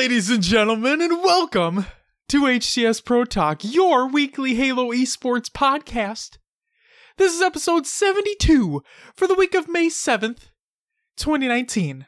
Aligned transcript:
Ladies 0.00 0.30
and 0.30 0.42
gentlemen, 0.42 1.02
and 1.02 1.22
welcome 1.22 1.84
to 2.30 2.44
HCS 2.44 3.04
Pro 3.04 3.26
Talk, 3.26 3.62
your 3.62 4.08
weekly 4.08 4.54
Halo 4.54 4.92
esports 4.92 5.50
podcast. 5.50 6.38
This 7.18 7.34
is 7.34 7.42
episode 7.42 7.86
72 7.86 8.82
for 9.14 9.28
the 9.28 9.34
week 9.34 9.54
of 9.54 9.68
May 9.68 9.88
7th, 9.88 10.48
2019. 11.18 12.06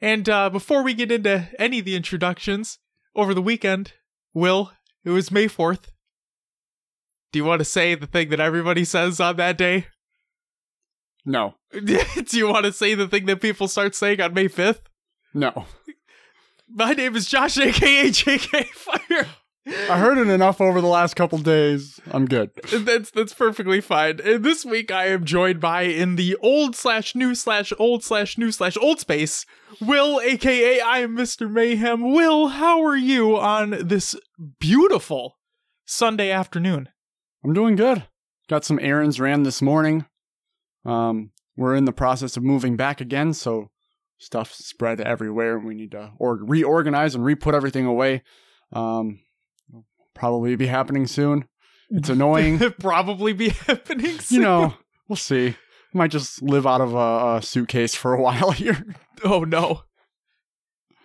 And 0.00 0.28
uh, 0.28 0.50
before 0.50 0.84
we 0.84 0.94
get 0.94 1.10
into 1.10 1.48
any 1.58 1.80
of 1.80 1.84
the 1.84 1.96
introductions, 1.96 2.78
over 3.16 3.34
the 3.34 3.42
weekend, 3.42 3.94
Will, 4.32 4.70
it 5.04 5.10
was 5.10 5.32
May 5.32 5.48
4th. 5.48 5.86
Do 7.32 7.40
you 7.40 7.44
want 7.44 7.58
to 7.58 7.64
say 7.64 7.96
the 7.96 8.06
thing 8.06 8.28
that 8.28 8.38
everybody 8.38 8.84
says 8.84 9.18
on 9.18 9.34
that 9.38 9.58
day? 9.58 9.88
No. 11.24 11.56
Do 11.72 11.98
you 12.34 12.46
want 12.46 12.66
to 12.66 12.72
say 12.72 12.94
the 12.94 13.08
thing 13.08 13.26
that 13.26 13.40
people 13.40 13.66
start 13.66 13.96
saying 13.96 14.20
on 14.20 14.32
May 14.32 14.48
5th? 14.48 14.82
No. 15.34 15.66
My 16.68 16.92
name 16.92 17.14
is 17.16 17.26
Josh, 17.28 17.58
aka 17.58 18.08
JK 18.08 18.66
Fire. 18.66 19.26
I 19.90 19.98
heard 19.98 20.18
it 20.18 20.28
enough 20.28 20.60
over 20.60 20.80
the 20.80 20.86
last 20.86 21.14
couple 21.14 21.38
days. 21.38 22.00
I'm 22.12 22.26
good. 22.26 22.50
That's 22.72 23.10
that's 23.10 23.34
perfectly 23.34 23.80
fine. 23.80 24.20
And 24.24 24.44
this 24.44 24.64
week 24.64 24.92
I 24.92 25.06
am 25.06 25.24
joined 25.24 25.60
by 25.60 25.82
in 25.82 26.16
the 26.16 26.36
old 26.36 26.76
slash 26.76 27.14
new 27.16 27.34
slash 27.34 27.72
old 27.78 28.04
slash 28.04 28.38
new 28.38 28.52
slash 28.52 28.76
old 28.76 29.00
space, 29.00 29.44
Will, 29.80 30.20
aka 30.20 30.80
I 30.80 30.98
am 31.00 31.16
Mr. 31.16 31.50
Mayhem. 31.50 32.12
Will, 32.12 32.48
how 32.48 32.84
are 32.84 32.96
you 32.96 33.36
on 33.36 33.70
this 33.70 34.14
beautiful 34.60 35.36
Sunday 35.84 36.30
afternoon? 36.30 36.88
I'm 37.44 37.52
doing 37.52 37.74
good. 37.74 38.04
Got 38.48 38.64
some 38.64 38.78
errands 38.80 39.18
ran 39.18 39.42
this 39.42 39.60
morning. 39.60 40.06
Um, 40.84 41.32
we're 41.56 41.74
in 41.74 41.86
the 41.86 41.92
process 41.92 42.36
of 42.36 42.44
moving 42.44 42.76
back 42.76 43.00
again, 43.00 43.32
so 43.34 43.70
stuff 44.18 44.52
spread 44.54 45.00
everywhere. 45.00 45.58
We 45.58 45.74
need 45.74 45.92
to 45.92 46.12
or- 46.18 46.38
reorganize 46.44 47.14
and 47.14 47.24
re-put 47.24 47.54
everything 47.54 47.86
away. 47.86 48.22
Um, 48.72 49.20
probably 50.14 50.56
be 50.56 50.66
happening 50.66 51.06
soon. 51.06 51.46
It's 51.90 52.08
annoying. 52.08 52.58
Probably 52.80 53.32
be 53.32 53.48
happening 53.66 54.18
soon. 54.18 54.36
you 54.38 54.42
know, 54.42 54.74
we'll 55.08 55.14
see. 55.16 55.54
Might 55.94 56.10
just 56.10 56.42
live 56.42 56.66
out 56.66 56.80
of 56.80 56.94
a, 56.94 57.36
a 57.36 57.42
suitcase 57.42 57.94
for 57.94 58.12
a 58.12 58.20
while 58.22 58.50
here. 58.50 58.84
Oh 59.22 59.44
no. 59.44 59.82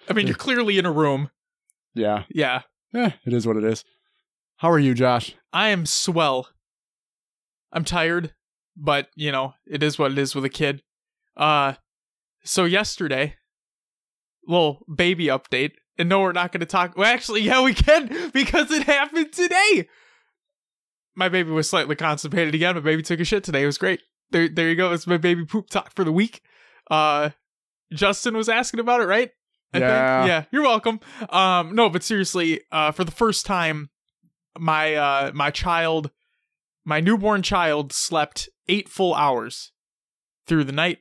I 0.10 0.14
mean, 0.14 0.26
you're 0.26 0.36
clearly 0.36 0.80
in 0.80 0.86
a 0.88 0.92
room. 0.92 1.30
Yeah. 1.94 2.24
Yeah. 2.32 2.62
Eh, 2.96 3.12
it 3.26 3.32
is 3.34 3.46
what 3.46 3.58
it 3.58 3.64
is. 3.64 3.86
How 4.58 4.72
are 4.72 4.80
you, 4.80 4.94
Josh? 4.96 5.36
I 5.54 5.70
am 5.70 5.86
swell. 5.86 6.48
I'm 7.72 7.86
tired, 7.86 8.34
but 8.76 9.08
you 9.16 9.32
know, 9.32 9.54
it 9.68 9.84
is 9.84 10.00
what 10.00 10.12
it 10.12 10.18
is 10.18 10.34
with 10.34 10.46
a 10.46 10.50
kid. 10.50 10.82
Uh 11.38 11.74
so 12.44 12.66
yesterday, 12.66 13.36
little 14.48 14.86
baby 14.94 15.26
update. 15.28 15.72
And 15.98 16.10
no, 16.10 16.22
we're 16.22 16.32
not 16.32 16.52
gonna 16.52 16.66
talk 16.66 16.98
well 16.98 17.12
actually, 17.12 17.42
yeah, 17.42 17.62
we 17.64 17.74
can 17.74 18.32
because 18.34 18.72
it 18.72 18.84
happened 18.84 19.32
today. 19.34 19.88
My 21.16 21.30
baby 21.30 21.52
was 21.52 21.70
slightly 21.70 21.96
constipated 21.96 22.56
again. 22.56 22.76
My 22.76 22.82
baby 22.82 23.02
took 23.04 23.20
a 23.20 23.26
shit 23.26 23.44
today. 23.44 23.64
It 23.64 23.68
was 23.68 23.78
great. 23.78 24.02
There 24.32 24.48
there 24.48 24.70
you 24.70 24.76
go. 24.76 24.94
It's 24.94 25.06
my 25.06 25.18
baby 25.18 25.46
poop 25.46 25.70
talk 25.70 25.94
for 25.94 26.04
the 26.04 26.12
week. 26.12 26.42
Uh 26.90 27.32
Justin 27.94 28.36
was 28.38 28.50
asking 28.50 28.80
about 28.80 29.02
it, 29.02 29.06
right? 29.06 29.32
Yeah. 29.74 30.26
Yeah, 30.26 30.44
you're 30.52 30.64
welcome. 30.64 31.00
Um 31.30 31.76
no, 31.76 31.90
but 31.90 32.04
seriously, 32.04 32.62
uh 32.72 32.92
for 32.92 33.04
the 33.04 33.12
first 33.12 33.46
time 33.46 33.90
my 34.58 34.96
uh 34.96 35.32
my 35.34 35.52
child 35.52 36.12
my 36.84 37.00
newborn 37.00 37.44
child 37.44 37.94
slept 37.94 38.50
8 38.68 38.90
full 38.90 39.14
hours 39.14 39.72
through 40.48 40.64
the 40.64 40.72
night, 40.72 41.00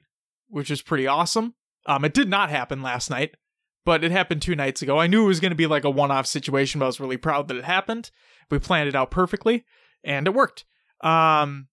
which 0.50 0.70
is 0.70 0.82
pretty 0.82 1.06
awesome. 1.06 1.54
Um 1.86 2.04
it 2.04 2.14
did 2.14 2.28
not 2.28 2.50
happen 2.50 2.82
last 2.82 3.08
night, 3.10 3.36
but 3.84 4.04
it 4.04 4.10
happened 4.10 4.42
2 4.42 4.54
nights 4.54 4.82
ago. 4.82 4.98
I 4.98 5.06
knew 5.06 5.24
it 5.24 5.28
was 5.28 5.40
going 5.40 5.52
to 5.52 5.56
be 5.56 5.66
like 5.66 5.84
a 5.84 5.90
one-off 5.90 6.26
situation, 6.26 6.78
but 6.78 6.84
I 6.84 6.88
was 6.88 7.00
really 7.00 7.16
proud 7.16 7.48
that 7.48 7.56
it 7.56 7.64
happened. 7.64 8.10
We 8.50 8.58
planned 8.58 8.88
it 8.88 8.94
out 8.94 9.10
perfectly 9.10 9.64
and 10.04 10.26
it 10.26 10.34
worked. 10.34 10.64
Um 11.02 11.68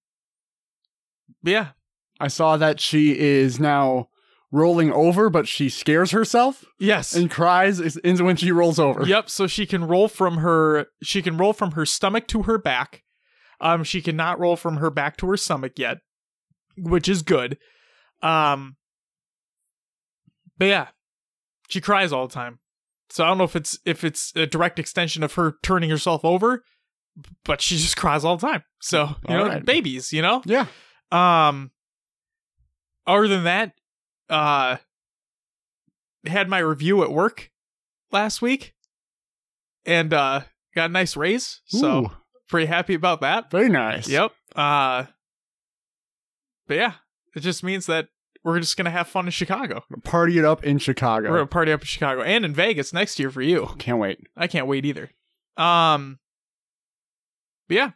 yeah, 1.43 1.69
I 2.19 2.27
saw 2.29 2.57
that 2.57 2.79
she 2.79 3.17
is 3.17 3.59
now 3.59 4.09
rolling 4.51 4.91
over, 4.93 5.29
but 5.29 5.47
she 5.47 5.67
scares 5.69 6.11
herself 6.11 6.63
yes. 6.79 7.13
and 7.13 7.29
cries 7.29 7.79
is- 7.79 7.97
is 7.97 8.21
when 8.21 8.37
she 8.37 8.51
rolls 8.51 8.79
over. 8.79 9.05
Yep. 9.05 9.29
So 9.29 9.45
she 9.45 9.65
can 9.65 9.85
roll 9.85 10.07
from 10.07 10.37
her 10.37 10.87
she 11.03 11.21
can 11.21 11.37
roll 11.37 11.53
from 11.53 11.71
her 11.71 11.85
stomach 11.85 12.27
to 12.29 12.43
her 12.43 12.57
back. 12.57 13.03
Um, 13.59 13.83
she 13.83 14.01
cannot 14.01 14.39
roll 14.39 14.55
from 14.55 14.77
her 14.77 14.89
back 14.89 15.17
to 15.17 15.27
her 15.29 15.37
stomach 15.37 15.73
yet, 15.77 15.97
which 16.77 17.09
is 17.09 17.23
good. 17.23 17.57
Um, 18.21 18.75
but 20.57 20.65
yeah, 20.65 20.87
she 21.69 21.81
cries 21.81 22.11
all 22.11 22.27
the 22.27 22.33
time. 22.33 22.59
So 23.09 23.23
I 23.23 23.27
don't 23.27 23.37
know 23.37 23.43
if 23.45 23.55
it's 23.55 23.79
if 23.85 24.03
it's 24.03 24.33
a 24.35 24.45
direct 24.45 24.79
extension 24.79 25.23
of 25.23 25.33
her 25.35 25.55
turning 25.63 25.89
herself 25.89 26.25
over, 26.25 26.63
but 27.45 27.61
she 27.61 27.77
just 27.77 27.95
cries 27.95 28.25
all 28.25 28.37
the 28.37 28.47
time. 28.47 28.63
So 28.81 29.15
you 29.29 29.35
All 29.35 29.37
know, 29.37 29.47
right. 29.47 29.65
babies, 29.65 30.11
you 30.11 30.21
know. 30.21 30.41
Yeah. 30.45 30.65
Um 31.11 31.71
other 33.05 33.27
than 33.27 33.45
that, 33.45 33.71
uh 34.29 34.77
had 36.25 36.49
my 36.49 36.59
review 36.59 37.03
at 37.03 37.11
work 37.11 37.49
last 38.11 38.41
week 38.41 38.73
and 39.85 40.13
uh 40.13 40.41
got 40.75 40.89
a 40.89 40.93
nice 40.93 41.15
raise. 41.15 41.61
So 41.67 42.01
Ooh, 42.01 42.11
pretty 42.49 42.65
happy 42.67 42.93
about 42.93 43.21
that. 43.21 43.49
very 43.51 43.69
nice. 43.69 44.09
Yep. 44.09 44.31
Uh 44.55 45.05
but 46.67 46.75
yeah, 46.75 46.93
it 47.37 47.41
just 47.41 47.63
means 47.63 47.85
that 47.85 48.07
we're 48.43 48.59
just 48.59 48.75
gonna 48.77 48.89
have 48.91 49.07
fun 49.07 49.25
in 49.25 49.31
Chicago. 49.31 49.83
Party 50.03 50.37
it 50.37 50.45
up 50.45 50.63
in 50.63 50.77
Chicago. 50.77 51.29
We're 51.29 51.37
gonna 51.37 51.47
party 51.47 51.71
up 51.71 51.81
in 51.81 51.85
Chicago 51.85 52.21
and 52.21 52.43
in 52.45 52.53
Vegas 52.53 52.91
next 52.93 53.19
year 53.19 53.29
for 53.31 53.41
you. 53.41 53.69
Can't 53.77 53.99
wait. 53.99 54.19
I 54.35 54.47
can't 54.47 54.67
wait 54.67 54.85
either. 54.85 55.09
Um 55.57 56.19
but 57.67 57.75
yeah. 57.75 57.91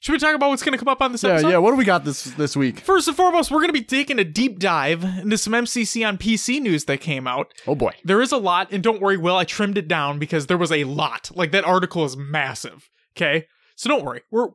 Should 0.00 0.12
we 0.12 0.18
talk 0.20 0.34
about 0.36 0.50
what's 0.50 0.62
gonna 0.62 0.78
come 0.78 0.86
up 0.88 1.02
on 1.02 1.10
this 1.12 1.24
Yeah, 1.24 1.30
episode? 1.32 1.48
yeah. 1.50 1.58
What 1.58 1.72
do 1.72 1.76
we 1.76 1.84
got 1.84 2.04
this 2.04 2.22
this 2.24 2.56
week? 2.56 2.80
First 2.80 3.08
and 3.08 3.16
foremost, 3.16 3.50
we're 3.50 3.58
going 3.58 3.68
to 3.68 3.72
be 3.72 3.82
taking 3.82 4.20
a 4.20 4.24
deep 4.24 4.60
dive 4.60 5.02
into 5.02 5.36
some 5.36 5.52
MCC 5.54 6.06
on 6.06 6.16
PC 6.18 6.60
news 6.60 6.84
that 6.84 7.00
came 7.00 7.26
out. 7.26 7.52
Oh 7.66 7.74
boy. 7.74 7.90
There 8.04 8.22
is 8.22 8.30
a 8.30 8.36
lot, 8.38 8.68
and 8.70 8.80
don't 8.82 9.00
worry, 9.02 9.16
Will, 9.16 9.34
I 9.36 9.42
trimmed 9.44 9.76
it 9.76 9.88
down 9.88 10.20
because 10.20 10.46
there 10.46 10.56
was 10.56 10.70
a 10.70 10.84
lot. 10.84 11.30
Like 11.34 11.50
that 11.50 11.64
article 11.64 12.04
is 12.04 12.16
massive. 12.16 12.88
Okay, 13.16 13.46
so 13.74 13.88
don't 13.88 14.04
worry, 14.04 14.22
we're 14.30 14.50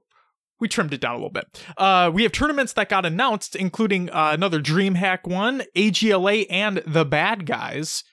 we 0.64 0.70
trimmed 0.70 0.94
it 0.94 1.02
down 1.02 1.12
a 1.12 1.18
little 1.18 1.30
bit. 1.30 1.62
Uh, 1.78 2.10
we 2.12 2.24
have 2.24 2.32
tournaments 2.32 2.72
that 2.72 2.88
got 2.88 3.06
announced, 3.06 3.54
including 3.54 4.10
uh, 4.12 4.32
another 4.32 4.62
DreamHack 4.62 5.28
one, 5.28 5.64
AGLA, 5.76 6.46
and 6.50 6.82
the 6.88 7.04
Bad 7.04 7.46
Guys. 7.46 8.06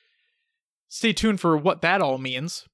Stay 0.89 1.13
tuned 1.13 1.41
for 1.41 1.57
what 1.57 1.81
that 1.83 2.03
all 2.03 2.19
means. 2.19 2.65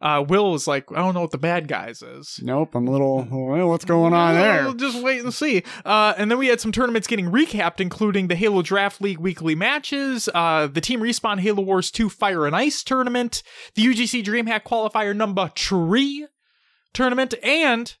Uh, 0.00 0.24
Will 0.26 0.54
is 0.54 0.68
like, 0.68 0.84
I 0.92 0.96
don't 0.96 1.14
know 1.14 1.22
what 1.22 1.32
the 1.32 1.38
Bad 1.38 1.66
Guys 1.66 2.00
is. 2.00 2.38
Nope. 2.42 2.76
I'm 2.76 2.86
a 2.86 2.92
little. 2.92 3.26
Well, 3.28 3.68
what's 3.68 3.84
going 3.84 4.12
on 4.12 4.34
there? 4.34 4.62
We'll 4.62 4.74
just 4.74 5.02
wait 5.02 5.24
and 5.24 5.34
see. 5.34 5.64
Uh, 5.84 6.14
and 6.16 6.30
then 6.30 6.38
we 6.38 6.46
had 6.46 6.60
some 6.60 6.70
tournaments 6.70 7.08
getting 7.08 7.32
recapped, 7.32 7.80
including 7.80 8.28
the 8.28 8.36
Halo 8.36 8.62
Draft 8.62 9.00
League 9.00 9.18
weekly 9.18 9.56
matches, 9.56 10.28
uh, 10.32 10.68
the 10.68 10.80
Team 10.80 11.00
Respawn 11.00 11.40
Halo 11.40 11.62
Wars 11.62 11.90
2 11.90 12.08
Fire 12.08 12.46
and 12.46 12.54
Ice 12.54 12.84
tournament, 12.84 13.42
the 13.74 13.84
UGC 13.84 14.22
DreamHack 14.22 14.62
qualifier 14.62 15.16
number 15.16 15.50
three 15.56 16.28
tournament, 16.92 17.34
and 17.42 17.96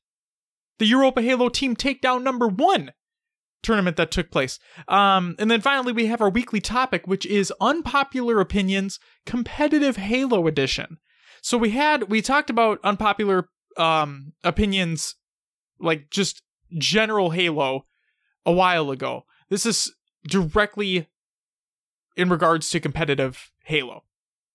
the 0.78 0.86
Europa 0.86 1.22
Halo 1.22 1.48
Team 1.48 1.76
Takedown 1.76 2.22
number 2.22 2.48
one 2.48 2.92
tournament 3.62 3.96
that 3.96 4.10
took 4.10 4.30
place. 4.30 4.58
Um, 4.88 5.34
and 5.38 5.50
then 5.50 5.60
finally, 5.60 5.92
we 5.92 6.06
have 6.06 6.20
our 6.20 6.30
weekly 6.30 6.60
topic, 6.60 7.06
which 7.06 7.26
is 7.26 7.52
unpopular 7.60 8.40
opinions, 8.40 9.00
competitive 9.26 9.96
Halo 9.96 10.46
edition. 10.46 10.98
So 11.42 11.58
we 11.58 11.70
had 11.70 12.10
we 12.10 12.22
talked 12.22 12.50
about 12.50 12.80
unpopular 12.84 13.48
um 13.76 14.32
opinions 14.44 15.16
like 15.80 16.08
just 16.10 16.42
general 16.78 17.30
Halo 17.30 17.86
a 18.46 18.52
while 18.52 18.90
ago. 18.90 19.24
This 19.50 19.66
is 19.66 19.92
directly 20.26 21.08
in 22.16 22.28
regards 22.28 22.70
to 22.70 22.80
competitive 22.80 23.50
Halo. 23.64 24.04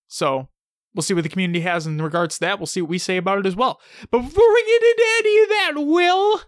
So 0.08 0.48
we'll 0.96 1.04
see 1.04 1.14
what 1.14 1.24
the 1.24 1.30
community 1.30 1.62
has 1.62 1.86
in 1.88 2.02
regards 2.02 2.36
to 2.36 2.42
that. 2.42 2.60
We'll 2.60 2.66
see 2.68 2.82
what 2.82 2.90
we 2.90 2.98
say 2.98 3.18
about 3.18 3.40
it 3.40 3.46
as 3.46 3.56
well. 3.56 3.80
But 4.12 4.20
before 4.22 4.54
we 4.54 4.64
get 4.64 4.82
into 4.90 5.06
any 5.20 5.42
of 5.44 5.50
that, 5.50 5.72
Will, 5.78 6.42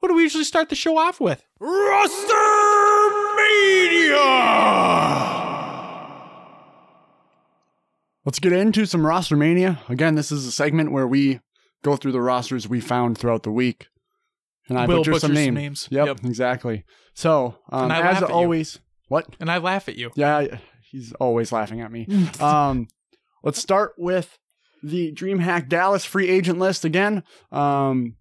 what 0.00 0.08
do 0.08 0.14
we 0.14 0.22
usually 0.22 0.44
start 0.44 0.68
the 0.68 0.74
show 0.74 0.98
off 0.98 1.20
with? 1.20 1.42
Roster 1.60 2.34
Mania! 3.36 4.20
Let's 8.24 8.38
get 8.38 8.52
into 8.54 8.86
some 8.86 9.06
roster 9.06 9.36
mania. 9.36 9.80
Again, 9.88 10.14
this 10.14 10.32
is 10.32 10.46
a 10.46 10.52
segment 10.52 10.92
where 10.92 11.06
we 11.06 11.40
go 11.82 11.96
through 11.96 12.12
the 12.12 12.22
rosters 12.22 12.66
we 12.66 12.80
found 12.80 13.18
throughout 13.18 13.42
the 13.42 13.50
week. 13.50 13.88
And 14.68 14.78
I 14.78 14.86
Will 14.86 14.98
butcher 15.04 15.18
some 15.20 15.32
butchers 15.32 15.34
names. 15.34 15.46
some 15.48 15.54
names. 15.54 15.88
Yep, 15.90 16.06
Yep. 16.06 16.24
exactly. 16.24 16.84
So, 17.12 17.58
um, 17.70 17.84
And 17.84 17.92
I 17.92 18.00
laugh 18.00 18.16
as 18.16 18.22
at 18.22 18.28
you. 18.30 18.34
always, 18.34 18.78
what? 19.08 19.26
And 19.40 19.50
I 19.50 19.58
laugh 19.58 19.88
at 19.90 19.96
you. 19.96 20.10
Yeah, 20.16 20.56
he's 20.90 21.12
always 21.14 21.52
laughing 21.52 21.82
at 21.82 21.92
me. 21.92 22.06
um, 22.40 22.88
let's 23.44 23.60
start 23.60 23.92
with 23.96 24.38
the 24.82 25.12
DreamHack 25.12 25.68
Dallas 25.68 26.04
free 26.04 26.28
agent 26.28 26.58
list 26.58 26.84
again. 26.84 27.22
Um, 27.52 28.16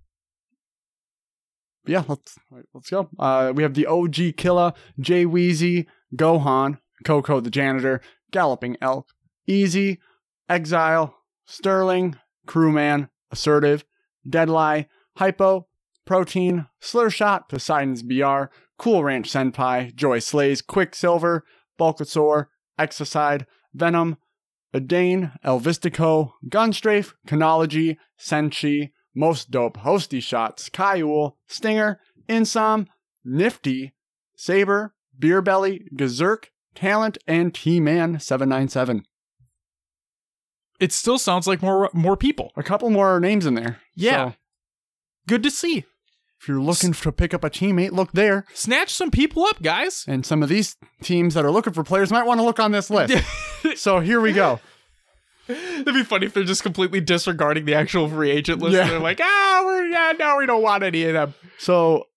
yeah, 1.85 2.03
let's 2.07 2.37
let's 2.73 2.89
go. 2.89 3.09
Uh, 3.17 3.51
we 3.55 3.63
have 3.63 3.73
the 3.73 3.87
OG 3.87 4.37
Killer, 4.37 4.73
Jay 4.99 5.25
Weezy, 5.25 5.87
Gohan, 6.15 6.77
Coco 7.03 7.39
the 7.39 7.49
janitor, 7.49 8.01
Galloping 8.31 8.77
Elk, 8.81 9.07
Easy, 9.47 9.99
Exile, 10.47 11.15
Sterling, 11.45 12.17
Crewman, 12.45 13.09
Assertive, 13.31 13.83
Deadlie, 14.27 14.87
Hypo, 15.17 15.67
Protein, 16.05 16.67
Slurshot, 16.81 17.49
Poseidon's 17.49 18.03
BR, 18.03 18.45
Cool 18.77 19.03
Ranch 19.03 19.29
Senpai, 19.31 19.93
Joy 19.93 20.19
Slays, 20.19 20.61
Quicksilver, 20.61 21.43
Bulkasaur, 21.79 22.47
Exocide, 22.79 23.45
Venom, 23.73 24.17
Adane, 24.73 25.37
Elvistico, 25.43 26.33
Gunstrafe, 26.49 27.13
Canology, 27.27 27.97
Senshi, 28.19 28.91
Most 29.15 29.51
Dope, 29.51 29.77
Hosty 29.77 30.21
Shots, 30.21 30.69
Kaiul, 30.69 31.33
Stinger, 31.47 31.99
Insom, 32.27 32.87
Nifty, 33.23 33.93
Saber, 34.35 34.95
Beer 35.17 35.41
Belly, 35.41 35.87
Gazerk, 35.95 36.45
Talent, 36.75 37.17
and 37.27 37.53
T-Man 37.53 38.19
797. 38.19 39.05
It 40.79 40.91
still 40.91 41.19
sounds 41.19 41.47
like 41.47 41.61
more 41.61 41.89
more 41.93 42.17
people. 42.17 42.51
A 42.57 42.63
couple 42.63 42.89
more 42.89 43.19
names 43.19 43.45
in 43.45 43.53
there. 43.53 43.79
Yeah. 43.95 44.31
So 44.31 44.35
Good 45.27 45.43
to 45.43 45.51
see. 45.51 45.85
If 46.43 46.49
you're 46.49 46.59
looking 46.59 46.91
to 46.91 47.11
pick 47.13 47.33
up 47.33 47.45
a 47.45 47.49
teammate, 47.49 47.93
look 47.93 48.11
there. 48.11 48.43
Snatch 48.53 48.93
some 48.93 49.09
people 49.09 49.45
up, 49.45 49.61
guys. 49.61 50.03
And 50.09 50.25
some 50.25 50.43
of 50.43 50.49
these 50.49 50.75
teams 51.01 51.35
that 51.35 51.45
are 51.45 51.51
looking 51.51 51.71
for 51.71 51.85
players 51.85 52.11
might 52.11 52.25
want 52.25 52.41
to 52.41 52.43
look 52.43 52.59
on 52.59 52.73
this 52.73 52.89
list. 52.89 53.15
so 53.77 54.01
here 54.01 54.19
we 54.19 54.33
go. 54.33 54.59
It'd 55.47 55.85
be 55.85 56.03
funny 56.03 56.25
if 56.25 56.33
they're 56.33 56.43
just 56.43 56.61
completely 56.61 56.99
disregarding 56.99 57.63
the 57.63 57.75
actual 57.75 58.09
free 58.09 58.29
agent 58.29 58.61
list. 58.61 58.75
Yeah. 58.75 58.89
They're 58.89 58.99
like, 58.99 59.21
ah, 59.23 59.61
we're 59.63 59.87
yeah, 59.87 60.11
no, 60.19 60.35
we 60.35 60.45
don't 60.45 60.61
want 60.61 60.83
any 60.83 61.03
of 61.05 61.13
them. 61.13 61.33
So 61.59 62.07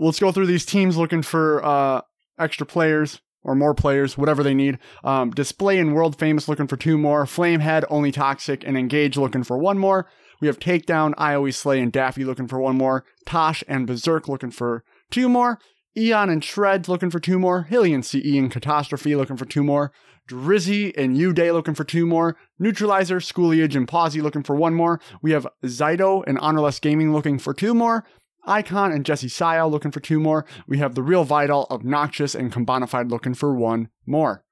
let's 0.00 0.18
go 0.18 0.32
through 0.32 0.46
these 0.46 0.66
teams 0.66 0.96
looking 0.96 1.22
for 1.22 1.64
uh, 1.64 2.00
extra 2.40 2.66
players 2.66 3.20
or 3.44 3.54
more 3.54 3.72
players, 3.74 4.18
whatever 4.18 4.42
they 4.42 4.54
need. 4.54 4.80
Um, 5.04 5.30
Display 5.30 5.78
and 5.78 5.94
World 5.94 6.18
Famous 6.18 6.48
looking 6.48 6.66
for 6.66 6.76
two 6.76 6.98
more. 6.98 7.24
Flamehead, 7.24 7.84
Only 7.88 8.10
Toxic, 8.10 8.64
and 8.66 8.76
Engage 8.76 9.16
looking 9.16 9.44
for 9.44 9.58
one 9.58 9.78
more. 9.78 10.08
We 10.42 10.48
have 10.48 10.58
Takedown, 10.58 11.14
I 11.16 11.34
Always 11.34 11.56
Slay, 11.56 11.80
and 11.80 11.92
Daffy 11.92 12.24
looking 12.24 12.48
for 12.48 12.58
one 12.58 12.76
more. 12.76 13.04
Tosh 13.24 13.62
and 13.68 13.86
Berserk 13.86 14.26
looking 14.26 14.50
for 14.50 14.82
two 15.08 15.28
more. 15.28 15.60
Eon 15.96 16.30
and 16.30 16.42
Shreds 16.42 16.88
looking 16.88 17.10
for 17.10 17.20
two 17.20 17.38
more. 17.38 17.62
Hilly 17.62 17.94
and 17.94 18.04
CE 18.04 18.34
and 18.34 18.50
Catastrophe 18.50 19.14
looking 19.14 19.36
for 19.36 19.44
two 19.44 19.62
more. 19.62 19.92
Drizzy 20.28 20.92
and 20.96 21.16
U 21.16 21.32
Day 21.32 21.52
looking 21.52 21.74
for 21.74 21.84
two 21.84 22.06
more. 22.06 22.36
Neutralizer, 22.58 23.20
Schooliage, 23.20 23.76
and 23.76 23.86
Pawsey 23.86 24.20
looking 24.20 24.42
for 24.42 24.56
one 24.56 24.74
more. 24.74 25.00
We 25.22 25.30
have 25.30 25.46
Zydo 25.64 26.24
and 26.26 26.40
Honorless 26.40 26.80
Gaming 26.80 27.12
looking 27.12 27.38
for 27.38 27.54
two 27.54 27.72
more. 27.72 28.04
Icon 28.44 28.90
and 28.90 29.06
Jesse 29.06 29.28
Sile 29.28 29.70
looking 29.70 29.92
for 29.92 30.00
two 30.00 30.18
more. 30.18 30.44
We 30.66 30.78
have 30.78 30.96
the 30.96 31.04
Real 31.04 31.22
Vital, 31.22 31.68
Obnoxious, 31.70 32.34
and 32.34 32.52
Combonified 32.52 33.12
looking 33.12 33.34
for 33.34 33.54
one 33.54 33.90
more. 34.06 34.44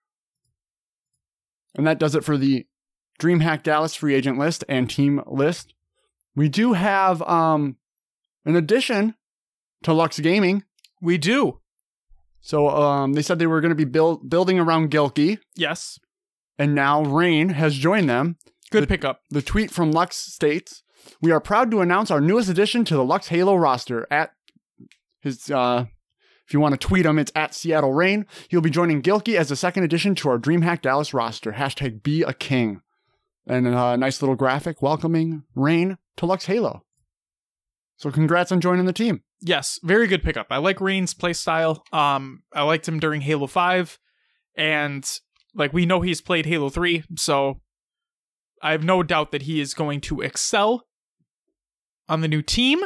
And 1.75 1.84
that 1.84 1.98
does 1.98 2.14
it 2.14 2.22
for 2.22 2.37
the 2.37 2.66
DreamHack 3.20 3.64
Dallas 3.64 3.96
free 3.96 4.14
agent 4.14 4.38
list 4.38 4.62
and 4.69 4.88
team 4.88 5.20
list. 5.26 5.75
We 6.40 6.48
do 6.48 6.72
have 6.72 7.20
um 7.22 7.76
an 8.46 8.56
addition 8.56 9.14
to 9.82 9.92
Lux 9.92 10.19
Gaming. 10.20 10.64
We 11.02 11.19
do. 11.19 11.60
So 12.40 12.69
um 12.70 13.12
they 13.12 13.20
said 13.20 13.38
they 13.38 13.46
were 13.46 13.60
going 13.60 13.76
to 13.76 13.84
be 13.87 13.92
build, 13.96 14.31
building 14.31 14.58
around 14.58 14.90
Gilkey, 14.90 15.38
Yes. 15.54 15.98
and 16.58 16.75
now 16.75 17.02
Rain 17.02 17.50
has 17.50 17.75
joined 17.75 18.08
them. 18.08 18.37
Good 18.70 18.84
The- 18.84 18.87
pickup. 18.87 19.20
The 19.28 19.42
tweet 19.42 19.70
from 19.70 19.92
Lux 19.92 20.16
states, 20.16 20.82
"We 21.20 21.31
are 21.31 21.40
proud 21.40 21.70
to 21.72 21.82
announce 21.82 22.10
our 22.10 22.22
newest 22.22 22.48
addition 22.48 22.87
to 22.87 22.94
the 22.96 23.04
Lux 23.04 23.28
Halo 23.28 23.54
roster 23.54 24.06
at 24.10 24.32
his 25.20 25.50
uh 25.50 25.84
if 26.46 26.54
you 26.54 26.60
want 26.60 26.72
to 26.81 26.87
tweet 26.88 27.04
him, 27.06 27.19
it's 27.19 27.31
at 27.37 27.54
Seattle 27.54 27.92
Rain. 27.92 28.25
He'll 28.48 28.62
be 28.62 28.70
joining 28.70 29.02
Gilkey 29.02 29.34
as 29.37 29.50
the 29.50 29.56
second 29.56 29.84
addition 29.84 30.14
to 30.16 30.31
our 30.31 30.38
DreamHack 30.38 30.81
Dallas 30.81 31.12
roster. 31.12 31.52
Hashtag 31.52 32.02
be 32.02 32.22
a 32.22 32.32
king. 32.32 32.81
And 33.50 33.67
a 33.67 33.97
nice 33.97 34.23
little 34.23 34.37
graphic 34.37 34.81
welcoming 34.81 35.43
Rain 35.56 35.99
to 36.19 36.25
Lux 36.25 36.47
Halo. 36.47 36.85
So 37.97 38.12
congrats 38.12 38.52
on 38.52 38.61
joining 38.61 38.85
the 38.85 38.93
team. 38.93 39.25
Yes, 39.41 39.81
very 39.82 40.06
good 40.06 40.23
pickup. 40.23 40.47
I 40.50 40.58
like 40.58 40.81
Rain's 40.81 41.14
playstyle. 41.14 41.81
Um, 41.93 42.44
I 42.55 42.62
liked 42.62 42.87
him 42.87 43.00
during 43.00 43.23
Halo 43.23 43.49
5, 43.49 43.99
and 44.56 45.05
like 45.52 45.73
we 45.73 45.85
know 45.85 46.00
he's 46.00 46.20
played 46.20 46.47
Halo 46.47 46.69
3, 46.69 47.02
so 47.17 47.61
I 48.62 48.70
have 48.70 48.85
no 48.85 49.02
doubt 49.02 49.32
that 49.32 49.43
he 49.43 49.61
is 49.61 49.75
going 49.75 50.00
to 50.02 50.20
excel 50.20 50.87
on 52.08 52.20
the 52.20 52.29
new 52.29 52.43
team. 52.43 52.85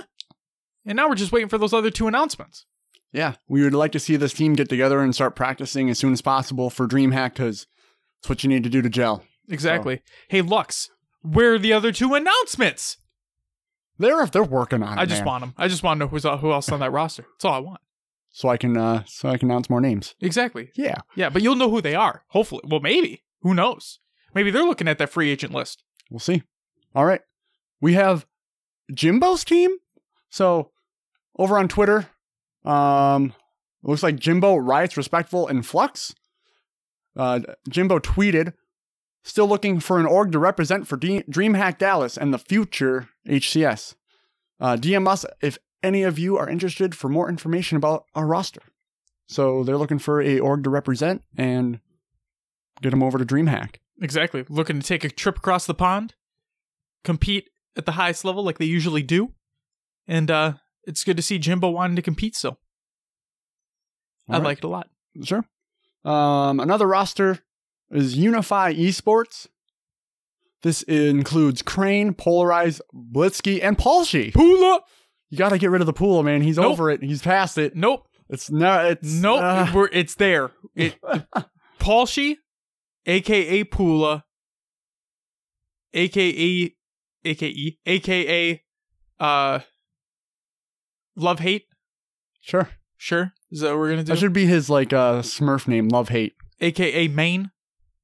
And 0.87 0.97
now 0.97 1.11
we're 1.11 1.15
just 1.15 1.33
waiting 1.33 1.51
for 1.51 1.59
those 1.59 1.75
other 1.75 1.91
two 1.91 2.09
announcements. 2.09 2.65
Yeah, 3.13 3.35
we 3.49 3.63
would 3.63 3.75
like 3.75 3.93
to 3.93 4.01
see 4.01 4.17
this 4.17 4.33
team 4.33 4.55
get 4.55 4.71
together 4.71 5.01
and 5.01 5.15
start 5.15 5.37
practicing 5.37 5.91
as 5.91 5.99
soon 5.99 6.15
as 6.15 6.23
possible 6.23 6.71
for 6.71 6.89
DreamHack 6.89 7.35
because 7.35 7.67
it's 8.21 8.31
what 8.31 8.43
you 8.43 8.49
need 8.49 8.65
to 8.65 8.71
do 8.71 8.81
to 8.81 8.89
gel. 8.89 9.23
Exactly. 9.49 10.03
Hey, 10.29 10.41
Lux, 10.43 10.91
where 11.23 11.55
are 11.55 11.59
the 11.59 11.73
other 11.73 11.93
two 11.93 12.15
announcements? 12.15 12.99
They're 13.99 14.23
if 14.23 14.33
they're 14.33 14.43
working 14.43 14.83
on 14.83 14.99
it. 14.99 15.01
I 15.01 15.05
just 15.07 15.21
man. 15.21 15.27
want 15.27 15.41
them. 15.43 15.55
I 15.57 15.69
just 15.69 15.83
want 15.83 15.99
to 15.99 16.05
know 16.05 16.09
who's 16.09 16.25
who 16.25 16.53
else 16.53 16.71
on 16.71 16.81
that 16.81 16.93
roster. 16.93 17.25
That's 17.37 17.45
all 17.45 17.55
I 17.55 17.59
want. 17.59 17.81
so 18.31 18.49
I 18.49 18.57
can 18.57 18.77
uh 18.77 19.05
so 19.07 19.29
I 19.29 19.37
can 19.39 19.51
announce 19.51 19.71
more 19.71 19.81
names. 19.81 20.15
Exactly. 20.21 20.71
Yeah. 20.75 20.97
Yeah, 21.15 21.31
but 21.31 21.43
you'll 21.43 21.55
know 21.55 21.71
who 21.71 21.81
they 21.81 21.95
are. 21.95 22.25
Hopefully. 22.29 22.63
Well, 22.65 22.81
maybe. 22.81 23.23
Who 23.43 23.55
knows? 23.55 24.01
Maybe 24.35 24.51
they're 24.51 24.65
looking 24.65 24.89
at 24.89 24.99
that 24.99 25.11
free 25.11 25.31
agent 25.31 25.53
list. 25.55 25.85
We'll 26.11 26.19
see. 26.19 26.43
All 26.95 27.05
right. 27.05 27.21
We 27.81 27.95
have 27.95 28.27
Jimbo's 28.93 29.45
team. 29.45 29.71
So 30.29 30.71
over 31.39 31.57
on 31.59 31.69
Twitter, 31.69 32.09
um, 32.65 33.33
looks 33.83 34.03
like 34.03 34.17
Jimbo 34.19 34.57
Riots 34.57 34.97
Respectful 34.97 35.47
and 35.47 35.65
Flux. 35.65 36.15
Uh, 37.17 37.41
Jimbo 37.69 38.01
tweeted, 38.01 38.55
still 39.25 39.49
looking 39.49 39.81
for 39.81 39.99
an 39.99 40.07
org 40.07 40.31
to 40.33 40.39
represent 40.39 40.87
for 40.87 40.97
D- 40.97 41.25
DreamHack 41.31 41.79
Dallas 41.79 42.17
and 42.17 42.33
the 42.33 42.39
future 42.39 43.09
HCS. 43.27 43.95
Uh, 44.61 44.77
DM 44.77 45.09
us 45.09 45.25
if 45.43 45.59
any 45.83 46.03
of 46.03 46.19
you 46.19 46.37
are 46.37 46.49
interested 46.49 46.95
for 46.95 47.09
more 47.09 47.29
information 47.29 47.77
about 47.77 48.05
our 48.15 48.27
roster. 48.27 48.63
So 49.27 49.65
they're 49.65 49.79
looking 49.79 49.99
for 49.99 50.21
a 50.23 50.39
org 50.39 50.65
to 50.65 50.71
represent 50.71 51.23
and 51.37 51.81
get 52.83 52.91
them 52.91 53.03
over 53.03 53.19
to 53.19 53.25
DreamHack. 53.25 53.77
Exactly. 54.01 54.45
Looking 54.49 54.81
to 54.81 54.87
take 54.87 55.05
a 55.05 55.09
trip 55.09 55.39
across 55.39 55.67
the 55.67 55.75
pond, 55.75 56.15
compete 57.03 57.49
at 57.77 57.87
the 57.87 57.93
highest 57.93 58.25
level 58.25 58.45
like 58.45 58.59
they 58.59 58.65
usually 58.67 59.03
do. 59.03 59.33
And 60.07 60.31
uh 60.31 60.55
it's 60.87 61.03
good 61.05 61.17
to 61.17 61.23
see 61.23 61.39
Jimbo 61.39 61.71
wanting 61.71 61.97
to 61.97 62.03
compete 62.03 62.37
still. 62.37 62.59
I 64.29 64.35
All 64.35 64.41
right. 64.41 64.47
like 64.49 64.59
it 64.59 64.65
a 64.65 64.69
lot. 64.69 64.89
Sure. 65.23 65.45
Um, 66.05 66.61
another 66.61 66.87
roster 66.87 67.39
is 67.91 68.17
Unify 68.17 68.75
Esports. 68.75 69.47
This 70.63 70.83
includes 70.85 71.61
Crane, 71.63 72.15
Polarize, 72.15 72.81
Blitzky, 72.95 73.61
and 73.63 73.77
Palshy. 73.77 74.33
Pula! 74.33 74.81
You 75.31 75.37
got 75.39 75.51
to 75.51 75.59
get 75.59 75.71
rid 75.71 75.83
of 75.83 75.87
the 75.87 75.93
pool, 75.93 76.23
man. 76.23 76.41
He's 76.43 76.57
Nope. 76.57 76.73
over 76.73 76.91
it. 76.91 77.03
He's 77.03 77.21
past 77.23 77.59
it. 77.59 77.75
Nope. 77.77 78.07
It's 78.31 78.51
no. 78.51 78.87
It's 78.87 79.13
Nope. 79.13 79.41
uh, 79.43 79.71
We're, 79.75 79.89
it's 79.93 80.15
there. 80.15 80.51
It 80.75 80.97
Palshi, 81.79 82.37
aka 83.05 83.65
Pula, 83.65 84.23
aka 85.93 86.73
aka 87.25 87.77
aka 87.87 88.63
uh 89.21 89.59
Love 91.17 91.41
Hate. 91.41 91.65
sure. 92.41 92.71
Sure. 92.97 93.33
Is 93.51 93.61
that 93.61 93.71
what 93.71 93.79
we're 93.79 93.91
gonna 93.91 94.03
do? 94.05 94.13
That 94.13 94.19
should 94.19 94.33
be 94.33 94.47
his 94.47 94.71
like 94.71 94.93
uh, 94.95 95.21
Smurf 95.21 95.69
name. 95.69 95.89
Love 95.89 96.09
hate. 96.09 96.33
aka 96.61 97.09
Maine. 97.09 97.51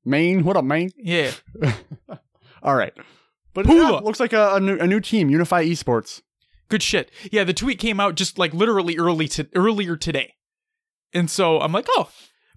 Maine. 0.05 0.45
What 0.45 0.57
up, 0.57 0.65
Maine? 0.65 0.91
Yeah. 0.97 1.33
All 2.63 2.75
right. 2.75 2.93
But 3.55 3.67
Pula. 3.67 3.93
yeah, 3.93 3.99
looks 3.99 4.21
like 4.21 4.33
a, 4.33 4.55
a, 4.55 4.61
new, 4.61 4.79
a 4.79 4.87
new 4.87 5.01
team, 5.01 5.29
Unify 5.29 5.65
Esports. 5.65 6.23
Good 6.69 6.83
shit. 6.83 7.11
Yeah, 7.33 7.45
the 7.45 7.53
tweet 7.53 7.79
came 7.79 7.99
out 7.99 8.15
just 8.15 8.39
like 8.39 8.55
literally 8.55 8.97
early 8.97 9.27
to 9.29 9.49
earlier 9.55 9.97
today. 9.97 10.35
And 11.13 11.29
so 11.29 11.61
I'm 11.61 11.73
like, 11.73 11.87
oh, 11.91 12.11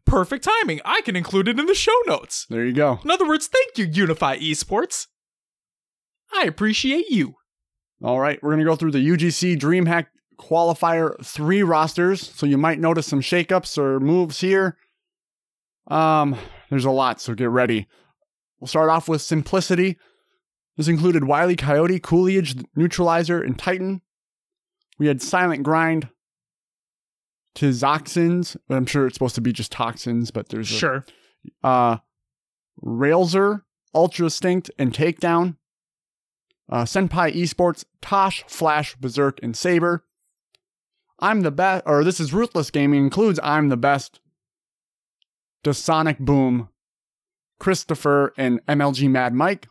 perfect 0.05 0.43
timing. 0.43 0.79
I 0.85 1.01
can 1.01 1.15
include 1.15 1.47
it 1.47 1.59
in 1.59 1.65
the 1.65 1.73
show 1.73 1.97
notes. 2.05 2.45
There 2.49 2.63
you 2.65 2.73
go. 2.73 2.99
In 3.03 3.09
other 3.09 3.27
words, 3.27 3.47
thank 3.47 3.77
you, 3.77 3.85
Unify 3.85 4.37
Esports. 4.37 5.07
I 6.35 6.43
appreciate 6.43 7.09
you. 7.09 7.35
All 8.03 8.19
right, 8.19 8.41
we're 8.43 8.51
gonna 8.51 8.65
go 8.65 8.75
through 8.75 8.91
the 8.91 9.07
UGC 9.07 9.57
DreamHack 9.57 10.07
qualifier 10.37 11.23
three 11.25 11.63
rosters, 11.63 12.21
so 12.35 12.45
you 12.45 12.57
might 12.57 12.79
notice 12.79 13.07
some 13.07 13.21
shakeups 13.21 13.77
or 13.77 13.99
moves 13.99 14.41
here. 14.41 14.77
Um, 15.87 16.35
there's 16.73 16.85
a 16.85 16.91
lot, 16.91 17.21
so 17.21 17.35
get 17.35 17.49
ready. 17.49 17.87
We'll 18.59 18.67
start 18.67 18.89
off 18.89 19.07
with 19.07 19.21
Simplicity. 19.21 19.97
This 20.75 20.87
included 20.87 21.25
Wiley 21.25 21.55
Coyote, 21.55 21.99
Coolidge, 21.99 22.55
Neutralizer, 22.75 23.39
and 23.41 23.59
Titan. 23.59 24.01
We 24.97 25.05
had 25.07 25.21
Silent 25.21 25.61
Grind, 25.61 26.09
Tizoxins. 27.55 28.57
I'm 28.69 28.85
sure 28.85 29.05
it's 29.05 29.15
supposed 29.15 29.35
to 29.35 29.41
be 29.41 29.53
just 29.53 29.71
toxins, 29.71 30.31
but 30.31 30.49
there's 30.49 30.71
a, 30.71 30.73
Sure. 30.73 31.05
uh, 31.63 31.97
Railzer, 32.83 33.61
Ultra 33.93 34.29
Stinct, 34.29 34.71
and 34.79 34.93
Takedown. 34.93 35.57
Uh, 36.71 36.83
Senpai 36.85 37.35
Esports, 37.35 37.85
Tosh, 38.01 38.43
Flash, 38.47 38.95
Berserk, 38.95 39.39
and 39.43 39.55
Saber. 39.55 40.05
I'm 41.19 41.41
the 41.41 41.51
best, 41.51 41.83
or 41.85 42.03
this 42.03 42.19
is 42.19 42.33
Ruthless 42.33 42.71
Gaming, 42.71 43.03
includes 43.03 43.39
I'm 43.43 43.69
the 43.69 43.77
best. 43.77 44.19
Sonic 45.71 46.17
Boom, 46.19 46.67
Christopher, 47.59 48.33
and 48.37 48.59
MLG 48.65 49.09
Mad 49.09 49.33
Mike. 49.33 49.67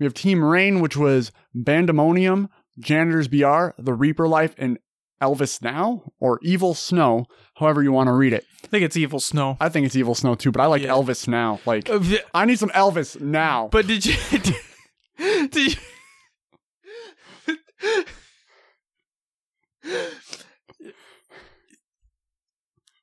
We 0.00 0.04
have 0.04 0.14
Team 0.14 0.42
Rain, 0.42 0.80
which 0.80 0.96
was 0.96 1.30
Bandemonium, 1.56 2.48
Janitors 2.78 3.28
BR, 3.28 3.68
The 3.78 3.94
Reaper 3.94 4.26
Life, 4.26 4.54
and 4.58 4.78
Elvis 5.22 5.62
Now, 5.62 6.12
or 6.18 6.38
Evil 6.42 6.74
Snow, 6.74 7.26
however 7.54 7.82
you 7.82 7.92
want 7.92 8.08
to 8.08 8.12
read 8.12 8.32
it. 8.32 8.44
I 8.64 8.66
think 8.66 8.84
it's 8.84 8.96
Evil 8.96 9.20
Snow. 9.20 9.56
I 9.60 9.68
think 9.68 9.86
it's 9.86 9.96
Evil 9.96 10.14
Snow 10.14 10.34
too, 10.34 10.50
but 10.50 10.60
I 10.60 10.66
like 10.66 10.82
Yeah. 10.82 10.90
Elvis 10.90 11.26
Now. 11.28 11.60
Like, 11.64 11.88
Uh, 11.88 11.98
v- 11.98 12.18
I 12.34 12.44
need 12.44 12.58
some 12.58 12.68
Elvis 12.70 13.18
now. 13.20 13.68
But 13.72 13.86
did 13.86 14.04
you? 14.04 14.14
Did 15.48 15.56
you? 15.56 15.74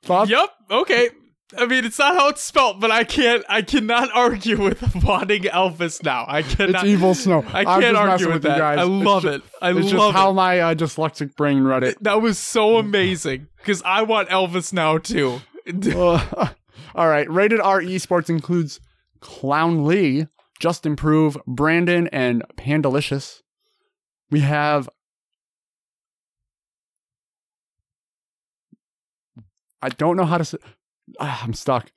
Bob? 0.08 0.30
Yep. 0.30 0.50
Okay. 0.70 1.10
I 1.58 1.66
mean, 1.66 1.86
it's 1.86 2.00
not 2.00 2.16
how 2.16 2.30
it's 2.30 2.42
spelt, 2.44 2.80
but 2.80 2.92
I 2.92 3.04
can't. 3.04 3.44
I 3.48 3.62
cannot 3.62 4.10
argue 4.16 4.62
with 4.62 5.04
wanting 5.04 5.44
Elvis 5.44 6.04
now. 6.04 6.26
I 6.28 6.42
cannot. 6.42 6.84
It's. 6.84 6.86
Evil 6.86 7.14
Snow. 7.16 7.44
I 7.54 7.64
can't 7.64 7.82
just 7.82 7.96
argue 7.96 8.26
with 8.28 8.34
with 8.36 8.44
that. 8.44 8.56
you 8.56 8.62
guys. 8.62 8.80
I 8.80 8.84
love 8.84 9.22
ju- 9.24 9.30
it. 9.30 9.42
I 9.62 9.72
it's 9.72 9.82
just 9.82 9.94
love 9.94 10.14
how 10.14 10.32
it. 10.32 10.34
my 10.34 10.60
uh, 10.60 10.76
dyslexic 10.76 11.36
brain 11.36 11.64
read 11.64 11.84
it. 11.84 12.02
That 12.04 12.22
was 12.22 12.38
so 12.38 12.78
amazing 12.78 13.48
because 13.58 13.82
I 13.84 14.02
want 14.04 14.30
Elvis 14.30 14.74
now 14.74 14.98
too. 14.98 15.42
Uh, 15.66 16.50
all 16.96 17.08
right. 17.08 17.30
Rated 17.32 17.62
R 17.62 17.80
esports 17.82 18.30
includes 18.30 18.82
Clown 19.22 19.86
Lee, 19.86 20.28
Just 20.60 20.86
Improve, 20.86 21.38
Brandon, 21.48 22.08
and 22.08 22.44
Pandalicious. 22.58 23.42
We 24.30 24.42
have. 24.42 24.90
I 29.82 29.88
don't 29.90 30.18
know 30.18 30.26
how 30.26 30.38
to 30.38 30.46
say. 30.46 30.58
Ah, 31.20 31.42
I'm 31.44 31.54
stuck. 31.54 31.92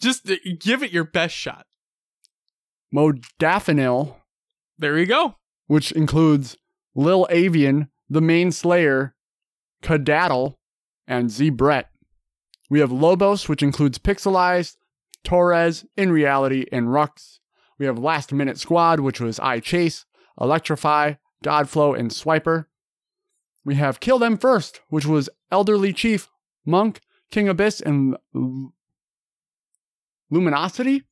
Just 0.00 0.28
uh, 0.30 0.34
give 0.58 0.82
it 0.82 0.92
your 0.92 1.04
best 1.04 1.34
shot. 1.34 1.66
Modafinil, 2.94 4.16
There 4.78 4.98
you 4.98 5.06
go. 5.06 5.36
which 5.66 5.92
includes 5.92 6.56
Lil 6.94 7.26
Avian, 7.30 7.88
the 8.08 8.20
main 8.20 8.52
Slayer, 8.52 9.14
Cadaddle, 9.82 10.56
and 11.06 11.30
Z 11.30 11.50
Brett. 11.50 11.88
We 12.68 12.80
have 12.80 12.92
Lobos, 12.92 13.48
which 13.48 13.62
includes 13.62 13.98
Pixelized, 13.98 14.76
Torres, 15.24 15.84
In 15.96 16.12
Reality, 16.12 16.66
and 16.72 16.88
Rux. 16.88 17.38
We 17.78 17.86
have 17.86 17.98
Last 17.98 18.32
Minute 18.32 18.58
Squad, 18.58 19.00
which 19.00 19.20
was 19.20 19.38
I 19.40 19.60
Chase, 19.60 20.04
Electrify, 20.40 21.14
Godflow, 21.44 21.98
and 21.98 22.10
Swiper. 22.10 22.66
We 23.64 23.76
have 23.76 24.00
Kill 24.00 24.18
Them 24.18 24.36
First, 24.36 24.80
which 24.88 25.06
was 25.06 25.28
Elderly 25.50 25.92
Chief, 25.92 26.28
Monk, 26.66 27.00
King 27.32 27.48
Abyss, 27.48 27.80
and 27.80 28.16
Luminosity. 30.30 31.02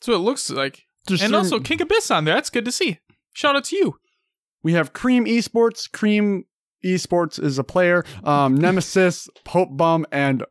So 0.00 0.12
it 0.14 0.18
looks 0.18 0.50
like. 0.50 0.82
Just 1.06 1.22
and 1.22 1.30
certain- 1.30 1.34
also 1.34 1.60
King 1.60 1.82
Abyss 1.82 2.10
on 2.10 2.24
there. 2.24 2.34
That's 2.34 2.50
good 2.50 2.64
to 2.64 2.72
see. 2.72 2.98
Shout 3.32 3.54
out 3.54 3.64
to 3.64 3.76
you. 3.76 3.98
We 4.62 4.72
have 4.72 4.92
Cream 4.92 5.26
Esports. 5.26 5.90
Cream 5.90 6.46
Esports 6.84 7.42
is 7.42 7.58
a 7.58 7.64
player. 7.64 8.04
Um, 8.24 8.54
Nemesis, 8.60 9.28
Pope 9.44 9.76
Bum, 9.76 10.06
and 10.10 10.44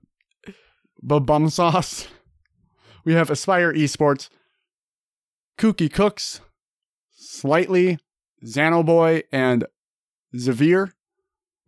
Bum 1.02 1.50
Sauce. 1.50 2.08
We 3.04 3.14
have 3.14 3.30
Aspire 3.30 3.74
Esports, 3.74 4.30
Kooky 5.58 5.92
Cooks, 5.92 6.40
Slightly, 7.12 7.98
Xanoboy, 8.46 9.24
and 9.32 9.66
Zavir. 10.36 10.92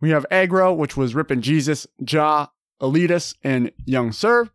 We 0.00 0.10
have 0.10 0.24
Aggro, 0.30 0.76
which 0.76 0.96
was 0.96 1.14
Rippin' 1.14 1.42
Jesus, 1.42 1.86
Ja, 1.98 2.46
Elitus, 2.80 3.34
and 3.42 3.72
Young 3.84 4.12
Sir. 4.12 4.50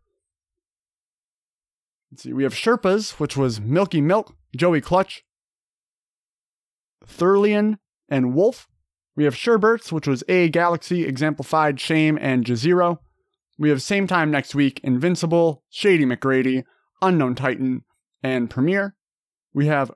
Let's 2.10 2.22
see. 2.22 2.32
We 2.32 2.42
have 2.42 2.54
Sherpas, 2.54 3.18
which 3.18 3.36
was 3.36 3.60
Milky 3.60 4.00
Milk, 4.00 4.36
Joey 4.56 4.80
Clutch, 4.80 5.24
Thurlian, 7.06 7.78
and 8.08 8.34
Wolf. 8.34 8.68
We 9.16 9.24
have 9.24 9.34
Sherberts, 9.34 9.90
which 9.90 10.06
was 10.06 10.22
A 10.28 10.48
Galaxy, 10.48 11.04
Exemplified, 11.04 11.80
Shame, 11.80 12.18
and 12.20 12.44
Jazero. 12.44 12.98
We 13.58 13.68
have 13.68 13.82
same 13.82 14.06
time 14.06 14.30
next 14.30 14.54
week 14.54 14.80
Invincible, 14.82 15.62
Shady 15.70 16.04
McGrady, 16.04 16.64
Unknown 17.00 17.34
Titan, 17.34 17.84
and 18.22 18.48
Premiere. 18.48 18.94
We 19.54 19.66
have 19.66 19.90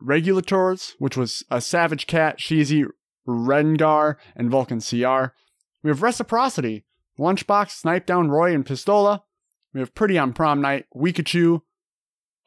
Regulators, 0.00 0.94
which 0.98 1.16
was 1.16 1.44
a 1.50 1.60
Savage 1.60 2.06
Cat, 2.06 2.38
Sheezy, 2.38 2.86
Rengar, 3.26 4.16
and 4.34 4.50
Vulcan 4.50 4.80
CR. 4.80 5.34
We 5.82 5.90
have 5.90 6.02
Reciprocity, 6.02 6.84
Lunchbox, 7.20 7.70
Snipe 7.70 8.06
Down, 8.06 8.30
Roy, 8.30 8.54
and 8.54 8.64
Pistola. 8.64 9.20
We 9.74 9.80
have 9.80 9.94
Pretty 9.94 10.18
on 10.18 10.32
Prom 10.32 10.60
Night, 10.60 10.86
Weekachu, 10.96 11.60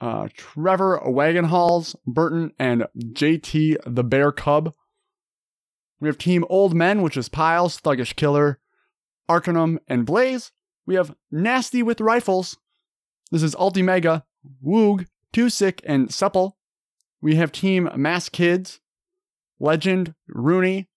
uh, 0.01 0.27
Trevor 0.35 1.01
Wagon 1.05 1.45
Halls, 1.45 1.95
Burton, 2.05 2.51
and 2.59 2.87
JT 2.97 3.77
the 3.85 4.03
Bear 4.03 4.31
Cub. 4.31 4.73
We 6.01 6.09
have 6.09 6.17
Team 6.17 6.43
Old 6.49 6.75
Men, 6.75 7.01
which 7.01 7.15
is 7.15 7.29
Piles, 7.29 7.79
Thuggish 7.79 8.15
Killer, 8.15 8.59
Arcanum, 9.29 9.79
and 9.87 10.05
Blaze. 10.05 10.51
We 10.85 10.95
have 10.95 11.15
Nasty 11.31 11.81
with 11.81 12.01
Rifles. 12.01 12.57
This 13.31 13.43
is 13.43 13.55
Ultimega, 13.55 14.25
Woog, 14.65 15.05
Too 15.31 15.49
Sick, 15.49 15.81
and 15.85 16.13
Supple. 16.13 16.57
We 17.21 17.35
have 17.35 17.53
Team 17.53 17.89
Mass 17.95 18.27
Kids, 18.27 18.81
Legend, 19.59 20.13
Rooney, 20.27 20.89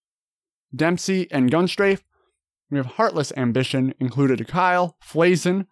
Dempsey, 0.75 1.31
and 1.31 1.49
Gunstrafe. 1.49 2.01
We 2.69 2.77
have 2.77 2.85
Heartless 2.85 3.31
Ambition, 3.37 3.93
included 3.99 4.45
Kyle, 4.47 4.97
Flazen, 5.01 5.67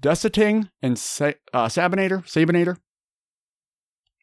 Desiting, 0.00 0.68
and 0.82 0.98
Sa- 0.98 1.32
uh, 1.54 1.66
Sabinator, 1.68 2.22
Sabinator. 2.26 2.76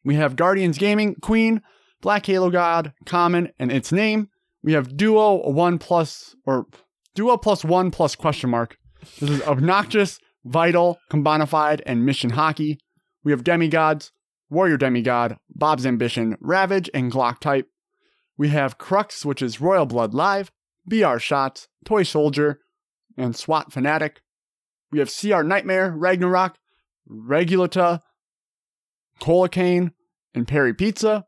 We 0.04 0.16
have 0.16 0.36
Guardians 0.36 0.78
Gaming, 0.78 1.16
Queen, 1.16 1.62
Black 2.02 2.26
Halo 2.26 2.50
God, 2.50 2.92
Common, 3.06 3.50
and 3.58 3.72
its 3.72 3.90
name. 3.90 4.28
We 4.62 4.74
have 4.74 4.96
Duo 4.96 5.50
one 5.50 5.78
plus 5.78 6.34
or 6.46 6.66
Duo 7.14 7.36
plus 7.36 7.64
one 7.64 7.90
plus 7.90 8.14
question 8.14 8.50
mark. 8.50 8.76
This 9.20 9.30
is 9.30 9.42
Obnoxious, 9.42 10.18
Vital, 10.44 10.98
Combonified, 11.10 11.80
and 11.86 12.04
Mission 12.04 12.30
Hockey. 12.30 12.78
We 13.24 13.32
have 13.32 13.44
Demigods, 13.44 14.12
Warrior 14.50 14.76
Demigod, 14.76 15.38
Bob's 15.48 15.86
Ambition, 15.86 16.36
Ravage, 16.40 16.90
and 16.92 17.10
Glock 17.10 17.40
Type. 17.40 17.66
We 18.36 18.48
have 18.48 18.78
Crux, 18.78 19.24
which 19.24 19.40
is 19.42 19.60
Royal 19.60 19.86
Blood 19.86 20.12
Live, 20.14 20.50
BR 20.86 21.18
Shots, 21.18 21.68
Toy 21.84 22.02
Soldier, 22.02 22.60
and 23.16 23.36
SWAT 23.36 23.72
Fanatic. 23.72 24.22
We 24.90 24.98
have 24.98 25.12
CR 25.12 25.42
Nightmare, 25.42 25.92
Ragnarok, 25.96 26.56
Regulata, 27.08 28.00
Colacane, 29.20 29.92
and 30.34 30.48
Perry 30.48 30.74
Pizza. 30.74 31.26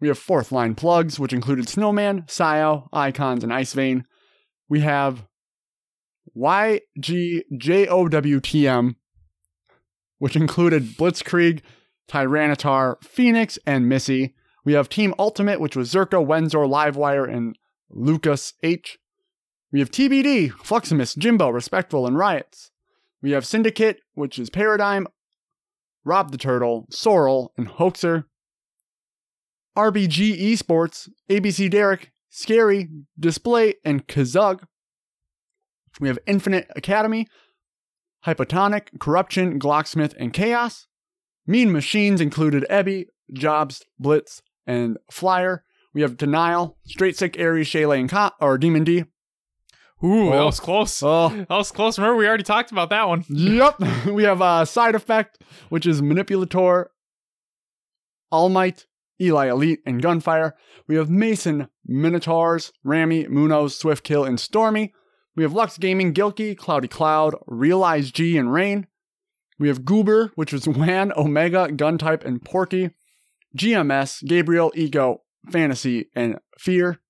We 0.00 0.08
have 0.08 0.18
fourth 0.18 0.50
line 0.52 0.74
plugs, 0.74 1.18
which 1.18 1.32
included 1.32 1.68
Snowman, 1.68 2.22
Sio, 2.22 2.88
Icons, 2.92 3.44
and 3.44 3.52
Ice 3.52 3.72
Vein. 3.72 4.04
We 4.68 4.80
have 4.80 5.26
YGJOWTM, 6.36 6.96
which 10.18 10.36
included 10.36 10.96
Blitzkrieg, 10.96 11.60
Tyranitar, 12.08 13.02
Phoenix, 13.02 13.58
and 13.66 13.88
Missy. 13.88 14.34
We 14.64 14.74
have 14.74 14.88
Team 14.88 15.14
Ultimate, 15.18 15.60
which 15.60 15.76
was 15.76 15.92
Zerka, 15.92 16.24
Wenzor, 16.24 16.68
Livewire, 16.68 17.28
and 17.28 17.58
Lucas 17.90 18.54
H. 18.62 18.98
We 19.72 19.80
have 19.80 19.90
TBD, 19.90 20.52
Fluximus, 20.52 21.14
Jimbo, 21.14 21.48
Respectful, 21.48 22.06
and 22.06 22.16
Riots. 22.16 22.70
We 23.22 23.32
have 23.32 23.46
Syndicate, 23.46 24.00
which 24.14 24.38
is 24.38 24.50
Paradigm, 24.50 25.06
Rob 26.04 26.30
the 26.30 26.38
Turtle, 26.38 26.86
Sorrel, 26.90 27.52
and 27.56 27.68
Hoaxer. 27.68 28.26
RBG 29.76 30.38
Esports, 30.52 31.08
ABC 31.30 31.70
Derek, 31.70 32.12
Scary, 32.28 32.88
Display, 33.18 33.74
and 33.84 34.06
Kazug. 34.06 34.64
We 36.00 36.08
have 36.08 36.18
Infinite 36.26 36.68
Academy, 36.76 37.26
Hypotonic, 38.26 38.98
Corruption, 39.00 39.58
Glocksmith, 39.58 40.14
and 40.18 40.32
Chaos. 40.32 40.86
Mean 41.46 41.72
Machines 41.72 42.20
included 42.20 42.66
Ebby, 42.70 43.06
Jobs, 43.32 43.82
Blitz, 43.98 44.42
and 44.66 44.98
Flyer. 45.10 45.64
We 45.94 46.02
have 46.02 46.16
Denial, 46.16 46.78
Straight 46.84 47.16
Sick, 47.16 47.38
Aries, 47.38 47.68
Shayla, 47.68 47.98
and 48.00 48.08
Co- 48.10 48.30
or 48.40 48.56
Demon 48.58 48.84
D. 48.84 49.04
Ooh, 50.04 50.30
that 50.30 50.38
Oh. 50.40 50.46
was 50.46 50.58
close. 50.60 51.02
Oh, 51.02 51.28
That 51.28 51.48
was 51.50 51.70
close. 51.70 51.98
Remember, 51.98 52.16
we 52.16 52.26
already 52.26 52.42
talked 52.42 52.72
about 52.72 52.90
that 52.90 53.06
one. 53.08 53.24
Yep. 53.28 53.80
We 54.06 54.24
have 54.24 54.42
uh, 54.42 54.64
Side 54.64 54.94
Effect, 54.94 55.42
which 55.68 55.86
is 55.86 56.00
Manipulator, 56.02 56.86
All 58.30 58.48
Might, 58.48 58.86
Eli 59.20 59.48
Elite, 59.48 59.80
and 59.86 60.02
Gunfire. 60.02 60.54
We 60.88 60.96
have 60.96 61.10
Mason, 61.10 61.68
Minotaurs, 61.86 62.72
Rami, 62.82 63.28
Munoz, 63.28 63.76
Swift 63.76 64.02
Kill, 64.04 64.24
and 64.24 64.40
Stormy. 64.40 64.92
We 65.36 65.42
have 65.44 65.52
Lux 65.52 65.78
Gaming, 65.78 66.12
Gilky, 66.12 66.56
Cloudy 66.56 66.88
Cloud, 66.88 67.34
Realize 67.46 68.10
G, 68.10 68.36
and 68.36 68.52
Rain. 68.52 68.86
We 69.58 69.68
have 69.68 69.84
Goober, 69.84 70.32
which 70.34 70.52
is 70.52 70.66
Wan, 70.68 71.12
Omega, 71.16 71.68
Guntype, 71.68 72.24
and 72.24 72.42
Porky. 72.44 72.90
GMS, 73.56 74.26
Gabriel, 74.26 74.72
Ego, 74.74 75.22
Fantasy, 75.50 76.08
and 76.14 76.38
Fear. 76.58 77.00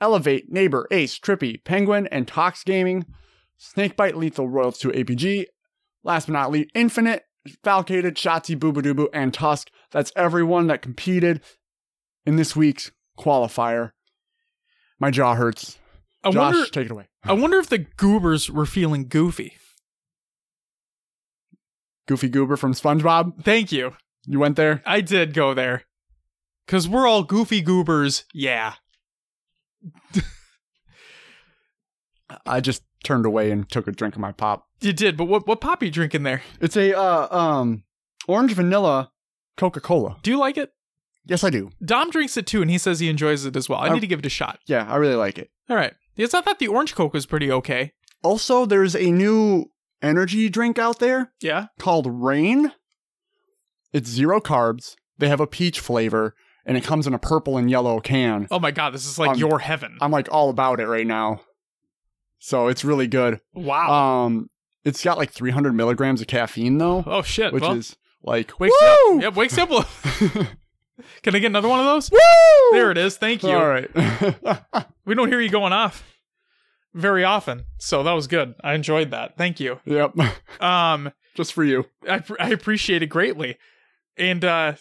Elevate, 0.00 0.50
Neighbor, 0.50 0.86
Ace, 0.90 1.18
Trippy, 1.18 1.62
Penguin, 1.64 2.06
and 2.08 2.26
Tox 2.28 2.62
Gaming. 2.64 3.04
Snakebite, 3.58 4.14
Lethal 4.16 4.48
Royals 4.48 4.78
to 4.78 4.88
APG. 4.90 5.46
last 6.04 6.26
but 6.26 6.32
not 6.34 6.50
least, 6.52 6.70
Infinite, 6.74 7.24
Falcated, 7.64 8.12
Shotzi, 8.14 8.56
Boobadooboo, 8.56 9.08
and 9.12 9.34
Tusk. 9.34 9.68
That's 9.90 10.12
everyone 10.14 10.66
that 10.68 10.82
competed 10.82 11.40
in 12.24 12.36
this 12.36 12.54
week's 12.54 12.92
qualifier. 13.18 13.90
My 15.00 15.10
jaw 15.10 15.34
hurts. 15.34 15.78
I 16.22 16.30
Josh, 16.30 16.54
wonder. 16.54 16.70
take 16.70 16.86
it 16.86 16.92
away. 16.92 17.08
I 17.24 17.32
wonder 17.32 17.58
if 17.58 17.68
the 17.68 17.78
goobers 17.78 18.50
were 18.50 18.66
feeling 18.66 19.08
goofy. 19.08 19.54
Goofy 22.06 22.28
Goober 22.28 22.56
from 22.56 22.72
SpongeBob. 22.74 23.44
Thank 23.44 23.70
you. 23.72 23.94
You 24.28 24.38
went 24.38 24.56
there? 24.56 24.82
I 24.84 25.00
did 25.00 25.32
go 25.32 25.54
there. 25.54 25.84
Cause 26.66 26.86
we're 26.86 27.06
all 27.06 27.22
goofy 27.22 27.62
goobers. 27.62 28.24
Yeah. 28.34 28.74
I 32.46 32.60
just 32.60 32.82
turned 33.04 33.24
away 33.26 33.50
and 33.50 33.68
took 33.68 33.86
a 33.88 33.92
drink 33.92 34.14
of 34.14 34.20
my 34.20 34.32
pop. 34.32 34.66
You 34.80 34.92
did, 34.92 35.16
but 35.16 35.24
what 35.24 35.46
what 35.46 35.60
pop 35.60 35.82
you 35.82 35.90
drinking 35.90 36.22
there? 36.24 36.42
It's 36.60 36.76
a 36.76 36.96
uh, 36.96 37.28
um 37.34 37.84
orange 38.26 38.52
vanilla 38.52 39.10
Coca-Cola. 39.56 40.18
Do 40.22 40.30
you 40.30 40.38
like 40.38 40.56
it? 40.58 40.72
Yes, 41.24 41.42
I 41.42 41.50
do. 41.50 41.70
Dom 41.84 42.10
drinks 42.10 42.36
it 42.36 42.46
too, 42.46 42.62
and 42.62 42.70
he 42.70 42.78
says 42.78 43.00
he 43.00 43.08
enjoys 43.08 43.44
it 43.44 43.56
as 43.56 43.68
well. 43.68 43.80
I 43.80 43.88
Oh. 43.88 43.94
need 43.94 44.00
to 44.00 44.06
give 44.06 44.20
it 44.20 44.26
a 44.26 44.30
shot. 44.30 44.60
Yeah, 44.66 44.86
I 44.88 44.96
really 44.96 45.14
like 45.16 45.38
it. 45.38 45.50
All 45.68 45.76
right. 45.76 45.94
Yes, 46.16 46.32
I 46.34 46.40
thought 46.42 46.58
the 46.58 46.68
orange 46.68 46.94
coke 46.94 47.12
was 47.12 47.26
pretty 47.26 47.50
okay. 47.50 47.92
Also, 48.22 48.66
there's 48.66 48.94
a 48.94 49.10
new 49.10 49.66
energy 50.02 50.48
drink 50.48 50.78
out 50.78 50.98
there 51.00 51.32
Yeah. 51.40 51.66
called 51.78 52.06
Rain. 52.08 52.72
It's 53.92 54.08
zero 54.08 54.40
carbs. 54.40 54.96
They 55.18 55.28
have 55.28 55.40
a 55.40 55.46
peach 55.46 55.80
flavor, 55.80 56.34
and 56.64 56.76
it 56.76 56.84
comes 56.84 57.06
in 57.06 57.14
a 57.14 57.18
purple 57.18 57.56
and 57.56 57.70
yellow 57.70 58.00
can. 58.00 58.46
Oh 58.50 58.58
my 58.58 58.70
god, 58.70 58.94
this 58.94 59.06
is 59.06 59.18
like 59.18 59.38
your 59.38 59.58
heaven. 59.58 59.96
I'm 60.00 60.10
like 60.10 60.28
all 60.30 60.50
about 60.50 60.80
it 60.80 60.86
right 60.86 61.06
now. 61.06 61.40
So 62.38 62.68
it's 62.68 62.84
really 62.84 63.06
good. 63.08 63.40
wow. 63.54 64.24
Um, 64.26 64.50
it's 64.84 65.02
got 65.02 65.18
like 65.18 65.30
300 65.32 65.74
milligrams 65.74 66.20
of 66.20 66.28
caffeine 66.28 66.78
though, 66.78 67.02
oh 67.06 67.22
shit. 67.22 67.52
which 67.52 67.62
well, 67.62 67.74
is 67.74 67.96
like 68.22 68.58
wakes 68.60 68.74
woo! 68.80 69.16
up. 69.16 69.22
Yep, 69.22 69.34
wakes 69.34 69.56
you 69.56 69.62
up. 69.64 69.88
Can 71.22 71.34
I 71.34 71.38
get 71.38 71.46
another 71.46 71.68
one 71.68 71.80
of 71.80 71.86
those? 71.86 72.10
Woo! 72.10 72.18
There 72.72 72.90
it 72.90 72.98
is. 72.98 73.16
Thank 73.16 73.42
you. 73.42 73.50
All 73.50 73.66
right. 73.68 73.90
We 75.08 75.14
don't 75.14 75.28
hear 75.28 75.40
you 75.40 75.48
going 75.48 75.72
off 75.72 76.04
very 76.92 77.24
often, 77.24 77.64
so 77.78 78.02
that 78.02 78.12
was 78.12 78.26
good. 78.26 78.54
I 78.62 78.74
enjoyed 78.74 79.10
that. 79.12 79.38
Thank 79.38 79.58
you. 79.58 79.80
yep. 79.86 80.12
Um, 80.60 81.12
Just 81.34 81.54
for 81.54 81.64
you. 81.64 81.86
I, 82.06 82.22
I 82.38 82.50
appreciate 82.50 83.02
it 83.02 83.06
greatly. 83.06 83.56
And 84.18 84.44
uh 84.44 84.72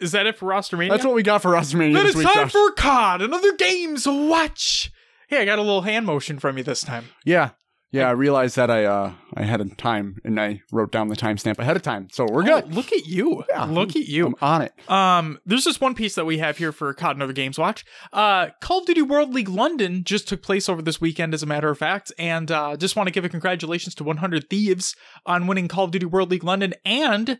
is 0.00 0.12
that 0.12 0.26
it 0.26 0.36
for 0.36 0.46
roster 0.46 0.76
mania? 0.76 0.92
That's 0.92 1.04
what 1.04 1.14
we 1.14 1.22
got 1.22 1.40
for 1.42 1.52
WrestleMania 1.52 1.94
Then 1.94 2.04
this 2.04 2.06
it's 2.06 2.16
week, 2.16 2.26
time 2.26 2.44
Josh. 2.48 2.52
for 2.52 2.70
COD, 2.72 3.22
another 3.22 3.54
games 3.56 4.04
to 4.04 4.28
watch. 4.28 4.90
Hey, 5.28 5.40
I 5.40 5.44
got 5.44 5.58
a 5.58 5.62
little 5.62 5.82
hand 5.82 6.04
motion 6.04 6.38
from 6.38 6.58
you 6.58 6.64
this 6.64 6.82
time. 6.82 7.06
Yeah. 7.24 7.50
Yeah, 7.92 8.08
I 8.08 8.10
realized 8.10 8.56
that 8.56 8.72
I 8.72 8.84
uh 8.86 9.12
I 9.34 9.44
had 9.44 9.60
a 9.60 9.66
time 9.66 10.16
and 10.24 10.40
I 10.40 10.62
wrote 10.72 10.90
down 10.90 11.06
the 11.06 11.14
timestamp 11.14 11.60
ahead 11.60 11.76
of 11.76 11.82
time. 11.82 12.08
So 12.10 12.26
we're 12.28 12.42
Oh, 12.42 12.60
good. 12.60 12.74
look 12.74 12.92
at 12.92 13.06
you. 13.06 13.44
Yeah, 13.48 13.64
look 13.66 13.90
at 13.90 14.08
you. 14.08 14.26
I'm 14.26 14.34
on 14.42 14.62
it. 14.62 14.72
Um, 14.90 15.38
there's 15.46 15.62
just 15.62 15.80
one 15.80 15.94
piece 15.94 16.16
that 16.16 16.24
we 16.24 16.38
have 16.38 16.58
here 16.58 16.72
for 16.72 16.92
COD 16.92 17.14
and 17.16 17.22
Other 17.22 17.32
Games 17.32 17.56
Watch. 17.56 17.84
Uh, 18.12 18.48
Call 18.60 18.80
of 18.80 18.86
Duty 18.86 19.02
World 19.02 19.32
League 19.32 19.48
London 19.48 20.02
just 20.02 20.26
took 20.26 20.42
place 20.42 20.68
over 20.68 20.82
this 20.82 21.00
weekend, 21.00 21.34
as 21.34 21.44
a 21.44 21.46
matter 21.46 21.70
of 21.70 21.78
fact, 21.78 22.12
and 22.18 22.50
uh, 22.50 22.76
just 22.76 22.96
want 22.96 23.06
to 23.06 23.12
give 23.12 23.24
a 23.24 23.28
congratulations 23.28 23.94
to 23.94 24.02
100 24.04 24.50
Thieves 24.50 24.96
on 25.24 25.46
winning 25.46 25.68
Call 25.68 25.84
of 25.84 25.92
Duty 25.92 26.06
World 26.06 26.32
League 26.32 26.42
London 26.44 26.74
and 26.84 27.38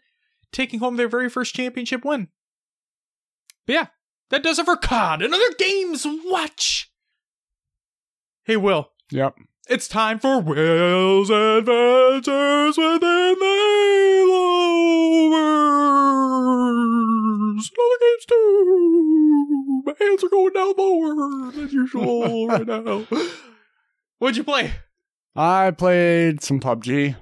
taking 0.54 0.80
home 0.80 0.96
their 0.96 1.08
very 1.08 1.28
first 1.28 1.54
championship 1.54 2.04
win. 2.04 2.28
But 3.66 3.72
yeah, 3.74 3.86
that 4.30 4.42
does 4.42 4.58
it 4.58 4.64
for 4.64 4.76
COD 4.76 5.22
and 5.22 5.34
Other 5.34 5.52
Games 5.58 6.06
Watch. 6.24 6.90
Hey, 8.44 8.56
Will. 8.56 8.90
Yep. 9.10 9.36
It's 9.68 9.88
time 9.88 10.18
for 10.18 10.40
Will's 10.40 11.30
Adventures 11.30 12.76
Within 12.76 13.00
the 13.00 14.26
Lowers. 14.28 15.34
Other 17.72 17.98
games 18.00 18.24
too. 18.28 19.82
My 19.86 19.94
hands 19.98 20.24
are 20.24 20.28
going 20.28 20.52
down 20.52 20.74
lower 20.76 21.50
than 21.52 21.68
usual 21.70 22.48
right 22.48 22.66
now. 22.66 23.06
What'd 24.18 24.36
you 24.36 24.44
play? 24.44 24.72
I 25.34 25.70
played 25.70 26.42
some 26.42 26.60
PUBG. 26.60 27.16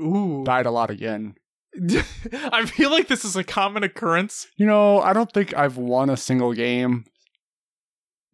Ooh. 0.00 0.44
Died 0.44 0.66
a 0.66 0.70
lot 0.70 0.90
again. 0.90 1.34
I 2.52 2.66
feel 2.66 2.90
like 2.90 3.08
this 3.08 3.24
is 3.24 3.36
a 3.36 3.44
common 3.44 3.82
occurrence. 3.84 4.46
You 4.56 4.66
know, 4.66 5.00
I 5.00 5.12
don't 5.12 5.32
think 5.32 5.54
I've 5.56 5.76
won 5.76 6.10
a 6.10 6.16
single 6.16 6.52
game 6.52 7.04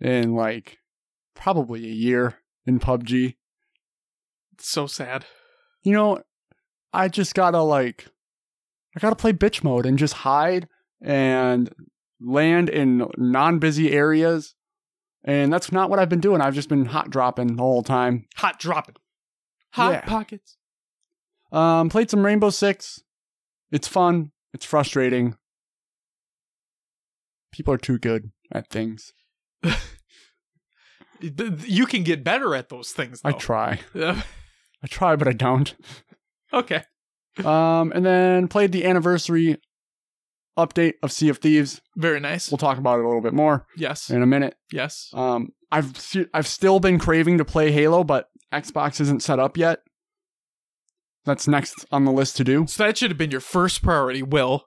in 0.01 0.35
like 0.35 0.79
probably 1.35 1.85
a 1.85 1.93
year 1.93 2.37
in 2.67 2.79
PUBG. 2.79 3.37
It's 4.55 4.69
so 4.69 4.87
sad. 4.87 5.25
You 5.83 5.93
know, 5.93 6.23
I 6.93 7.09
just 7.09 7.35
gotta 7.35 7.61
like 7.61 8.07
I 8.97 9.01
gotta 9.01 9.17
play 9.17 9.33
bitch 9.33 9.63
mode 9.65 9.85
and 9.87 9.99
just 9.99 10.15
hide 10.15 10.69
and 11.03 11.69
land 12.21 12.71
in 12.71 13.07
non-busy 13.19 13.93
areas. 13.93 14.55
And 15.25 15.53
that's 15.53 15.73
not 15.73 15.89
what 15.91 15.99
I've 15.99 16.09
been 16.09 16.21
doing. 16.21 16.41
I've 16.41 16.55
just 16.55 16.69
been 16.69 16.85
hot 16.87 17.11
dropping 17.11 17.57
the 17.57 17.63
whole 17.63 17.83
time. 17.83 18.27
Hot 18.37 18.59
dropping. 18.59 18.97
Hot 19.73 19.93
Yeah. 19.93 20.01
pockets. 20.03 20.57
Um, 21.51 21.89
played 21.89 22.11
some 22.11 22.25
Rainbow 22.25 22.51
Six. 22.51 23.03
It's 23.75 23.89
fun. 23.89 24.31
It's 24.55 24.65
frustrating. 24.65 25.37
People 27.53 27.75
are 27.75 27.79
too 27.79 27.99
good 27.99 28.31
at 28.53 28.71
things. 28.71 29.13
You 31.21 31.87
can 31.87 32.03
get 32.03 32.23
better 32.23 32.55
at 32.55 32.69
those 32.69 32.93
things, 32.93 33.23
though. 33.23 33.31
I 33.31 33.33
try. 33.33 33.81
I 33.95 34.87
try, 34.89 35.17
but 35.17 35.27
I 35.27 35.33
don't. 35.33 35.75
okay. 36.53 36.83
Um, 37.43 37.93
and 37.95 38.05
then 38.05 38.49
played 38.49 38.73
the 38.73 38.85
anniversary 38.85 39.57
update 40.59 40.95
of 41.03 41.13
Sea 41.13 41.31
of 41.31 41.39
Thieves. 41.39 41.81
Very 41.97 42.21
nice. 42.21 42.51
We'll 42.51 42.59
talk 42.59 42.77
about 42.77 42.99
it 42.99 43.05
a 43.05 43.09
little 43.09 43.23
bit 43.23 43.33
more 43.33 43.65
Yes. 43.77 44.11
in 44.11 44.23
a 44.23 44.27
minute. 44.27 44.57
Yes. 44.71 45.09
Um, 45.15 45.51
I've 45.73 45.93
I've 46.35 46.47
still 46.49 46.79
been 46.79 46.99
craving 46.99 47.39
to 47.39 47.45
play 47.45 47.73
Halo, 47.73 48.05
but 48.05 48.29
Xbox 48.53 49.01
isn't 49.01 49.23
set 49.23 49.39
up 49.39 49.57
yet. 49.57 49.79
That's 51.25 51.49
next 51.49 51.87
on 51.91 52.05
the 52.05 52.13
list 52.13 52.37
to 52.37 52.45
do. 52.45 52.67
So 52.67 52.85
that 52.85 52.99
should 52.99 53.11
have 53.11 53.19
been 53.19 53.31
your 53.31 53.41
first 53.41 53.83
priority, 53.83 54.23
Will. 54.23 54.67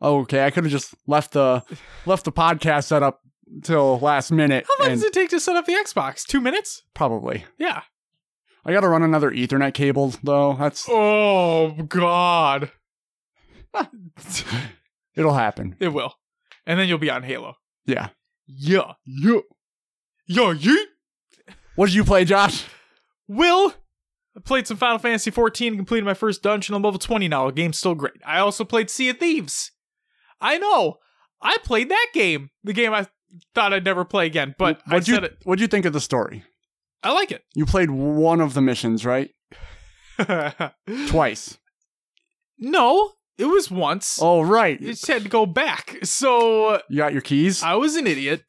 Okay, 0.00 0.44
I 0.44 0.50
could 0.50 0.64
have 0.64 0.70
just 0.72 0.94
left 1.06 1.32
the 1.32 1.62
left 2.06 2.24
the 2.24 2.32
podcast 2.32 2.84
set 2.84 3.02
up 3.02 3.20
till 3.62 3.98
last 3.98 4.32
minute. 4.32 4.66
How 4.78 4.84
long 4.84 4.94
does 4.94 5.02
it 5.02 5.12
take 5.12 5.30
to 5.30 5.40
set 5.40 5.56
up 5.56 5.66
the 5.66 5.72
Xbox? 5.72 6.24
Two 6.24 6.40
minutes? 6.40 6.82
Probably. 6.94 7.44
Yeah. 7.58 7.82
I 8.66 8.72
got 8.72 8.80
to 8.80 8.88
run 8.88 9.02
another 9.02 9.30
Ethernet 9.30 9.74
cable 9.74 10.14
though. 10.22 10.54
That's 10.54 10.86
Oh 10.88 11.72
God. 11.88 12.70
it'll 15.14 15.34
happen. 15.34 15.76
It 15.80 15.88
will. 15.88 16.14
And 16.66 16.78
then 16.78 16.88
you'll 16.88 16.98
be 16.98 17.10
on 17.10 17.22
Halo. 17.22 17.56
Yeah. 17.86 18.08
Yeah. 18.46 18.92
Yeah. 19.04 19.40
Yeah, 20.26 20.54
yeet. 20.54 20.84
What 21.76 21.86
did 21.86 21.94
you 21.94 22.04
play, 22.04 22.24
Josh? 22.24 22.64
Will. 23.28 23.74
I 24.36 24.40
played 24.40 24.66
some 24.66 24.76
Final 24.76 24.98
Fantasy 24.98 25.30
14 25.30 25.68
and 25.68 25.78
completed 25.78 26.04
my 26.04 26.14
first 26.14 26.42
dungeon. 26.42 26.74
I'm 26.74 26.82
level 26.82 26.98
20 26.98 27.28
now. 27.28 27.46
The 27.46 27.52
game's 27.52 27.78
still 27.78 27.94
great. 27.94 28.14
I 28.26 28.38
also 28.40 28.64
played 28.64 28.90
Sea 28.90 29.10
of 29.10 29.18
Thieves. 29.18 29.70
I 30.40 30.58
know. 30.58 30.96
I 31.40 31.56
played 31.64 31.88
that 31.90 32.08
game. 32.12 32.50
The 32.64 32.72
game 32.72 32.92
I 32.92 33.06
thought 33.54 33.72
I'd 33.72 33.84
never 33.84 34.04
play 34.04 34.26
again, 34.26 34.54
but 34.58 34.80
what'd 34.86 35.08
you 35.08 35.14
said 35.14 35.24
it. 35.24 35.38
what'd 35.44 35.60
you 35.60 35.66
think 35.68 35.84
of 35.84 35.92
the 35.92 36.00
story? 36.00 36.44
I 37.02 37.12
like 37.12 37.30
it. 37.30 37.42
You 37.54 37.66
played 37.66 37.90
one 37.90 38.40
of 38.40 38.54
the 38.54 38.60
missions, 38.62 39.04
right? 39.04 39.30
Twice. 41.08 41.58
no, 42.58 43.12
it 43.36 43.46
was 43.46 43.70
once. 43.70 44.18
Oh, 44.22 44.40
right. 44.42 44.80
You 44.80 44.88
just 44.88 45.06
had 45.06 45.22
to 45.24 45.28
go 45.28 45.44
back. 45.46 45.96
So 46.04 46.66
uh, 46.66 46.78
You 46.88 46.98
got 46.98 47.12
your 47.12 47.22
keys. 47.22 47.62
I 47.62 47.74
was 47.74 47.96
an 47.96 48.06
idiot. 48.06 48.44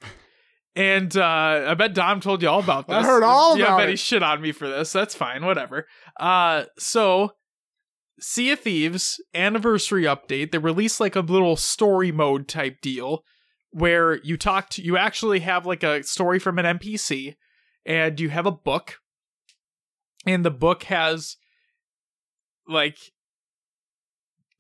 And 0.76 1.16
uh, 1.16 1.66
I 1.70 1.74
bet 1.76 1.94
Dom 1.94 2.20
told 2.20 2.42
you 2.42 2.50
all 2.50 2.60
about 2.60 2.88
this. 2.88 2.96
I 2.98 3.04
heard 3.04 3.24
all 3.24 3.58
Yeah, 3.58 3.66
I 3.66 3.68
about 3.68 3.78
bet 3.80 3.88
it. 3.90 3.92
he 3.92 3.96
shit 3.96 4.22
on 4.24 4.42
me 4.42 4.52
for 4.52 4.68
this. 4.68 4.92
That's 4.92 5.16
fine, 5.16 5.46
whatever. 5.46 5.88
Uh, 6.20 6.66
so, 6.78 7.32
Sea 8.20 8.52
of 8.52 8.60
Thieves 8.60 9.22
anniversary 9.34 10.04
update. 10.04 10.52
They 10.52 10.58
released 10.58 11.00
like 11.00 11.16
a 11.16 11.22
little 11.22 11.56
story 11.56 12.12
mode 12.12 12.48
type 12.50 12.82
deal 12.82 13.24
where 13.72 14.16
you 14.24 14.36
talk 14.38 14.70
to, 14.72 14.82
you 14.82 14.98
actually 14.98 15.40
have 15.42 15.66
like 15.66 15.84
a 15.84 16.04
story 16.04 16.40
from 16.40 16.60
an 16.60 16.78
NPC 16.78 17.36
and 17.86 18.20
you 18.20 18.30
have 18.30 18.46
a 18.46 18.52
book. 18.52 18.98
And 20.26 20.44
the 20.44 20.52
book 20.52 20.84
has 20.84 21.38
like, 22.68 22.98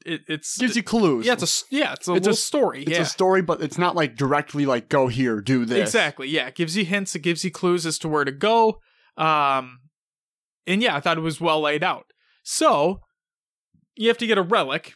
it, 0.06 0.22
it's 0.28 0.58
Gives 0.58 0.76
you 0.76 0.84
clues. 0.84 1.26
yeah, 1.26 1.34
it's 1.34 1.44
a 1.44 1.76
yeah, 1.76 1.94
it's 1.94 2.08
a 2.08 2.14
It's 2.14 2.28
a 2.28 2.30
little 2.30 2.34
story. 2.36 2.84
It's 2.84 2.92
yeah. 2.92 3.02
a 3.02 3.06
story, 3.06 3.42
but 3.42 3.62
it's 3.62 3.78
not 3.78 3.96
like 3.96 4.16
directly 4.16 4.66
like 4.66 4.88
go 4.90 5.08
here, 5.08 5.42
do 5.42 5.66
this. 5.66 5.80
Exactly. 5.90 6.28
Yeah, 6.30 6.48
it 6.48 6.56
gives 6.56 6.78
you 6.78 6.86
hints. 6.86 7.16
It 7.16 7.20
gives 7.20 7.44
you 7.44 7.52
clues 7.52 7.86
as 7.86 7.98
to 8.00 8.08
where 8.08 8.24
to 8.24 8.32
go. 8.32 8.80
Um, 9.18 9.80
and 10.68 10.82
yeah, 10.82 10.96
I 10.96 11.00
thought 11.00 11.18
it 11.18 11.22
was 11.22 11.42
well 11.42 11.62
laid 11.62 11.84
out. 11.84 12.06
So 12.44 13.02
you 13.96 14.08
have 14.08 14.18
to 14.20 14.28
get 14.28 14.38
a 14.38 14.44
relic, 14.44 14.94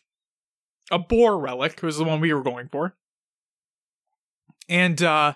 a 0.92 1.00
boar 1.00 1.40
relic 1.40 1.82
was 1.82 1.98
the 1.98 2.04
one 2.04 2.20
we 2.20 2.34
were 2.34 2.44
going 2.44 2.70
for. 2.70 2.96
And 4.68 5.02
uh, 5.02 5.34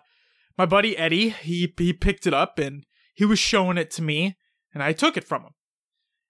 my 0.57 0.65
buddy 0.65 0.95
Eddie, 0.97 1.29
he 1.29 1.73
he 1.77 1.93
picked 1.93 2.27
it 2.27 2.33
up 2.33 2.59
and 2.59 2.85
he 3.15 3.25
was 3.25 3.39
showing 3.39 3.77
it 3.77 3.89
to 3.91 4.01
me, 4.01 4.37
and 4.73 4.83
I 4.83 4.93
took 4.93 5.17
it 5.17 5.23
from 5.23 5.43
him. 5.43 5.51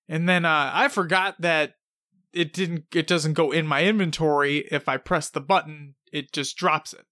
And 0.08 0.28
then 0.28 0.46
uh, 0.46 0.72
I 0.74 0.88
forgot 0.88 1.36
that 1.40 1.74
it 2.34 2.54
didn't 2.54 2.86
it 2.93 3.08
doesn't 3.08 3.34
go 3.34 3.52
in 3.52 3.67
my 3.67 3.84
inventory. 3.84 4.67
If 4.72 4.89
I 4.89 4.98
press 4.98 5.30
the 5.30 5.41
button, 5.41 5.96
it 6.12 6.32
just 6.32 6.58
drops 6.58 6.93
it. 6.93 7.06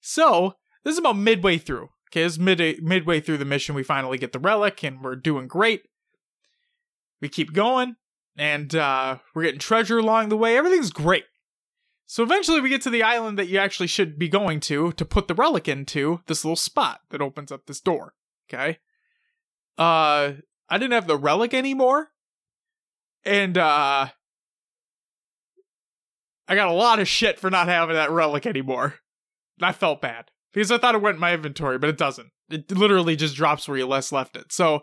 So 0.00 0.54
this 0.84 0.92
is 0.92 0.98
about 0.98 1.16
midway 1.16 1.58
through. 1.58 1.90
Okay, 2.10 2.22
it's 2.22 2.38
mid 2.38 2.82
midway 2.82 3.20
through 3.20 3.38
the 3.38 3.44
mission. 3.44 3.74
We 3.74 3.82
finally 3.82 4.18
get 4.18 4.32
the 4.32 4.38
relic, 4.38 4.82
and 4.84 5.02
we're 5.02 5.16
doing 5.16 5.48
great. 5.48 5.82
We 7.20 7.28
keep 7.28 7.52
going, 7.52 7.96
and 8.36 8.74
uh, 8.74 9.18
we're 9.34 9.44
getting 9.44 9.60
treasure 9.60 9.98
along 9.98 10.28
the 10.28 10.36
way. 10.36 10.56
Everything's 10.56 10.90
great. 10.90 11.24
So 12.06 12.22
eventually, 12.22 12.60
we 12.60 12.68
get 12.68 12.82
to 12.82 12.90
the 12.90 13.02
island 13.02 13.38
that 13.38 13.48
you 13.48 13.58
actually 13.58 13.86
should 13.86 14.18
be 14.18 14.28
going 14.28 14.60
to 14.60 14.92
to 14.92 15.04
put 15.04 15.26
the 15.26 15.34
relic 15.34 15.68
into. 15.68 16.20
This 16.26 16.44
little 16.44 16.56
spot 16.56 17.00
that 17.10 17.22
opens 17.22 17.50
up 17.50 17.66
this 17.66 17.80
door. 17.80 18.14
Okay. 18.48 18.78
Uh, 19.76 20.34
I 20.68 20.78
didn't 20.78 20.92
have 20.92 21.06
the 21.06 21.16
relic 21.16 21.52
anymore, 21.52 22.10
and 23.24 23.58
uh, 23.58 24.08
I 26.48 26.54
got 26.54 26.68
a 26.68 26.72
lot 26.72 26.98
of 26.98 27.08
shit 27.08 27.38
for 27.38 27.50
not 27.50 27.68
having 27.68 27.94
that 27.94 28.10
relic 28.10 28.46
anymore. 28.46 28.96
And 29.58 29.66
I 29.66 29.72
felt 29.72 30.00
bad 30.00 30.30
because 30.52 30.70
I 30.70 30.78
thought 30.78 30.94
it 30.94 31.02
went 31.02 31.16
in 31.16 31.20
my 31.20 31.34
inventory, 31.34 31.78
but 31.78 31.90
it 31.90 31.98
doesn't. 31.98 32.30
It 32.50 32.70
literally 32.70 33.16
just 33.16 33.36
drops 33.36 33.66
where 33.66 33.78
you 33.78 33.86
last 33.86 34.12
left 34.12 34.36
it. 34.36 34.52
So 34.52 34.82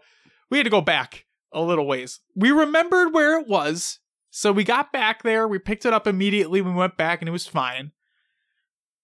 we 0.49 0.57
had 0.57 0.63
to 0.63 0.71
go 0.71 0.81
back 0.81 1.25
a 1.51 1.61
little 1.61 1.85
ways. 1.85 2.19
We 2.35 2.51
remembered 2.51 3.13
where 3.13 3.39
it 3.39 3.47
was, 3.47 3.99
so 4.29 4.51
we 4.51 4.63
got 4.63 4.91
back 4.91 5.23
there. 5.23 5.47
We 5.47 5.59
picked 5.59 5.85
it 5.85 5.93
up 5.93 6.07
immediately. 6.07 6.61
We 6.61 6.71
went 6.71 6.97
back, 6.97 7.21
and 7.21 7.29
it 7.29 7.33
was 7.33 7.45
fine. 7.45 7.91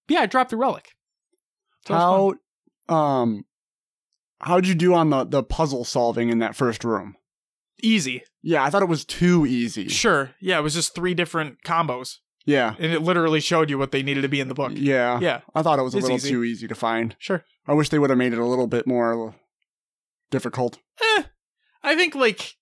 But 0.07 0.15
yeah, 0.15 0.21
I 0.21 0.25
dropped 0.25 0.51
the 0.51 0.57
relic. 0.57 0.95
So 1.85 1.93
it 1.93 1.97
was 1.97 2.29
fun. 2.29 2.39
How 2.89 2.95
um 2.95 3.45
how'd 4.39 4.65
you 4.65 4.75
do 4.75 4.93
on 4.93 5.09
the 5.09 5.25
the 5.25 5.43
puzzle 5.43 5.83
solving 5.83 6.29
in 6.29 6.39
that 6.39 6.55
first 6.55 6.83
room? 6.83 7.17
easy? 7.81 8.23
Yeah, 8.41 8.63
I 8.63 8.69
thought 8.69 8.81
it 8.81 8.89
was 8.89 9.05
too 9.05 9.45
easy. 9.45 9.87
Sure. 9.87 10.31
Yeah, 10.39 10.59
it 10.59 10.63
was 10.63 10.73
just 10.73 10.95
three 10.95 11.13
different 11.13 11.63
combos, 11.63 12.17
Yeah. 12.47 12.73
and 12.79 12.91
it 12.91 13.01
literally 13.03 13.39
showed 13.41 13.69
you 13.69 13.77
what 13.77 13.91
they 13.91 14.01
needed 14.01 14.21
to 14.21 14.27
be 14.29 14.39
in 14.39 14.47
the 14.47 14.55
book. 14.55 14.71
Yeah. 14.73 15.19
Yeah, 15.19 15.41
I 15.53 15.61
thought 15.61 15.77
it 15.77 15.83
was 15.83 15.93
a 15.93 15.97
It's 15.97 16.03
little 16.05 16.17
easy. 16.17 16.29
too 16.31 16.43
easy 16.43 16.67
to 16.67 16.75
find. 16.75 17.15
sure. 17.19 17.43
I 17.67 17.73
wish 17.73 17.89
they 17.89 17.99
would 17.99 18.09
have 18.09 18.17
made 18.17 18.33
it 18.33 18.39
a 18.39 18.45
little 18.45 18.65
bit 18.67 18.87
more 18.87 19.35
difficult. 20.31 20.79
Eh, 21.01 21.23
I 21.83 21.95
think 21.95 22.15
like 22.15 22.53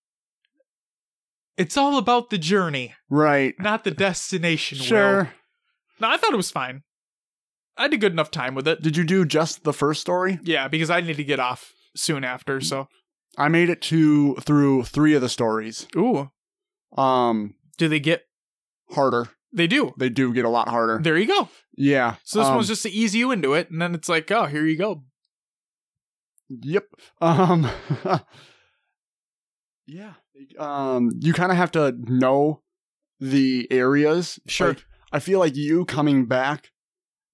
it's 1.58 1.78
all 1.78 1.98
about 1.98 2.30
the 2.32 2.38
journey, 2.38 2.94
Right. 3.10 3.54
not 3.60 3.84
the 3.84 3.92
destination. 3.92 4.80
Will. 4.80 4.86
Sure. 4.86 5.34
No, 6.02 6.10
I 6.10 6.18
thought 6.18 6.34
it 6.34 6.38
was 6.38 6.52
fine. 6.52 6.84
I 7.78 7.84
had 7.84 7.94
a 7.94 7.98
good 7.98 8.12
enough 8.12 8.32
time 8.32 8.56
with 8.56 8.68
it. 8.68 8.82
Did 8.82 8.98
you 8.98 9.04
do 9.04 9.26
just 9.26 9.64
the 9.64 9.74
first 9.74 10.02
story? 10.02 10.40
Yeah, 10.44 10.68
because 10.68 10.90
I 10.90 11.02
need 11.02 11.18
to 11.18 11.24
get 11.24 11.40
off 11.40 11.72
soon 11.96 12.24
after. 12.24 12.60
So, 12.62 12.88
I 13.38 13.48
made 13.50 13.70
it 13.70 13.82
to 13.84 14.36
through 14.36 14.84
three 14.86 15.14
of 15.14 15.22
the 15.22 15.30
stories. 15.30 15.88
ooh, 15.96 16.32
Um, 16.98 17.56
do 17.78 17.88
they 17.88 18.00
get? 18.00 18.24
harder. 18.92 19.30
They 19.56 19.68
do. 19.68 19.94
They 19.98 20.10
do 20.10 20.34
get 20.34 20.44
a 20.44 20.50
lot 20.50 20.68
harder. 20.68 21.00
There 21.02 21.18
you 21.18 21.28
go. 21.28 21.48
yeah. 21.78 22.16
So 22.26 22.40
this 22.40 22.50
um, 22.50 22.56
one's 22.56 22.68
just 22.68 22.84
to 22.84 22.92
ease 22.92 23.16
you 23.16 23.32
into 23.32 23.54
it, 23.54 23.72
and 23.72 23.82
then 23.82 23.96
it's 23.96 24.10
like, 24.10 24.30
oh, 24.32 24.46
here 24.46 24.66
you 24.66 24.78
go. 24.78 25.04
Yep. 26.50 26.84
Um. 27.22 27.68
yeah. 29.88 30.14
Um. 30.60 31.12
You 31.20 31.34
kind 31.34 31.52
of 31.52 31.58
have 31.58 31.72
to 31.72 31.96
know 31.98 32.62
the 33.20 33.68
areas. 33.72 34.40
Sure. 34.46 34.70
Like, 34.70 34.86
I 35.14 35.20
feel 35.20 35.40
like 35.40 35.56
you 35.56 35.86
coming 35.86 36.26
back 36.26 36.72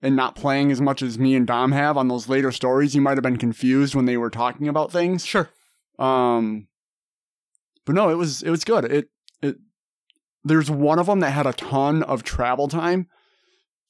and 0.03 0.15
not 0.15 0.35
playing 0.35 0.71
as 0.71 0.79
much 0.79 1.01
as 1.01 1.17
me 1.17 1.35
and 1.35 1.47
Dom 1.47 1.71
have 1.71 1.97
on 1.97 2.07
those 2.07 2.29
later 2.29 2.51
stories, 2.51 2.93
you 2.93 3.01
might 3.01 3.17
have 3.17 3.23
been 3.23 3.37
confused 3.37 3.95
when 3.95 4.05
they 4.05 4.17
were 4.17 4.29
talking 4.29 4.67
about 4.67 4.91
things. 4.91 5.25
Sure. 5.25 5.49
Um. 5.97 6.67
But 7.85 7.95
no, 7.95 8.09
it 8.09 8.15
was 8.15 8.43
it 8.43 8.51
was 8.51 8.63
good. 8.63 8.85
It 8.85 8.91
it. 8.91 9.09
There's 10.43 10.71
one 10.71 10.99
of 10.99 11.05
them 11.05 11.19
that 11.19 11.31
had 11.31 11.45
a 11.45 11.53
ton 11.53 12.03
of 12.03 12.23
travel 12.23 12.67
time. 12.67 13.07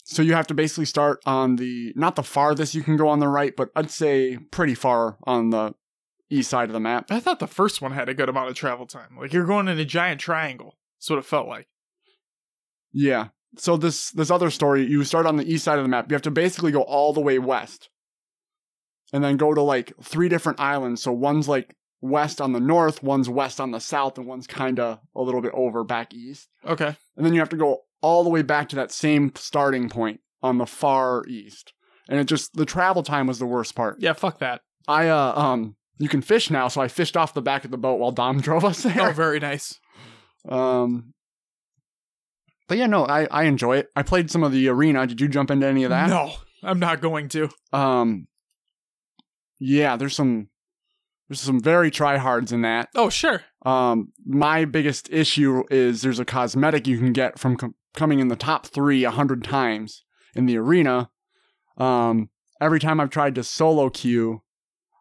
So 0.04 0.22
you 0.22 0.34
have 0.34 0.48
to 0.48 0.54
basically 0.54 0.86
start 0.86 1.22
on 1.26 1.56
the 1.56 1.94
not 1.96 2.16
the 2.16 2.24
farthest 2.24 2.76
you 2.76 2.82
can 2.82 2.98
go 2.98 3.08
on 3.08 3.20
the 3.20 3.28
right, 3.28 3.56
but 3.56 3.70
I'd 3.76 3.92
say 3.92 4.38
pretty 4.52 4.76
far 4.76 5.18
on 5.24 5.52
the 5.52 5.74
east 6.30 6.50
side 6.50 6.70
of 6.70 6.74
the 6.74 6.80
map. 6.80 7.12
I 7.12 7.20
thought 7.20 7.40
the 7.40 7.48
first 7.48 7.82
one 7.82 7.92
had 7.92 8.10
a 8.10 8.14
good 8.14 8.30
amount 8.30 8.50
of 8.50 8.56
travel 8.56 8.86
time. 8.86 9.18
Like 9.20 9.32
you're 9.34 9.46
going 9.46 9.68
in 9.68 9.80
a 9.80 9.86
giant 9.86 10.20
triangle. 10.20 10.78
That's 10.98 11.10
what 11.10 11.20
it 11.20 11.26
felt 11.26 11.48
like. 11.48 11.68
Yeah. 12.92 13.30
So 13.58 13.78
this 13.78 14.12
this 14.12 14.32
other 14.32 14.50
story, 14.50 14.86
you 14.86 15.04
start 15.04 15.26
on 15.26 15.38
the 15.38 15.52
east 15.52 15.64
side 15.64 15.78
of 15.78 15.84
the 15.84 15.90
map. 15.90 16.10
You 16.10 16.16
have 16.16 16.22
to 16.24 16.32
basically 16.32 16.72
go 16.72 16.82
all 16.82 17.14
the 17.14 17.22
way 17.22 17.38
west. 17.40 17.90
And 19.14 19.22
then 19.22 19.36
go 19.36 19.54
to 19.54 19.62
like 19.62 19.92
three 20.02 20.30
different 20.30 20.62
islands. 20.62 21.04
So 21.04 21.12
one's 21.12 21.50
like 21.50 21.76
west 22.02 22.42
on 22.42 22.52
the 22.54 22.60
north, 22.60 23.04
one's 23.04 23.30
west 23.30 23.62
on 23.62 23.72
the 23.72 23.80
south, 23.80 24.18
and 24.18 24.28
one's 24.28 24.48
kind 24.48 24.80
of 24.80 25.00
a 25.16 25.22
little 25.22 25.42
bit 25.42 25.52
over 25.54 25.84
back 25.84 26.14
east. 26.14 26.50
Okay. 26.66 26.96
And 27.16 27.26
then 27.26 27.34
you 27.34 27.40
have 27.40 27.50
to 27.50 27.58
go 27.58 27.82
all 28.02 28.24
the 28.24 28.30
way 28.30 28.42
back 28.42 28.70
to 28.70 28.76
that 28.78 28.92
same 28.92 29.32
starting 29.36 29.88
point 29.90 30.20
on 30.42 30.58
the 30.58 30.66
far 30.66 31.24
east. 31.28 31.74
And 32.10 32.20
it 32.20 32.26
just 32.26 32.54
the 32.56 32.66
travel 32.66 33.04
time 33.04 33.28
was 33.28 33.40
the 33.40 33.46
worst 33.46 33.76
part. 33.76 33.98
Yeah. 34.00 34.14
Fuck 34.14 34.40
that. 34.40 34.62
I 34.88 35.08
uh 35.08 35.34
um 35.36 35.76
you 36.00 36.10
can 36.10 36.22
fish 36.22 36.50
now, 36.50 36.68
so 36.68 36.82
I 36.82 36.88
fished 36.88 37.16
off 37.16 37.36
the 37.36 37.42
back 37.44 37.64
of 37.64 37.70
the 37.72 37.78
boat 37.78 38.00
while 38.00 38.12
Dom 38.12 38.42
drove 38.42 38.66
us 38.66 38.86
Oh, 38.86 39.12
very 39.12 39.40
nice. 39.40 39.80
Um 40.50 41.14
But 42.68 42.80
yeah, 42.80 42.88
no, 42.88 43.06
I 43.06 43.28
I 43.30 43.44
enjoy 43.44 43.78
it. 43.78 43.90
I 43.96 44.02
played 44.02 44.32
some 44.32 44.44
of 44.44 44.52
the 44.52 44.68
arena. 44.68 45.06
Did 45.06 45.22
you 45.22 45.28
jump 45.28 45.52
into 45.52 45.68
any 45.68 45.84
of 45.84 45.92
that? 45.92 46.10
No, 46.10 46.34
I'm 46.64 46.80
not 46.80 47.02
going 47.02 47.30
to. 47.30 47.50
Um 47.72 48.28
Yeah, 49.60 49.96
there's 49.96 50.16
some 50.16 50.48
there's 51.32 51.39
some 51.39 51.62
very 51.62 51.89
tryhards 51.89 52.52
in 52.52 52.62
that. 52.63 52.89
Oh, 52.94 53.10
sure. 53.10 53.41
Um, 53.65 54.12
my 54.26 54.65
biggest 54.65 55.08
issue 55.13 55.63
is 55.72 56.02
there's 56.02 56.20
a 56.20 56.26
cosmetic 56.26 56.88
you 56.88 56.98
can 56.98 57.13
get 57.13 57.39
from 57.39 57.56
com- 57.56 57.76
coming 57.94 58.20
in 58.20 58.28
the 58.28 58.36
top 58.36 58.67
three 58.67 59.06
a 59.06 59.12
hundred 59.12 59.41
times 59.41 60.04
in 60.36 60.46
the 60.46 60.58
arena. 60.58 61.10
Um, 61.78 62.30
every 62.60 62.82
time 62.82 63.00
I've 63.00 63.12
tried 63.12 63.36
to 63.36 63.46
solo 63.46 63.89
queue, 63.89 64.41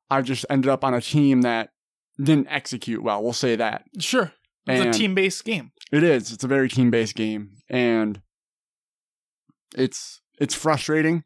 I've 0.09 0.25
just 0.25 0.47
ended 0.49 0.69
up 0.71 0.85
on 0.85 0.95
a 0.95 1.01
team 1.01 1.43
that 1.43 1.71
didn't 2.16 2.47
execute 2.49 3.03
well. 3.03 3.21
We'll 3.25 3.33
say 3.33 3.57
that 3.57 3.83
Sure. 3.99 4.33
It's 4.69 4.81
And- 4.81 4.90
a 4.95 4.97
team 4.97 5.16
based 5.16 5.45
game. 5.45 5.73
it 5.90 6.05
is. 6.05 6.31
It's 6.31 6.45
a 6.45 6.49
very 6.49 6.69
team 6.69 6.93
based 6.93 7.16
game, 7.16 7.57
and 7.69 8.21
it's 9.77 10.21
it's 10.38 10.55
frustrating, 10.55 11.25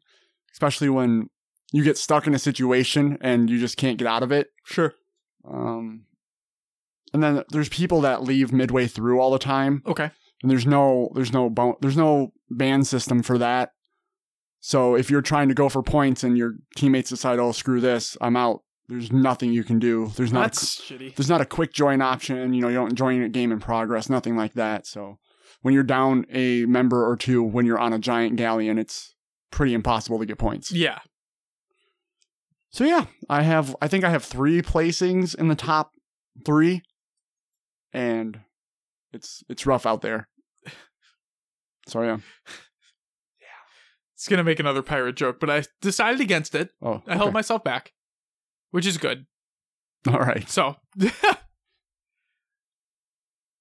especially 0.53 0.89
when 0.89 1.27
you 1.75 1.83
get 1.83 1.97
stuck 1.97 2.25
in 2.25 2.33
a 2.33 2.39
situation 2.39 3.17
and 3.21 3.49
you 3.49 3.59
just 3.59 3.75
can't 3.75 3.97
get 3.97 4.07
out 4.07 4.23
of 4.23 4.31
it. 4.31 4.47
Sure. 4.63 4.93
Um, 5.45 6.05
and 7.13 7.21
then 7.21 7.43
there's 7.49 7.69
people 7.69 8.01
that 8.01 8.23
leave 8.23 8.53
midway 8.53 8.87
through 8.87 9.19
all 9.19 9.31
the 9.31 9.39
time, 9.39 9.81
Okay. 9.85 10.09
and 10.41 10.49
there's 10.51 10.65
no 10.65 11.09
there's 11.15 11.33
no 11.33 11.49
bon- 11.49 11.75
there's 11.81 11.97
no 11.97 12.31
ban 12.49 12.83
system 12.83 13.21
for 13.21 13.37
that. 13.37 13.71
So 14.59 14.95
if 14.95 15.09
you're 15.11 15.21
trying 15.21 15.49
to 15.49 15.53
go 15.53 15.69
for 15.69 15.83
points 15.83 16.23
and 16.23 16.37
your 16.37 16.53
teammates 16.75 17.09
decide, 17.09 17.39
"Oh, 17.39 17.51
screw 17.51 17.79
this, 17.81 18.17
I'm 18.21 18.35
out," 18.35 18.61
there's 18.87 19.11
nothing 19.11 19.51
you 19.53 19.63
can 19.63 19.77
do. 19.79 20.11
There's 20.15 20.33
not 20.33 20.47
a, 20.47 20.59
shitty. 20.59 21.15
there's 21.15 21.29
not 21.29 21.41
a 21.41 21.45
quick 21.45 21.73
join 21.73 22.01
option. 22.01 22.53
You 22.53 22.61
know, 22.61 22.69
you 22.69 22.75
don't 22.75 22.95
join 22.95 23.21
a 23.21 23.29
game 23.29 23.51
in 23.51 23.59
progress, 23.59 24.09
nothing 24.09 24.35
like 24.35 24.53
that. 24.53 24.87
So 24.87 25.19
when 25.61 25.73
you're 25.73 25.83
down 25.83 26.25
a 26.31 26.65
member 26.65 27.07
or 27.07 27.15
two 27.15 27.43
when 27.43 27.65
you're 27.65 27.79
on 27.79 27.93
a 27.93 27.99
giant 27.99 28.35
galleon, 28.37 28.77
it's 28.79 29.13
pretty 29.51 29.73
impossible 29.73 30.19
to 30.19 30.25
get 30.25 30.37
points. 30.39 30.71
Yeah. 30.71 30.99
So 32.75 32.83
yeah, 32.83 33.05
I 33.29 33.41
have 33.43 33.73
I 33.81 33.87
think 33.87 34.03
I 34.03 34.09
have 34.09 34.25
three 34.25 34.61
placings 34.61 35.33
in 35.33 35.47
the 35.47 35.55
top 35.55 35.91
three, 36.45 36.81
and 37.93 38.41
it's 39.13 39.45
it's 39.47 39.65
rough 39.65 39.85
out 39.85 40.01
there. 40.01 40.27
So 41.87 42.01
yeah. 42.01 42.17
It's 44.15 44.27
going 44.27 44.39
to 44.39 44.43
make 44.43 44.59
another 44.59 44.81
pirate 44.81 45.15
joke, 45.15 45.39
but 45.39 45.51
I 45.51 45.65
decided 45.81 46.19
against 46.19 46.55
it. 46.55 46.71
Oh, 46.81 47.03
I 47.05 47.11
held 47.11 47.27
okay. 47.27 47.33
myself 47.33 47.63
back, 47.63 47.93
which 48.71 48.87
is 48.87 48.97
good. 48.97 49.27
All 50.07 50.17
right. 50.17 50.49
So, 50.49 50.77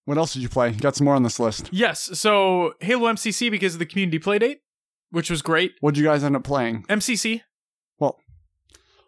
What 0.07 0.17
else 0.17 0.33
did 0.33 0.41
you 0.41 0.49
play? 0.49 0.71
Got 0.71 0.97
some 0.97 1.05
more 1.05 1.17
on 1.17 1.23
this 1.23 1.39
list. 1.39 1.69
yes. 1.71 2.19
So, 2.19 2.73
Halo 2.81 3.13
MCC 3.13 3.51
because 3.51 3.75
of 3.75 3.79
the 3.79 3.85
community 3.85 4.19
play 4.19 4.39
date, 4.39 4.61
which 5.11 5.29
was 5.29 5.43
great. 5.43 5.73
What'd 5.81 5.99
you 5.99 6.05
guys 6.05 6.25
end 6.25 6.35
up 6.35 6.45
playing? 6.45 6.85
MCC. 6.89 7.43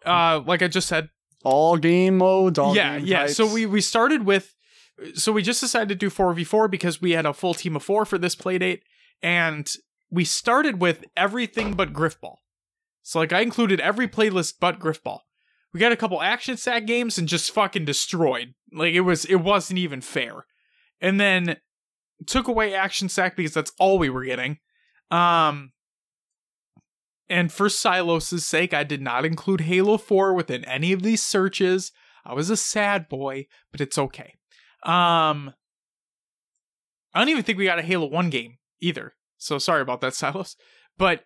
Uh, 0.07 0.41
like 0.45 0.61
I 0.61 0.67
just 0.67 0.87
said, 0.87 1.09
All 1.43 1.77
game 1.77 2.17
modes. 2.17 2.57
All 2.57 2.75
yeah, 2.75 2.97
game 2.97 3.07
yeah. 3.07 3.27
So 3.27 3.51
we 3.51 3.65
we 3.65 3.81
started 3.81 4.25
with, 4.25 4.55
so 5.13 5.31
we 5.31 5.41
just 5.41 5.61
decided 5.61 5.89
to 5.89 5.95
do 5.95 6.09
four 6.09 6.33
v 6.33 6.43
four 6.43 6.67
because 6.67 7.01
we 7.01 7.11
had 7.11 7.25
a 7.25 7.33
full 7.33 7.53
team 7.53 7.75
of 7.75 7.83
four 7.83 8.05
for 8.05 8.17
this 8.17 8.35
playdate, 8.35 8.81
and 9.21 9.67
we 10.09 10.23
started 10.23 10.81
with 10.81 11.05
everything 11.15 11.73
but 11.73 11.93
Grifball. 11.93 12.37
So 13.03 13.19
like 13.19 13.33
I 13.33 13.41
included 13.41 13.79
every 13.79 14.07
playlist 14.07 14.55
but 14.59 14.79
Grifball. 14.79 15.19
We 15.73 15.79
got 15.79 15.91
a 15.91 15.97
couple 15.97 16.21
action 16.21 16.57
sack 16.57 16.85
games 16.85 17.17
and 17.17 17.27
just 17.27 17.51
fucking 17.51 17.85
destroyed. 17.85 18.53
Like 18.73 18.93
it 18.93 19.01
was 19.01 19.25
it 19.25 19.37
wasn't 19.37 19.79
even 19.79 20.01
fair. 20.01 20.45
And 20.99 21.19
then 21.19 21.57
took 22.25 22.47
away 22.47 22.73
action 22.73 23.09
sack 23.09 23.35
because 23.35 23.53
that's 23.53 23.71
all 23.79 23.99
we 23.99 24.09
were 24.09 24.23
getting. 24.23 24.57
Um 25.11 25.71
and 27.29 27.51
for 27.51 27.69
Silos' 27.69 28.45
sake, 28.45 28.73
I 28.73 28.83
did 28.83 29.01
not 29.01 29.25
include 29.25 29.61
Halo 29.61 29.97
4 29.97 30.33
within 30.33 30.63
any 30.65 30.93
of 30.93 31.03
these 31.03 31.23
searches. 31.23 31.91
I 32.25 32.33
was 32.33 32.49
a 32.49 32.57
sad 32.57 33.09
boy, 33.09 33.47
but 33.71 33.81
it's 33.81 33.97
okay. 33.97 34.35
Um 34.83 35.53
I 37.13 37.19
don't 37.19 37.29
even 37.29 37.43
think 37.43 37.57
we 37.57 37.65
got 37.65 37.79
a 37.79 37.83
Halo 37.83 38.07
1 38.07 38.29
game 38.29 38.57
either. 38.79 39.15
So 39.37 39.57
sorry 39.57 39.81
about 39.81 40.01
that, 40.01 40.13
Silos. 40.15 40.55
But 40.97 41.25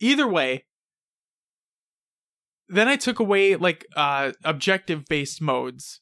either 0.00 0.28
way, 0.28 0.66
then 2.68 2.88
I 2.88 2.96
took 2.96 3.18
away 3.18 3.56
like 3.56 3.86
uh 3.96 4.32
objective 4.44 5.04
based 5.06 5.40
modes. 5.40 6.00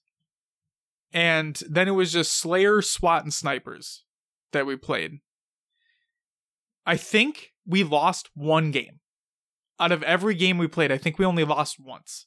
And 1.12 1.60
then 1.68 1.88
it 1.88 1.92
was 1.92 2.12
just 2.12 2.36
Slayer, 2.36 2.82
SWAT, 2.82 3.22
and 3.22 3.32
snipers 3.32 4.04
that 4.52 4.66
we 4.66 4.76
played. 4.76 5.20
I 6.84 6.96
think 6.96 7.52
we 7.66 7.84
lost 7.84 8.28
one 8.34 8.70
game. 8.70 9.00
Out 9.78 9.92
of 9.92 10.02
every 10.02 10.34
game 10.34 10.58
we 10.58 10.68
played, 10.68 10.90
I 10.90 10.98
think 10.98 11.18
we 11.18 11.24
only 11.24 11.44
lost 11.44 11.78
once. 11.78 12.26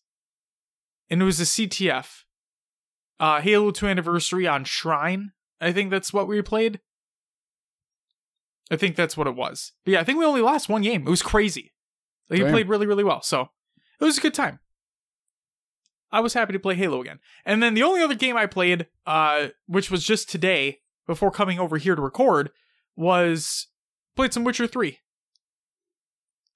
And 1.09 1.21
it 1.21 1.25
was 1.25 1.39
a 1.39 1.43
CTF. 1.43 2.23
Uh 3.19 3.41
Halo 3.41 3.71
2 3.71 3.87
Anniversary 3.87 4.47
on 4.47 4.63
Shrine. 4.63 5.31
I 5.59 5.71
think 5.71 5.89
that's 5.89 6.13
what 6.13 6.27
we 6.27 6.41
played. 6.41 6.79
I 8.71 8.75
think 8.75 8.95
that's 8.95 9.17
what 9.17 9.27
it 9.27 9.35
was. 9.35 9.73
But 9.83 9.93
yeah, 9.93 9.99
I 9.99 10.03
think 10.03 10.19
we 10.19 10.25
only 10.25 10.41
lost 10.41 10.69
one 10.69 10.83
game. 10.83 11.05
It 11.05 11.09
was 11.09 11.23
crazy. 11.23 11.73
Like, 12.29 12.39
he 12.39 12.45
played 12.51 12.69
really, 12.69 12.85
really 12.85 13.03
well. 13.03 13.21
So 13.23 13.49
it 13.99 14.05
was 14.05 14.17
a 14.19 14.21
good 14.21 14.35
time. 14.35 14.59
I 16.11 16.19
was 16.21 16.33
happy 16.33 16.53
to 16.53 16.59
play 16.59 16.75
Halo 16.75 17.01
again. 17.01 17.19
And 17.45 17.61
then 17.61 17.73
the 17.73 17.83
only 17.83 18.01
other 18.01 18.15
game 18.15 18.37
I 18.37 18.45
played, 18.45 18.87
uh, 19.05 19.49
which 19.67 19.91
was 19.91 20.03
just 20.03 20.29
today 20.29 20.79
before 21.07 21.31
coming 21.31 21.59
over 21.59 21.77
here 21.77 21.95
to 21.95 22.01
record, 22.01 22.51
was 22.95 23.67
played 24.15 24.33
some 24.33 24.43
Witcher 24.43 24.67
3. 24.67 24.99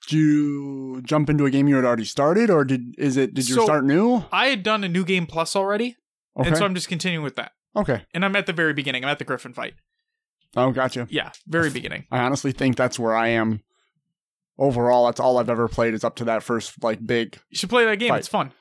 Did 0.08 0.12
you 0.18 1.02
jump 1.04 1.30
into 1.30 1.46
a 1.46 1.50
game 1.52 1.68
you 1.68 1.76
had 1.76 1.86
already 1.86 2.06
started, 2.06 2.50
or 2.50 2.66
did 2.66 2.96
is 2.98 3.16
it 3.18 3.34
did 3.34 3.48
you 3.48 3.56
So- 3.56 3.63
start 3.63 3.86
new? 3.86 4.24
I 4.32 4.48
had 4.48 4.63
done 4.63 4.84
a 4.84 4.89
new 4.89 5.06
game 5.06 5.26
plus 5.26 5.56
already, 5.56 5.96
Okay. 6.38 6.50
and 6.50 6.58
so 6.58 6.66
I'm 6.66 6.76
just 6.76 6.88
continuing 6.89 7.24
with 7.24 7.36
that. 7.38 7.52
okay. 7.76 8.06
And 8.13 8.24
I'm 8.26 8.36
at 8.36 8.46
the 8.46 8.54
very 8.54 8.74
beginning. 8.74 9.04
I'm 9.04 9.10
at 9.10 9.20
the 9.20 9.26
Griffin 9.26 9.54
fight. 9.54 9.74
Oh, 10.56 10.72
gotcha. 10.72 11.08
Yeah, 11.10 11.32
very 11.48 11.70
beginning. 11.72 12.06
I 12.12 12.20
honestly 12.20 12.52
think 12.52 12.76
that's 12.76 13.00
where 13.00 13.16
I 13.16 13.30
am. 13.30 13.62
Overall, 14.60 15.06
that's 15.08 15.20
all 15.20 15.39
I've 15.39 15.50
ever 15.50 15.68
played 15.68 15.96
is 15.96 16.04
up 16.04 16.16
to 16.18 16.26
that 16.26 16.44
first 16.44 16.84
like 16.84 17.04
big. 17.06 17.39
You 17.50 17.58
should 17.58 17.70
play 17.70 17.86
that 17.86 17.98
game. 17.98 18.10
Fight. 18.10 18.20
It's 18.20 18.28
fun. 18.28 18.52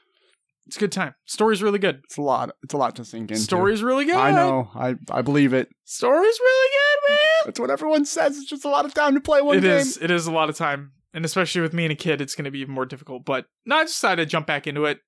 It's 0.67 0.77
a 0.77 0.81
good 0.81 0.93
time. 0.93 1.15
Story's 1.27 1.63
really 1.63 1.79
good. 1.81 2.01
It's 2.05 2.17
a 2.17 2.23
lot. 2.23 2.55
It's 2.63 2.73
a 2.73 2.79
lot 2.79 2.97
to 2.97 3.05
sink 3.05 3.31
into. 3.31 3.43
Story's 3.43 3.83
really 3.83 4.07
good. 4.07 4.15
I 4.15 4.31
know. 4.31 4.71
I 4.75 4.95
I 5.11 5.21
believe 5.21 5.53
it. 5.53 5.69
Story's 5.85 6.39
really 6.41 6.71
good, 6.71 7.11
man. 7.13 7.19
That's 7.45 7.61
what 7.61 7.69
everyone 7.71 8.05
says. 8.07 8.39
It's 8.39 8.49
just 8.49 8.65
a 8.65 8.69
lot 8.71 8.87
of 8.87 8.95
time 8.95 9.15
to 9.15 9.21
play 9.21 9.43
one 9.43 9.59
It 9.59 9.63
game. 9.63 9.71
is. 9.73 9.99
It 10.01 10.11
is 10.11 10.27
a 10.27 10.33
lot 10.33 10.49
of 10.49 10.57
time, 10.57 10.93
and 11.15 11.25
especially 11.25 11.61
with 11.61 11.73
me 11.73 11.85
and 11.85 11.93
a 11.93 11.97
kid, 11.97 12.21
it's 12.21 12.35
going 12.35 12.45
to 12.45 12.51
be 12.51 12.61
even 12.61 12.75
more 12.75 12.87
difficult. 12.87 13.25
But 13.25 13.47
no, 13.67 13.77
I 13.77 13.85
decided 13.85 14.25
to 14.25 14.31
jump 14.31 14.47
back 14.47 14.67
into 14.67 14.85
it. 14.85 14.99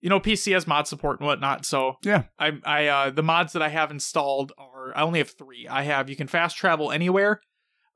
You 0.00 0.10
know, 0.10 0.20
PC 0.20 0.52
has 0.52 0.66
mod 0.66 0.86
support 0.86 1.20
and 1.20 1.26
whatnot, 1.26 1.64
so 1.64 1.94
Yeah. 2.02 2.24
I, 2.38 2.52
I, 2.64 2.86
uh, 2.88 3.10
the 3.10 3.22
mods 3.22 3.54
that 3.54 3.62
I 3.62 3.70
have 3.70 3.90
installed 3.90 4.52
are 4.58 4.94
I 4.94 5.00
only 5.02 5.18
have 5.18 5.30
three. 5.30 5.66
I 5.66 5.82
have 5.84 6.10
you 6.10 6.16
can 6.16 6.26
fast 6.26 6.56
travel 6.58 6.92
anywhere, 6.92 7.40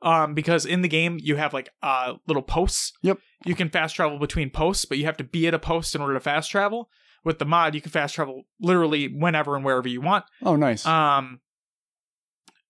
um, 0.01 0.33
because 0.33 0.65
in 0.65 0.81
the 0.81 0.89
game 0.89 1.19
you 1.21 1.37
have 1.37 1.53
like 1.53 1.69
uh 1.83 2.15
little 2.27 2.43
posts. 2.43 2.93
Yep. 3.03 3.19
You 3.45 3.55
can 3.55 3.69
fast 3.69 3.95
travel 3.95 4.19
between 4.19 4.49
posts, 4.49 4.87
but 4.87 4.97
you 4.97 5.05
have 5.05 5.19
to 5.19 5.25
be 5.25 5.47
at 5.47 5.55
a 5.55 5.59
post 5.59 5.95
in 5.95 6.01
order 6.01 6.15
to 6.15 6.21
fast 6.21 6.51
travel. 6.51 6.89
With 7.25 7.41
the 7.41 7.45
mod, 7.45 7.75
you 7.75 7.81
can 7.83 7.91
fast 7.91 8.15
travel 8.15 8.45
literally 8.61 9.09
whenever 9.09 9.55
and 9.55 9.65
wherever 9.65 9.89
you 9.89 10.01
want. 10.01 10.25
Oh, 10.43 10.57
nice. 10.57 10.87
Um, 10.87 11.41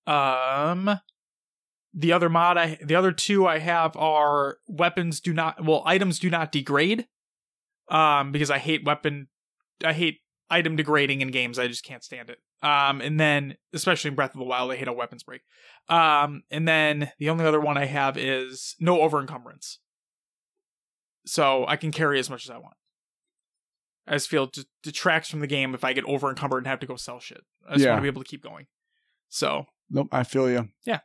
um, 0.07 0.99
the 1.95 2.13
other 2.13 2.29
mod 2.29 2.57
I, 2.59 2.79
the 2.85 2.95
other 2.95 3.13
two 3.13 3.47
I 3.47 3.59
have 3.59 3.97
are 3.97 4.59
weapons 4.67 5.21
do 5.21 5.33
not, 5.33 5.65
well, 5.65 5.83
items 5.87 6.19
do 6.19 6.31
not 6.31 6.53
degrade. 6.53 7.07
Um, 7.89 8.33
because 8.33 8.51
I 8.51 8.59
hate 8.59 8.85
weapon, 8.85 9.29
I 9.83 9.95
hate 9.95 10.19
item 10.51 10.77
degrading 10.77 11.21
in 11.23 11.31
games. 11.31 11.59
I 11.59 11.67
just 11.69 11.85
can't 11.85 12.05
stand 12.05 12.29
it. 12.29 12.39
Um, 12.63 13.01
and 13.01 13.19
then 13.19 13.57
especially 13.73 14.09
in 14.09 14.15
Breath 14.15 14.35
of 14.35 14.39
the 14.39 14.45
Wild, 14.45 14.71
I 14.73 14.77
hate 14.77 14.89
a 14.89 14.93
weapons 14.93 15.23
break. 15.23 15.43
Um, 15.89 16.43
and 16.51 16.67
then 16.69 17.13
the 17.19 17.31
only 17.31 17.45
other 17.47 17.61
one 17.61 17.79
I 17.79 17.87
have 17.87 18.19
is 18.19 18.75
no 18.79 19.01
over 19.01 19.21
encumbrance. 19.21 19.79
So 21.27 21.65
I 21.67 21.77
can 21.77 21.93
carry 21.93 22.19
as 22.19 22.29
much 22.31 22.45
as 22.45 22.51
I 22.51 22.59
want. 22.59 22.75
I 24.07 24.13
just 24.13 24.29
feel 24.29 24.45
it 24.45 24.59
detracts 24.83 25.29
from 25.31 25.41
the 25.41 25.47
game 25.47 25.75
if 25.75 25.85
I 25.85 25.93
get 25.93 26.05
over 26.05 26.29
encumbered 26.29 26.59
and 26.59 26.67
have 26.67 26.81
to 26.81 26.87
go 26.87 26.97
sell 26.97 27.21
shit. 27.21 27.43
I 27.69 27.75
just 27.75 27.85
Yeah. 27.85 27.91
want 27.93 27.99
to 27.99 28.03
be 28.03 28.09
able 28.09 28.23
to 28.23 28.29
keep 28.29 28.43
going. 28.43 28.67
So 29.29 29.67
nope. 29.91 30.09
I 30.11 30.25
feel 30.25 30.51
you. 30.51 30.69
yeah, 30.85 31.01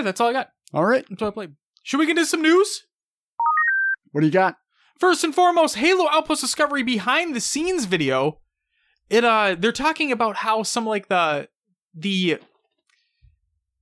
that's 0.00 0.20
all 0.20 0.28
I 0.28 0.32
got. 0.32 0.50
All 0.72 0.86
right. 0.86 1.04
That's 1.08 1.20
what 1.20 1.28
I 1.28 1.32
played. 1.32 1.52
Should 1.82 1.98
we 1.98 2.06
get 2.06 2.16
into 2.16 2.26
some 2.26 2.42
news? 2.42 2.84
What 4.12 4.20
do 4.20 4.26
you 4.26 4.32
got? 4.32 4.56
First 4.98 5.24
and 5.24 5.34
foremost, 5.34 5.76
Halo 5.76 6.08
Outpost 6.10 6.40
Discovery 6.40 6.82
behind 6.82 7.34
the 7.34 7.40
scenes 7.40 7.84
video. 7.84 8.38
It 9.10 9.24
uh 9.24 9.56
they're 9.58 9.72
talking 9.72 10.12
about 10.12 10.36
how 10.36 10.62
some 10.62 10.86
like 10.86 11.08
the 11.08 11.48
the 11.94 12.38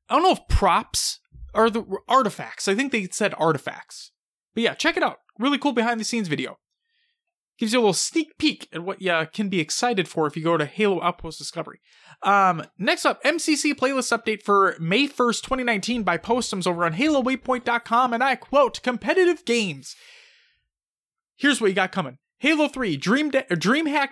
I 0.09 0.15
don't 0.15 0.23
know 0.23 0.33
if 0.33 0.49
props 0.49 1.21
are 1.55 1.71
the 1.71 1.85
artifacts. 2.09 2.67
I 2.67 2.75
think 2.75 2.91
they 2.91 3.07
said 3.09 3.35
artifacts. 3.37 4.13
But 4.55 4.65
yeah, 4.65 4.75
check 4.75 4.97
it 4.97 5.03
out. 5.03 5.19
Really 5.39 5.59
cool 5.59 5.73
behind 5.73 6.01
the 6.01 6.05
scenes 6.05 6.29
video. 6.29 6.59
Gives 7.61 7.75
you 7.75 7.79
a 7.79 7.83
little 7.83 7.93
sneak 7.93 8.39
peek 8.39 8.69
at 8.73 8.83
what 8.83 9.03
you 9.03 9.27
can 9.35 9.51
be 9.51 9.61
excited 9.61 10.09
for 10.09 10.27
if 10.27 10.35
you 10.35 10.43
go 10.43 10.57
to 10.57 10.65
Halo 10.65 11.03
Outpost 11.03 11.37
Discovery. 11.37 11.79
Um, 12.23 12.65
next 12.79 13.05
up, 13.05 13.23
MCC 13.23 13.75
playlist 13.75 14.17
update 14.17 14.43
for 14.43 14.77
May 14.81 15.07
1st, 15.07 15.43
2019 15.43 16.03
by 16.03 16.17
Postums 16.17 16.67
over 16.67 16.87
on 16.87 16.95
HaloWaypoint.com, 16.95 18.15
and 18.15 18.25
I 18.25 18.37
quote, 18.37 18.83
competitive 18.83 19.45
games. 19.45 19.95
Here's 21.37 21.61
what 21.61 21.69
you 21.69 21.75
got 21.75 21.93
coming. 21.93 22.17
Halo 22.39 22.67
3, 22.67 22.97
Dream 22.97 23.31
da- 23.31 23.45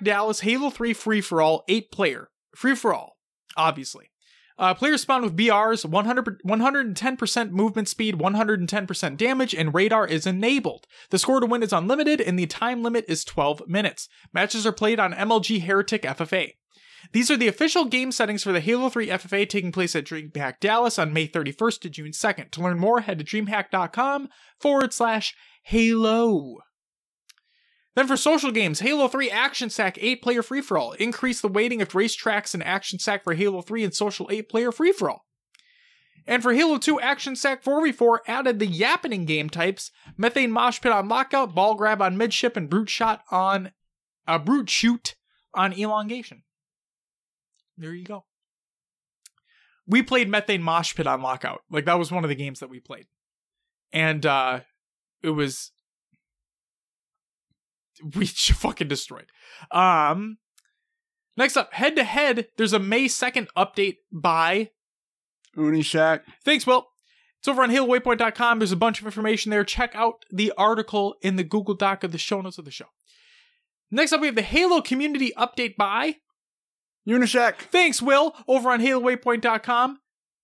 Dallas, 0.02 0.40
Halo 0.40 0.68
3 0.68 0.92
Free 0.92 1.22
for 1.22 1.40
All, 1.40 1.64
8 1.68 1.90
player. 1.90 2.28
Free 2.54 2.74
for 2.74 2.92
all, 2.92 3.16
obviously. 3.56 4.10
Uh, 4.58 4.74
players 4.74 5.02
spawn 5.02 5.22
with 5.22 5.36
BRs, 5.36 5.84
100, 5.84 6.42
110% 6.42 7.50
movement 7.50 7.88
speed, 7.88 8.16
110% 8.16 9.16
damage, 9.16 9.54
and 9.54 9.72
radar 9.72 10.06
is 10.06 10.26
enabled. 10.26 10.86
The 11.10 11.18
score 11.18 11.40
to 11.40 11.46
win 11.46 11.62
is 11.62 11.72
unlimited, 11.72 12.20
and 12.20 12.38
the 12.38 12.46
time 12.46 12.82
limit 12.82 13.04
is 13.06 13.24
12 13.24 13.68
minutes. 13.68 14.08
Matches 14.32 14.66
are 14.66 14.72
played 14.72 14.98
on 14.98 15.12
MLG 15.12 15.62
Heretic 15.62 16.02
FFA. 16.02 16.54
These 17.12 17.30
are 17.30 17.36
the 17.36 17.48
official 17.48 17.84
game 17.84 18.10
settings 18.10 18.42
for 18.42 18.52
the 18.52 18.60
Halo 18.60 18.88
3 18.88 19.08
FFA 19.08 19.48
taking 19.48 19.70
place 19.70 19.94
at 19.94 20.04
DreamHack 20.04 20.60
Dallas 20.60 20.98
on 20.98 21.12
May 21.12 21.28
31st 21.28 21.80
to 21.82 21.90
June 21.90 22.10
2nd. 22.10 22.50
To 22.50 22.60
learn 22.60 22.78
more, 22.78 23.00
head 23.00 23.18
to 23.20 23.24
dreamhack.com 23.24 24.28
forward 24.58 24.92
slash 24.92 25.34
Halo. 25.62 26.58
Then 27.98 28.06
for 28.06 28.16
social 28.16 28.52
games, 28.52 28.78
Halo 28.78 29.08
3 29.08 29.28
Action 29.28 29.70
Sack 29.70 29.98
8 30.00 30.22
player 30.22 30.40
free 30.40 30.60
for 30.60 30.78
all. 30.78 30.92
Increase 30.92 31.40
the 31.40 31.48
weighting 31.48 31.82
of 31.82 31.88
racetracks 31.88 32.54
and 32.54 32.62
Action 32.62 33.00
Sack 33.00 33.24
for 33.24 33.34
Halo 33.34 33.60
3 33.60 33.82
and 33.82 33.92
social 33.92 34.28
8 34.30 34.48
player 34.48 34.70
free 34.70 34.92
for 34.92 35.10
all. 35.10 35.26
And 36.24 36.40
for 36.40 36.52
Halo 36.52 36.78
2 36.78 37.00
Action 37.00 37.34
Sack 37.34 37.64
4v4, 37.64 38.18
added 38.28 38.60
the 38.60 38.68
Yappening 38.68 39.26
game 39.26 39.50
types 39.50 39.90
Methane 40.16 40.52
Mosh 40.52 40.80
Pit 40.80 40.92
on 40.92 41.08
Lockout, 41.08 41.56
Ball 41.56 41.74
Grab 41.74 42.00
on 42.00 42.16
Midship, 42.16 42.56
and 42.56 42.70
Brute 42.70 42.88
Shot 42.88 43.22
on. 43.32 43.72
Uh, 44.28 44.38
brute 44.38 44.70
Shoot 44.70 45.16
on 45.52 45.72
Elongation. 45.72 46.44
There 47.76 47.92
you 47.92 48.04
go. 48.04 48.26
We 49.88 50.04
played 50.04 50.28
Methane 50.28 50.62
Mosh 50.62 50.94
Pit 50.94 51.08
on 51.08 51.20
Lockout. 51.20 51.62
Like, 51.68 51.86
that 51.86 51.98
was 51.98 52.12
one 52.12 52.22
of 52.22 52.28
the 52.28 52.36
games 52.36 52.60
that 52.60 52.70
we 52.70 52.78
played. 52.78 53.08
And, 53.92 54.24
uh, 54.24 54.60
it 55.20 55.30
was 55.30 55.72
we 58.16 58.26
fucking 58.26 58.88
destroyed. 58.88 59.26
Um, 59.70 60.38
next 61.36 61.56
up, 61.56 61.72
head 61.72 61.96
to 61.96 62.04
head. 62.04 62.48
There's 62.56 62.72
a 62.72 62.78
May 62.78 63.06
2nd 63.06 63.48
update 63.56 63.96
by. 64.12 64.70
Unyshek. 65.56 66.22
Thanks, 66.44 66.66
Will. 66.66 66.86
It's 67.40 67.48
over 67.48 67.62
on 67.62 67.70
HaloWaypoint.com. 67.70 68.58
There's 68.58 68.72
a 68.72 68.76
bunch 68.76 69.00
of 69.00 69.06
information 69.06 69.50
there. 69.50 69.64
Check 69.64 69.94
out 69.94 70.24
the 70.30 70.52
article 70.58 71.16
in 71.22 71.36
the 71.36 71.44
Google 71.44 71.74
Doc 71.74 72.02
of 72.02 72.12
the 72.12 72.18
show 72.18 72.40
notes 72.40 72.58
of 72.58 72.64
the 72.64 72.70
show. 72.70 72.86
Next 73.90 74.12
up, 74.12 74.20
we 74.20 74.26
have 74.26 74.36
the 74.36 74.42
Halo 74.42 74.80
Community 74.80 75.32
Update 75.36 75.76
by. 75.76 76.16
Unyshek. 77.08 77.54
Thanks, 77.70 78.02
Will, 78.02 78.34
over 78.46 78.70
on 78.70 78.80
HaloWaypoint.com. 78.80 80.00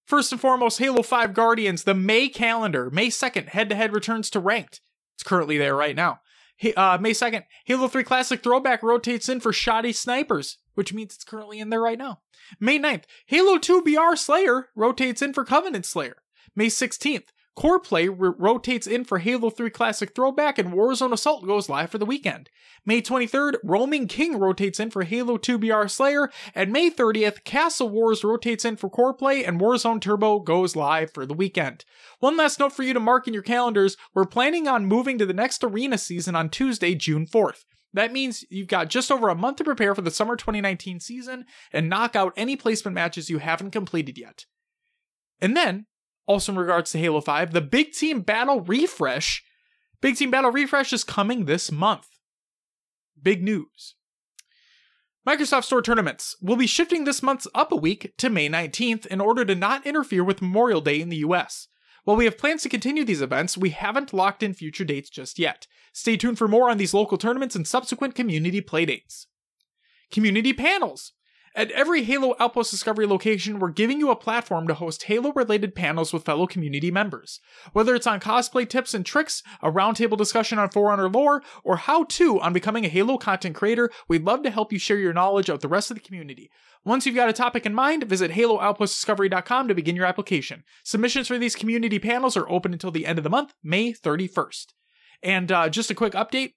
First 0.07 0.33
and 0.33 0.41
foremost, 0.41 0.79
Halo 0.79 1.03
5 1.03 1.35
Guardians, 1.35 1.85
the 1.85 1.95
May 1.95 2.29
calendar. 2.29 2.91
May 2.91 3.09
2nd, 3.09 3.49
head 3.49 3.69
to 3.71 3.75
head 3.75 3.93
returns 3.93 4.31
to 4.31 4.41
ranked. 4.41 4.81
It's 5.17 5.23
currently 5.23 5.59
there 5.59 5.75
right 5.75 5.97
now. 5.97 6.21
Hey, 6.57 6.73
uh, 6.75 6.99
May 6.99 7.11
2nd, 7.11 7.45
Halo 7.65 7.89
3 7.89 8.05
Classic 8.05 8.43
Throwback 8.43 8.83
rotates 8.83 9.29
in 9.29 9.41
for 9.41 9.53
Shotty 9.53 9.95
Snipers, 9.95 10.59
which 10.75 10.95
means 10.95 11.15
it's 11.15 11.25
currently 11.25 11.59
in 11.59 11.71
there 11.71 11.81
right 11.81 11.99
now. 11.99 12.21
May 12.61 12.79
9th, 12.79 13.05
Halo 13.27 13.59
2 13.59 13.83
BR 13.83 14.15
Slayer 14.17 14.69
rotates 14.77 15.21
in 15.21 15.33
for 15.33 15.45
Covenant 15.45 15.85
Slayer. 15.85 16.17
May 16.55 16.67
16th, 16.67 17.29
Core 17.57 17.79
Play 17.79 18.09
rotates 18.09 18.87
in 18.87 19.05
for 19.05 19.19
Halo 19.19 19.49
3 19.49 19.71
Classic 19.71 20.13
Throwback 20.13 20.59
and 20.59 20.73
Warzone 20.73 21.13
Assault 21.13 21.47
goes 21.47 21.69
live 21.69 21.89
for 21.89 21.99
the 21.99 22.05
weekend. 22.05 22.51
May 22.85 23.01
23rd, 23.01 23.59
Roaming 23.63 24.09
King 24.09 24.39
rotates 24.39 24.81
in 24.81 24.91
for 24.91 25.05
Halo 25.05 25.37
2 25.37 25.59
BR 25.59 25.87
Slayer, 25.87 26.31
and 26.55 26.73
May 26.73 26.91
30th, 26.91 27.45
Castle 27.45 27.89
Wars 27.89 28.25
rotates 28.25 28.65
in 28.65 28.77
for 28.77 28.91
Core 28.91 29.15
Play 29.15 29.45
and 29.45 29.61
Warzone 29.61 30.01
Turbo 30.01 30.41
goes 30.41 30.75
live 30.75 31.13
for 31.13 31.25
the 31.25 31.35
weekend. 31.35 31.85
One 32.19 32.37
last 32.37 32.59
note 32.59 32.73
for 32.73 32.83
you 32.83 32.93
to 32.93 33.01
mark 33.01 33.29
in 33.29 33.35
your 33.35 33.43
calendars 33.43 33.97
we're 34.15 34.25
planning 34.25 34.67
on 34.67 34.87
moving 34.87 35.17
to 35.19 35.27
the 35.27 35.33
next 35.33 35.63
arena 35.63 35.97
season 35.97 36.35
on 36.35 36.51
Tuesday, 36.51 36.97
June 36.97 37.25
4th. 37.25 37.65
That 37.93 38.13
means 38.13 38.45
you've 38.51 38.67
got 38.67 38.91
just 38.91 39.13
over 39.13 39.29
a 39.29 39.37
month 39.37 39.59
to 39.59 39.65
prepare 39.65 39.95
for 39.95 40.03
the 40.03 40.11
summer 40.11 40.35
2019 40.35 40.99
season 40.99 41.45
and 41.73 41.89
knock 41.89 42.17
out 42.17 42.33
any 42.37 42.57
placement 42.57 42.97
matches 42.97 43.31
you 43.31 43.39
haven't 43.39 43.71
completed 43.71 44.19
yet. 44.19 44.47
And 45.41 45.57
then, 45.57 45.87
also 46.27 46.53
in 46.53 46.59
regards 46.59 46.93
to 46.93 46.99
Halo 46.99 47.21
5, 47.21 47.53
the 47.53 47.61
Big 47.61 47.93
Team 47.93 48.21
Battle 48.21 48.61
Refresh. 48.61 49.45
Big 50.01 50.17
Team 50.17 50.31
Battle 50.31 50.53
Refresh 50.53 50.93
is 50.93 51.05
coming 51.05 51.45
this 51.45 51.71
month. 51.71 52.09
Big 53.21 53.43
news. 53.43 53.95
Microsoft 55.27 55.65
Store 55.65 55.81
tournaments 55.81 56.37
will 56.43 56.57
be 56.57 56.67
shifting 56.67 57.05
this 57.05 57.23
month's 57.23 57.49
up 57.55 57.73
a 57.73 57.77
week 57.77 58.13
to 58.19 58.29
May 58.29 58.49
19th 58.49 59.07
in 59.07 59.23
order 59.23 59.45
to 59.45 59.55
not 59.55 59.87
interfere 59.87 60.23
with 60.23 60.43
Memorial 60.43 60.83
Day 60.83 61.01
in 61.01 61.09
the 61.09 61.17
US. 61.19 61.69
While 62.05 62.19
we 62.19 62.27
have 62.27 62.37
plans 62.37 62.63
to 62.63 62.69
continue 62.69 63.05
these 63.05 63.23
events, 63.23 63.57
we 63.57 63.71
haven't 63.71 64.13
locked 64.13 64.43
in 64.43 64.53
future 64.53 64.85
dates 64.85 65.09
just 65.09 65.39
yet. 65.39 65.67
Stay 65.95 66.19
tuned 66.19 66.37
for 66.37 66.47
more 66.47 66.69
on 66.69 66.77
these 66.77 66.93
local 66.93 67.17
tournaments 67.17 67.57
and 67.57 67.67
subsequent 67.67 68.15
community 68.15 68.61
playdates. 68.61 69.25
Community 70.11 70.53
panels. 70.53 71.14
At 71.57 71.71
every 71.71 72.03
Halo 72.03 72.35
Outpost 72.41 72.73
Discovery 72.73 73.07
location, 73.07 73.61
we're 73.61 73.71
giving 73.71 74.01
you 74.01 74.11
a 74.11 74.17
platform 74.17 74.67
to 74.67 74.75
host 74.75 75.05
Halo 75.05 75.33
related 75.35 75.77
panels 75.77 76.13
with 76.13 76.25
fellow 76.25 76.49
community 76.49 76.91
members. 76.91 77.39
Whether 77.73 77.95
it's 77.95 78.09
on 78.09 78.19
cosplay 78.19 78.69
tips 78.69 78.93
and 78.93 79.07
tricks, 79.07 79.41
a 79.63 79.71
roundtable 79.71 80.19
discussion 80.19 80.59
on 80.59 80.71
Forerunner 80.71 81.09
lore, 81.09 81.45
or 81.63 81.77
how 81.77 82.05
to 82.05 82.41
on 82.41 82.53
becoming 82.53 82.85
a 82.85 82.89
Halo 82.89 83.19
content 83.19 83.55
creator, 83.55 83.89
we'd 84.09 84.25
love 84.25 84.43
to 84.43 84.51
help 84.51 84.73
you 84.73 84.81
share 84.81 84.99
your 84.99 85.13
knowledge 85.13 85.49
of 85.49 85.61
the 85.61 85.69
rest 85.69 85.93
of 85.93 85.97
the 85.97 86.03
community. 86.03 86.51
Once 86.85 87.07
you've 87.07 87.15
got 87.15 87.29
a 87.29 87.33
topic 87.33 87.65
in 87.65 87.73
mind, 87.73 88.03
visit 88.03 88.33
HaloOutpostDiscovery.com 88.33 89.69
to 89.69 89.75
begin 89.77 89.95
your 89.95 90.07
application. 90.07 90.65
Submissions 90.83 91.29
for 91.29 91.39
these 91.39 91.55
community 91.55 92.01
panels 92.01 92.37
are 92.37 92.51
open 92.51 92.73
until 92.73 92.91
the 92.91 93.07
end 93.07 93.19
of 93.19 93.23
the 93.23 93.31
month, 93.31 93.55
May 93.63 93.93
31st. 93.93 94.67
And 95.23 95.53
uh, 95.53 95.69
just 95.69 95.91
a 95.91 95.95
quick 95.95 96.15
update. 96.15 96.55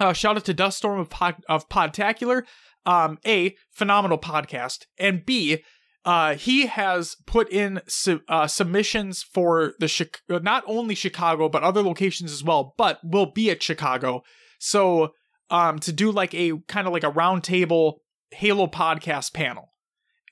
Uh, 0.00 0.12
shout 0.12 0.36
out 0.36 0.44
to 0.44 0.54
Duststorm 0.54 1.00
of, 1.00 1.10
Pod- 1.10 1.44
of 1.48 1.68
Podtacular 1.68 2.42
um, 2.86 3.18
A, 3.26 3.56
phenomenal 3.70 4.18
podcast, 4.18 4.86
and 4.98 5.24
B, 5.24 5.62
uh, 6.04 6.34
he 6.34 6.66
has 6.66 7.16
put 7.26 7.50
in 7.50 7.80
su- 7.86 8.22
uh, 8.28 8.46
submissions 8.46 9.22
for 9.22 9.74
the 9.78 9.88
Chi- 9.88 10.38
not 10.38 10.64
only 10.66 10.94
Chicago 10.94 11.48
but 11.48 11.62
other 11.62 11.82
locations 11.82 12.32
as 12.32 12.42
well, 12.42 12.74
but 12.78 12.98
will 13.04 13.30
be 13.30 13.50
at 13.50 13.62
Chicago. 13.62 14.22
So 14.58 15.12
um, 15.50 15.78
to 15.80 15.92
do 15.92 16.10
like 16.10 16.34
a 16.34 16.52
kind 16.66 16.86
of 16.86 16.92
like 16.92 17.04
a 17.04 17.12
roundtable 17.12 17.96
Halo 18.30 18.66
podcast 18.66 19.32
panel, 19.34 19.72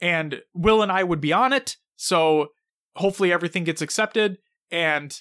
and 0.00 0.40
Will 0.54 0.82
and 0.82 0.92
I 0.92 1.02
would 1.02 1.20
be 1.20 1.32
on 1.32 1.52
it. 1.52 1.76
So 1.96 2.48
hopefully 2.96 3.32
everything 3.32 3.64
gets 3.64 3.82
accepted, 3.82 4.38
and 4.70 5.14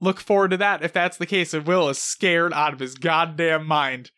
look 0.00 0.20
forward 0.20 0.50
to 0.50 0.56
that. 0.58 0.82
If 0.82 0.92
that's 0.92 1.16
the 1.16 1.26
case, 1.26 1.54
and 1.54 1.66
Will 1.66 1.88
is 1.88 1.98
scared 1.98 2.52
out 2.52 2.72
of 2.72 2.80
his 2.80 2.94
goddamn 2.94 3.66
mind. 3.66 4.10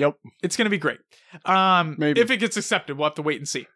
Yep. 0.00 0.16
It's 0.42 0.56
going 0.56 0.64
to 0.64 0.70
be 0.70 0.78
great. 0.78 0.98
Um, 1.44 1.96
Maybe. 1.98 2.20
If 2.20 2.30
it 2.30 2.38
gets 2.38 2.56
accepted, 2.56 2.96
we'll 2.96 3.08
have 3.08 3.14
to 3.16 3.22
wait 3.22 3.38
and 3.38 3.48
see. 3.48 3.66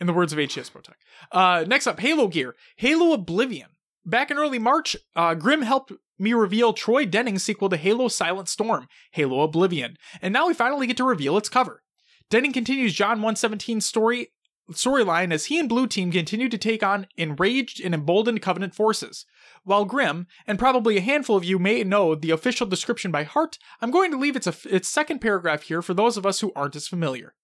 In 0.00 0.06
the 0.06 0.12
words 0.12 0.32
of 0.32 0.38
HCS 0.38 0.72
Protect. 0.72 0.98
Uh, 1.30 1.64
next 1.66 1.86
up, 1.86 2.00
Halo 2.00 2.28
gear. 2.28 2.56
Halo 2.76 3.12
Oblivion. 3.12 3.68
Back 4.04 4.30
in 4.32 4.36
early 4.36 4.58
March, 4.58 4.96
uh, 5.14 5.34
Grim 5.34 5.62
helped 5.62 5.92
me 6.18 6.32
reveal 6.34 6.72
Troy 6.72 7.06
Denning's 7.06 7.44
sequel 7.44 7.68
to 7.68 7.76
Halo 7.76 8.08
Silent 8.08 8.48
Storm, 8.48 8.88
Halo 9.12 9.42
Oblivion, 9.42 9.96
and 10.20 10.32
now 10.32 10.48
we 10.48 10.54
finally 10.54 10.88
get 10.88 10.96
to 10.96 11.04
reveal 11.04 11.36
its 11.36 11.48
cover. 11.48 11.82
Denning 12.30 12.52
continues 12.52 12.94
John 12.94 13.20
117's 13.20 13.86
story 13.86 14.32
storyline 14.70 15.32
as 15.32 15.46
he 15.46 15.58
and 15.58 15.68
Blue 15.68 15.86
Team 15.86 16.10
continue 16.10 16.48
to 16.48 16.58
take 16.58 16.82
on 16.82 17.06
enraged 17.16 17.80
and 17.80 17.94
emboldened 17.94 18.42
Covenant 18.42 18.74
forces. 18.74 19.26
While 19.64 19.84
Grim, 19.84 20.26
and 20.46 20.58
probably 20.58 20.96
a 20.96 21.02
handful 21.02 21.36
of 21.36 21.44
you 21.44 21.58
may 21.58 21.84
know 21.84 22.14
the 22.14 22.30
official 22.30 22.66
description 22.66 23.12
by 23.12 23.22
heart, 23.22 23.58
I'm 23.80 23.92
going 23.92 24.10
to 24.10 24.18
leave 24.18 24.34
its, 24.34 24.46
its 24.66 24.88
second 24.88 25.20
paragraph 25.20 25.62
here 25.62 25.82
for 25.82 25.94
those 25.94 26.16
of 26.16 26.26
us 26.26 26.40
who 26.40 26.52
aren't 26.56 26.76
as 26.76 26.88
familiar. 26.88 27.34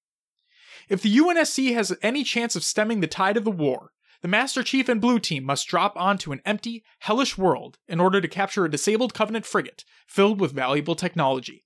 If 0.88 1.02
the 1.02 1.16
UNSC 1.16 1.74
has 1.74 1.96
any 2.02 2.24
chance 2.24 2.56
of 2.56 2.64
stemming 2.64 3.00
the 3.00 3.06
tide 3.06 3.36
of 3.36 3.44
the 3.44 3.50
war, 3.50 3.92
the 4.20 4.28
Master 4.28 4.64
Chief 4.64 4.88
and 4.88 5.00
Blue 5.00 5.20
Team 5.20 5.44
must 5.44 5.68
drop 5.68 5.96
onto 5.96 6.32
an 6.32 6.40
empty, 6.44 6.82
hellish 7.00 7.38
world 7.38 7.78
in 7.86 8.00
order 8.00 8.20
to 8.20 8.26
capture 8.26 8.64
a 8.64 8.70
disabled 8.70 9.14
Covenant 9.14 9.46
frigate 9.46 9.84
filled 10.08 10.40
with 10.40 10.52
valuable 10.52 10.96
technology. 10.96 11.64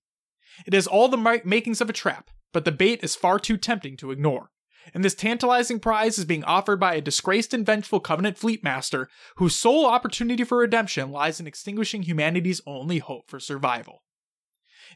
It 0.66 0.74
has 0.74 0.86
all 0.86 1.08
the 1.08 1.42
makings 1.44 1.80
of 1.80 1.88
a 1.88 1.94
trap, 1.94 2.28
but 2.52 2.66
the 2.66 2.72
bait 2.72 3.02
is 3.02 3.14
far 3.14 3.38
too 3.38 3.56
tempting 3.56 3.96
to 3.98 4.10
ignore. 4.10 4.50
And 4.94 5.04
this 5.04 5.14
tantalizing 5.14 5.80
prize 5.80 6.18
is 6.18 6.24
being 6.24 6.44
offered 6.44 6.80
by 6.80 6.94
a 6.94 7.00
disgraced 7.00 7.54
and 7.54 7.64
vengeful 7.64 8.00
Covenant 8.00 8.36
fleet 8.36 8.64
master 8.64 9.08
whose 9.36 9.56
sole 9.56 9.86
opportunity 9.86 10.44
for 10.44 10.58
redemption 10.58 11.10
lies 11.10 11.40
in 11.40 11.46
extinguishing 11.46 12.02
humanity's 12.02 12.60
only 12.66 12.98
hope 12.98 13.28
for 13.28 13.40
survival. 13.40 14.02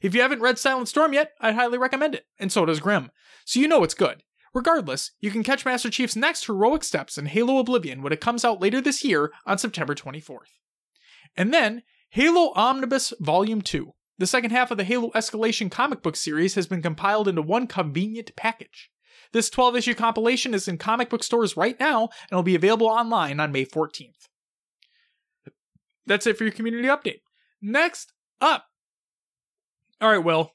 If 0.02 0.14
you 0.14 0.20
haven't 0.20 0.42
read 0.42 0.58
Silent 0.58 0.88
Storm 0.88 1.12
yet, 1.12 1.32
I'd 1.40 1.54
highly 1.54 1.78
recommend 1.78 2.14
it, 2.14 2.26
and 2.38 2.52
so 2.52 2.66
does 2.66 2.80
Grim, 2.80 3.10
so 3.44 3.60
you 3.60 3.68
know 3.68 3.84
it's 3.84 3.94
good. 3.94 4.22
Regardless, 4.52 5.12
you 5.20 5.30
can 5.30 5.42
catch 5.42 5.64
Master 5.64 5.90
Chief's 5.90 6.16
next 6.16 6.46
heroic 6.46 6.82
steps 6.82 7.18
in 7.18 7.26
Halo 7.26 7.58
Oblivion 7.58 8.02
when 8.02 8.12
it 8.12 8.20
comes 8.20 8.44
out 8.44 8.60
later 8.60 8.80
this 8.80 9.04
year 9.04 9.32
on 9.44 9.58
September 9.58 9.94
24th. 9.94 10.60
And 11.36 11.52
then, 11.52 11.82
Halo 12.10 12.52
Omnibus 12.54 13.12
Volume 13.20 13.60
2. 13.60 13.92
The 14.18 14.26
second 14.26 14.50
half 14.50 14.70
of 14.70 14.78
the 14.78 14.84
Halo 14.84 15.10
Escalation 15.10 15.70
comic 15.70 16.02
book 16.02 16.16
series 16.16 16.54
has 16.54 16.66
been 16.66 16.80
compiled 16.80 17.28
into 17.28 17.42
one 17.42 17.66
convenient 17.66 18.34
package. 18.34 18.90
This 19.36 19.50
12 19.50 19.76
issue 19.76 19.94
compilation 19.94 20.54
is 20.54 20.66
in 20.66 20.78
comic 20.78 21.10
book 21.10 21.22
stores 21.22 21.58
right 21.58 21.78
now 21.78 22.08
and 22.30 22.38
will 22.38 22.42
be 22.42 22.54
available 22.54 22.86
online 22.86 23.38
on 23.38 23.52
May 23.52 23.66
14th. 23.66 24.28
That's 26.06 26.26
it 26.26 26.38
for 26.38 26.44
your 26.44 26.54
community 26.54 26.88
update. 26.88 27.20
Next 27.60 28.14
up. 28.40 28.64
All 30.00 30.08
right, 30.08 30.24
Will. 30.24 30.52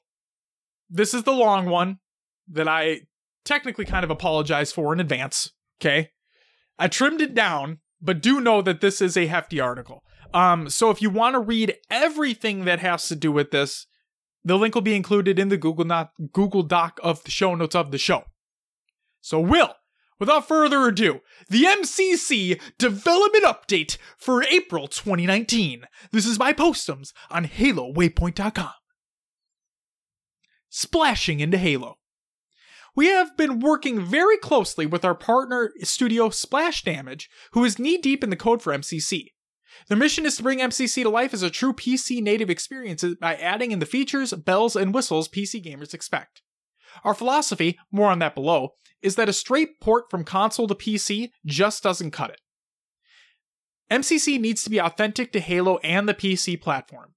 This 0.90 1.14
is 1.14 1.22
the 1.22 1.30
long 1.30 1.66
one 1.66 1.98
that 2.48 2.66
I 2.66 3.02
technically 3.44 3.84
kind 3.84 4.02
of 4.02 4.10
apologize 4.10 4.72
for 4.72 4.92
in 4.92 4.98
advance. 4.98 5.52
Okay. 5.80 6.10
I 6.76 6.88
trimmed 6.88 7.20
it 7.20 7.34
down, 7.34 7.78
but 8.00 8.20
do 8.20 8.40
know 8.40 8.62
that 8.62 8.80
this 8.80 9.00
is 9.00 9.16
a 9.16 9.26
hefty 9.26 9.60
article. 9.60 10.02
Um, 10.34 10.68
so 10.68 10.90
if 10.90 11.00
you 11.00 11.08
want 11.08 11.34
to 11.34 11.38
read 11.38 11.76
everything 11.88 12.64
that 12.64 12.80
has 12.80 13.06
to 13.06 13.14
do 13.14 13.30
with 13.30 13.52
this, 13.52 13.86
the 14.44 14.58
link 14.58 14.74
will 14.74 14.82
be 14.82 14.96
included 14.96 15.38
in 15.38 15.50
the 15.50 15.56
Google 15.56 15.84
not 15.84 16.10
Google 16.32 16.64
Doc 16.64 16.98
of 17.00 17.22
the 17.22 17.30
show 17.30 17.54
notes 17.54 17.76
of 17.76 17.92
the 17.92 17.98
show. 17.98 18.24
So, 19.22 19.40
Will, 19.40 19.74
without 20.18 20.48
further 20.48 20.86
ado, 20.86 21.20
the 21.48 21.62
MCC 21.62 22.60
development 22.76 23.44
update 23.44 23.96
for 24.18 24.42
April 24.42 24.88
2019. 24.88 25.86
This 26.10 26.26
is 26.26 26.38
my 26.40 26.52
postums 26.52 27.12
on 27.30 27.46
HaloWaypoint.com. 27.46 28.72
Splashing 30.68 31.40
into 31.40 31.56
Halo. 31.56 31.98
We 32.96 33.06
have 33.06 33.36
been 33.36 33.60
working 33.60 34.04
very 34.04 34.36
closely 34.36 34.86
with 34.86 35.04
our 35.04 35.14
partner 35.14 35.72
studio 35.82 36.28
Splash 36.28 36.82
Damage, 36.82 37.30
who 37.52 37.64
is 37.64 37.78
knee 37.78 37.96
deep 37.96 38.24
in 38.24 38.30
the 38.30 38.36
code 38.36 38.60
for 38.60 38.76
MCC. 38.76 39.28
Their 39.88 39.96
mission 39.96 40.26
is 40.26 40.36
to 40.36 40.42
bring 40.42 40.58
MCC 40.58 41.02
to 41.04 41.08
life 41.08 41.32
as 41.32 41.42
a 41.42 41.48
true 41.48 41.72
PC 41.72 42.20
native 42.20 42.50
experience 42.50 43.04
by 43.20 43.36
adding 43.36 43.70
in 43.70 43.78
the 43.78 43.86
features, 43.86 44.32
bells, 44.32 44.76
and 44.76 44.92
whistles 44.92 45.28
PC 45.28 45.64
gamers 45.64 45.94
expect. 45.94 46.42
Our 47.04 47.14
philosophy, 47.14 47.78
more 47.90 48.10
on 48.10 48.18
that 48.20 48.34
below, 48.34 48.74
is 49.00 49.16
that 49.16 49.28
a 49.28 49.32
straight 49.32 49.80
port 49.80 50.10
from 50.10 50.24
console 50.24 50.68
to 50.68 50.74
PC 50.74 51.30
just 51.44 51.82
doesn't 51.82 52.12
cut 52.12 52.30
it. 52.30 52.40
MCC 53.90 54.40
needs 54.40 54.62
to 54.62 54.70
be 54.70 54.80
authentic 54.80 55.32
to 55.32 55.40
Halo 55.40 55.78
and 55.78 56.08
the 56.08 56.14
PC 56.14 56.60
platform. 56.60 57.14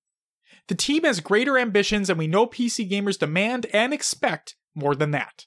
The 0.67 0.75
team 0.75 1.03
has 1.03 1.19
greater 1.19 1.57
ambitions, 1.57 2.09
and 2.09 2.17
we 2.17 2.27
know 2.27 2.47
PC 2.47 2.89
gamers 2.89 3.19
demand 3.19 3.67
and 3.71 3.93
expect 3.93 4.55
more 4.73 4.95
than 4.95 5.11
that. 5.11 5.45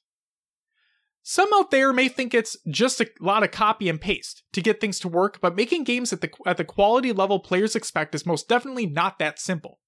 Some 1.22 1.50
out 1.52 1.70
there 1.70 1.92
may 1.92 2.08
think 2.08 2.32
it's 2.32 2.56
just 2.70 3.02
a 3.02 3.10
lot 3.20 3.42
of 3.42 3.50
copy 3.50 3.90
and 3.90 4.00
paste 4.00 4.42
to 4.54 4.62
get 4.62 4.80
things 4.80 4.98
to 5.00 5.08
work, 5.08 5.40
but 5.42 5.56
making 5.56 5.84
games 5.84 6.10
at 6.12 6.22
the, 6.22 6.30
at 6.46 6.56
the 6.56 6.64
quality 6.64 7.12
level 7.12 7.40
players 7.40 7.76
expect 7.76 8.14
is 8.14 8.24
most 8.24 8.48
definitely 8.48 8.86
not 8.86 9.18
that 9.18 9.38
simple. 9.38 9.80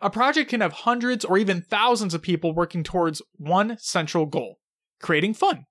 A 0.00 0.10
project 0.10 0.50
can 0.50 0.60
have 0.60 0.72
hundreds 0.72 1.24
or 1.24 1.38
even 1.38 1.62
thousands 1.62 2.14
of 2.14 2.22
people 2.22 2.54
working 2.54 2.82
towards 2.82 3.22
one 3.36 3.76
central 3.78 4.26
goal 4.26 4.58
creating 5.04 5.34
fun. 5.34 5.66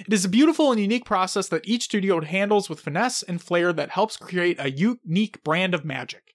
It 0.00 0.12
is 0.12 0.24
a 0.24 0.28
beautiful 0.28 0.72
and 0.72 0.80
unique 0.80 1.04
process 1.04 1.48
that 1.48 1.66
each 1.66 1.84
studio 1.84 2.20
handles 2.20 2.68
with 2.68 2.80
finesse 2.80 3.22
and 3.22 3.40
flair 3.40 3.72
that 3.72 3.90
helps 3.90 4.16
create 4.16 4.58
a 4.58 4.70
unique 4.70 5.42
brand 5.44 5.74
of 5.74 5.84
magic. 5.84 6.34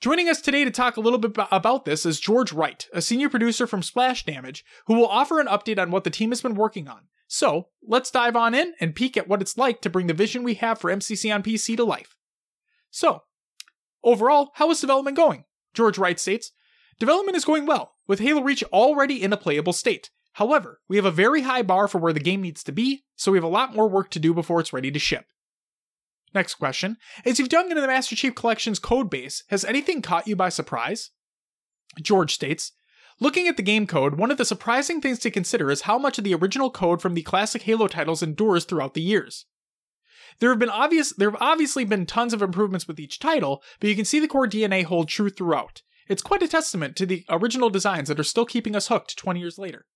Joining 0.00 0.28
us 0.28 0.40
today 0.40 0.64
to 0.64 0.70
talk 0.70 0.96
a 0.96 1.00
little 1.00 1.18
bit 1.18 1.32
about 1.50 1.84
this 1.84 2.06
is 2.06 2.20
George 2.20 2.52
Wright, 2.52 2.86
a 2.92 3.02
senior 3.02 3.28
producer 3.28 3.66
from 3.66 3.82
Splash 3.82 4.24
Damage, 4.24 4.64
who 4.86 4.94
will 4.94 5.06
offer 5.06 5.40
an 5.40 5.46
update 5.46 5.78
on 5.78 5.90
what 5.90 6.04
the 6.04 6.10
team 6.10 6.30
has 6.30 6.40
been 6.40 6.54
working 6.54 6.88
on. 6.88 7.08
So, 7.26 7.68
let's 7.82 8.10
dive 8.10 8.36
on 8.36 8.54
in 8.54 8.74
and 8.80 8.94
peek 8.94 9.16
at 9.16 9.26
what 9.26 9.40
it's 9.40 9.56
like 9.56 9.80
to 9.80 9.90
bring 9.90 10.06
the 10.06 10.14
vision 10.14 10.42
we 10.42 10.54
have 10.54 10.78
for 10.78 10.90
MCC 10.90 11.34
on 11.34 11.42
PC 11.42 11.76
to 11.76 11.84
life. 11.84 12.16
So, 12.90 13.22
overall, 14.02 14.50
how 14.54 14.70
is 14.70 14.80
development 14.80 15.16
going? 15.16 15.44
George 15.74 15.98
Wright 15.98 16.18
states 16.18 16.52
Development 16.98 17.36
is 17.36 17.44
going 17.44 17.66
well, 17.66 17.94
with 18.06 18.20
Halo 18.20 18.42
Reach 18.42 18.62
already 18.64 19.22
in 19.22 19.32
a 19.32 19.36
playable 19.36 19.72
state. 19.72 20.10
However, 20.34 20.80
we 20.88 20.96
have 20.96 21.04
a 21.04 21.10
very 21.10 21.42
high 21.42 21.62
bar 21.62 21.86
for 21.86 21.98
where 21.98 22.12
the 22.12 22.20
game 22.20 22.42
needs 22.42 22.64
to 22.64 22.72
be, 22.72 23.04
so 23.16 23.32
we 23.32 23.38
have 23.38 23.44
a 23.44 23.48
lot 23.48 23.74
more 23.74 23.88
work 23.88 24.10
to 24.10 24.18
do 24.18 24.34
before 24.34 24.60
it's 24.60 24.72
ready 24.72 24.90
to 24.90 24.98
ship. 24.98 25.26
Next 26.34 26.56
question. 26.56 26.96
As 27.24 27.38
you've 27.38 27.48
dug 27.48 27.66
into 27.66 27.80
the 27.80 27.86
Master 27.86 28.16
Chief 28.16 28.34
Collection's 28.34 28.80
code 28.80 29.08
base, 29.08 29.44
has 29.48 29.64
anything 29.64 30.02
caught 30.02 30.26
you 30.26 30.34
by 30.34 30.48
surprise? 30.48 31.10
George 32.00 32.34
states, 32.34 32.72
Looking 33.20 33.46
at 33.46 33.56
the 33.56 33.62
game 33.62 33.86
code, 33.86 34.16
one 34.16 34.32
of 34.32 34.38
the 34.38 34.44
surprising 34.44 35.00
things 35.00 35.20
to 35.20 35.30
consider 35.30 35.70
is 35.70 35.82
how 35.82 35.98
much 35.98 36.18
of 36.18 36.24
the 36.24 36.34
original 36.34 36.70
code 36.70 37.00
from 37.00 37.14
the 37.14 37.22
classic 37.22 37.62
Halo 37.62 37.86
titles 37.86 38.22
endures 38.22 38.64
throughout 38.64 38.94
the 38.94 39.02
years. 39.02 39.46
There 40.40 40.50
have 40.50 40.58
been 40.58 40.70
obvious 40.70 41.12
there 41.12 41.30
have 41.30 41.40
obviously 41.40 41.84
been 41.84 42.06
tons 42.06 42.32
of 42.32 42.42
improvements 42.42 42.88
with 42.88 43.00
each 43.00 43.18
title, 43.18 43.62
but 43.80 43.88
you 43.88 43.96
can 43.96 44.04
see 44.04 44.20
the 44.20 44.28
core 44.28 44.46
DNA 44.46 44.84
hold 44.84 45.08
true 45.08 45.30
throughout. 45.30 45.82
It's 46.08 46.22
quite 46.22 46.42
a 46.42 46.48
testament 46.48 46.96
to 46.96 47.06
the 47.06 47.24
original 47.28 47.70
designs 47.70 48.08
that 48.08 48.20
are 48.20 48.24
still 48.24 48.44
keeping 48.44 48.76
us 48.76 48.88
hooked 48.88 49.16
20 49.16 49.40
years 49.40 49.58
later. 49.58 49.86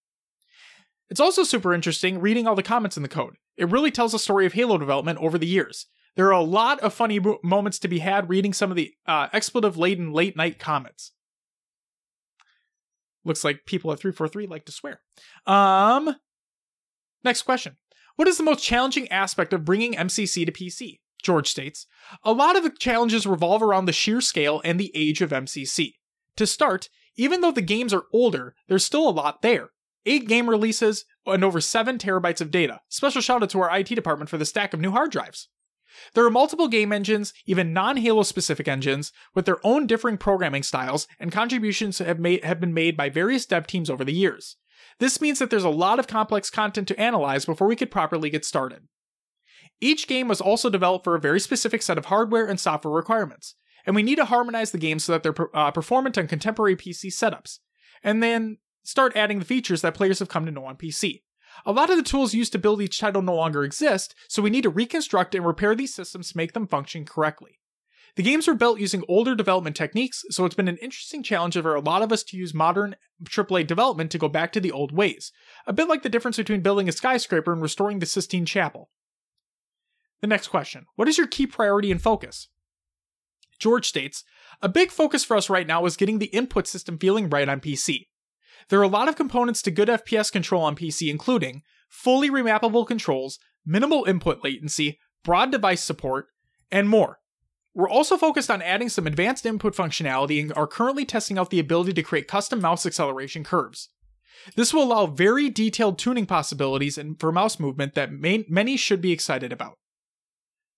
It's 1.10 1.20
also 1.20 1.42
super 1.42 1.74
interesting 1.74 2.20
reading 2.20 2.46
all 2.46 2.54
the 2.54 2.62
comments 2.62 2.96
in 2.96 3.02
the 3.02 3.08
code. 3.08 3.36
It 3.56 3.70
really 3.70 3.90
tells 3.90 4.14
a 4.14 4.18
story 4.18 4.46
of 4.46 4.52
Halo 4.52 4.78
development 4.78 5.18
over 5.20 5.38
the 5.38 5.46
years. 5.46 5.86
There 6.16 6.26
are 6.26 6.32
a 6.32 6.42
lot 6.42 6.80
of 6.80 6.94
funny 6.94 7.18
mo- 7.18 7.38
moments 7.42 7.78
to 7.80 7.88
be 7.88 8.00
had 8.00 8.28
reading 8.28 8.52
some 8.52 8.70
of 8.70 8.76
the 8.76 8.92
uh, 9.06 9.28
expletive 9.32 9.76
laden 9.76 10.12
late 10.12 10.36
night 10.36 10.58
comments. 10.58 11.12
Looks 13.24 13.44
like 13.44 13.66
people 13.66 13.92
at 13.92 14.00
343 14.00 14.46
like 14.46 14.64
to 14.66 14.72
swear. 14.72 15.00
Um, 15.46 16.16
next 17.24 17.42
question. 17.42 17.76
What 18.18 18.26
is 18.26 18.36
the 18.36 18.42
most 18.42 18.64
challenging 18.64 19.06
aspect 19.12 19.52
of 19.52 19.64
bringing 19.64 19.94
MCC 19.94 20.44
to 20.44 20.50
PC? 20.50 20.98
George 21.22 21.46
states, 21.46 21.86
a 22.24 22.32
lot 22.32 22.56
of 22.56 22.64
the 22.64 22.70
challenges 22.70 23.28
revolve 23.28 23.62
around 23.62 23.84
the 23.84 23.92
sheer 23.92 24.20
scale 24.20 24.60
and 24.64 24.78
the 24.78 24.90
age 24.92 25.22
of 25.22 25.30
MCC. 25.30 25.92
To 26.34 26.44
start, 26.44 26.88
even 27.14 27.42
though 27.42 27.52
the 27.52 27.62
games 27.62 27.94
are 27.94 28.06
older, 28.12 28.56
there's 28.66 28.84
still 28.84 29.08
a 29.08 29.10
lot 29.10 29.42
there. 29.42 29.70
Eight 30.04 30.26
game 30.26 30.50
releases 30.50 31.04
and 31.26 31.44
over 31.44 31.60
7 31.60 31.96
terabytes 31.96 32.40
of 32.40 32.50
data. 32.50 32.80
Special 32.88 33.22
shout 33.22 33.44
out 33.44 33.50
to 33.50 33.60
our 33.60 33.78
IT 33.78 33.86
department 33.86 34.28
for 34.28 34.36
the 34.36 34.44
stack 34.44 34.74
of 34.74 34.80
new 34.80 34.90
hard 34.90 35.12
drives. 35.12 35.48
There 36.14 36.26
are 36.26 36.30
multiple 36.30 36.66
game 36.66 36.92
engines, 36.92 37.32
even 37.46 37.72
non-Halo 37.72 38.24
specific 38.24 38.66
engines, 38.66 39.12
with 39.32 39.46
their 39.46 39.64
own 39.64 39.86
differing 39.86 40.18
programming 40.18 40.64
styles, 40.64 41.06
and 41.20 41.30
contributions 41.30 41.98
have, 41.98 42.18
made, 42.18 42.42
have 42.42 42.58
been 42.58 42.74
made 42.74 42.96
by 42.96 43.10
various 43.10 43.46
dev 43.46 43.68
teams 43.68 43.88
over 43.88 44.04
the 44.04 44.12
years. 44.12 44.56
This 44.98 45.20
means 45.20 45.38
that 45.38 45.50
there's 45.50 45.64
a 45.64 45.70
lot 45.70 45.98
of 45.98 46.06
complex 46.06 46.50
content 46.50 46.88
to 46.88 47.00
analyze 47.00 47.44
before 47.44 47.68
we 47.68 47.76
could 47.76 47.90
properly 47.90 48.30
get 48.30 48.44
started. 48.44 48.88
Each 49.80 50.08
game 50.08 50.26
was 50.26 50.40
also 50.40 50.70
developed 50.70 51.04
for 51.04 51.14
a 51.14 51.20
very 51.20 51.38
specific 51.38 51.82
set 51.82 51.98
of 51.98 52.06
hardware 52.06 52.46
and 52.46 52.58
software 52.58 52.92
requirements, 52.92 53.54
and 53.86 53.94
we 53.94 54.02
need 54.02 54.16
to 54.16 54.24
harmonize 54.24 54.72
the 54.72 54.78
games 54.78 55.04
so 55.04 55.12
that 55.12 55.22
they're 55.22 55.56
uh, 55.56 55.70
performant 55.70 56.18
on 56.18 56.26
contemporary 56.26 56.74
PC 56.74 57.06
setups, 57.06 57.60
and 58.02 58.22
then 58.22 58.58
start 58.82 59.16
adding 59.16 59.38
the 59.38 59.44
features 59.44 59.82
that 59.82 59.94
players 59.94 60.18
have 60.18 60.28
come 60.28 60.46
to 60.46 60.52
know 60.52 60.64
on 60.64 60.76
PC. 60.76 61.22
A 61.64 61.72
lot 61.72 61.90
of 61.90 61.96
the 61.96 62.02
tools 62.02 62.34
used 62.34 62.52
to 62.52 62.58
build 62.58 62.82
each 62.82 62.98
title 62.98 63.22
no 63.22 63.34
longer 63.34 63.64
exist, 63.64 64.14
so 64.28 64.42
we 64.42 64.50
need 64.50 64.62
to 64.62 64.70
reconstruct 64.70 65.34
and 65.34 65.46
repair 65.46 65.74
these 65.74 65.94
systems 65.94 66.30
to 66.30 66.36
make 66.36 66.52
them 66.52 66.66
function 66.66 67.04
correctly. 67.04 67.57
The 68.18 68.24
games 68.24 68.48
were 68.48 68.54
built 68.54 68.80
using 68.80 69.04
older 69.06 69.36
development 69.36 69.76
techniques, 69.76 70.24
so 70.30 70.44
it's 70.44 70.56
been 70.56 70.66
an 70.66 70.78
interesting 70.78 71.22
challenge 71.22 71.54
for 71.54 71.76
a 71.76 71.80
lot 71.80 72.02
of 72.02 72.10
us 72.10 72.24
to 72.24 72.36
use 72.36 72.52
modern 72.52 72.96
AAA 73.22 73.64
development 73.64 74.10
to 74.10 74.18
go 74.18 74.28
back 74.28 74.50
to 74.54 74.60
the 74.60 74.72
old 74.72 74.90
ways, 74.90 75.30
a 75.68 75.72
bit 75.72 75.86
like 75.88 76.02
the 76.02 76.08
difference 76.08 76.36
between 76.36 76.60
building 76.60 76.88
a 76.88 76.92
skyscraper 76.92 77.52
and 77.52 77.62
restoring 77.62 78.00
the 78.00 78.06
Sistine 78.06 78.44
Chapel. 78.44 78.90
The 80.20 80.26
next 80.26 80.48
question 80.48 80.86
What 80.96 81.06
is 81.06 81.16
your 81.16 81.28
key 81.28 81.46
priority 81.46 81.92
and 81.92 82.02
focus? 82.02 82.48
George 83.60 83.86
states, 83.86 84.24
A 84.60 84.68
big 84.68 84.90
focus 84.90 85.22
for 85.22 85.36
us 85.36 85.48
right 85.48 85.68
now 85.68 85.86
is 85.86 85.96
getting 85.96 86.18
the 86.18 86.26
input 86.26 86.66
system 86.66 86.98
feeling 86.98 87.30
right 87.30 87.48
on 87.48 87.60
PC. 87.60 88.08
There 88.68 88.80
are 88.80 88.82
a 88.82 88.88
lot 88.88 89.06
of 89.06 89.14
components 89.14 89.62
to 89.62 89.70
good 89.70 89.86
FPS 89.86 90.32
control 90.32 90.64
on 90.64 90.74
PC, 90.74 91.08
including 91.08 91.62
fully 91.88 92.30
remappable 92.30 92.84
controls, 92.84 93.38
minimal 93.64 94.06
input 94.06 94.42
latency, 94.42 94.98
broad 95.22 95.52
device 95.52 95.84
support, 95.84 96.26
and 96.72 96.88
more. 96.88 97.17
We're 97.78 97.88
also 97.88 98.16
focused 98.16 98.50
on 98.50 98.60
adding 98.60 98.88
some 98.88 99.06
advanced 99.06 99.46
input 99.46 99.72
functionality 99.72 100.42
and 100.42 100.52
are 100.54 100.66
currently 100.66 101.04
testing 101.04 101.38
out 101.38 101.50
the 101.50 101.60
ability 101.60 101.92
to 101.92 102.02
create 102.02 102.26
custom 102.26 102.60
mouse 102.60 102.84
acceleration 102.84 103.44
curves. 103.44 103.90
This 104.56 104.74
will 104.74 104.82
allow 104.82 105.06
very 105.06 105.48
detailed 105.48 105.96
tuning 105.96 106.26
possibilities 106.26 106.98
for 107.20 107.30
mouse 107.30 107.60
movement 107.60 107.94
that 107.94 108.10
may, 108.10 108.44
many 108.48 108.76
should 108.76 109.00
be 109.00 109.12
excited 109.12 109.52
about. 109.52 109.78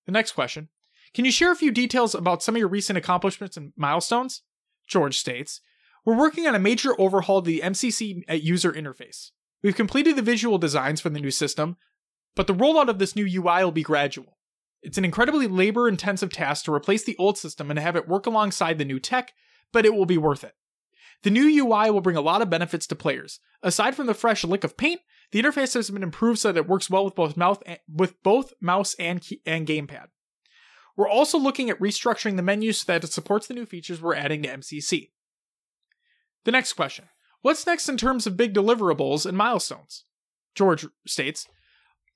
The 0.05 0.13
next 0.13 0.33
question 0.33 0.69
Can 1.15 1.25
you 1.25 1.33
share 1.33 1.51
a 1.51 1.57
few 1.57 1.71
details 1.71 2.15
about 2.15 2.43
some 2.43 2.55
of 2.55 2.59
your 2.59 2.69
recent 2.69 2.99
accomplishments 2.99 3.57
and 3.57 3.73
milestones? 3.79 4.43
George 4.87 5.17
states 5.17 5.63
we're 6.05 6.19
working 6.19 6.47
on 6.47 6.55
a 6.55 6.59
major 6.59 7.01
overhaul 7.01 7.39
of 7.39 7.47
the 7.47 7.63
MCC 7.65 8.25
user 8.43 8.73
interface. 8.73 9.31
We've 9.63 9.75
completed 9.75 10.17
the 10.17 10.23
visual 10.23 10.59
designs 10.59 11.01
for 11.01 11.09
the 11.09 11.21
new 11.21 11.31
system, 11.31 11.79
but 12.37 12.47
the 12.47 12.55
rollout 12.55 12.89
of 12.89 12.99
this 12.99 13.17
new 13.17 13.25
UI 13.25 13.65
will 13.65 13.73
be 13.73 13.83
gradual. 13.83 14.37
It's 14.83 14.99
an 14.99 15.05
incredibly 15.05 15.47
labor 15.47 15.89
intensive 15.89 16.31
task 16.31 16.65
to 16.65 16.75
replace 16.75 17.05
the 17.05 17.17
old 17.19 17.37
system 17.37 17.71
and 17.71 17.79
have 17.79 17.97
it 17.97 18.09
work 18.09 18.27
alongside 18.27 18.79
the 18.79 18.85
new 18.85 18.99
tech, 18.99 19.33
but 19.73 19.85
it 19.85 19.95
will 19.95 20.07
be 20.07 20.19
worth 20.19 20.43
it. 20.43 20.55
The 21.23 21.31
new 21.31 21.45
UI 21.45 21.91
will 21.91 22.01
bring 22.01 22.17
a 22.17 22.23
lot 22.23 22.41
of 22.41 22.49
benefits 22.49 22.87
to 22.87 22.97
players. 22.97 23.41
Aside 23.63 23.95
from 23.95 24.07
the 24.07 24.15
fresh 24.15 24.43
lick 24.43 24.65
of 24.65 24.77
paint, 24.77 25.03
the 25.33 25.43
interface 25.43 25.75
has 25.75 25.91
been 25.91 26.03
improved 26.03 26.39
so 26.39 26.51
that 26.51 26.61
it 26.61 26.69
works 26.69 26.89
well 26.89 27.05
with 27.05 27.15
both 27.15 27.37
mouse 27.37 27.59
and, 27.67 27.79
with 27.93 28.21
both 28.23 28.55
mouse 28.61 28.95
and 28.95 29.25
and 29.45 29.67
gamepad. 29.67 30.07
We're 30.97 31.09
also 31.09 31.39
looking 31.39 31.71
at 31.71 31.79
restructuring 31.79 32.37
the 32.37 32.43
menu 32.43 32.73
so 32.73 32.85
that 32.93 33.05
it 33.05 33.13
supports 33.13 33.47
the 33.47 33.55
new 33.55 33.67
features 33.67 34.01
we're 34.01 34.15
adding 34.15 34.43
to 34.43 34.49
MCC. 34.49 35.11
The 36.45 36.53
next 36.53 36.73
question 36.73 37.07
What's 37.43 37.67
next 37.67 37.89
in 37.89 37.97
terms 37.97 38.27
of 38.27 38.37
big 38.37 38.55
deliverables 38.55 39.25
and 39.25 39.37
milestones? 39.37 40.05
George 40.55 40.87
states 41.07 41.47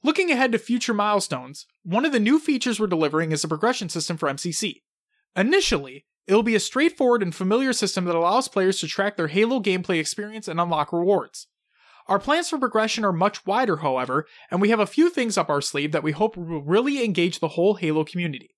Looking 0.04 0.30
ahead 0.30 0.52
to 0.52 0.58
future 0.58 0.92
milestones, 0.92 1.66
one 1.82 2.04
of 2.04 2.12
the 2.12 2.20
new 2.20 2.38
features 2.38 2.78
we're 2.78 2.86
delivering 2.88 3.32
is 3.32 3.42
a 3.42 3.48
progression 3.48 3.88
system 3.88 4.18
for 4.18 4.28
MCC. 4.28 4.82
Initially, 5.34 6.04
it'll 6.26 6.42
be 6.42 6.54
a 6.54 6.60
straightforward 6.60 7.22
and 7.22 7.34
familiar 7.34 7.72
system 7.72 8.04
that 8.04 8.14
allows 8.14 8.46
players 8.46 8.78
to 8.80 8.86
track 8.86 9.16
their 9.16 9.28
Halo 9.28 9.60
gameplay 9.60 9.98
experience 9.98 10.46
and 10.46 10.60
unlock 10.60 10.92
rewards. 10.92 11.46
Our 12.06 12.18
plans 12.18 12.50
for 12.50 12.58
progression 12.58 13.02
are 13.02 13.14
much 13.14 13.46
wider, 13.46 13.78
however, 13.78 14.26
and 14.50 14.60
we 14.60 14.68
have 14.68 14.78
a 14.78 14.86
few 14.86 15.08
things 15.08 15.38
up 15.38 15.48
our 15.48 15.62
sleeve 15.62 15.92
that 15.92 16.02
we 16.02 16.12
hope 16.12 16.36
will 16.36 16.62
really 16.62 17.02
engage 17.02 17.40
the 17.40 17.48
whole 17.48 17.76
Halo 17.76 18.04
community. 18.04 18.50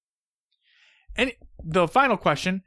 And 1.15 1.33
the 1.63 1.87
final 1.87 2.17
question 2.17 2.65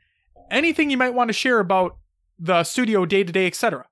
anything 0.50 0.90
you 0.90 0.98
might 0.98 1.14
want 1.14 1.28
to 1.28 1.34
share 1.34 1.60
about 1.60 1.98
the 2.40 2.64
studio 2.64 3.06
day 3.06 3.26
to 3.26 3.34
day, 3.34 3.46
etc. 3.46 3.88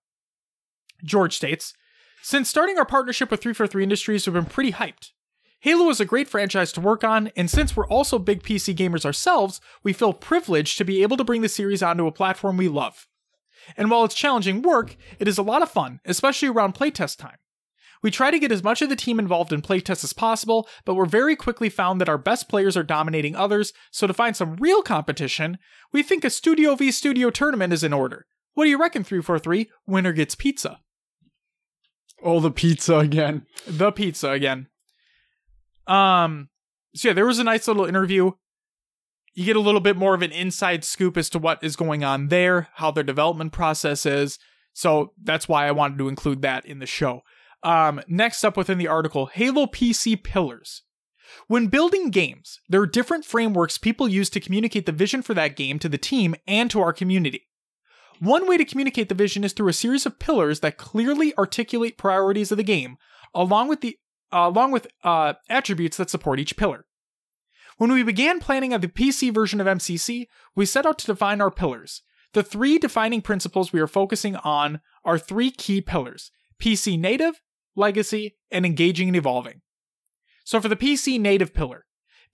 George 1.04 1.36
states 1.36 1.74
Since 2.30 2.50
starting 2.50 2.78
our 2.78 2.84
partnership 2.84 3.32
with 3.32 3.42
343 3.42 3.84
Industries, 3.84 4.28
we've 4.28 4.34
been 4.34 4.44
pretty 4.44 4.74
hyped. 4.74 5.12
Halo 5.62 5.90
is 5.90 6.02
a 6.02 6.06
great 6.06 6.28
franchise 6.28 6.74
to 6.74 6.82
work 6.82 7.06
on, 7.06 7.32
and 7.38 7.50
since 7.50 7.74
we're 7.74 7.88
also 7.88 8.20
big 8.20 8.44
PC 8.44 8.76
gamers 8.76 9.06
ourselves, 9.06 9.62
we 9.82 9.94
feel 9.94 10.12
privileged 10.12 10.78
to 10.78 10.84
be 10.84 11.04
able 11.04 11.16
to 11.16 11.24
bring 11.24 11.42
the 11.42 11.48
series 11.48 11.82
onto 11.82 12.06
a 12.06 12.12
platform 12.12 12.58
we 12.58 12.68
love. 12.68 13.08
And 13.78 13.90
while 13.90 14.04
it's 14.04 14.14
challenging 14.14 14.62
work, 14.62 14.98
it 15.20 15.30
is 15.30 15.38
a 15.38 15.42
lot 15.42 15.62
of 15.62 15.72
fun, 15.72 16.02
especially 16.04 16.50
around 16.50 16.76
playtest 16.76 17.16
time. 17.16 17.38
We 18.04 18.12
try 18.12 18.30
to 18.30 18.40
get 18.40 18.52
as 18.52 18.62
much 18.62 18.82
of 18.82 18.90
the 18.90 18.98
team 18.98 19.20
involved 19.20 19.54
in 19.54 19.62
playtests 19.62 20.04
as 20.04 20.12
possible, 20.12 20.68
but 20.84 20.96
we're 20.96 21.06
very 21.06 21.38
quickly 21.38 21.70
found 21.70 22.02
that 22.02 22.10
our 22.10 22.18
best 22.18 22.50
players 22.50 22.76
are 22.76 22.84
dominating 22.84 23.38
others, 23.38 23.72
so 23.90 24.06
to 24.06 24.14
find 24.14 24.36
some 24.36 24.58
real 24.58 24.82
competition, 24.82 25.60
we 25.94 26.04
think 26.04 26.26
a 26.26 26.30
Studio 26.30 26.76
v 26.76 26.92
Studio 26.92 27.30
tournament 27.30 27.72
is 27.72 27.86
in 27.86 27.94
order. 27.94 28.26
What 28.54 28.66
do 28.66 28.70
you 28.70 28.78
reckon, 28.78 29.06
343? 29.06 29.70
Winner 29.86 30.12
gets 30.12 30.36
pizza. 30.36 30.82
Oh, 32.24 32.40
the 32.40 32.52
pizza 32.52 32.98
again. 32.98 33.46
The 33.68 33.92
pizza 33.92 34.30
again. 34.30 34.68
Um, 35.86 36.50
so 36.96 37.10
yeah, 37.10 37.14
there 37.14 37.26
was 37.26 37.40
a 37.40 37.44
nice 37.44 37.68
little 37.68 37.86
interview. 37.86 38.32
You 39.34 39.46
get 39.46 39.56
a 39.56 39.62
little 39.62 39.82
bit 39.82 39.96
more 39.96 40.16
of 40.16 40.24
an 40.24 40.32
inside 40.32 40.84
scoop 40.84 41.16
as 41.16 41.30
to 41.30 41.40
what 41.40 41.64
is 41.64 41.76
going 41.76 42.04
on 42.04 42.30
there, 42.30 42.70
how 42.76 42.92
their 42.92 43.04
development 43.04 43.54
process 43.54 44.06
is. 44.06 44.40
So 44.74 45.14
that's 45.22 45.48
why 45.48 45.68
I 45.68 45.72
wanted 45.72 46.00
to 46.00 46.08
include 46.08 46.42
that 46.42 46.66
in 46.66 46.80
the 46.80 46.86
show. 46.86 47.22
Um, 47.64 48.02
next 48.08 48.44
up 48.44 48.58
within 48.58 48.78
the 48.78 48.88
article, 48.88 49.28
Halo 49.28 49.66
PC 49.66 50.24
Pillars. 50.24 50.84
When 51.48 51.68
building 51.68 52.10
games, 52.10 52.60
there 52.70 52.82
are 52.82 52.88
different 52.88 53.26
frameworks 53.26 53.78
people 53.78 54.08
use 54.08 54.30
to 54.32 54.40
communicate 54.40 54.86
the 54.86 54.92
vision 54.92 55.22
for 55.22 55.34
that 55.34 55.56
game 55.56 55.78
to 55.80 55.90
the 55.90 55.98
team 55.98 56.36
and 56.48 56.70
to 56.72 56.80
our 56.80 56.94
community. 56.94 57.47
One 58.20 58.48
way 58.48 58.58
to 58.58 58.66
communicate 58.66 59.10
the 59.10 59.16
vision 59.16 59.44
is 59.44 59.54
through 59.54 59.70
a 59.70 59.74
series 59.74 60.06
of 60.06 60.20
pillars 60.20 60.62
that 60.62 60.78
clearly 60.78 61.38
articulate 61.38 61.98
priorities 61.98 62.52
of 62.52 62.58
the 62.58 62.64
game, 62.64 62.98
along 63.34 63.68
with 63.68 63.82
the 63.82 63.98
uh, 64.34 64.50
along 64.54 64.72
with 64.72 64.88
uh, 65.04 65.34
attributes 65.50 65.96
that 65.98 66.10
support 66.10 66.40
each 66.40 66.58
pillar. 66.58 66.86
When 67.78 67.92
we 67.92 68.04
began 68.04 68.40
planning 68.40 68.74
on 68.74 68.82
the 68.82 68.88
PC 68.88 69.34
version 69.34 69.62
of 69.62 69.68
MCC, 69.68 70.28
we 70.56 70.66
set 70.66 70.86
out 70.86 70.98
to 71.00 71.06
define 71.06 71.40
our 71.40 71.52
pillars. 71.52 72.02
The 72.34 72.44
three 72.44 72.78
defining 72.78 73.22
principles 73.22 73.72
we 73.72 73.80
are 73.80 73.88
focusing 73.88 74.36
on 74.38 74.82
are 75.06 75.18
three 75.18 75.52
key 75.52 75.82
pillars 75.82 76.32
PC 76.62 77.00
native, 77.00 77.42
legacy, 77.76 78.36
and 78.52 78.66
engaging 78.66 79.08
and 79.08 79.16
evolving. 79.16 79.62
So, 80.44 80.60
for 80.60 80.68
the 80.68 80.76
PC 80.76 81.20
native 81.20 81.54
pillar, 81.54 81.86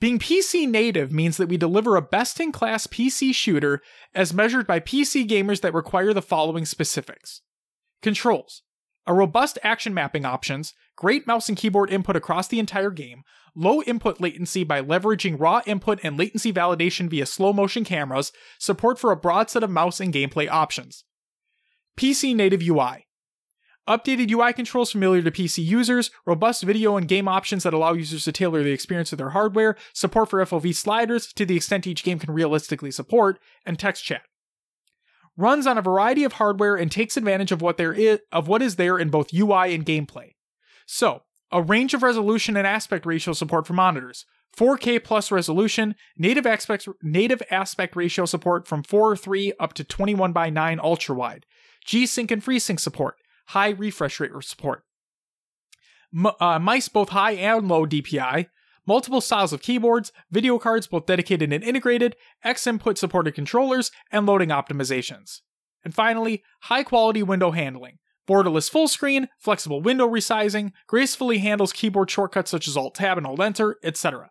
being 0.03 0.19
PC 0.19 0.67
native 0.67 1.13
means 1.13 1.37
that 1.37 1.47
we 1.47 1.55
deliver 1.55 1.95
a 1.95 2.01
best 2.01 2.37
in 2.41 2.51
class 2.51 2.87
PC 2.87 3.33
shooter 3.33 3.81
as 4.13 4.33
measured 4.33 4.67
by 4.67 4.81
PC 4.81 5.25
gamers 5.25 5.61
that 5.61 5.73
require 5.73 6.13
the 6.13 6.21
following 6.21 6.65
specifics 6.65 7.39
controls, 8.01 8.63
a 9.07 9.13
robust 9.13 9.57
action 9.63 9.93
mapping 9.93 10.25
options, 10.25 10.73
great 10.97 11.25
mouse 11.25 11.47
and 11.47 11.57
keyboard 11.57 11.89
input 11.89 12.17
across 12.17 12.49
the 12.49 12.59
entire 12.59 12.91
game, 12.91 13.23
low 13.55 13.81
input 13.83 14.19
latency 14.19 14.65
by 14.65 14.81
leveraging 14.81 15.39
raw 15.39 15.61
input 15.65 16.01
and 16.03 16.17
latency 16.17 16.51
validation 16.51 17.09
via 17.09 17.25
slow 17.25 17.53
motion 17.53 17.85
cameras, 17.85 18.33
support 18.59 18.99
for 18.99 19.09
a 19.09 19.15
broad 19.15 19.49
set 19.49 19.63
of 19.63 19.69
mouse 19.69 20.01
and 20.01 20.13
gameplay 20.13 20.49
options. 20.49 21.05
PC 21.97 22.35
native 22.35 22.61
UI. 22.61 23.07
Updated 23.88 24.31
UI 24.31 24.53
controls 24.53 24.91
familiar 24.91 25.21
to 25.21 25.31
PC 25.31 25.63
users, 25.63 26.09
robust 26.25 26.63
video 26.63 26.95
and 26.95 27.05
game 27.05 27.27
options 27.27 27.63
that 27.63 27.73
allow 27.73 27.91
users 27.91 28.23
to 28.23 28.31
tailor 28.31 28.63
the 28.63 28.71
experience 28.71 29.11
of 29.11 29.17
their 29.17 29.31
hardware, 29.31 29.75
support 29.91 30.29
for 30.29 30.43
FOV 30.45 30.73
sliders 30.73 31.34
to 31.34 31.45
the 31.45 31.57
extent 31.57 31.86
each 31.86 32.03
game 32.03 32.17
can 32.17 32.34
realistically 32.34 32.91
support, 32.91 33.39
and 33.65 33.77
text 33.77 34.05
chat. 34.05 34.21
Runs 35.36 35.67
on 35.67 35.77
a 35.77 35.81
variety 35.81 36.23
of 36.23 36.34
hardware 36.34 36.77
and 36.77 36.89
takes 36.89 37.17
advantage 37.17 37.51
of 37.51 37.61
what 37.61 37.75
there 37.75 37.91
is 37.91 38.19
of 38.31 38.47
what 38.47 38.61
is 38.61 38.77
there 38.77 38.97
in 38.97 39.09
both 39.09 39.34
UI 39.34 39.73
and 39.73 39.86
gameplay. 39.86 40.36
So, 40.86 41.23
a 41.51 41.61
range 41.61 41.93
of 41.93 42.03
resolution 42.03 42.55
and 42.55 42.65
aspect 42.65 43.05
ratio 43.05 43.34
support 43.34 43.67
for 43.67 43.73
monitors, 43.73 44.25
4K 44.55 45.03
plus 45.03 45.29
resolution, 45.29 45.95
native 46.17 46.45
aspect, 46.45 46.88
native 47.01 47.41
aspect 47.51 47.97
ratio 47.97 48.25
support 48.25 48.65
from 48.65 48.84
4.3 48.84 49.51
up 49.59 49.73
to 49.73 49.84
21 49.84 50.31
by 50.31 50.49
9 50.49 50.79
ultra 50.81 51.15
wide, 51.15 51.45
G-Sync 51.84 52.31
and 52.31 52.43
FreeSync 52.43 52.79
support, 52.79 53.17
high 53.47 53.69
refresh 53.69 54.19
rate 54.19 54.31
support. 54.41 54.83
M- 56.15 56.27
uh, 56.39 56.59
mice 56.59 56.87
both 56.87 57.09
high 57.09 57.31
and 57.31 57.67
low 57.67 57.85
DPI, 57.85 58.47
multiple 58.85 59.21
styles 59.21 59.53
of 59.53 59.61
keyboards, 59.61 60.11
video 60.31 60.59
cards 60.59 60.87
both 60.87 61.05
dedicated 61.05 61.51
and 61.51 61.63
integrated, 61.63 62.15
X 62.43 62.67
input 62.67 62.97
supported 62.97 63.33
controllers, 63.33 63.91
and 64.11 64.25
loading 64.25 64.49
optimizations. 64.49 65.41
And 65.83 65.93
finally, 65.93 66.43
high 66.63 66.83
quality 66.83 67.23
window 67.23 67.51
handling. 67.51 67.99
Borderless 68.27 68.69
full 68.69 68.87
screen, 68.87 69.27
flexible 69.37 69.81
window 69.81 70.07
resizing, 70.07 70.71
gracefully 70.87 71.39
handles 71.39 71.73
keyboard 71.73 72.09
shortcuts 72.09 72.51
such 72.51 72.67
as 72.67 72.77
Alt 72.77 72.95
Tab 72.95 73.17
and 73.17 73.27
Alt 73.27 73.41
Enter, 73.41 73.77
etc. 73.83 74.29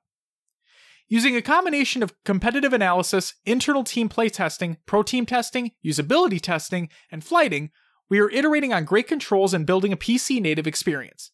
Using 1.08 1.36
a 1.36 1.42
combination 1.42 2.02
of 2.02 2.14
competitive 2.24 2.72
analysis, 2.72 3.34
internal 3.44 3.84
team 3.84 4.08
playtesting, 4.08 4.78
pro 4.86 5.02
team 5.02 5.26
testing, 5.26 5.72
usability 5.84 6.40
testing, 6.40 6.88
and 7.10 7.22
flighting, 7.22 7.70
we 8.12 8.20
are 8.20 8.28
iterating 8.28 8.74
on 8.74 8.84
great 8.84 9.08
controls 9.08 9.54
and 9.54 9.64
building 9.64 9.90
a 9.90 9.96
PC 9.96 10.38
native 10.38 10.66
experience. 10.66 11.30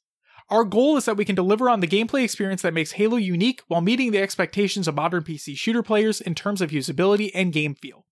Our 0.49 0.63
goal 0.63 0.97
is 0.97 1.07
that 1.07 1.17
we 1.17 1.25
can 1.25 1.35
deliver 1.35 1.69
on 1.69 1.81
the 1.81 1.89
gameplay 1.89 2.23
experience 2.23 2.63
that 2.63 2.73
makes 2.73 2.93
Halo 2.93 3.17
unique 3.17 3.63
while 3.67 3.81
meeting 3.81 4.13
the 4.13 4.23
expectations 4.23 4.87
of 4.87 4.95
modern 4.95 5.25
PC 5.25 5.57
shooter 5.57 5.83
players 5.83 6.21
in 6.21 6.37
terms 6.37 6.61
of 6.61 6.71
usability 6.71 7.33
and 7.35 7.53
game 7.53 7.75
feel. 7.75 8.07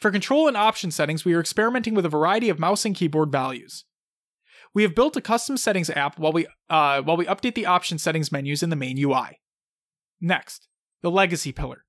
For 0.00 0.10
control 0.10 0.48
and 0.48 0.56
option 0.56 0.90
settings, 0.90 1.24
we 1.24 1.32
are 1.34 1.38
experimenting 1.38 1.94
with 1.94 2.04
a 2.04 2.08
variety 2.08 2.48
of 2.48 2.58
mouse 2.58 2.84
and 2.84 2.96
keyboard 2.96 3.30
values. 3.30 3.84
We 4.74 4.82
have 4.82 4.96
built 4.96 5.16
a 5.16 5.20
custom 5.20 5.56
settings 5.56 5.88
app 5.88 6.18
while 6.18 6.32
we 6.32 6.48
uh, 6.68 7.02
while 7.02 7.16
we 7.16 7.26
update 7.26 7.54
the 7.54 7.66
option 7.66 7.98
settings 7.98 8.32
menus 8.32 8.64
in 8.64 8.70
the 8.70 8.74
main 8.74 8.98
UI. 8.98 9.38
Next, 10.20 10.66
the 11.02 11.10
legacy 11.12 11.52
pillar. 11.52 11.84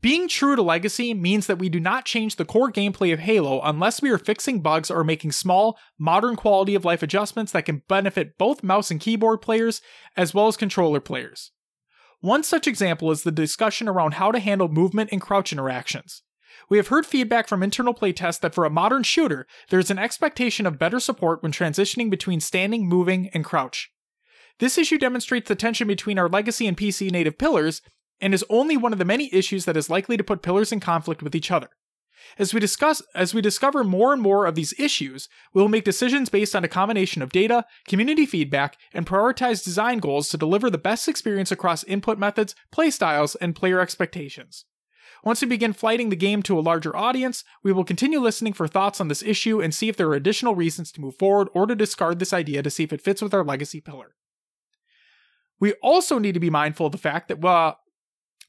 Being 0.00 0.28
true 0.28 0.54
to 0.54 0.62
legacy 0.62 1.12
means 1.12 1.48
that 1.48 1.58
we 1.58 1.68
do 1.68 1.80
not 1.80 2.04
change 2.04 2.36
the 2.36 2.44
core 2.44 2.70
gameplay 2.70 3.12
of 3.12 3.18
Halo 3.18 3.60
unless 3.62 4.00
we 4.00 4.10
are 4.10 4.18
fixing 4.18 4.60
bugs 4.60 4.92
or 4.92 5.02
making 5.02 5.32
small, 5.32 5.76
modern 5.98 6.36
quality 6.36 6.76
of 6.76 6.84
life 6.84 7.02
adjustments 7.02 7.50
that 7.50 7.64
can 7.64 7.82
benefit 7.88 8.38
both 8.38 8.62
mouse 8.62 8.92
and 8.92 9.00
keyboard 9.00 9.40
players 9.42 9.82
as 10.16 10.32
well 10.32 10.46
as 10.46 10.56
controller 10.56 11.00
players. 11.00 11.50
One 12.20 12.44
such 12.44 12.68
example 12.68 13.10
is 13.10 13.22
the 13.22 13.32
discussion 13.32 13.88
around 13.88 14.14
how 14.14 14.30
to 14.30 14.38
handle 14.38 14.68
movement 14.68 15.10
and 15.10 15.20
crouch 15.20 15.52
interactions. 15.52 16.22
We 16.68 16.76
have 16.76 16.88
heard 16.88 17.06
feedback 17.06 17.48
from 17.48 17.62
internal 17.62 17.94
playtests 17.94 18.40
that 18.40 18.54
for 18.54 18.64
a 18.64 18.70
modern 18.70 19.02
shooter, 19.02 19.46
there 19.70 19.80
is 19.80 19.90
an 19.90 19.98
expectation 19.98 20.66
of 20.66 20.78
better 20.78 21.00
support 21.00 21.42
when 21.42 21.52
transitioning 21.52 22.10
between 22.10 22.40
standing, 22.40 22.88
moving, 22.88 23.30
and 23.34 23.44
crouch. 23.44 23.90
This 24.58 24.78
issue 24.78 24.98
demonstrates 24.98 25.48
the 25.48 25.54
tension 25.54 25.86
between 25.86 26.18
our 26.18 26.28
legacy 26.28 26.66
and 26.66 26.76
PC 26.76 27.10
native 27.10 27.38
pillars 27.38 27.80
and 28.20 28.34
is 28.34 28.44
only 28.50 28.76
one 28.76 28.92
of 28.92 28.98
the 28.98 29.04
many 29.04 29.32
issues 29.32 29.64
that 29.64 29.76
is 29.76 29.90
likely 29.90 30.16
to 30.16 30.24
put 30.24 30.42
pillars 30.42 30.72
in 30.72 30.80
conflict 30.80 31.22
with 31.22 31.34
each 31.34 31.50
other. 31.50 31.70
As 32.38 32.52
we 32.52 32.60
discuss 32.60 33.00
as 33.14 33.32
we 33.32 33.40
discover 33.40 33.84
more 33.84 34.12
and 34.12 34.20
more 34.20 34.46
of 34.46 34.54
these 34.54 34.74
issues, 34.78 35.28
we 35.54 35.62
will 35.62 35.68
make 35.68 35.84
decisions 35.84 36.28
based 36.28 36.54
on 36.54 36.64
a 36.64 36.68
combination 36.68 37.22
of 37.22 37.32
data, 37.32 37.64
community 37.86 38.26
feedback, 38.26 38.76
and 38.92 39.06
prioritize 39.06 39.64
design 39.64 39.98
goals 39.98 40.28
to 40.28 40.36
deliver 40.36 40.68
the 40.68 40.78
best 40.78 41.08
experience 41.08 41.50
across 41.50 41.84
input 41.84 42.18
methods, 42.18 42.54
playstyles, 42.74 43.36
and 43.40 43.56
player 43.56 43.80
expectations. 43.80 44.64
Once 45.24 45.40
we 45.42 45.48
begin 45.48 45.72
flighting 45.72 46.10
the 46.10 46.16
game 46.16 46.42
to 46.42 46.58
a 46.58 46.60
larger 46.60 46.96
audience, 46.96 47.42
we 47.64 47.72
will 47.72 47.84
continue 47.84 48.20
listening 48.20 48.52
for 48.52 48.68
thoughts 48.68 49.00
on 49.00 49.08
this 49.08 49.22
issue 49.22 49.60
and 49.60 49.74
see 49.74 49.88
if 49.88 49.96
there 49.96 50.08
are 50.08 50.14
additional 50.14 50.54
reasons 50.54 50.92
to 50.92 51.00
move 51.00 51.16
forward 51.16 51.48
or 51.54 51.66
to 51.66 51.74
discard 51.74 52.18
this 52.18 52.32
idea 52.32 52.62
to 52.62 52.70
see 52.70 52.84
if 52.84 52.92
it 52.92 53.00
fits 53.00 53.20
with 53.20 53.34
our 53.34 53.44
legacy 53.44 53.80
pillar. 53.80 54.14
We 55.60 55.72
also 55.82 56.18
need 56.18 56.34
to 56.34 56.40
be 56.40 56.50
mindful 56.50 56.86
of 56.86 56.92
the 56.92 56.98
fact 56.98 57.28
that 57.28 57.44
uh, 57.44 57.74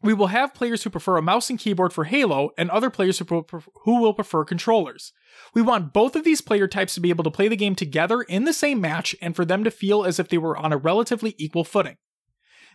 we 0.02 0.14
will 0.14 0.28
have 0.28 0.54
players 0.54 0.84
who 0.84 0.89
prefer 0.89 1.18
a 1.18 1.22
mouse 1.22 1.50
and 1.50 1.60
keyboard 1.60 1.91
for 1.91 2.06
Halo 2.06 2.52
and 2.58 2.70
other 2.70 2.89
players 2.89 3.20
who, 3.20 3.45
who 3.84 4.02
will 4.02 4.14
prefer 4.14 4.45
controllers. 4.45 5.12
We 5.54 5.62
want 5.62 5.93
both 5.93 6.16
of 6.16 6.24
these 6.24 6.41
player 6.41 6.68
types 6.68 6.93
to 6.93 7.02
be 7.02 7.10
able 7.10 7.26
to 7.26 7.32
play 7.32 7.47
the 7.47 7.58
game 7.58 7.76
together 7.76 8.22
in 8.22 8.45
the 8.45 8.54
same 8.54 8.80
match 8.80 9.16
and 9.22 9.36
for 9.36 9.43
them 9.43 9.64
to 9.66 9.72
feel 9.72 10.06
as 10.06 10.20
if 10.20 10.30
they 10.30 10.38
were 10.38 10.58
on 10.58 10.72
a 10.72 10.78
relatively 10.78 11.36
equal 11.38 11.66
footing. 11.66 11.97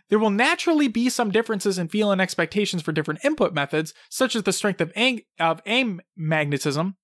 There 0.09 0.19
will 0.19 0.29
naturally 0.29 0.87
be 0.87 1.09
some 1.09 1.31
differences 1.31 1.79
in 1.79 1.87
feel 1.87 2.11
and 2.11 2.21
expectations 2.21 2.83
for 2.83 2.91
different 2.91 3.25
input 3.25 3.55
methods, 3.55 3.95
such 4.07 4.35
as 4.35 4.43
the 4.43 4.53
strength 4.53 4.79
of, 4.79 4.93
ang- 4.95 5.21
of 5.39 5.61
aim 5.65 6.01
magnetism. 6.15 6.95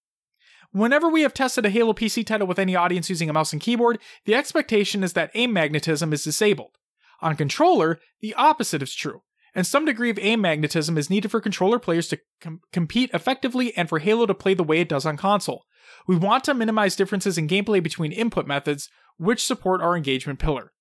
Whenever 0.71 1.09
we 1.09 1.23
have 1.23 1.33
tested 1.33 1.65
a 1.65 1.71
Halo 1.71 1.93
PC 1.93 2.23
title 2.23 2.45
with 2.45 2.59
any 2.59 2.75
audience 2.75 3.09
using 3.09 3.27
a 3.27 3.33
mouse 3.33 3.53
and 3.53 3.61
keyboard, 3.61 3.97
the 4.25 4.35
expectation 4.35 5.03
is 5.03 5.13
that 5.13 5.31
aim 5.33 5.51
magnetism 5.51 6.13
is 6.13 6.23
disabled. 6.23 6.77
On 7.21 7.35
controller, 7.35 7.99
the 8.21 8.35
opposite 8.35 8.83
is 8.83 8.93
true 8.93 9.23
and 9.53 9.67
some 9.67 9.85
degree 9.85 10.09
of 10.09 10.19
aim 10.19 10.41
magnetism 10.41 10.97
is 10.97 11.09
needed 11.09 11.29
for 11.29 11.41
controller 11.41 11.79
players 11.79 12.07
to 12.09 12.19
com- 12.39 12.61
compete 12.71 13.09
effectively 13.13 13.75
and 13.75 13.89
for 13.89 13.99
Halo 13.99 14.25
to 14.25 14.33
play 14.33 14.53
the 14.53 14.63
way 14.63 14.79
it 14.79 14.89
does 14.89 15.05
on 15.05 15.17
console. 15.17 15.65
We 16.07 16.15
want 16.15 16.43
to 16.45 16.53
minimize 16.53 16.95
differences 16.95 17.37
in 17.37 17.47
gameplay 17.47 17.83
between 17.83 18.11
input 18.11 18.47
methods, 18.47 18.89
which 19.17 19.43
support 19.45 19.81
our 19.81 19.97
engagement 19.97 20.39
pillar. 20.39 20.71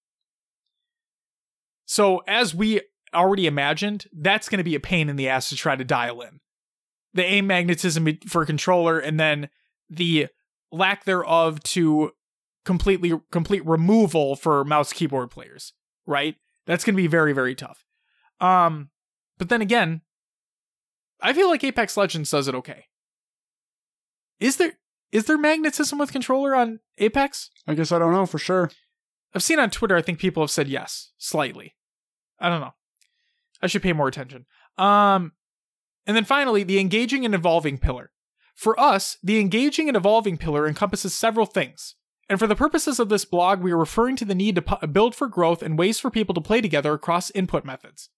So, 1.84 2.22
as 2.28 2.54
we 2.54 2.82
already 3.12 3.46
imagined, 3.46 4.06
that's 4.12 4.48
going 4.48 4.58
to 4.58 4.64
be 4.64 4.76
a 4.76 4.80
pain 4.80 5.08
in 5.08 5.16
the 5.16 5.28
ass 5.28 5.48
to 5.48 5.56
try 5.56 5.74
to 5.74 5.84
dial 5.84 6.20
in. 6.20 6.40
The 7.12 7.24
aim 7.24 7.48
magnetism 7.48 8.18
for 8.28 8.46
controller 8.46 9.00
and 9.00 9.18
then 9.18 9.48
the 9.88 10.28
lack 10.70 11.04
thereof 11.04 11.60
to 11.64 12.12
completely 12.64 13.20
complete 13.32 13.66
removal 13.66 14.36
for 14.36 14.64
mouse 14.64 14.92
keyboard 14.92 15.32
players, 15.32 15.72
right? 16.06 16.36
That's 16.66 16.84
going 16.84 16.94
to 16.94 17.02
be 17.02 17.08
very 17.08 17.32
very 17.32 17.56
tough. 17.56 17.84
Um, 18.40 18.90
but 19.38 19.48
then 19.48 19.62
again, 19.62 20.02
I 21.20 21.32
feel 21.32 21.48
like 21.48 21.64
Apex 21.64 21.96
Legends 21.96 22.30
does 22.30 22.48
it 22.48 22.54
okay. 22.54 22.86
Is 24.38 24.56
there 24.56 24.72
is 25.12 25.26
there 25.26 25.38
magnetism 25.38 25.98
with 25.98 26.12
controller 26.12 26.54
on 26.54 26.80
Apex? 26.98 27.50
I 27.66 27.74
guess 27.74 27.92
I 27.92 27.98
don't 27.98 28.12
know 28.12 28.26
for 28.26 28.38
sure. 28.38 28.70
I've 29.34 29.42
seen 29.42 29.58
on 29.58 29.70
Twitter. 29.70 29.96
I 29.96 30.02
think 30.02 30.18
people 30.18 30.42
have 30.42 30.50
said 30.50 30.68
yes, 30.68 31.12
slightly. 31.18 31.74
I 32.38 32.48
don't 32.48 32.60
know. 32.60 32.74
I 33.62 33.66
should 33.66 33.82
pay 33.82 33.92
more 33.92 34.08
attention. 34.08 34.46
Um, 34.78 35.32
and 36.06 36.16
then 36.16 36.24
finally, 36.24 36.62
the 36.62 36.78
engaging 36.78 37.24
and 37.24 37.34
evolving 37.34 37.78
pillar. 37.78 38.12
For 38.54 38.78
us, 38.78 39.16
the 39.22 39.38
engaging 39.38 39.88
and 39.88 39.96
evolving 39.96 40.36
pillar 40.36 40.66
encompasses 40.66 41.14
several 41.14 41.46
things. 41.46 41.96
And 42.28 42.38
for 42.38 42.46
the 42.46 42.56
purposes 42.56 43.00
of 43.00 43.08
this 43.08 43.24
blog, 43.24 43.60
we 43.60 43.72
are 43.72 43.76
referring 43.76 44.16
to 44.16 44.24
the 44.24 44.34
need 44.34 44.54
to 44.56 44.86
build 44.86 45.14
for 45.14 45.26
growth 45.26 45.62
and 45.62 45.78
ways 45.78 45.98
for 45.98 46.10
people 46.10 46.34
to 46.34 46.40
play 46.40 46.60
together 46.60 46.92
across 46.92 47.30
input 47.32 47.64
methods. 47.64 48.08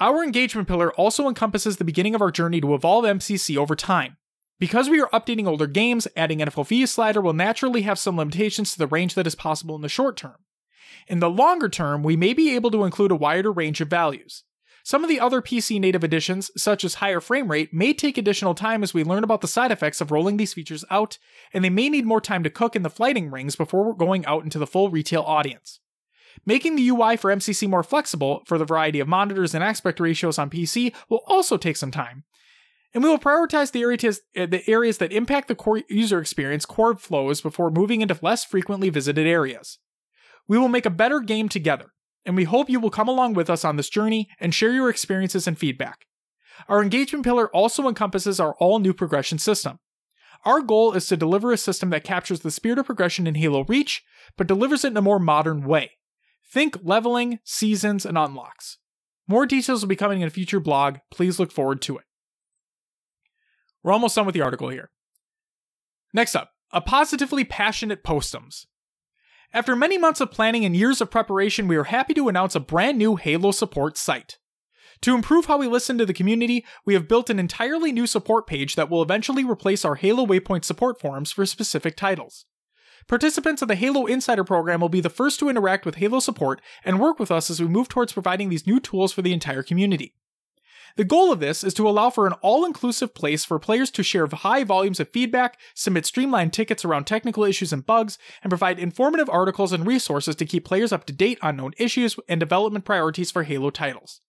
Our 0.00 0.24
engagement 0.24 0.66
pillar 0.66 0.94
also 0.94 1.28
encompasses 1.28 1.76
the 1.76 1.84
beginning 1.84 2.14
of 2.14 2.22
our 2.22 2.30
journey 2.30 2.58
to 2.62 2.74
evolve 2.74 3.04
MCC 3.04 3.58
over 3.58 3.76
time. 3.76 4.16
Because 4.58 4.88
we 4.88 4.98
are 4.98 5.10
updating 5.10 5.46
older 5.46 5.66
games, 5.66 6.08
adding 6.16 6.40
an 6.40 6.48
FOV 6.48 6.88
slider 6.88 7.20
will 7.20 7.34
naturally 7.34 7.82
have 7.82 7.98
some 7.98 8.16
limitations 8.16 8.72
to 8.72 8.78
the 8.78 8.86
range 8.86 9.14
that 9.14 9.26
is 9.26 9.34
possible 9.34 9.76
in 9.76 9.82
the 9.82 9.90
short 9.90 10.16
term. 10.16 10.36
In 11.06 11.20
the 11.20 11.28
longer 11.28 11.68
term, 11.68 12.02
we 12.02 12.16
may 12.16 12.32
be 12.32 12.54
able 12.54 12.70
to 12.70 12.84
include 12.84 13.10
a 13.10 13.16
wider 13.16 13.52
range 13.52 13.82
of 13.82 13.88
values. 13.88 14.44
Some 14.82 15.04
of 15.04 15.10
the 15.10 15.20
other 15.20 15.42
PC 15.42 15.78
native 15.78 16.02
additions, 16.02 16.50
such 16.56 16.82
as 16.82 16.94
higher 16.94 17.20
frame 17.20 17.50
rate, 17.50 17.74
may 17.74 17.92
take 17.92 18.16
additional 18.16 18.54
time 18.54 18.82
as 18.82 18.94
we 18.94 19.04
learn 19.04 19.22
about 19.22 19.42
the 19.42 19.48
side 19.48 19.70
effects 19.70 20.00
of 20.00 20.10
rolling 20.10 20.38
these 20.38 20.54
features 20.54 20.84
out, 20.90 21.18
and 21.52 21.62
they 21.62 21.70
may 21.70 21.90
need 21.90 22.06
more 22.06 22.22
time 22.22 22.42
to 22.42 22.50
cook 22.50 22.74
in 22.74 22.82
the 22.82 22.88
flighting 22.88 23.30
rings 23.30 23.54
before 23.54 23.94
going 23.94 24.24
out 24.24 24.44
into 24.44 24.58
the 24.58 24.66
full 24.66 24.88
retail 24.88 25.22
audience. 25.22 25.80
Making 26.46 26.76
the 26.76 26.88
UI 26.88 27.16
for 27.16 27.34
MCC 27.34 27.68
more 27.68 27.82
flexible 27.82 28.42
for 28.46 28.58
the 28.58 28.64
variety 28.64 29.00
of 29.00 29.08
monitors 29.08 29.54
and 29.54 29.62
aspect 29.62 30.00
ratios 30.00 30.38
on 30.38 30.50
PC 30.50 30.94
will 31.08 31.22
also 31.26 31.56
take 31.56 31.76
some 31.76 31.90
time. 31.90 32.24
And 32.92 33.04
we 33.04 33.10
will 33.10 33.18
prioritize 33.18 33.70
the 33.72 33.82
areas, 33.82 34.20
uh, 34.36 34.46
the 34.46 34.68
areas 34.68 34.98
that 34.98 35.12
impact 35.12 35.48
the 35.48 35.54
core 35.54 35.82
user 35.88 36.20
experience 36.20 36.66
core 36.66 36.96
flows 36.96 37.40
before 37.40 37.70
moving 37.70 38.00
into 38.00 38.18
less 38.20 38.44
frequently 38.44 38.90
visited 38.90 39.26
areas. 39.26 39.78
We 40.48 40.58
will 40.58 40.68
make 40.68 40.86
a 40.86 40.90
better 40.90 41.20
game 41.20 41.48
together, 41.48 41.92
and 42.26 42.34
we 42.34 42.44
hope 42.44 42.68
you 42.68 42.80
will 42.80 42.90
come 42.90 43.08
along 43.08 43.34
with 43.34 43.48
us 43.48 43.64
on 43.64 43.76
this 43.76 43.88
journey 43.88 44.28
and 44.40 44.52
share 44.52 44.72
your 44.72 44.90
experiences 44.90 45.46
and 45.46 45.56
feedback. 45.56 46.06
Our 46.68 46.82
engagement 46.82 47.24
pillar 47.24 47.48
also 47.54 47.88
encompasses 47.88 48.40
our 48.40 48.54
all 48.54 48.80
new 48.80 48.92
progression 48.92 49.38
system. 49.38 49.78
Our 50.44 50.60
goal 50.62 50.94
is 50.94 51.06
to 51.06 51.16
deliver 51.16 51.52
a 51.52 51.56
system 51.56 51.90
that 51.90 52.04
captures 52.04 52.40
the 52.40 52.50
spirit 52.50 52.78
of 52.78 52.86
progression 52.86 53.26
in 53.26 53.34
Halo 53.36 53.64
Reach, 53.64 54.02
but 54.36 54.46
delivers 54.46 54.84
it 54.84 54.88
in 54.88 54.96
a 54.96 55.02
more 55.02 55.18
modern 55.18 55.64
way. 55.64 55.92
Think 56.52 56.78
leveling, 56.82 57.38
seasons, 57.44 58.04
and 58.04 58.18
unlocks. 58.18 58.78
More 59.28 59.46
details 59.46 59.82
will 59.82 59.88
be 59.88 59.96
coming 59.96 60.20
in 60.20 60.26
a 60.26 60.30
future 60.30 60.58
blog. 60.58 60.98
Please 61.10 61.38
look 61.38 61.52
forward 61.52 61.80
to 61.82 61.98
it. 61.98 62.04
We're 63.82 63.92
almost 63.92 64.16
done 64.16 64.26
with 64.26 64.34
the 64.34 64.42
article 64.42 64.68
here. 64.68 64.90
Next 66.12 66.34
up, 66.34 66.50
a 66.72 66.80
positively 66.80 67.44
passionate 67.44 68.02
postums. 68.02 68.66
After 69.52 69.74
many 69.74 69.98
months 69.98 70.20
of 70.20 70.30
planning 70.30 70.64
and 70.64 70.76
years 70.76 71.00
of 71.00 71.10
preparation, 71.10 71.68
we 71.68 71.76
are 71.76 71.84
happy 71.84 72.14
to 72.14 72.28
announce 72.28 72.54
a 72.54 72.60
brand 72.60 72.98
new 72.98 73.16
Halo 73.16 73.52
support 73.52 73.96
site. 73.96 74.38
To 75.02 75.14
improve 75.14 75.46
how 75.46 75.56
we 75.56 75.66
listen 75.66 75.98
to 75.98 76.06
the 76.06 76.12
community, 76.12 76.64
we 76.84 76.94
have 76.94 77.08
built 77.08 77.30
an 77.30 77.38
entirely 77.38 77.90
new 77.90 78.06
support 78.06 78.46
page 78.46 78.76
that 78.76 78.90
will 78.90 79.02
eventually 79.02 79.44
replace 79.44 79.84
our 79.84 79.94
Halo 79.94 80.26
Waypoint 80.26 80.64
support 80.64 81.00
forums 81.00 81.32
for 81.32 81.46
specific 81.46 81.96
titles. 81.96 82.44
Participants 83.06 83.62
of 83.62 83.68
the 83.68 83.74
Halo 83.74 84.06
Insider 84.06 84.44
program 84.44 84.80
will 84.80 84.88
be 84.88 85.00
the 85.00 85.10
first 85.10 85.38
to 85.40 85.48
interact 85.48 85.84
with 85.84 85.96
Halo 85.96 86.20
support 86.20 86.60
and 86.84 87.00
work 87.00 87.18
with 87.18 87.30
us 87.30 87.50
as 87.50 87.60
we 87.60 87.68
move 87.68 87.88
towards 87.88 88.12
providing 88.12 88.48
these 88.48 88.66
new 88.66 88.80
tools 88.80 89.12
for 89.12 89.22
the 89.22 89.32
entire 89.32 89.62
community. 89.62 90.14
The 90.96 91.04
goal 91.04 91.32
of 91.32 91.40
this 91.40 91.62
is 91.62 91.74
to 91.74 91.88
allow 91.88 92.10
for 92.10 92.26
an 92.26 92.32
all 92.42 92.64
inclusive 92.64 93.14
place 93.14 93.44
for 93.44 93.58
players 93.58 93.90
to 93.92 94.02
share 94.02 94.26
high 94.26 94.64
volumes 94.64 94.98
of 94.98 95.08
feedback, 95.08 95.58
submit 95.74 96.04
streamlined 96.04 96.52
tickets 96.52 96.84
around 96.84 97.04
technical 97.04 97.44
issues 97.44 97.72
and 97.72 97.86
bugs, 97.86 98.18
and 98.42 98.50
provide 98.50 98.78
informative 98.78 99.30
articles 99.30 99.72
and 99.72 99.86
resources 99.86 100.34
to 100.36 100.46
keep 100.46 100.64
players 100.64 100.92
up 100.92 101.06
to 101.06 101.12
date 101.12 101.38
on 101.42 101.56
known 101.56 101.72
issues 101.78 102.16
and 102.28 102.40
development 102.40 102.84
priorities 102.84 103.30
for 103.30 103.44
Halo 103.44 103.70
titles. 103.70 104.20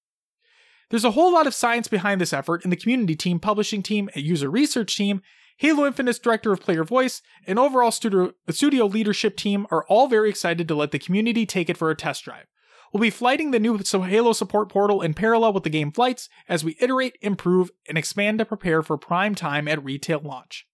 There's 0.89 1.05
a 1.05 1.11
whole 1.11 1.34
lot 1.34 1.47
of 1.47 1.55
science 1.55 1.88
behind 1.88 2.19
this 2.22 2.34
effort, 2.34 2.63
in 2.63 2.69
the 2.69 2.76
community 2.76 3.15
team, 3.15 3.39
publishing 3.39 3.82
team, 3.82 4.09
and 4.13 4.24
user 4.24 4.49
research 4.49 4.95
team, 4.95 5.22
Halo 5.62 5.86
Infinite's 5.86 6.18
director 6.18 6.51
of 6.51 6.59
player 6.59 6.84
voice, 6.84 7.22
and 7.45 7.59
overall 7.59 7.91
studio, 7.91 8.34
studio 8.49 8.88
leadership 8.88 9.38
team 9.38 9.68
are 9.70 9.86
all 9.88 10.07
very 10.07 10.28
excited 10.28 10.68
to 10.68 10.74
let 10.74 10.89
the 10.89 10.97
community 10.97 11.45
take 11.45 11.70
it 11.70 11.78
for 11.78 11.91
a 11.91 11.95
test 11.95 12.26
drive. 12.26 12.47
We'll 12.91 13.01
be 13.01 13.12
flighting 13.12 13.51
the 13.51 13.59
new 13.59 13.78
Halo 13.78 14.34
support 14.34 14.70
portal 14.70 15.03
in 15.03 15.14
parallel 15.14 15.53
with 15.53 15.62
the 15.62 15.70
game 15.70 15.91
flights 15.91 16.30
as 16.49 16.64
we 16.64 16.78
iterate, 16.80 17.16
improve, 17.22 17.70
and 17.88 17.95
expand 17.95 18.39
to 18.39 18.45
prepare 18.45 18.82
for 18.82 18.97
prime 18.97 19.36
time 19.36 19.68
at 19.68 19.86
retail 19.86 20.20
launch. 20.24 20.66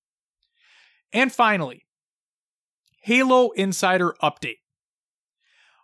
And 1.12 1.34
finally, 1.34 1.86
Halo 3.02 3.50
Insider 3.58 4.16
Update. 4.24 4.60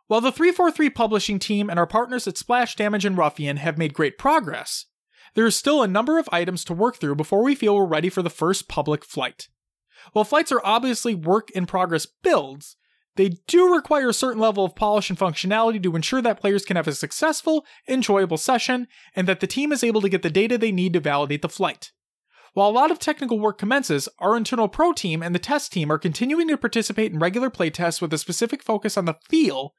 While 0.08 0.22
the 0.22 0.32
343 0.32 0.90
publishing 0.92 1.40
team 1.40 1.70
and 1.70 1.78
our 1.78 1.88
partners 1.88 2.26
at 2.26 2.38
Splash 2.38 2.78
Damage 2.78 3.04
and 3.04 3.18
Ruffian 3.18 3.58
have 3.58 3.78
made 3.78 3.94
great 3.94 4.18
progress, 4.18 4.86
there 5.36 5.46
is 5.46 5.56
still 5.56 5.82
a 5.82 5.88
number 5.88 6.20
of 6.20 6.30
items 6.32 6.64
to 6.66 6.74
work 6.74 6.98
through 6.98 7.16
before 7.16 7.44
we 7.44 7.56
feel 7.56 7.76
we're 7.76 7.86
ready 7.86 8.10
for 8.10 8.22
the 8.22 8.30
first 8.30 8.68
public 8.68 9.04
flight. 9.04 9.48
While 10.12 10.26
flights 10.26 10.52
are 10.52 10.62
obviously 10.64 11.16
work 11.16 11.50
in 11.52 11.66
progress 11.66 12.06
builds, 12.06 12.76
they 13.16 13.30
do 13.48 13.74
require 13.74 14.10
a 14.10 14.14
certain 14.14 14.42
level 14.42 14.66
of 14.66 14.76
polish 14.76 15.10
and 15.10 15.20
functionality 15.20 15.82
to 15.84 15.96
ensure 15.96 16.22
that 16.22 16.40
players 16.40 16.66
can 16.66 16.76
have 16.76 16.88
a 16.88 16.96
successful, 16.96 17.66
enjoyable 17.88 18.38
session 18.38 18.88
and 19.16 19.28
that 19.28 19.40
the 19.40 19.48
team 19.48 19.72
is 19.72 19.84
able 19.84 20.02
to 20.02 20.10
get 20.10 20.24
the 20.24 20.30
data 20.30 20.58
they 20.58 20.72
need 20.72 20.94
to 20.94 21.00
validate 21.00 21.42
the 21.42 21.50
flight. 21.50 21.92
While 22.54 22.70
a 22.70 22.72
lot 22.72 22.92
of 22.92 23.00
technical 23.00 23.40
work 23.40 23.58
commences, 23.58 24.10
our 24.20 24.36
internal 24.36 24.68
pro 24.68 24.94
team 24.94 25.24
and 25.24 25.34
the 25.34 25.40
test 25.40 25.72
team 25.74 25.92
are 25.92 25.98
continuing 25.98 26.48
to 26.50 26.58
participate 26.58 27.12
in 27.12 27.20
regular 27.20 27.50
playtests 27.50 28.02
with 28.02 28.14
a 28.14 28.18
specific 28.18 28.62
focus 28.62 28.98
on 28.98 29.06
the 29.06 29.18
feel 29.28 29.74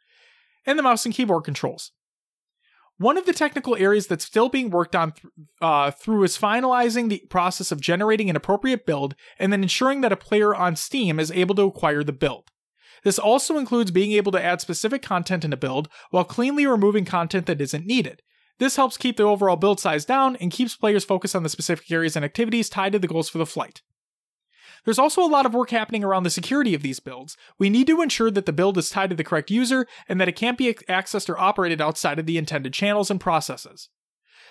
and 0.66 0.78
the 0.78 0.82
mouse 0.82 1.04
and 1.04 1.14
keyboard 1.14 1.44
controls. 1.44 1.92
One 2.98 3.18
of 3.18 3.26
the 3.26 3.32
technical 3.32 3.74
areas 3.74 4.06
that's 4.06 4.24
still 4.24 4.48
being 4.48 4.70
worked 4.70 4.94
on 4.94 5.12
th- 5.12 5.32
uh, 5.60 5.90
through 5.90 6.22
is 6.22 6.38
finalizing 6.38 7.08
the 7.08 7.24
process 7.28 7.72
of 7.72 7.80
generating 7.80 8.30
an 8.30 8.36
appropriate 8.36 8.86
build 8.86 9.16
and 9.38 9.52
then 9.52 9.62
ensuring 9.62 10.00
that 10.02 10.12
a 10.12 10.16
player 10.16 10.54
on 10.54 10.76
Steam 10.76 11.18
is 11.18 11.32
able 11.32 11.56
to 11.56 11.62
acquire 11.62 12.04
the 12.04 12.12
build. 12.12 12.50
This 13.02 13.18
also 13.18 13.58
includes 13.58 13.90
being 13.90 14.12
able 14.12 14.32
to 14.32 14.42
add 14.42 14.60
specific 14.60 15.02
content 15.02 15.44
in 15.44 15.52
a 15.52 15.56
build 15.56 15.88
while 16.10 16.24
cleanly 16.24 16.66
removing 16.66 17.04
content 17.04 17.46
that 17.46 17.60
isn't 17.60 17.84
needed. 17.84 18.22
This 18.58 18.76
helps 18.76 18.96
keep 18.96 19.16
the 19.16 19.24
overall 19.24 19.56
build 19.56 19.80
size 19.80 20.04
down 20.04 20.36
and 20.36 20.52
keeps 20.52 20.76
players 20.76 21.04
focused 21.04 21.34
on 21.34 21.42
the 21.42 21.48
specific 21.48 21.90
areas 21.90 22.14
and 22.14 22.24
activities 22.24 22.68
tied 22.68 22.92
to 22.92 22.98
the 23.00 23.08
goals 23.08 23.28
for 23.28 23.38
the 23.38 23.46
flight. 23.46 23.82
There's 24.84 24.98
also 24.98 25.22
a 25.22 25.26
lot 25.26 25.46
of 25.46 25.54
work 25.54 25.70
happening 25.70 26.04
around 26.04 26.24
the 26.24 26.30
security 26.30 26.74
of 26.74 26.82
these 26.82 27.00
builds. 27.00 27.36
We 27.58 27.70
need 27.70 27.86
to 27.86 28.02
ensure 28.02 28.30
that 28.30 28.46
the 28.46 28.52
build 28.52 28.76
is 28.76 28.90
tied 28.90 29.10
to 29.10 29.16
the 29.16 29.24
correct 29.24 29.50
user 29.50 29.86
and 30.08 30.20
that 30.20 30.28
it 30.28 30.36
can't 30.36 30.58
be 30.58 30.72
accessed 30.74 31.28
or 31.28 31.38
operated 31.38 31.80
outside 31.80 32.18
of 32.18 32.26
the 32.26 32.38
intended 32.38 32.74
channels 32.74 33.10
and 33.10 33.20
processes. 33.20 33.88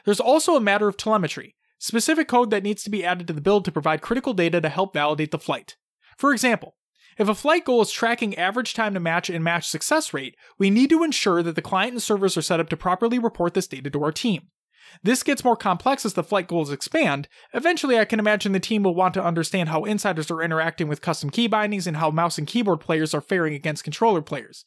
There's 0.05 0.19
also 0.19 0.55
a 0.55 0.61
matter 0.61 0.88
of 0.88 0.97
telemetry, 0.97 1.55
specific 1.77 2.27
code 2.27 2.49
that 2.49 2.63
needs 2.63 2.84
to 2.84 2.89
be 2.89 3.05
added 3.05 3.27
to 3.27 3.34
the 3.34 3.41
build 3.41 3.65
to 3.65 3.71
provide 3.71 4.01
critical 4.01 4.34
data 4.34 4.59
to 4.59 4.69
help 4.69 4.93
validate 4.93 5.31
the 5.31 5.39
flight. 5.39 5.77
For 6.17 6.31
example, 6.31 6.75
if 7.17 7.29
a 7.29 7.36
flight 7.36 7.63
goal 7.63 7.81
is 7.81 7.91
tracking 7.91 8.36
average 8.36 8.73
time 8.73 8.95
to 8.95 8.99
match 8.99 9.29
and 9.29 9.43
match 9.43 9.67
success 9.67 10.13
rate, 10.13 10.36
we 10.57 10.71
need 10.71 10.89
to 10.89 11.03
ensure 11.03 11.43
that 11.43 11.55
the 11.55 11.61
client 11.61 11.93
and 11.93 12.01
servers 12.01 12.36
are 12.38 12.41
set 12.41 12.59
up 12.59 12.69
to 12.69 12.77
properly 12.77 13.19
report 13.19 13.53
this 13.53 13.67
data 13.67 13.89
to 13.91 14.03
our 14.03 14.11
team. 14.11 14.47
This 15.01 15.23
gets 15.23 15.43
more 15.43 15.55
complex 15.55 16.05
as 16.05 16.13
the 16.13 16.23
flight 16.23 16.47
goals 16.47 16.71
expand. 16.71 17.27
Eventually, 17.53 17.97
I 17.97 18.05
can 18.05 18.19
imagine 18.19 18.51
the 18.51 18.59
team 18.59 18.83
will 18.83 18.95
want 18.95 19.13
to 19.15 19.23
understand 19.23 19.69
how 19.69 19.85
insiders 19.85 20.29
are 20.29 20.41
interacting 20.41 20.87
with 20.87 21.01
custom 21.01 21.29
key 21.29 21.47
bindings 21.47 21.87
and 21.87 21.97
how 21.97 22.11
mouse 22.11 22.37
and 22.37 22.47
keyboard 22.47 22.79
players 22.79 23.13
are 23.13 23.21
faring 23.21 23.53
against 23.53 23.83
controller 23.83 24.21
players. 24.21 24.65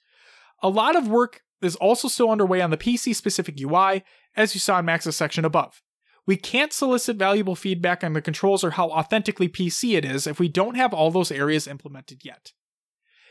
A 0.63 0.69
lot 0.69 0.97
of 0.97 1.09
work 1.09 1.43
is 1.63 1.77
also 1.77 2.09
still 2.09 2.31
underway 2.31 2.61
on 2.61 2.71
the 2.71 2.77
PC 2.77 3.15
specific 3.15 3.61
UI, 3.61 4.03
as 4.37 4.55
you 4.55 4.61
saw 4.61 4.79
in 4.79 4.85
Max's 4.85 5.17
section 5.17 5.45
above. 5.45 5.83
We 6.27 6.37
can't 6.37 6.73
solicit 6.73 7.17
valuable 7.17 7.55
feedback 7.55 8.03
on 8.03 8.13
the 8.13 8.21
controls 8.21 8.65
or 8.65 8.73
how 8.73 8.91
authentically 8.91 9.49
PC 9.49 9.97
it 9.97 10.05
is 10.05 10.27
if 10.27 10.41
we 10.41 10.49
don't 10.49 10.75
have 10.75 10.93
all 10.93 11.11
those 11.11 11.31
areas 11.31 11.69
implemented 11.69 12.25
yet. 12.25 12.53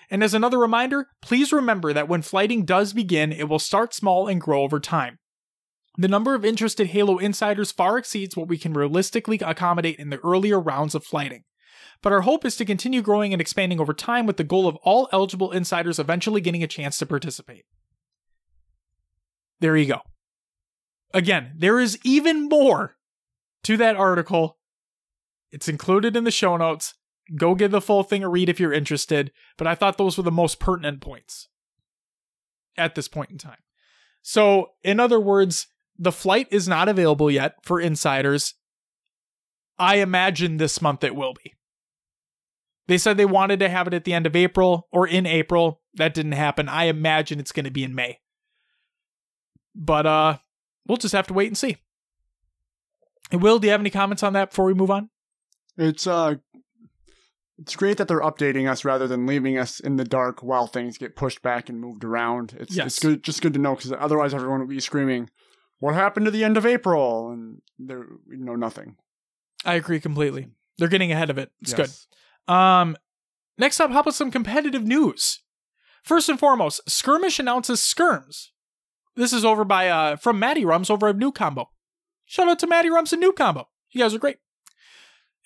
And 0.10 0.24
as 0.24 0.34
another 0.34 0.60
reminder, 0.60 1.08
please 1.22 1.52
remember 1.52 1.92
that 1.92 2.08
when 2.08 2.22
flighting 2.22 2.64
does 2.64 2.94
begin, 2.94 3.32
it 3.32 3.50
will 3.50 3.60
start 3.60 3.94
small 3.94 4.28
and 4.28 4.40
grow 4.40 4.62
over 4.62 4.80
time. 4.80 5.18
The 5.98 6.08
number 6.08 6.36
of 6.36 6.44
interested 6.44 6.88
Halo 6.88 7.18
insiders 7.18 7.72
far 7.72 7.98
exceeds 7.98 8.36
what 8.36 8.48
we 8.48 8.58
can 8.58 8.74
realistically 8.74 9.40
accommodate 9.42 9.98
in 9.98 10.10
the 10.10 10.20
earlier 10.20 10.60
rounds 10.60 10.94
of 10.94 11.06
flighting. 11.06 11.44
But 12.02 12.12
our 12.12 12.22
hope 12.22 12.46
is 12.46 12.58
to 12.58 12.66
continue 12.66 13.02
growing 13.02 13.32
and 13.32 13.42
expanding 13.42 13.80
over 13.80 13.94
time 13.94 14.26
with 14.26 14.38
the 14.38 14.44
goal 14.44 14.68
of 14.68 14.76
all 14.78 15.08
eligible 15.14 15.52
insiders 15.52 16.00
eventually 16.00 16.42
getting 16.42 16.64
a 16.64 16.68
chance 16.68 16.98
to 16.98 17.06
participate. 17.06 17.66
There 19.60 19.78
you 19.78 19.86
go. 19.86 20.02
Again, 21.14 21.54
there 21.56 21.80
is 21.80 21.98
even 22.04 22.50
more 22.50 22.98
to 23.64 23.78
that 23.78 23.96
article. 23.96 24.58
It's 25.52 25.70
included 25.70 26.18
in 26.18 26.26
the 26.26 26.32
show 26.32 26.58
notes. 26.58 26.94
Go 27.36 27.56
give 27.56 27.72
the 27.72 27.82
full 27.82 28.04
thing 28.04 28.24
a 28.24 28.30
read 28.30 28.50
if 28.50 28.60
you're 28.60 28.74
interested, 28.74 29.32
but 29.58 29.66
I 29.66 29.74
thought 29.74 29.98
those 29.98 30.18
were 30.18 30.24
the 30.24 30.32
most 30.32 30.60
pertinent 30.60 31.02
points 31.02 31.48
at 32.78 32.96
this 32.96 33.08
point 33.08 33.32
in 33.32 33.38
time. 33.38 33.64
So, 34.22 34.72
in 34.84 35.00
other 35.00 35.20
words, 35.20 35.68
the 35.98 36.12
flight 36.12 36.48
is 36.52 36.68
not 36.68 36.90
available 36.90 37.30
yet 37.32 37.56
for 37.64 37.80
insiders. 37.80 38.54
I 39.78 39.96
imagine 39.98 40.58
this 40.58 40.82
month 40.82 41.04
it 41.04 41.16
will 41.16 41.34
be. 41.44 41.54
They 42.88 42.98
said 42.98 43.18
they 43.18 43.26
wanted 43.26 43.60
to 43.62 43.70
have 43.70 43.88
it 43.88 43.94
at 43.94 44.04
the 44.04 44.14
end 44.14 44.26
of 44.28 44.36
April 44.36 44.88
or 44.92 45.08
in 45.08 45.26
April. 45.26 45.82
That 45.96 46.14
didn't 46.14 46.34
happen. 46.34 46.70
I 46.70 46.86
imagine 46.86 47.40
it's 47.40 47.52
going 47.52 47.64
to 47.66 47.72
be 47.72 47.84
in 47.84 47.96
May. 47.96 48.20
But 49.76 50.06
uh 50.06 50.38
we'll 50.88 50.98
just 50.98 51.14
have 51.14 51.28
to 51.28 51.34
wait 51.34 51.48
and 51.48 51.58
see. 51.58 51.78
And 53.32 53.42
Will, 53.42 53.60
do 53.60 53.68
you 53.68 53.72
have 53.72 53.82
any 53.82 53.90
comments 53.90 54.24
on 54.24 54.34
that 54.34 54.52
before 54.52 54.66
we 54.66 54.74
move 54.74 54.92
on? 54.92 55.10
It's 55.78 56.06
uh 56.08 56.36
it's 57.58 57.76
great 57.76 57.98
that 57.98 58.08
they're 58.08 58.22
updating 58.22 58.70
us 58.70 58.84
rather 58.86 59.08
than 59.08 59.26
leaving 59.26 59.58
us 59.58 59.80
in 59.80 59.96
the 59.96 60.04
dark 60.04 60.44
while 60.44 60.68
things 60.68 60.98
get 60.98 61.16
pushed 61.16 61.42
back 61.42 61.70
and 61.70 61.80
moved 61.80 62.04
around. 62.04 62.56
It's 62.60 62.76
Yes. 62.76 62.88
it's 62.88 63.00
good 63.00 63.24
just 63.24 63.42
good 63.42 63.54
to 63.54 63.60
know 63.60 63.76
because 63.76 63.92
otherwise 63.94 64.34
everyone 64.34 64.60
would 64.60 64.70
be 64.70 64.80
screaming, 64.80 65.30
"What 65.80 65.94
happened 65.96 66.26
to 66.26 66.32
the 66.32 66.44
end 66.44 66.58
of 66.58 66.66
April?" 66.66 67.30
and 67.32 67.62
there 67.78 68.06
we 68.28 68.38
know 68.38 68.56
nothing. 68.56 68.98
I 69.66 69.76
agree 69.76 70.00
completely. 70.00 70.50
They're 70.78 70.88
getting 70.90 71.12
ahead 71.12 71.30
of 71.30 71.38
it. 71.38 71.52
It's 71.62 71.74
Yes. 71.78 72.08
good. 72.48 72.54
Um, 72.54 72.98
next 73.58 73.80
up, 73.80 73.92
how 73.92 74.02
about 74.02 74.14
some 74.14 74.32
competitive 74.32 74.84
news? 74.84 75.42
First 76.04 76.30
and 76.30 76.40
foremost, 76.40 76.82
Skirmish 76.88 77.40
announces 77.40 77.82
Skirms. 77.82 78.50
This 79.16 79.34
is 79.34 79.44
over 79.46 79.64
by 79.64 79.88
uh 79.90 80.16
from 80.18 80.38
Matty 80.40 80.66
Rums 80.66 80.90
over 80.90 81.08
at 81.08 81.18
New 81.18 81.32
Combo. 81.32 81.72
Shout 82.26 82.48
out 82.50 82.60
to 82.60 82.68
Matty 82.68 82.90
Rums 82.90 83.14
and 83.14 83.20
New 83.22 83.32
Combo. 83.34 83.70
You 83.92 84.02
guys 84.02 84.14
are 84.14 84.20
great. 84.20 84.38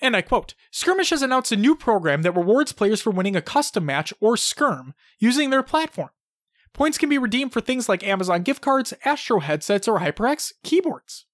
And 0.02 0.16
I 0.16 0.22
quote 0.22 0.56
Skirmish 0.72 1.10
has 1.12 1.22
announced 1.22 1.52
a 1.52 1.56
new 1.58 1.76
program 1.76 2.22
that 2.24 2.32
rewards 2.36 2.72
players 2.72 3.02
for 3.02 3.12
winning 3.12 3.36
a 3.36 3.42
custom 3.42 3.86
match 3.86 4.14
or 4.20 4.36
skirm 4.36 4.94
using 5.20 5.50
their 5.50 5.64
platform. 5.64 6.10
Points 6.74 6.98
can 6.98 7.10
be 7.10 7.18
redeemed 7.18 7.52
for 7.52 7.62
things 7.62 7.90
like 7.90 8.04
Amazon 8.04 8.44
gift 8.44 8.62
cards, 8.62 8.94
Astro 9.04 9.40
headsets, 9.40 9.88
or 9.88 10.00
HyperX 10.00 10.54
keyboards. 10.64 11.26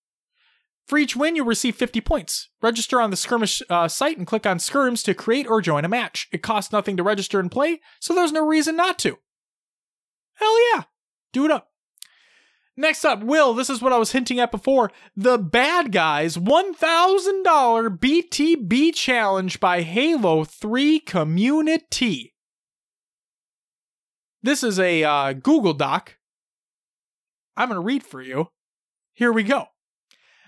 For 0.88 0.98
each 0.98 1.16
win, 1.16 1.36
you'll 1.36 1.46
receive 1.46 1.76
50 1.76 2.00
points. 2.02 2.50
Register 2.62 3.02
on 3.02 3.10
the 3.10 3.18
Skirmish 3.18 3.62
uh, 3.70 3.88
site 3.88 4.18
and 4.18 4.28
click 4.28 4.46
on 4.46 4.60
Skirms 4.60 5.04
to 5.06 5.16
create 5.16 5.48
or 5.48 5.62
join 5.62 5.84
a 5.84 5.90
match. 5.90 6.28
It 6.32 6.44
costs 6.44 6.72
nothing 6.72 6.96
to 6.98 7.04
register 7.04 7.40
and 7.40 7.52
play, 7.52 7.82
so 8.00 8.14
there's 8.14 8.32
no 8.32 8.46
reason 8.46 8.76
not 8.76 9.00
to. 9.00 9.18
Hell 10.36 10.74
yeah. 10.74 10.84
Do 11.34 11.46
it 11.46 11.52
up. 11.52 11.72
Next 12.78 13.06
up, 13.06 13.24
Will, 13.24 13.54
this 13.54 13.70
is 13.70 13.82
what 13.82 13.94
I 13.94 13.98
was 13.98 14.12
hinting 14.12 14.40
at 14.40 14.52
before. 14.52 14.92
The 15.16 15.38
Bad 15.38 15.92
Guys 15.92 16.36
$1,000 16.38 18.00
BTB 18.00 18.94
challenge 18.94 19.60
by 19.62 19.82
Halo 19.82 20.44
3 20.44 21.00
Community. 21.00 22.35
This 24.46 24.62
is 24.62 24.80
a 24.80 25.04
uh, 25.04 25.34
Google 25.34 25.74
Doc. 25.74 26.18
I'm 27.58 27.70
going 27.70 27.82
to 27.82 27.84
read 27.84 28.04
for 28.04 28.22
you. 28.22 28.50
Here 29.12 29.34
we 29.34 29.41
go. 29.41 29.70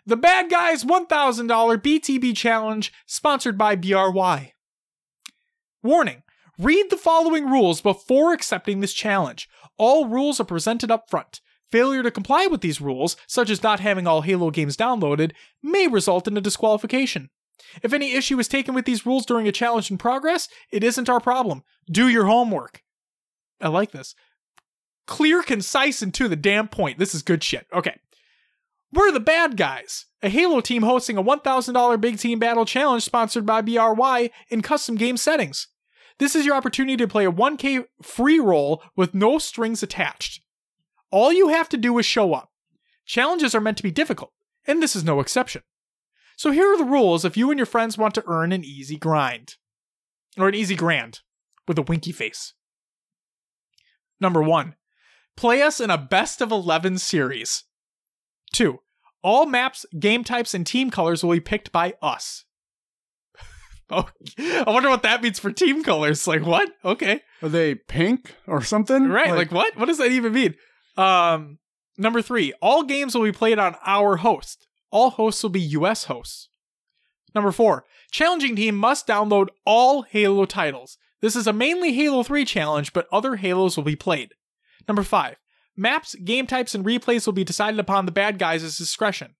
The 0.06 0.16
Bad 0.16 0.52
Guys 0.52 0.84
$1,000 0.84 1.08
BTB 1.08 2.38
challenge 2.38 2.94
sponsored 3.08 3.58
by 3.58 3.76
BRY. 3.76 4.54
Warning 5.82 6.22
Read 6.60 6.92
the 6.92 6.98
following 6.98 7.50
rules 7.50 7.82
before 7.82 8.34
accepting 8.34 8.82
this 8.82 8.94
challenge. 8.94 9.50
All 9.80 10.06
rules 10.06 10.40
are 10.40 10.46
presented 10.46 10.92
up 10.92 11.10
front. 11.10 11.42
Failure 11.72 12.04
to 12.04 12.12
comply 12.12 12.46
with 12.46 12.62
these 12.62 12.80
rules, 12.80 13.18
such 13.26 13.50
as 13.50 13.64
not 13.64 13.80
having 13.80 14.06
all 14.06 14.22
Halo 14.22 14.52
games 14.52 14.78
downloaded, 14.78 15.32
may 15.64 15.88
result 15.88 16.28
in 16.28 16.38
a 16.38 16.42
disqualification. 16.42 17.32
If 17.82 17.94
any 17.94 18.14
issue 18.14 18.38
is 18.38 18.48
taken 18.48 18.76
with 18.76 18.86
these 18.86 19.08
rules 19.08 19.26
during 19.26 19.48
a 19.48 19.52
challenge 19.52 19.90
in 19.90 19.98
progress, 19.98 20.48
it 20.72 20.84
isn't 20.84 21.10
our 21.10 21.20
problem. 21.20 21.64
Do 21.92 22.08
your 22.08 22.26
homework. 22.26 22.84
I 23.62 23.70
like 23.70 23.92
this. 23.92 24.16
Clear, 25.06 25.42
concise, 25.42 26.02
and 26.02 26.14
to 26.14 26.28
the 26.28 26.36
damn 26.36 26.68
point. 26.68 27.00
This 27.00 27.16
is 27.16 27.22
good 27.22 27.44
shit. 27.44 27.66
Okay. 27.74 27.98
We're 28.94 29.12
the 29.12 29.20
bad 29.20 29.58
guys. 29.58 30.06
A 30.22 30.30
Halo 30.30 30.62
team 30.62 30.84
hosting 30.84 31.18
a 31.18 31.24
$1,000 31.24 32.02
Big 32.02 32.18
Team 32.18 32.40
Battle 32.40 32.66
Challenge 32.66 33.04
sponsored 33.04 33.46
by 33.46 33.62
BRY 33.62 34.30
in 34.50 34.62
custom 34.62 34.96
game 34.96 35.18
settings. 35.18 35.68
This 36.20 36.36
is 36.36 36.46
your 36.46 36.56
opportunity 36.56 36.98
to 36.98 37.08
play 37.08 37.26
a 37.26 37.32
1K 37.32 37.86
free 38.02 38.40
roll 38.40 38.82
with 38.96 39.14
no 39.14 39.38
strings 39.38 39.84
attached. 39.84 40.42
All 41.12 41.32
you 41.32 41.50
have 41.50 41.70
to 41.70 41.78
do 41.78 41.98
is 42.00 42.06
show 42.06 42.34
up. 42.34 42.52
Challenges 43.06 43.54
are 43.54 43.62
meant 43.62 43.78
to 43.78 43.84
be 43.84 43.92
difficult, 43.92 44.34
and 44.66 44.82
this 44.82 44.96
is 44.96 45.04
no 45.04 45.20
exception. 45.20 45.62
So 46.36 46.52
here 46.52 46.74
are 46.74 46.78
the 46.78 46.84
rules 46.84 47.24
if 47.24 47.38
you 47.38 47.50
and 47.52 47.60
your 47.60 47.66
friends 47.66 47.98
want 47.98 48.16
to 48.16 48.24
earn 48.28 48.52
an 48.52 48.64
easy 48.64 48.98
grind. 48.98 49.56
Or 50.38 50.48
an 50.48 50.56
easy 50.56 50.76
grand, 50.76 51.22
with 51.68 51.78
a 51.78 51.84
winky 51.84 52.12
face. 52.12 52.54
Number 54.20 54.42
one, 54.42 54.76
play 55.36 55.62
us 55.62 55.80
in 55.80 55.90
a 55.90 55.98
best 55.98 56.42
of 56.42 56.52
11 56.52 56.98
series. 56.98 57.64
Two, 58.54 58.80
all 59.24 59.46
maps, 59.46 59.86
game 60.00 60.24
types, 60.24 60.54
and 60.54 60.66
team 60.66 60.90
colors 60.90 61.24
will 61.24 61.34
be 61.34 61.40
picked 61.40 61.72
by 61.72 61.94
us. 62.02 62.46
oh, 63.90 64.10
I 64.40 64.64
wonder 64.68 64.90
what 64.90 65.04
that 65.04 65.22
means 65.22 65.40
for 65.40 65.52
team 65.52 65.84
colors. 65.84 66.28
Like, 66.28 66.46
what? 66.46 66.70
Okay. 66.84 67.22
Are 67.42 67.50
they 67.50 67.76
pink 67.76 68.36
or 68.48 68.62
something? 68.62 69.08
Right. 69.10 69.32
Like, 69.32 69.52
what? 69.52 69.78
What 69.78 69.86
does 69.86 69.98
that 69.98 70.12
even 70.12 70.34
mean? 70.34 70.56
Um, 70.96 71.60
number 71.98 72.22
three, 72.22 72.54
all 72.62 72.84
games 72.84 73.16
will 73.16 73.24
be 73.24 73.32
played 73.32 73.60
on 73.60 73.76
our 73.86 74.18
host. 74.18 74.68
All 74.92 75.12
hosts 75.12 75.44
will 75.44 75.50
be 75.50 75.62
US 75.62 76.06
hosts. 76.06 76.50
Number 77.36 77.52
four, 77.52 77.86
challenging 78.12 78.56
team 78.56 78.76
must 78.76 79.06
download 79.06 79.48
all 79.66 80.04
Halo 80.04 80.46
titles. 80.46 80.98
This 81.22 81.36
is 81.36 81.48
a 81.48 81.54
mainly 81.54 81.94
Halo 81.94 82.24
3 82.24 82.46
challenge, 82.46 82.94
but 82.94 83.08
other 83.12 83.38
Halos 83.38 83.76
will 83.76 83.84
be 83.84 83.96
played. 83.96 84.34
Number 84.88 85.04
five, 85.04 85.38
maps, 85.76 86.16
game 86.16 86.48
types, 86.48 86.76
and 86.76 86.86
replays 86.86 87.26
will 87.26 87.34
be 87.34 87.44
decided 87.44 87.80
upon 87.80 88.06
the 88.06 88.12
bad 88.12 88.40
guys' 88.40 88.78
discretion. 88.78 89.36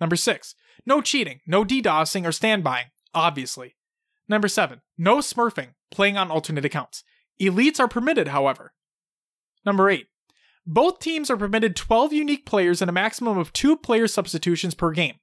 Number 0.00 0.16
six, 0.16 0.54
no 0.86 1.00
cheating, 1.00 1.40
no 1.46 1.64
DDoSing 1.64 2.24
or 2.24 2.30
standbying, 2.30 2.86
obviously. 3.14 3.76
Number 4.28 4.48
seven, 4.48 4.80
no 4.96 5.18
smurfing, 5.18 5.74
playing 5.90 6.16
on 6.16 6.30
alternate 6.30 6.64
accounts. 6.64 7.04
Elites 7.40 7.80
are 7.80 7.88
permitted, 7.88 8.28
however. 8.28 8.72
Number 9.64 9.90
eight, 9.90 10.06
both 10.66 10.98
teams 10.98 11.30
are 11.30 11.36
permitted 11.36 11.76
12 11.76 12.12
unique 12.12 12.46
players 12.46 12.82
and 12.82 12.88
a 12.88 12.92
maximum 12.92 13.38
of 13.38 13.52
two 13.52 13.76
player 13.76 14.06
substitutions 14.06 14.74
per 14.74 14.92
game. 14.92 15.14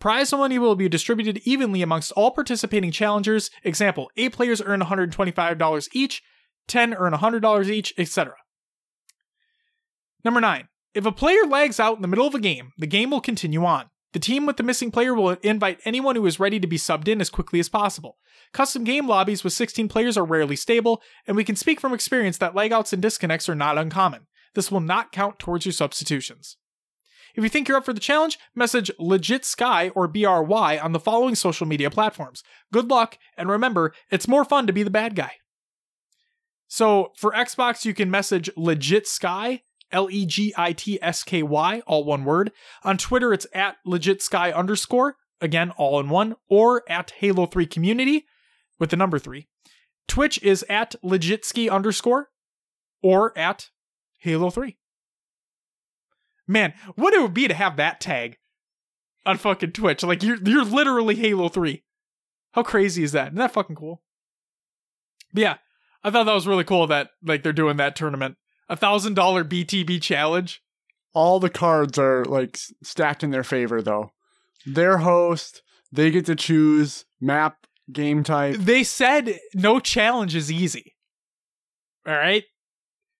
Prize 0.00 0.32
money 0.32 0.58
will 0.58 0.76
be 0.76 0.88
distributed 0.88 1.40
evenly 1.44 1.82
amongst 1.82 2.12
all 2.12 2.30
participating 2.30 2.92
challengers. 2.92 3.50
Example, 3.64 4.10
8 4.16 4.32
players 4.32 4.62
earn 4.62 4.80
$125 4.80 5.88
each, 5.92 6.22
10 6.68 6.94
earn 6.94 7.12
$100 7.12 7.68
each, 7.68 7.94
etc. 7.98 8.34
Number 10.24 10.40
9. 10.40 10.68
If 10.94 11.04
a 11.04 11.12
player 11.12 11.44
lags 11.46 11.80
out 11.80 11.96
in 11.96 12.02
the 12.02 12.08
middle 12.08 12.26
of 12.26 12.34
a 12.34 12.40
game, 12.40 12.72
the 12.78 12.86
game 12.86 13.10
will 13.10 13.20
continue 13.20 13.64
on. 13.64 13.90
The 14.12 14.18
team 14.18 14.46
with 14.46 14.56
the 14.56 14.62
missing 14.62 14.90
player 14.90 15.14
will 15.14 15.36
invite 15.42 15.80
anyone 15.84 16.16
who 16.16 16.26
is 16.26 16.40
ready 16.40 16.58
to 16.60 16.66
be 16.66 16.78
subbed 16.78 17.08
in 17.08 17.20
as 17.20 17.28
quickly 17.28 17.60
as 17.60 17.68
possible. 17.68 18.16
Custom 18.52 18.84
game 18.84 19.06
lobbies 19.06 19.44
with 19.44 19.52
16 19.52 19.88
players 19.88 20.16
are 20.16 20.24
rarely 20.24 20.56
stable, 20.56 21.02
and 21.26 21.36
we 21.36 21.44
can 21.44 21.56
speak 21.56 21.80
from 21.80 21.92
experience 21.92 22.38
that 22.38 22.54
lagouts 22.54 22.92
and 22.92 23.02
disconnects 23.02 23.48
are 23.48 23.54
not 23.54 23.76
uncommon. 23.76 24.26
This 24.54 24.70
will 24.70 24.80
not 24.80 25.12
count 25.12 25.38
towards 25.38 25.66
your 25.66 25.72
substitutions. 25.72 26.56
If 27.38 27.44
you 27.44 27.50
think 27.50 27.68
you're 27.68 27.76
up 27.76 27.84
for 27.84 27.92
the 27.92 28.00
challenge, 28.00 28.36
message 28.56 28.90
Legit 28.98 29.44
Sky 29.44 29.90
or 29.90 30.08
BRY 30.08 30.76
on 30.76 30.90
the 30.90 30.98
following 30.98 31.36
social 31.36 31.68
media 31.68 31.88
platforms. 31.88 32.42
Good 32.72 32.90
luck, 32.90 33.16
and 33.36 33.48
remember, 33.48 33.94
it's 34.10 34.26
more 34.26 34.44
fun 34.44 34.66
to 34.66 34.72
be 34.72 34.82
the 34.82 34.90
bad 34.90 35.14
guy. 35.14 35.34
So 36.66 37.12
for 37.16 37.30
Xbox, 37.30 37.84
you 37.84 37.94
can 37.94 38.10
message 38.10 38.50
Legit 38.56 39.06
Sky, 39.06 39.62
L 39.92 40.10
E 40.10 40.26
G 40.26 40.52
I 40.56 40.72
T 40.72 40.98
S 41.00 41.22
K 41.22 41.44
Y, 41.44 41.80
all 41.86 42.02
one 42.02 42.24
word. 42.24 42.50
On 42.82 42.98
Twitter, 42.98 43.32
it's 43.32 43.46
at 43.54 43.76
Legit 43.86 44.20
Sky 44.20 44.50
underscore, 44.50 45.14
again, 45.40 45.70
all 45.76 46.00
in 46.00 46.08
one, 46.08 46.34
or 46.48 46.82
at 46.90 47.12
Halo 47.18 47.46
3 47.46 47.66
Community 47.66 48.24
with 48.80 48.90
the 48.90 48.96
number 48.96 49.20
3. 49.20 49.46
Twitch 50.08 50.42
is 50.42 50.64
at 50.68 50.96
Legit 51.04 51.44
Sky 51.44 51.68
underscore, 51.68 52.30
or 53.00 53.38
at 53.38 53.68
Halo 54.18 54.50
3. 54.50 54.76
Man, 56.48 56.72
what 56.96 57.14
it 57.14 57.20
would 57.20 57.34
be 57.34 57.46
to 57.46 57.54
have 57.54 57.76
that 57.76 58.00
tag 58.00 58.38
on 59.26 59.36
fucking 59.36 59.72
Twitch. 59.72 60.02
Like 60.02 60.22
you're 60.22 60.38
you're 60.42 60.64
literally 60.64 61.14
Halo 61.14 61.48
3. 61.48 61.84
How 62.52 62.62
crazy 62.62 63.04
is 63.04 63.12
that? 63.12 63.28
Isn't 63.28 63.38
that 63.38 63.52
fucking 63.52 63.76
cool? 63.76 64.02
But 65.32 65.42
yeah, 65.42 65.56
I 66.02 66.10
thought 66.10 66.24
that 66.24 66.34
was 66.34 66.46
really 66.46 66.64
cool 66.64 66.86
that 66.86 67.10
like 67.22 67.42
they're 67.42 67.52
doing 67.52 67.76
that 67.76 67.94
tournament. 67.94 68.36
A 68.68 68.76
thousand 68.76 69.14
dollar 69.14 69.44
BTB 69.44 70.00
challenge. 70.02 70.62
All 71.14 71.38
the 71.38 71.50
cards 71.50 71.98
are 71.98 72.24
like 72.24 72.58
stacked 72.82 73.22
in 73.22 73.30
their 73.30 73.44
favor 73.44 73.82
though. 73.82 74.12
Their 74.66 74.98
host, 74.98 75.62
they 75.92 76.10
get 76.10 76.26
to 76.26 76.34
choose 76.34 77.04
map, 77.20 77.66
game 77.92 78.22
type. 78.22 78.56
They 78.56 78.84
said 78.84 79.38
no 79.54 79.80
challenge 79.80 80.34
is 80.34 80.50
easy. 80.50 80.96
All 82.06 82.14
right. 82.14 82.44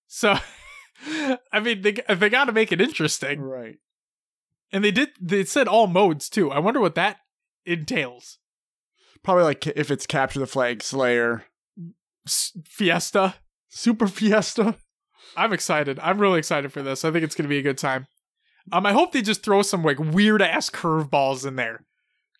So 0.07 0.37
I 1.53 1.61
mean, 1.61 1.83
they 1.83 1.93
they 2.15 2.29
got 2.29 2.45
to 2.47 2.53
make 2.53 2.73
it 2.73 2.81
interesting, 2.81 3.41
Right. 3.41 3.77
and 4.73 4.83
they 4.85 4.91
did. 4.91 5.11
They 5.21 5.45
said 5.45 5.69
all 5.69 5.87
modes 5.87 6.29
too. 6.29 6.51
I 6.51 6.59
wonder 6.59 6.81
what 6.81 6.95
that 6.97 7.19
entails. 7.65 8.39
Probably 9.23 9.45
like 9.45 9.67
if 9.67 9.91
it's 9.91 10.07
capture 10.07 10.41
the 10.41 10.47
flag 10.47 10.83
slayer, 10.83 11.45
S- 12.27 12.53
Fiesta. 12.65 13.35
super 13.69 14.07
fiesta. 14.09 14.77
I'm 15.37 15.53
excited. 15.53 15.99
I'm 16.01 16.19
really 16.19 16.39
excited 16.39 16.73
for 16.73 16.83
this. 16.83 17.05
I 17.05 17.11
think 17.11 17.25
it's 17.25 17.35
gonna 17.35 17.49
be 17.49 17.59
a 17.59 17.63
good 17.63 17.79
time. 17.79 18.07
Um, 18.73 18.85
I 18.87 18.93
hope 18.93 19.13
they 19.13 19.23
just 19.23 19.43
throw 19.43 19.63
some 19.63 19.83
like 19.83 19.99
weird 19.99 20.43
ass 20.43 20.69
curveballs 20.71 21.47
in 21.47 21.57
there, 21.57 21.85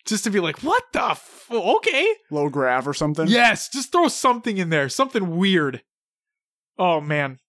just 0.05 0.23
to 0.25 0.29
be 0.29 0.39
like, 0.39 0.59
what 0.63 0.83
the 0.93 1.03
f- 1.11 1.47
okay. 1.51 2.07
low 2.31 2.49
grav 2.49 2.87
or 2.87 2.93
something. 2.93 3.27
Yes, 3.27 3.69
just 3.69 3.91
throw 3.91 4.07
something 4.07 4.57
in 4.57 4.69
there, 4.69 4.89
something 4.89 5.37
weird. 5.37 5.81
Oh 6.77 6.99
man. 7.01 7.39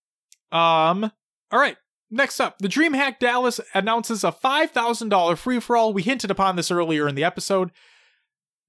Um. 0.53 1.11
All 1.51 1.61
right. 1.61 1.77
Next 2.13 2.41
up, 2.41 2.59
the 2.59 2.69
DreamHack 2.69 3.21
Dallas 3.21 3.61
announces 3.73 4.25
a 4.25 4.33
$5,000 4.33 5.39
free 5.39 5.61
for 5.61 5.77
all. 5.77 5.93
We 5.93 6.03
hinted 6.03 6.31
upon 6.31 6.57
this 6.57 6.71
earlier 6.71 7.07
in 7.07 7.15
the 7.15 7.23
episode. 7.23 7.71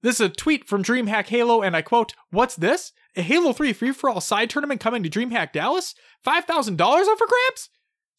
This 0.02 0.20
is 0.20 0.26
a 0.26 0.28
tweet 0.28 0.68
from 0.68 0.84
DreamHack 0.84 1.26
Halo, 1.26 1.60
and 1.60 1.76
I 1.76 1.82
quote, 1.82 2.14
What's 2.30 2.54
this? 2.54 2.92
A 3.16 3.22
Halo 3.22 3.52
3 3.52 3.72
free 3.72 3.92
for 3.92 4.08
all 4.08 4.20
side 4.20 4.48
tournament 4.48 4.80
coming 4.80 5.02
to 5.02 5.10
DreamHack 5.10 5.52
Dallas? 5.52 5.94
$5,000 6.24 6.80
up 6.80 7.18
for 7.18 7.26
grabs? 7.26 7.68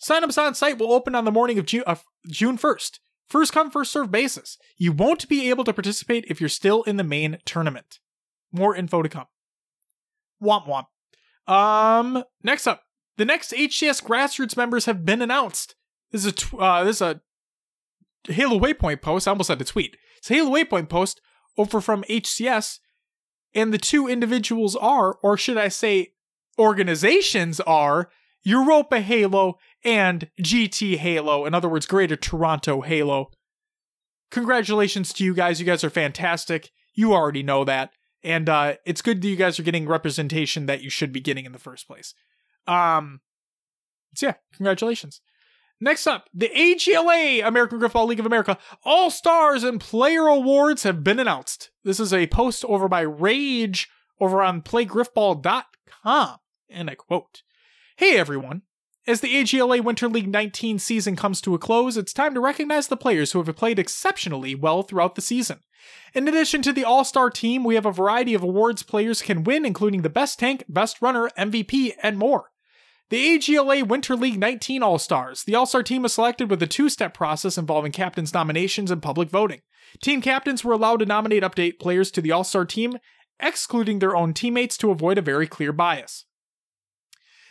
Signups 0.02 0.42
on 0.42 0.54
site 0.56 0.78
will 0.78 0.92
open 0.92 1.16
on 1.16 1.24
the 1.24 1.32
morning 1.32 1.58
of 1.58 1.66
June, 1.66 1.84
uh, 1.88 1.96
June 2.28 2.58
1st. 2.58 3.00
First 3.28 3.54
come, 3.54 3.72
first 3.72 3.92
serve 3.92 4.12
basis. 4.12 4.58
You 4.78 4.92
won't 4.92 5.30
be 5.30 5.50
able 5.50 5.64
to 5.64 5.74
participate 5.74 6.26
if 6.28 6.40
you're 6.40 6.50
still 6.50 6.84
in 6.84 6.98
the 6.98 7.04
main 7.04 7.38
tournament. 7.46 8.00
More 8.52 8.76
info 8.76 9.02
to 9.02 9.10
come. 9.10 9.26
Womp 10.42 10.68
womp. 10.68 11.52
Um, 11.52 12.24
next 12.44 12.68
up, 12.68 12.83
the 13.18 13.26
next 13.26 13.52
HCS 13.52 14.04
grassroots 14.04 14.58
members 14.58 14.86
have 14.86 15.06
been 15.06 15.22
announced. 15.22 15.76
This 16.12 16.26
is 16.26 16.32
a 16.32 16.36
tw- 16.36 16.60
uh, 16.60 16.84
this 16.84 16.98
is 16.98 17.02
a 17.02 17.22
Halo 18.28 18.60
Waypoint 18.60 19.02
post. 19.02 19.28
I 19.28 19.32
almost 19.32 19.50
had 19.50 19.62
a 19.62 19.66
tweet. 19.66 19.98
It's 20.18 20.32
a 20.32 20.36
Halo 20.36 20.52
Waypoint 20.52 20.90
post 20.90 21.22
over 21.58 21.82
from 21.82 22.04
HCS, 22.10 22.80
and 23.54 23.74
the 23.74 23.78
two 23.78 24.08
individuals 24.08 24.76
are, 24.76 25.18
or 25.22 25.38
should 25.38 25.58
I 25.58 25.68
say, 25.68 26.14
organizations 26.58 27.60
are 27.62 28.10
Europa 28.44 29.02
Halo 29.02 29.58
and 29.84 30.30
GT 30.42 30.98
Halo. 30.98 31.46
In 31.46 31.54
other 31.54 31.70
words, 31.70 31.86
Greater 31.86 32.16
Toronto 32.16 32.82
Halo. 32.82 33.32
Congratulations 34.32 35.14
to 35.14 35.24
you 35.24 35.34
guys. 35.34 35.60
You 35.60 35.66
guys 35.66 35.84
are 35.84 35.90
fantastic. 35.90 36.72
You 36.94 37.14
already 37.14 37.44
know 37.44 37.64
that. 37.64 37.92
And 38.24 38.48
uh, 38.48 38.76
it's 38.86 39.02
good 39.02 39.22
that 39.22 39.28
you 39.28 39.36
guys 39.36 39.60
are 39.60 39.64
getting 39.64 39.88
representation 39.88 40.66
that 40.66 40.82
you 40.82 40.90
should 40.90 41.12
be 41.12 41.20
getting 41.20 41.46
in 41.46 41.52
the 41.52 41.60
first 41.60 41.88
place. 41.88 42.14
Um, 42.68 43.22
so 44.16 44.28
yeah, 44.28 44.34
congratulations. 44.56 45.22
Next 45.84 46.08
up, 46.08 46.30
the 46.34 46.50
AGLA, 46.50 47.46
American 47.46 47.80
Grifball 47.80 48.08
League 48.08 48.20
of 48.22 48.26
America, 48.26 48.58
All 48.86 49.12
Stars 49.12 49.64
and 49.64 49.82
Player 49.82 50.28
Awards 50.28 50.84
have 50.84 51.04
been 51.04 51.20
announced. 51.20 51.72
This 51.84 52.00
is 52.00 52.14
a 52.14 52.28
post 52.28 52.64
over 52.66 52.88
by 52.88 53.02
Rage 53.02 53.90
over 54.18 54.42
on 54.42 54.62
playgrifball.com. 54.62 56.38
And 56.70 56.90
I 56.90 56.96
quote 56.96 57.42
Hey 57.98 58.18
everyone, 58.18 58.62
As 59.06 59.20
the 59.20 59.36
AGLA 59.36 59.84
Winter 59.84 60.08
League 60.08 60.32
19 60.32 60.80
season 60.80 61.18
comes 61.18 61.42
to 61.42 61.54
a 61.54 61.60
close, 61.60 61.98
it's 61.98 62.14
time 62.14 62.34
to 62.34 62.40
recognize 62.40 62.88
the 62.88 62.96
players 62.96 63.34
who 63.34 63.44
have 63.44 63.56
played 63.56 63.78
exceptionally 63.78 64.56
well 64.56 64.84
throughout 64.84 65.16
the 65.16 65.22
season. 65.22 65.60
In 66.14 66.30
addition 66.30 66.62
to 66.62 66.72
the 66.72 66.86
All 66.86 67.04
Star 67.04 67.30
team, 67.30 67.66
we 67.66 67.76
have 67.76 67.86
a 67.86 67.92
variety 67.92 68.34
of 68.34 68.42
awards 68.42 68.84
players 68.84 69.22
can 69.22 69.44
win, 69.44 69.66
including 69.66 70.02
the 70.02 70.10
Best 70.10 70.40
Tank, 70.40 70.64
Best 70.70 71.02
Runner, 71.02 71.30
MVP, 71.38 71.92
and 72.02 72.18
more. 72.18 72.53
The 73.10 73.38
AGLA 73.38 73.88
Winter 73.88 74.16
League 74.16 74.40
19 74.40 74.82
All 74.82 74.98
Stars. 74.98 75.44
The 75.44 75.56
All 75.56 75.66
Star 75.66 75.84
team 75.84 76.04
was 76.04 76.14
selected 76.14 76.50
with 76.50 76.64
a 76.64 76.68
two 76.68 76.90
step 76.90 77.14
process 77.14 77.58
involving 77.58 77.92
captains' 77.92 78.34
nominations 78.34 78.90
and 78.90 79.02
public 79.02 79.30
voting. 79.30 79.62
Team 80.02 80.22
captains 80.22 80.64
were 80.64 80.74
allowed 80.74 80.98
to 80.98 81.06
nominate 81.06 81.44
update 81.44 81.80
players 81.80 82.10
to 82.12 82.22
the 82.22 82.32
All 82.32 82.44
Star 82.44 82.66
team, 82.66 82.98
excluding 83.40 84.00
their 84.00 84.16
own 84.16 84.34
teammates 84.34 84.78
to 84.78 84.92
avoid 84.92 85.18
a 85.18 85.22
very 85.22 85.48
clear 85.48 85.72
bias. 85.72 86.26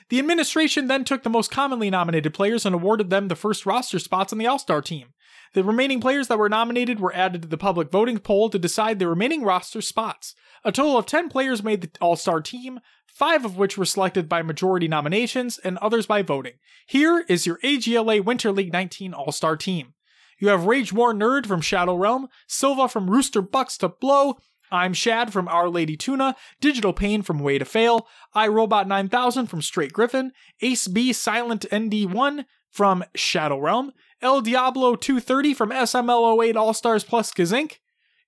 The 0.09 0.19
administration 0.19 0.89
then 0.89 1.05
took 1.05 1.23
the 1.23 1.31
most 1.31 1.51
commonly 1.51 1.91
nominated 1.91 2.35
players 2.35 2.67
and 2.67 2.75
awarded 2.75 3.11
them 3.11 3.29
the 3.29 3.37
first 3.37 3.65
roster 3.65 3.99
spots 3.99 4.33
on 4.33 4.39
the 4.39 4.47
All 4.47 4.59
Star 4.59 4.83
team. 4.83 5.09
The 5.55 5.65
remaining 5.65 6.01
players 6.01 6.29
that 6.29 6.39
were 6.39 6.49
nominated 6.49 6.99
were 6.99 7.15
added 7.15 7.43
to 7.43 7.49
the 7.49 7.59
public 7.59 7.91
voting 7.91 8.19
poll 8.19 8.49
to 8.51 8.59
decide 8.59 8.99
the 8.99 9.09
remaining 9.09 9.43
roster 9.43 9.83
spots. 9.83 10.35
A 10.65 10.73
total 10.73 10.97
of 10.97 11.07
10 11.07 11.29
players 11.29 11.63
made 11.63 11.83
the 11.83 11.91
All 12.01 12.17
Star 12.17 12.41
team, 12.41 12.81
five 13.07 13.45
of 13.45 13.59
which 13.59 13.77
were 13.77 13.85
selected 13.85 14.29
by 14.29 14.43
majority 14.43 14.89
nominations 14.89 15.59
and 15.59 15.77
others 15.79 16.07
by 16.07 16.23
voting. 16.23 16.55
Here 16.87 17.25
is 17.29 17.47
your 17.47 17.59
AGLA 17.63 18.25
Winter 18.25 18.51
League 18.51 18.73
19 18.73 19.13
All 19.13 19.33
Star 19.33 19.57
team. 19.57 19.95
You 20.39 20.49
have 20.49 20.67
Rage 20.67 20.93
War 20.93 21.13
Nerd 21.13 21.47
from 21.47 21.61
Shadow 21.61 21.95
Realm, 21.95 22.29
Silva 22.47 22.89
from 22.89 23.11
Rooster 23.11 23.43
Bucks 23.43 23.77
to 23.79 23.89
Blow, 23.89 24.39
I'm 24.73 24.95
Shad 24.95 25.35
from 25.35 25.49
Our 25.49 25.69
Lady 25.69 25.99
Tuna, 25.99 26.35
Digital 26.61 26.95
Pain 26.95 27.21
from 27.21 27.41
Way 27.41 27.59
to 27.59 27.65
Fail, 27.67 28.09
iRobot 28.35 28.87
9000 28.87 29.47
from 29.47 29.61
Straight 29.61 29.93
Griffin, 29.93 30.33
Ace 30.63 30.89
B 30.89 31.13
Silent 31.13 31.67
ND1 31.71 32.47
from 32.71 33.05
Shadow 33.15 33.59
Realm, 33.59 33.93
El 34.23 34.41
Diablo 34.41 34.95
230 34.95 35.55
from 35.55 35.71
SML08 35.71 36.57
All 36.57 36.73
Stars 36.73 37.05
Plus 37.05 37.33
Kazink, 37.33 37.79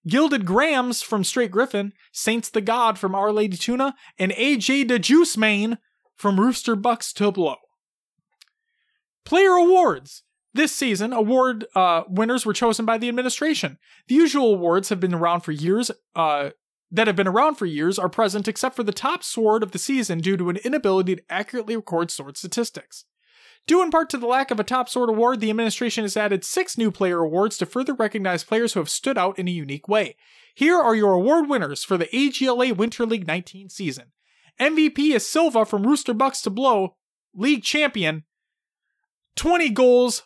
Gilded 0.07 0.45
Grams 0.45 1.03
from 1.03 1.25
Straight 1.25 1.51
Griffin, 1.51 1.93
Saints 2.13 2.51
the 2.51 2.61
God 2.61 2.99
from 2.99 3.15
Our 3.15 3.33
Lady 3.33 3.57
Tuna, 3.57 3.95
and 4.19 4.33
AJ 4.33 4.89
the 4.89 4.99
Juice 4.99 5.37
Main 5.37 5.79
from 6.17 6.39
Rooster 6.39 6.77
Bucks 6.77 7.13
to 7.15 7.31
Blow. 7.31 7.57
Player 9.25 9.53
Awards. 9.53 10.23
This 10.53 10.73
season, 10.73 11.13
award 11.13 11.65
uh, 11.75 12.03
winners 12.09 12.47
were 12.47 12.53
chosen 12.53 12.85
by 12.85 12.97
the 12.97 13.09
administration. 13.09 13.79
The 14.07 14.15
usual 14.15 14.55
awards 14.55 14.89
have 14.89 15.01
been 15.01 15.15
around 15.15 15.41
for 15.41 15.51
years. 15.51 15.91
Uh, 16.15 16.51
that 16.93 17.09
have 17.09 17.17
been 17.17 17.27
around 17.27 17.57
for 17.57 17.67
years 17.67 17.99
are 17.99 18.09
present 18.09 18.47
except 18.47 18.77
for 18.77 18.85
the 18.85 18.93
top 18.93 19.25
sword 19.25 19.65
of 19.65 19.73
the 19.73 19.81
season 19.81 20.21
due 20.21 20.37
to 20.37 20.49
an 20.49 20.59
inability 20.59 21.17
to 21.17 21.23
accurately 21.29 21.75
record 21.75 22.13
sword 22.13 22.37
statistics. 22.37 23.05
Due 23.67 23.83
in 23.83 23.91
part 23.91 24.11
to 24.11 24.19
the 24.19 24.27
lack 24.27 24.51
of 24.51 24.61
a 24.61 24.65
top 24.65 24.89
sword 24.89 25.09
award, 25.09 25.41
the 25.41 25.49
administration 25.49 26.05
has 26.05 26.17
added 26.17 26.45
six 26.45 26.77
new 26.77 26.91
player 26.91 27.21
awards 27.21 27.57
to 27.57 27.67
further 27.67 27.95
recognize 27.95 28.45
players 28.45 28.75
who 28.75 28.81
have 28.81 28.91
stood 28.91 29.17
out 29.17 29.39
in 29.39 29.49
a 29.49 29.53
unique 29.53 29.89
way. 29.89 30.17
Here 30.55 30.79
are 30.79 30.95
your 30.95 31.13
award 31.13 31.49
winners 31.49 31.83
for 31.83 31.97
the 31.97 32.07
AGLA 32.07 32.77
Winter 32.77 33.07
League 33.07 33.27
19 33.27 33.71
season. 33.71 34.13
MVP 34.61 35.15
is 35.15 35.29
Silva 35.29 35.65
from 35.65 35.87
Rooster 35.87 36.15
Bucks 36.15 36.43
to 36.43 36.51
Blow, 36.51 36.97
league 37.35 37.63
champion, 37.63 38.25
20 39.37 39.71
goals, 39.71 40.23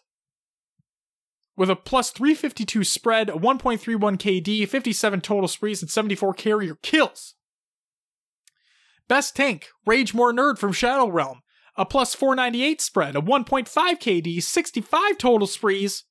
with 1.56 1.70
a 1.70 1.76
plus 1.76 2.10
352 2.10 2.84
spread, 2.84 3.30
a 3.30 3.32
1.31 3.32 4.16
KD, 4.16 4.68
57 4.68 5.20
total 5.20 5.48
sprees, 5.48 5.80
and 5.80 5.90
74 5.90 6.34
carrier 6.34 6.76
kills. 6.82 7.34
Best 9.08 9.34
tank, 9.34 9.68
Rage 9.86 10.12
More 10.12 10.32
Nerd 10.32 10.58
from 10.58 10.72
Shadow 10.72 11.08
Realm, 11.08 11.40
a 11.78 11.86
plus 11.86 12.14
498 12.14 12.80
spread, 12.80 13.16
a 13.16 13.20
1.5 13.20 13.68
KD, 13.68 14.42
65 14.42 15.16
total 15.16 15.46
sprees. 15.46 16.04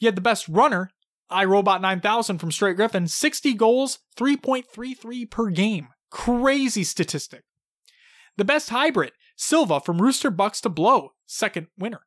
You 0.00 0.06
had 0.06 0.14
the 0.14 0.20
best 0.20 0.48
runner, 0.48 0.90
iRobot 1.30 1.80
9000 1.80 2.38
from 2.38 2.52
Straight 2.52 2.76
Griffin, 2.76 3.08
60 3.08 3.52
goals, 3.54 3.98
3.33 4.16 5.28
per 5.28 5.50
game. 5.50 5.88
Crazy 6.10 6.84
statistic. 6.84 7.42
The 8.36 8.44
best 8.44 8.70
hybrid, 8.70 9.12
Silva 9.36 9.80
from 9.80 10.00
Rooster 10.00 10.30
Bucks 10.30 10.60
to 10.60 10.68
Blow, 10.68 11.12
second 11.26 11.66
winner. 11.76 12.02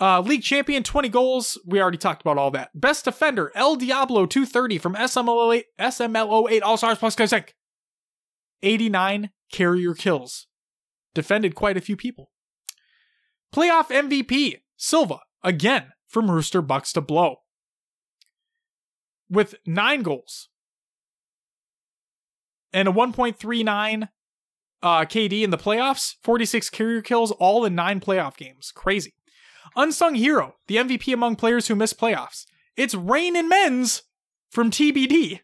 Uh, 0.00 0.20
league 0.20 0.42
champion, 0.42 0.82
20 0.82 1.10
goals. 1.10 1.58
We 1.66 1.82
already 1.82 1.98
talked 1.98 2.22
about 2.22 2.38
all 2.38 2.50
that. 2.52 2.70
Best 2.74 3.04
defender, 3.04 3.52
El 3.54 3.76
Diablo 3.76 4.24
230 4.24 4.78
from 4.78 4.94
SML08, 4.94 5.64
SML08 5.78 6.62
All 6.62 6.78
Stars 6.78 6.96
Plus 6.96 7.14
Kazek. 7.14 7.50
89 8.62 9.30
carrier 9.52 9.92
kills. 9.92 10.46
Defended 11.14 11.54
quite 11.54 11.76
a 11.76 11.80
few 11.80 11.96
people. 11.96 12.30
Playoff 13.54 13.88
MVP, 13.88 14.60
Silva, 14.76 15.20
again 15.42 15.92
from 16.06 16.30
Rooster 16.30 16.62
Bucks 16.62 16.92
to 16.92 17.00
Blow. 17.00 17.36
With 19.28 19.56
nine 19.66 20.02
goals 20.02 20.48
and 22.72 22.88
a 22.88 22.92
1.39 22.92 24.08
uh, 24.82 25.00
KD 25.00 25.42
in 25.42 25.50
the 25.50 25.58
playoffs, 25.58 26.14
46 26.22 26.70
carrier 26.70 27.02
kills, 27.02 27.30
all 27.32 27.64
in 27.64 27.74
nine 27.74 28.00
playoff 28.00 28.36
games. 28.36 28.72
Crazy. 28.74 29.14
Unsung 29.76 30.14
Hero, 30.14 30.56
the 30.66 30.76
MVP 30.76 31.12
among 31.12 31.36
players 31.36 31.68
who 31.68 31.76
miss 31.76 31.92
playoffs. 31.92 32.44
It's 32.76 32.94
Rain 32.94 33.36
and 33.36 33.48
Men's 33.48 34.02
from 34.50 34.70
TBD. 34.70 35.40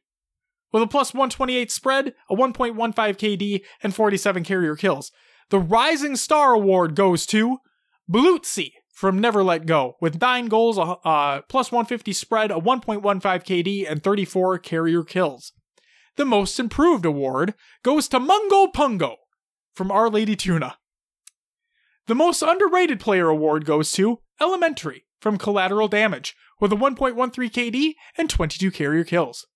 With 0.73 0.83
a 0.83 0.87
plus 0.87 1.15
128 1.15 1.71
spread, 1.71 2.15
a 2.29 2.35
1.15 2.35 2.75
KD, 2.75 3.63
and 3.83 3.95
47 3.95 4.43
carrier 4.43 4.75
kills. 4.75 5.13
The 5.51 5.61
Rising 5.61 6.17
Star 6.17 6.55
Award 6.55 6.97
goes 6.97 7.25
to 7.27 7.59
Blutzy 8.11 8.73
from 8.93 9.19
Never 9.19 9.45
Let 9.45 9.67
Go, 9.67 9.97
with 10.01 10.21
9 10.21 10.47
goals, 10.47 10.79
a 10.79 10.83
uh, 10.83 11.43
plus 11.49 11.71
150 11.71 12.13
spread, 12.13 12.51
a 12.51 12.55
1.15 12.55 13.03
KD, 13.23 13.89
and 13.89 14.03
34 14.03 14.59
carrier 14.59 15.05
kills. 15.05 15.53
The 16.17 16.25
Most 16.25 16.59
Improved 16.59 17.05
Award 17.05 17.55
goes 17.83 18.09
to 18.09 18.19
Mungo 18.19 18.67
Pungo 18.69 19.17
from 19.75 19.91
Our 19.91 20.09
Lady 20.09 20.35
Tuna. 20.35 20.79
The 22.07 22.15
most 22.15 22.43
underrated 22.43 23.01
player 23.01 23.29
award 23.29 23.65
goes 23.65 23.93
to 23.93 24.21
Elementary 24.41 25.05
from 25.21 25.39
Collateral 25.39 25.89
Damage 25.89 26.35
with 26.61 26.73
a 26.73 26.77
1.13 26.77 27.15
KD 27.51 27.95
and 28.17 28.31
22 28.31 28.71
carrier 28.71 29.05
kills. 29.05 29.47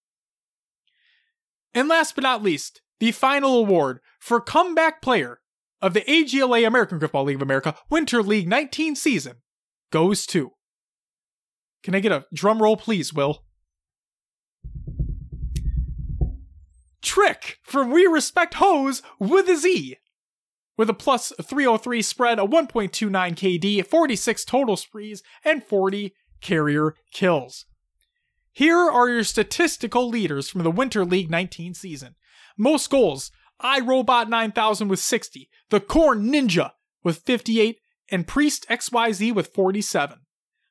And 1.74 1.88
last 1.88 2.14
but 2.14 2.22
not 2.22 2.42
least, 2.42 2.82
the 2.98 3.12
final 3.12 3.58
award 3.58 4.00
for 4.18 4.40
comeback 4.40 5.00
player 5.00 5.40
of 5.82 5.94
the 5.94 6.02
AGLA 6.02 6.66
American 6.66 6.98
Grifball 6.98 7.24
League 7.24 7.36
of 7.36 7.42
America 7.42 7.74
Winter 7.88 8.22
League 8.22 8.48
19 8.48 8.96
season 8.96 9.36
goes 9.90 10.26
to. 10.26 10.52
Can 11.82 11.94
I 11.94 12.00
get 12.00 12.12
a 12.12 12.26
drum 12.32 12.62
roll, 12.62 12.76
please, 12.76 13.12
Will? 13.12 13.44
Trick 17.02 17.58
from 17.62 17.90
We 17.90 18.06
Respect 18.06 18.54
Hose 18.54 19.02
with 19.18 19.48
a 19.48 19.56
Z 19.56 19.96
with 20.80 20.88
a 20.88 20.94
plus 20.94 21.30
303 21.42 22.00
spread, 22.00 22.38
a 22.38 22.42
1.29 22.42 23.10
KD, 23.10 23.86
46 23.86 24.44
total 24.46 24.78
sprees, 24.78 25.22
and 25.44 25.62
40 25.62 26.14
carrier 26.40 26.94
kills. 27.12 27.66
Here 28.50 28.78
are 28.78 29.10
your 29.10 29.24
statistical 29.24 30.08
leaders 30.08 30.48
from 30.48 30.62
the 30.62 30.70
Winter 30.70 31.04
League 31.04 31.30
19 31.30 31.74
season. 31.74 32.14
Most 32.56 32.88
goals, 32.88 33.30
iRobot 33.62 34.28
9000 34.28 34.88
with 34.88 35.00
60, 35.00 35.48
The 35.70 35.80
Corn 35.80 36.30
Ninja 36.30 36.72
with 37.02 37.18
58, 37.18 37.78
and 38.10 38.26
Priest 38.26 38.66
XYZ 38.68 39.34
with 39.34 39.48
47. 39.48 40.18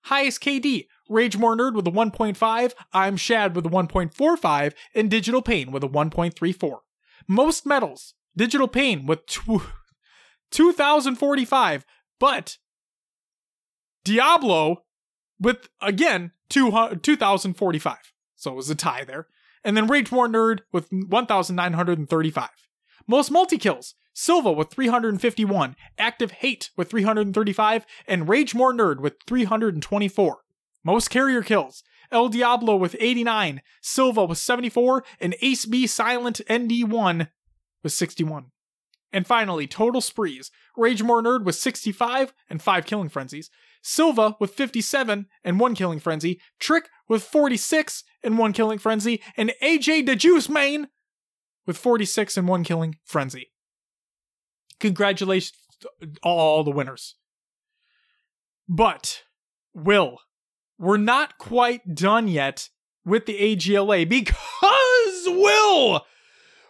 Highest 0.03 0.41
KD, 0.41 0.87
Rage 1.09 1.37
More 1.37 1.55
Nerd 1.57 1.73
with 1.73 1.87
a 1.87 1.91
1.5, 1.91 2.73
I'm 2.93 3.17
Shad 3.17 3.55
with 3.55 3.65
a 3.65 3.69
1.45, 3.69 4.73
and 4.95 5.09
Digital 5.09 5.41
Pain 5.41 5.71
with 5.71 5.83
a 5.83 5.89
1.34. 5.89 6.77
Most 7.27 7.65
medals, 7.65 8.13
Digital 8.35 8.67
Pain 8.67 9.05
with 9.05 9.25
2045. 10.51 11.85
But 12.19 12.57
Diablo 14.03 14.83
with, 15.39 15.69
again, 15.81 16.31
2045. 16.49 17.97
So 18.35 18.51
it 18.51 18.55
was 18.55 18.69
a 18.69 18.75
tie 18.75 19.03
there. 19.03 19.27
And 19.63 19.75
then 19.75 19.87
Rage 19.87 20.11
More 20.11 20.27
Nerd 20.27 20.59
with 20.71 20.89
1,935. 20.91 22.49
Most 23.09 23.31
multi 23.31 23.57
kills 23.57 23.95
Silva 24.13 24.51
with 24.51 24.69
351, 24.69 25.75
Active 25.97 26.29
Hate 26.29 26.69
with 26.77 26.91
335, 26.91 27.83
and 28.07 28.29
Rage 28.29 28.53
More 28.53 28.71
Nerd 28.71 28.99
with 28.99 29.15
324. 29.25 30.37
Most 30.83 31.09
carrier 31.09 31.41
kills 31.41 31.81
El 32.11 32.29
Diablo 32.29 32.75
with 32.75 32.95
89, 32.99 33.63
Silva 33.81 34.25
with 34.25 34.37
74, 34.37 35.03
and 35.19 35.35
Ace 35.41 35.65
B 35.65 35.87
Silent 35.87 36.41
ND1 36.47 37.29
with 37.81 37.93
61. 37.93 38.51
And 39.11 39.25
finally, 39.25 39.65
total 39.65 40.01
sprees. 40.01 40.51
Rage 40.77 41.01
More 41.01 41.23
Nerd 41.23 41.45
with 41.45 41.55
65 41.55 42.31
and 42.47 42.61
5 42.61 42.85
killing 42.85 43.09
frenzies. 43.09 43.49
Silva 43.81 44.37
with 44.39 44.53
57 44.53 45.25
and 45.43 45.59
1 45.59 45.73
killing 45.73 45.99
frenzy. 45.99 46.39
Trick 46.59 46.89
with 47.07 47.23
46 47.23 48.03
and 48.23 48.37
1 48.37 48.53
killing 48.53 48.77
frenzy. 48.77 49.19
And 49.35 49.51
AJ 49.63 50.05
the 50.05 50.15
Juice 50.15 50.47
Main 50.47 50.89
with 51.69 51.77
46 51.77 52.35
and 52.35 52.47
1 52.47 52.63
killing 52.63 52.97
frenzy. 53.05 53.51
Congratulations 54.79 55.53
all 56.23 56.63
the 56.63 56.71
winners. 56.71 57.13
But, 58.67 59.21
Will, 59.75 60.17
we're 60.79 60.97
not 60.97 61.37
quite 61.37 61.93
done 61.93 62.27
yet 62.27 62.69
with 63.05 63.27
the 63.27 63.37
AGLA 63.37 64.09
because, 64.09 64.33
Will, 65.27 66.03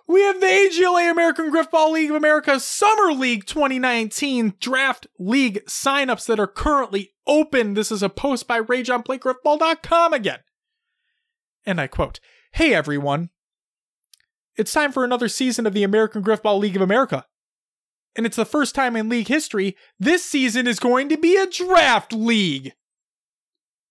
we 0.05 0.21
have 0.23 0.41
the 0.41 0.47
AGLA 0.47 1.09
American 1.09 1.49
Grifball 1.49 1.93
League 1.93 2.09
of 2.09 2.17
America 2.17 2.59
Summer 2.59 3.13
League 3.13 3.45
2019 3.45 4.55
Draft 4.59 5.07
League 5.17 5.63
signups 5.65 6.25
that 6.25 6.41
are 6.41 6.47
currently 6.47 7.11
open. 7.25 7.73
This 7.73 7.89
is 7.89 8.03
a 8.03 8.09
post 8.09 8.49
by 8.49 8.57
Rage 8.57 8.89
on 8.89 9.03
PlayGrifball.com 9.03 10.11
again. 10.11 10.39
And 11.65 11.79
I 11.79 11.87
quote, 11.87 12.19
Hey 12.51 12.73
everyone, 12.73 13.29
it's 14.59 14.73
time 14.73 14.91
for 14.91 15.05
another 15.05 15.29
season 15.29 15.65
of 15.65 15.73
the 15.73 15.83
American 15.83 16.21
Grifball 16.21 16.59
League 16.59 16.75
of 16.75 16.81
America. 16.81 17.25
And 18.15 18.25
it's 18.25 18.35
the 18.35 18.45
first 18.45 18.75
time 18.75 18.97
in 18.97 19.07
league 19.07 19.29
history 19.29 19.77
this 19.97 20.25
season 20.25 20.67
is 20.67 20.79
going 20.79 21.07
to 21.09 21.17
be 21.17 21.37
a 21.37 21.47
draft 21.47 22.11
league. 22.11 22.73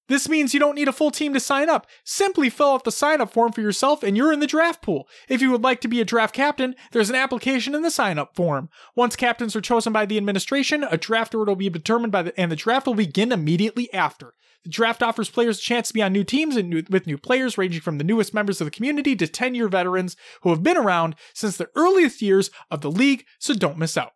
This 0.09 0.29
means 0.29 0.53
you 0.53 0.61
don't 0.61 0.75
need 0.75 0.89
a 0.89 0.93
full 0.93 1.11
team 1.11 1.33
to 1.35 1.41
sign 1.41 1.71
up. 1.71 1.87
Simply 2.05 2.51
fill 2.51 2.75
out 2.75 2.85
the 2.85 2.93
sign 2.93 3.21
up 3.21 3.33
form 3.33 3.53
for 3.53 3.63
yourself 3.63 4.03
and 4.03 4.17
you're 4.17 4.33
in 4.33 4.41
the 4.41 4.47
draft 4.47 4.83
pool. 4.83 5.09
If 5.29 5.41
you 5.41 5.51
would 5.51 5.63
like 5.63 5.81
to 5.83 5.89
be 5.89 6.01
a 6.01 6.05
draft 6.05 6.35
captain, 6.35 6.75
there's 6.93 7.11
an 7.11 7.17
application 7.17 7.75
in 7.75 7.83
the 7.83 7.91
sign 7.91 8.19
up 8.19 8.35
form. 8.35 8.69
Once 8.95 9.17
captains 9.17 9.57
are 9.57 9.63
chosen 9.63 9.93
by 9.93 10.05
the 10.05 10.19
administration, 10.19 10.85
a 10.85 10.99
draft 10.99 11.35
order 11.35 11.53
will 11.53 11.57
be 11.57 11.71
determined 11.71 12.13
by 12.13 12.23
the 12.23 12.39
and 12.39 12.53
the 12.53 12.57
draft 12.57 12.87
will 12.87 12.95
begin 12.95 13.33
immediately 13.33 13.93
after. 13.95 14.35
The 14.65 14.71
draft 14.71 15.03
offers 15.03 15.31
players 15.31 15.59
a 15.59 15.63
chance 15.63 15.89
to 15.89 15.95
be 15.95 16.03
on 16.03 16.13
new 16.13 16.25
teams 16.25 16.57
and 16.57 16.69
new, 16.69 16.83
with 16.91 17.07
new 17.07 17.19
players 17.19 17.57
ranging 17.57 17.81
from 17.81 17.99
the 17.99 18.05
newest 18.05 18.35
members 18.35 18.61
of 18.61 18.67
the 18.67 18.71
community 18.71 19.15
to 19.17 19.27
10-year 19.27 19.69
veterans 19.69 20.17
who 20.43 20.51
have 20.51 20.63
been 20.63 20.77
around 20.77 21.15
since 21.33 21.57
the 21.57 21.71
earliest 21.77 22.21
years 22.21 22.51
of 22.71 22.81
the 22.81 22.91
league, 22.91 23.25
so 23.39 23.55
don't 23.55 23.79
miss 23.79 23.97
out. 23.97 24.13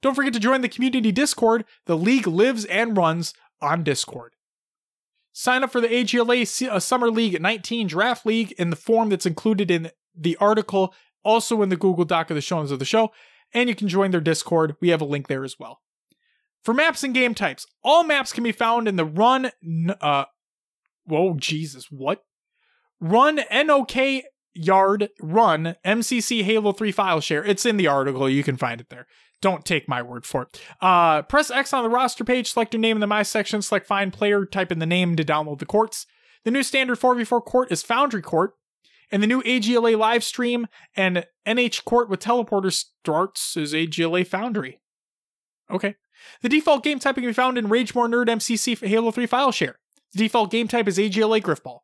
Don't 0.00 0.14
forget 0.14 0.32
to 0.32 0.40
join 0.40 0.60
the 0.60 0.68
community 0.68 1.12
Discord. 1.12 1.64
The 1.86 1.96
league 1.96 2.26
lives 2.26 2.64
and 2.66 2.96
runs 2.96 3.34
on 3.60 3.82
Discord. 3.82 4.34
Sign 5.32 5.62
up 5.62 5.70
for 5.70 5.80
the 5.80 5.88
AGLA 5.88 6.68
uh, 6.68 6.80
Summer 6.80 7.10
League 7.10 7.40
19 7.40 7.86
Draft 7.86 8.26
League 8.26 8.52
in 8.52 8.70
the 8.70 8.76
form 8.76 9.08
that's 9.08 9.26
included 9.26 9.70
in 9.70 9.90
the 10.16 10.36
article, 10.36 10.94
also 11.24 11.62
in 11.62 11.68
the 11.68 11.76
Google 11.76 12.04
Doc 12.04 12.30
of 12.30 12.34
the 12.34 12.40
show 12.40 12.58
notes 12.58 12.72
of 12.72 12.78
the 12.78 12.84
show, 12.84 13.12
and 13.54 13.68
you 13.68 13.74
can 13.74 13.88
join 13.88 14.10
their 14.10 14.20
Discord. 14.20 14.76
We 14.80 14.88
have 14.88 15.00
a 15.00 15.04
link 15.06 15.28
there 15.28 15.44
as 15.44 15.58
well. 15.58 15.80
For 16.62 16.74
maps 16.74 17.02
and 17.02 17.14
game 17.14 17.34
types, 17.34 17.66
all 17.82 18.04
maps 18.04 18.32
can 18.32 18.44
be 18.44 18.52
found 18.52 18.88
in 18.88 18.96
the 18.96 19.04
Run. 19.04 19.50
Uh, 20.00 20.24
whoa, 21.04 21.34
Jesus, 21.34 21.86
what? 21.90 22.24
Run 23.00 23.40
NOK 23.52 24.24
Yard 24.54 25.10
Run 25.20 25.76
MCC 25.84 26.42
Halo 26.42 26.72
3 26.72 26.92
file 26.92 27.20
share. 27.20 27.44
It's 27.44 27.64
in 27.64 27.76
the 27.76 27.86
article. 27.86 28.28
You 28.28 28.42
can 28.42 28.56
find 28.56 28.80
it 28.80 28.90
there. 28.90 29.06
Don't 29.40 29.64
take 29.64 29.88
my 29.88 30.02
word 30.02 30.26
for 30.26 30.42
it. 30.42 30.60
Uh, 30.80 31.22
press 31.22 31.50
X 31.50 31.72
on 31.72 31.84
the 31.84 31.88
roster 31.88 32.24
page, 32.24 32.50
select 32.52 32.74
your 32.74 32.80
name 32.80 32.96
in 32.96 33.00
the 33.00 33.06
My 33.06 33.22
section, 33.22 33.62
select 33.62 33.86
Find 33.86 34.12
Player, 34.12 34.44
type 34.44 34.72
in 34.72 34.80
the 34.80 34.86
name 34.86 35.14
to 35.14 35.24
download 35.24 35.60
the 35.60 35.66
courts. 35.66 36.06
The 36.44 36.50
new 36.50 36.64
standard 36.64 36.98
4v4 36.98 37.44
court 37.44 37.70
is 37.70 37.82
Foundry 37.84 38.22
Court, 38.22 38.54
and 39.12 39.22
the 39.22 39.28
new 39.28 39.42
AGLA 39.42 39.96
live 39.96 40.24
stream 40.24 40.66
and 40.96 41.24
NH 41.46 41.84
Court 41.84 42.08
with 42.08 42.20
teleporter 42.20 42.72
starts 42.72 43.56
is 43.56 43.72
AGLA 43.72 44.26
Foundry. 44.26 44.80
Okay. 45.70 45.94
The 46.42 46.48
default 46.48 46.84
game 46.84 46.98
type 46.98 47.16
can 47.16 47.24
be 47.24 47.32
found 47.32 47.58
in 47.58 47.68
Rage 47.68 47.94
More 47.94 48.08
Nerd 48.08 48.26
MCC 48.26 48.86
Halo 48.86 49.10
3 49.10 49.26
file 49.26 49.52
share. 49.52 49.78
The 50.12 50.18
default 50.18 50.50
game 50.50 50.68
type 50.68 50.88
is 50.88 50.98
AGLA 50.98 51.42
Grifball. 51.42 51.80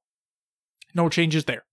No 0.94 1.08
changes 1.08 1.44
there. 1.44 1.64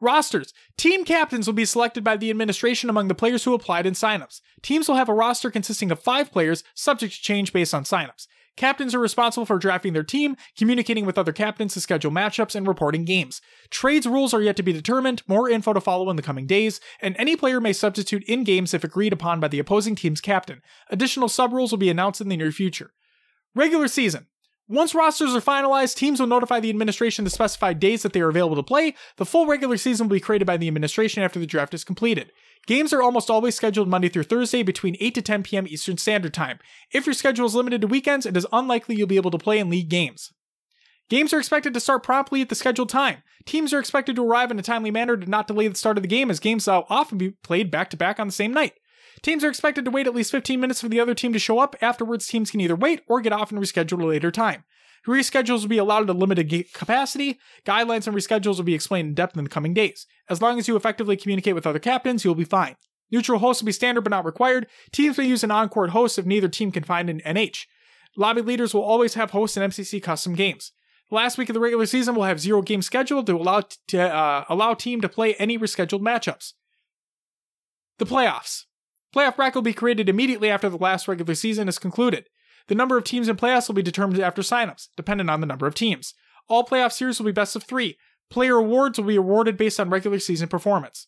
Rosters. 0.00 0.52
Team 0.76 1.04
captains 1.04 1.46
will 1.46 1.54
be 1.54 1.64
selected 1.64 2.04
by 2.04 2.16
the 2.16 2.30
administration 2.30 2.90
among 2.90 3.08
the 3.08 3.14
players 3.14 3.44
who 3.44 3.54
applied 3.54 3.86
in 3.86 3.94
signups. 3.94 4.40
Teams 4.62 4.88
will 4.88 4.96
have 4.96 5.08
a 5.08 5.14
roster 5.14 5.50
consisting 5.50 5.90
of 5.90 6.00
five 6.00 6.30
players, 6.30 6.64
subject 6.74 7.14
to 7.14 7.22
change 7.22 7.52
based 7.52 7.72
on 7.72 7.84
signups. 7.84 8.26
Captains 8.56 8.94
are 8.94 8.98
responsible 8.98 9.44
for 9.44 9.58
drafting 9.58 9.92
their 9.92 10.02
team, 10.02 10.36
communicating 10.56 11.04
with 11.04 11.18
other 11.18 11.32
captains 11.32 11.74
to 11.74 11.80
schedule 11.80 12.10
matchups, 12.10 12.54
and 12.54 12.66
reporting 12.66 13.04
games. 13.04 13.42
Trades 13.68 14.06
rules 14.06 14.32
are 14.32 14.40
yet 14.40 14.56
to 14.56 14.62
be 14.62 14.72
determined, 14.72 15.22
more 15.28 15.48
info 15.48 15.74
to 15.74 15.80
follow 15.80 16.08
in 16.08 16.16
the 16.16 16.22
coming 16.22 16.46
days, 16.46 16.80
and 17.00 17.14
any 17.18 17.36
player 17.36 17.60
may 17.60 17.72
substitute 17.72 18.24
in 18.24 18.44
games 18.44 18.72
if 18.72 18.82
agreed 18.82 19.12
upon 19.12 19.40
by 19.40 19.48
the 19.48 19.58
opposing 19.58 19.94
team's 19.94 20.22
captain. 20.22 20.62
Additional 20.90 21.28
sub 21.28 21.52
rules 21.52 21.70
will 21.70 21.78
be 21.78 21.90
announced 21.90 22.20
in 22.20 22.28
the 22.28 22.36
near 22.36 22.50
future. 22.50 22.92
Regular 23.54 23.88
season. 23.88 24.26
Once 24.68 24.94
rosters 24.94 25.34
are 25.34 25.40
finalized, 25.40 25.94
teams 25.94 26.18
will 26.18 26.26
notify 26.26 26.58
the 26.58 26.70
administration 26.70 27.24
the 27.24 27.30
specified 27.30 27.78
days 27.78 28.02
that 28.02 28.12
they 28.12 28.20
are 28.20 28.28
available 28.28 28.56
to 28.56 28.62
play. 28.62 28.94
The 29.16 29.26
full 29.26 29.46
regular 29.46 29.76
season 29.76 30.08
will 30.08 30.16
be 30.16 30.20
created 30.20 30.46
by 30.46 30.56
the 30.56 30.66
administration 30.66 31.22
after 31.22 31.38
the 31.38 31.46
draft 31.46 31.72
is 31.72 31.84
completed. 31.84 32.32
Games 32.66 32.92
are 32.92 33.02
almost 33.02 33.30
always 33.30 33.54
scheduled 33.54 33.88
Monday 33.88 34.08
through 34.08 34.24
Thursday 34.24 34.64
between 34.64 34.96
8 34.98 35.14
to 35.14 35.22
10 35.22 35.42
p.m. 35.44 35.66
Eastern 35.68 35.98
Standard 35.98 36.34
Time. 36.34 36.58
If 36.92 37.06
your 37.06 37.14
schedule 37.14 37.46
is 37.46 37.54
limited 37.54 37.80
to 37.80 37.86
weekends, 37.86 38.26
it 38.26 38.36
is 38.36 38.46
unlikely 38.52 38.96
you'll 38.96 39.06
be 39.06 39.16
able 39.16 39.30
to 39.30 39.38
play 39.38 39.60
in 39.60 39.70
league 39.70 39.88
games. 39.88 40.32
Games 41.08 41.32
are 41.32 41.38
expected 41.38 41.72
to 41.74 41.80
start 41.80 42.02
promptly 42.02 42.42
at 42.42 42.48
the 42.48 42.56
scheduled 42.56 42.88
time. 42.88 43.22
Teams 43.44 43.72
are 43.72 43.78
expected 43.78 44.16
to 44.16 44.26
arrive 44.26 44.50
in 44.50 44.58
a 44.58 44.62
timely 44.62 44.90
manner 44.90 45.16
to 45.16 45.30
not 45.30 45.46
delay 45.46 45.68
the 45.68 45.76
start 45.76 45.96
of 45.96 46.02
the 46.02 46.08
game, 46.08 46.28
as 46.28 46.40
games 46.40 46.66
will 46.66 46.84
often 46.88 47.16
be 47.16 47.30
played 47.44 47.70
back 47.70 47.90
to 47.90 47.96
back 47.96 48.18
on 48.18 48.26
the 48.26 48.32
same 48.32 48.52
night. 48.52 48.72
Teams 49.22 49.44
are 49.44 49.48
expected 49.48 49.84
to 49.84 49.90
wait 49.92 50.08
at 50.08 50.14
least 50.14 50.32
15 50.32 50.58
minutes 50.58 50.80
for 50.80 50.88
the 50.88 50.98
other 50.98 51.14
team 51.14 51.32
to 51.32 51.38
show 51.38 51.60
up. 51.60 51.76
Afterwards, 51.80 52.26
teams 52.26 52.50
can 52.50 52.60
either 52.60 52.74
wait 52.74 53.02
or 53.08 53.20
get 53.20 53.32
off 53.32 53.52
and 53.52 53.60
reschedule 53.60 54.02
a 54.02 54.06
later 54.06 54.32
time. 54.32 54.64
Reschedules 55.06 55.62
will 55.62 55.68
be 55.68 55.78
allowed 55.78 56.04
at 56.04 56.10
a 56.10 56.18
limited 56.18 56.72
capacity. 56.72 57.38
Guidelines 57.64 58.06
and 58.06 58.16
reschedules 58.16 58.56
will 58.56 58.64
be 58.64 58.74
explained 58.74 59.08
in 59.08 59.14
depth 59.14 59.36
in 59.36 59.44
the 59.44 59.50
coming 59.50 59.72
days. 59.72 60.06
As 60.28 60.42
long 60.42 60.58
as 60.58 60.66
you 60.66 60.74
effectively 60.74 61.16
communicate 61.16 61.54
with 61.54 61.66
other 61.66 61.78
captains, 61.78 62.24
you'll 62.24 62.34
be 62.34 62.44
fine. 62.44 62.76
Neutral 63.10 63.38
hosts 63.38 63.62
will 63.62 63.66
be 63.66 63.72
standard 63.72 64.02
but 64.02 64.10
not 64.10 64.24
required. 64.24 64.66
Teams 64.90 65.16
may 65.16 65.26
use 65.26 65.44
an 65.44 65.52
on-court 65.52 65.90
host 65.90 66.18
if 66.18 66.26
neither 66.26 66.48
team 66.48 66.72
can 66.72 66.82
find 66.82 67.08
an 67.08 67.20
NH. 67.20 67.66
Lobby 68.16 68.42
leaders 68.42 68.74
will 68.74 68.82
always 68.82 69.14
have 69.14 69.30
hosts 69.30 69.56
in 69.56 69.62
MCC 69.62 70.02
custom 70.02 70.34
games. 70.34 70.72
The 71.08 71.14
last 71.14 71.38
week 71.38 71.48
of 71.48 71.54
the 71.54 71.60
regular 71.60 71.86
season 71.86 72.16
will 72.16 72.24
have 72.24 72.40
zero 72.40 72.62
games 72.62 72.86
scheduled 72.86 73.26
to 73.26 73.36
allow 73.36 73.62
to 73.88 74.00
uh, 74.00 74.44
allow 74.48 74.74
team 74.74 75.00
to 75.02 75.08
play 75.08 75.34
any 75.34 75.56
rescheduled 75.56 76.00
matchups. 76.00 76.54
The 77.98 78.06
playoffs. 78.06 78.64
Playoff 79.14 79.36
bracket 79.36 79.54
will 79.54 79.62
be 79.62 79.72
created 79.72 80.08
immediately 80.08 80.50
after 80.50 80.68
the 80.68 80.76
last 80.76 81.06
regular 81.06 81.34
season 81.34 81.68
is 81.68 81.78
concluded. 81.78 82.26
The 82.68 82.74
number 82.74 82.96
of 82.96 83.04
teams 83.04 83.28
in 83.28 83.36
playoffs 83.36 83.68
will 83.68 83.74
be 83.74 83.82
determined 83.82 84.20
after 84.20 84.42
signups, 84.42 84.88
dependent 84.96 85.30
on 85.30 85.40
the 85.40 85.46
number 85.46 85.66
of 85.66 85.74
teams. 85.74 86.14
All 86.48 86.64
playoff 86.64 86.92
series 86.92 87.18
will 87.18 87.26
be 87.26 87.32
best 87.32 87.56
of 87.56 87.64
three. 87.64 87.96
Player 88.30 88.56
awards 88.56 88.98
will 88.98 89.06
be 89.06 89.16
awarded 89.16 89.56
based 89.56 89.78
on 89.78 89.90
regular 89.90 90.18
season 90.18 90.48
performance. 90.48 91.06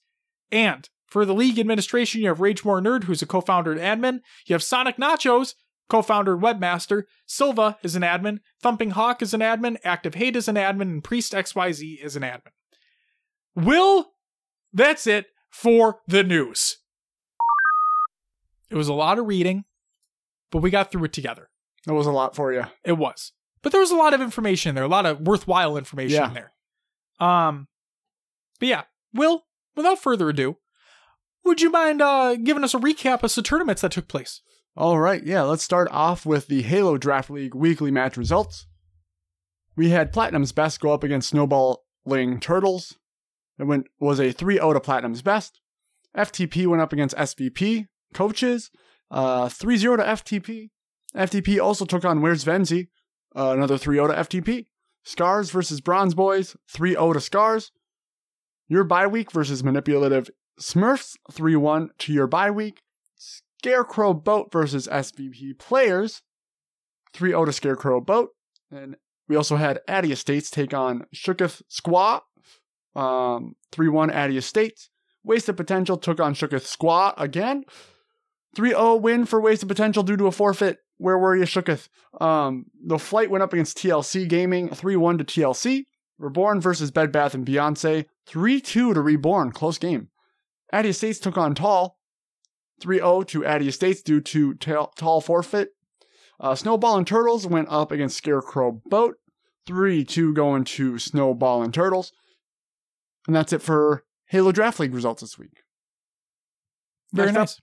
And 0.52 0.88
for 1.06 1.24
the 1.24 1.34
league 1.34 1.58
administration, 1.58 2.20
you 2.20 2.28
have 2.28 2.40
Rage 2.40 2.64
More 2.64 2.80
Nerd, 2.80 3.04
who's 3.04 3.22
a 3.22 3.26
co-founder 3.26 3.72
and 3.72 3.80
admin. 3.80 4.20
You 4.46 4.54
have 4.54 4.62
Sonic 4.62 4.96
Nachos, 4.96 5.54
co-founder 5.88 6.34
and 6.34 6.42
webmaster. 6.42 7.04
Silva 7.26 7.78
is 7.82 7.96
an 7.96 8.02
admin. 8.02 8.38
Thumping 8.62 8.90
Hawk 8.90 9.22
is 9.22 9.34
an 9.34 9.40
admin. 9.40 9.78
Active 9.84 10.14
Hate 10.14 10.36
is 10.36 10.48
an 10.48 10.56
admin, 10.56 10.82
and 10.82 11.04
Priest 11.04 11.32
XYZ 11.32 12.04
is 12.04 12.14
an 12.14 12.22
admin. 12.22 12.52
Will, 13.54 14.12
that's 14.72 15.06
it 15.06 15.26
for 15.50 16.00
the 16.06 16.22
news. 16.22 16.78
It 18.70 18.76
was 18.76 18.88
a 18.88 18.94
lot 18.94 19.18
of 19.18 19.26
reading, 19.26 19.64
but 20.50 20.58
we 20.62 20.70
got 20.70 20.90
through 20.90 21.04
it 21.04 21.12
together. 21.12 21.50
That 21.86 21.94
was 21.94 22.06
a 22.06 22.12
lot 22.12 22.34
for 22.36 22.52
you. 22.52 22.64
It 22.84 22.92
was. 22.98 23.32
But 23.62 23.72
there 23.72 23.80
was 23.80 23.90
a 23.90 23.96
lot 23.96 24.14
of 24.14 24.20
information 24.20 24.74
there, 24.74 24.84
a 24.84 24.88
lot 24.88 25.06
of 25.06 25.20
worthwhile 25.20 25.76
information 25.76 26.16
Yeah. 26.16 26.28
in 26.28 26.34
there. 26.34 26.52
Um 27.20 27.68
but 28.60 28.68
yeah, 28.68 28.82
Will, 29.14 29.44
without 29.76 29.98
further 30.00 30.28
ado, 30.28 30.56
would 31.44 31.60
you 31.60 31.70
mind 31.70 32.00
uh 32.02 32.36
giving 32.36 32.64
us 32.64 32.74
a 32.74 32.78
recap 32.78 33.22
of 33.22 33.34
the 33.34 33.42
tournaments 33.42 33.82
that 33.82 33.92
took 33.92 34.08
place? 34.08 34.42
All 34.76 34.98
right, 34.98 35.24
yeah, 35.24 35.42
let's 35.42 35.64
start 35.64 35.88
off 35.90 36.24
with 36.24 36.46
the 36.46 36.62
Halo 36.62 36.98
Draft 36.98 37.30
League 37.30 37.54
weekly 37.54 37.90
match 37.90 38.16
results. 38.16 38.66
We 39.76 39.90
had 39.90 40.12
Platinum's 40.12 40.52
Best 40.52 40.80
go 40.80 40.92
up 40.92 41.02
against 41.02 41.30
Snowballing 41.30 42.40
Turtles. 42.40 42.96
It 43.58 43.64
went 43.64 43.86
was 43.98 44.20
a 44.20 44.32
3-0 44.32 44.72
to 44.74 44.80
Platinum's 44.80 45.22
Best. 45.22 45.60
FTP 46.16 46.66
went 46.68 46.80
up 46.82 46.92
against 46.92 47.16
SVP 47.16 47.86
Coaches, 48.14 48.70
uh 49.10 49.46
3-0 49.46 49.96
to 49.96 50.02
FTP. 50.02 50.70
FTP 51.16 51.60
also 51.60 51.84
took 51.84 52.04
on 52.04 52.20
Where's 52.20 52.44
Venzi, 52.44 52.88
uh, 53.34 53.52
another 53.56 53.76
3-0 53.76 54.08
to 54.08 54.40
FTP. 54.40 54.66
Scars 55.04 55.50
versus 55.50 55.80
Bronze 55.80 56.14
Boys, 56.14 56.56
3-0 56.72 57.14
to 57.14 57.20
Scars. 57.20 57.72
Your 58.68 58.84
bye 58.84 59.06
week 59.06 59.32
versus 59.32 59.64
Manipulative 59.64 60.28
Smurfs, 60.60 61.16
3-1 61.32 61.88
to 61.98 62.12
your 62.12 62.26
bye 62.26 62.50
week. 62.50 62.82
Scarecrow 63.16 64.12
Boat 64.14 64.52
versus 64.52 64.86
SVP 64.86 65.58
Players, 65.58 66.22
3 67.14 67.30
0 67.30 67.46
to 67.46 67.52
Scarecrow 67.52 68.00
Boat. 68.00 68.30
And 68.70 68.96
we 69.28 69.36
also 69.36 69.56
had 69.56 69.80
Addy 69.88 70.12
Estates 70.12 70.50
take 70.50 70.74
on 70.74 71.06
Shooketh 71.14 71.62
Squaw, 71.70 72.20
um, 72.94 73.54
3 73.72 73.88
1 73.88 74.10
Addy 74.10 74.36
Estates. 74.36 74.90
Wasted 75.24 75.56
Potential 75.56 75.96
took 75.96 76.20
on 76.20 76.34
Shooketh 76.34 76.64
Squaw 76.64 77.14
again. 77.16 77.64
3 78.58 78.70
0 78.70 78.96
win 78.96 79.24
for 79.24 79.40
Wasted 79.40 79.68
Potential 79.68 80.02
due 80.02 80.16
to 80.16 80.26
a 80.26 80.32
forfeit. 80.32 80.78
Where 80.96 81.16
were 81.16 81.36
you, 81.36 81.44
Shooketh? 81.44 81.88
Um, 82.20 82.64
the 82.84 82.98
flight 82.98 83.30
went 83.30 83.44
up 83.44 83.52
against 83.52 83.78
TLC 83.78 84.28
Gaming, 84.28 84.68
3 84.70 84.96
1 84.96 85.18
to 85.18 85.24
TLC. 85.24 85.84
Reborn 86.18 86.60
versus 86.60 86.90
Bed 86.90 87.12
Bath 87.12 87.34
and 87.34 87.46
Beyonce, 87.46 88.06
3 88.26 88.60
2 88.60 88.94
to 88.94 89.00
Reborn, 89.00 89.52
close 89.52 89.78
game. 89.78 90.08
Addy 90.72 90.88
Estates 90.88 91.20
took 91.20 91.38
on 91.38 91.54
Tall, 91.54 91.98
3 92.80 92.96
0 92.96 93.22
to 93.22 93.44
Addy 93.44 93.68
Estates 93.68 94.02
due 94.02 94.20
to 94.22 94.54
ta- 94.54 94.90
Tall 94.96 95.20
forfeit. 95.20 95.68
Uh, 96.40 96.56
Snowball 96.56 96.96
and 96.96 97.06
Turtles 97.06 97.46
went 97.46 97.68
up 97.70 97.92
against 97.92 98.16
Scarecrow 98.16 98.82
Boat. 98.86 99.18
3 99.68 100.02
2 100.02 100.34
going 100.34 100.64
to 100.64 100.98
Snowball 100.98 101.62
and 101.62 101.72
Turtles. 101.72 102.10
And 103.28 103.36
that's 103.36 103.52
it 103.52 103.62
for 103.62 104.02
Halo 104.26 104.50
Draft 104.50 104.80
League 104.80 104.94
results 104.94 105.20
this 105.20 105.38
week. 105.38 105.62
Very 107.12 107.30
Next 107.30 107.36
up, 107.36 107.42
nice. 107.42 107.60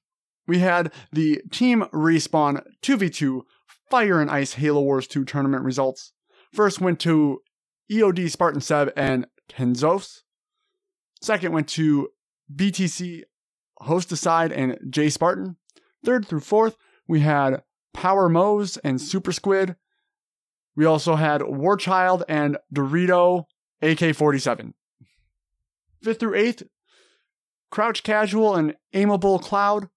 We 0.48 0.60
had 0.60 0.92
the 1.12 1.42
Team 1.52 1.86
Respawn 1.94 2.64
2v2 2.82 3.42
Fire 3.90 4.20
and 4.20 4.32
Ice 4.32 4.54
Halo 4.54 4.82
Wars 4.82 5.08
2 5.08 5.26
tournament 5.26 5.64
results. 5.64 6.14
First 6.54 6.82
went 6.82 7.00
to 7.02 7.42
EOD 7.92 8.30
Spartan 8.30 8.62
Seb 8.62 8.92
and 8.96 9.28
Kenzos. 9.50 10.22
Second 11.22 11.54
went 11.54 11.68
to 11.70 12.10
BTC 12.54 13.24
Hosticide 13.82 14.56
and 14.56 14.78
J 14.90 15.10
Spartan. 15.10 15.58
Third 16.04 16.28
through 16.28 16.42
fourth, 16.42 16.78
we 17.08 17.22
had 17.22 17.64
Power 17.94 18.30
Mose 18.30 18.78
and 18.78 19.02
Super 19.02 19.32
Squid. 19.32 19.76
We 20.76 20.86
also 20.86 21.16
had 21.16 21.42
Warchild 21.42 22.24
and 22.28 22.58
Dorito 22.74 23.46
AK 23.82 24.16
47. 24.16 24.74
Fifth 26.02 26.20
through 26.20 26.36
eighth, 26.36 26.64
Crouch 27.72 28.04
Casual 28.04 28.56
and 28.56 28.76
Aimable 28.94 29.42
Cloud. 29.42 29.90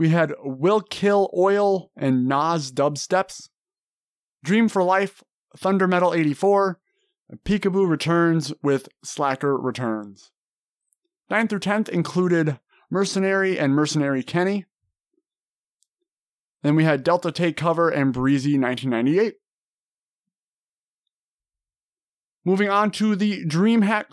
We 0.00 0.08
had 0.08 0.32
Will 0.42 0.80
Kill 0.80 1.30
Oil 1.36 1.90
and 1.94 2.26
Nas 2.26 2.72
Dubsteps. 2.72 3.50
Dream 4.42 4.66
for 4.66 4.82
Life, 4.82 5.22
Thunder 5.54 5.86
Metal 5.86 6.14
84. 6.14 6.80
Peekaboo 7.44 7.86
returns 7.86 8.50
with 8.62 8.88
Slacker 9.04 9.58
returns. 9.58 10.32
9th 11.30 11.50
through 11.50 11.60
10th 11.60 11.90
included 11.90 12.58
Mercenary 12.90 13.58
and 13.58 13.74
Mercenary 13.74 14.22
Kenny. 14.22 14.64
Then 16.62 16.76
we 16.76 16.84
had 16.84 17.04
Delta 17.04 17.30
Take 17.30 17.58
Cover 17.58 17.90
and 17.90 18.10
Breezy 18.10 18.58
1998. 18.58 19.34
Moving 22.46 22.70
on 22.70 22.90
to 22.92 23.14
the 23.14 23.44
DreamHack 23.44 24.06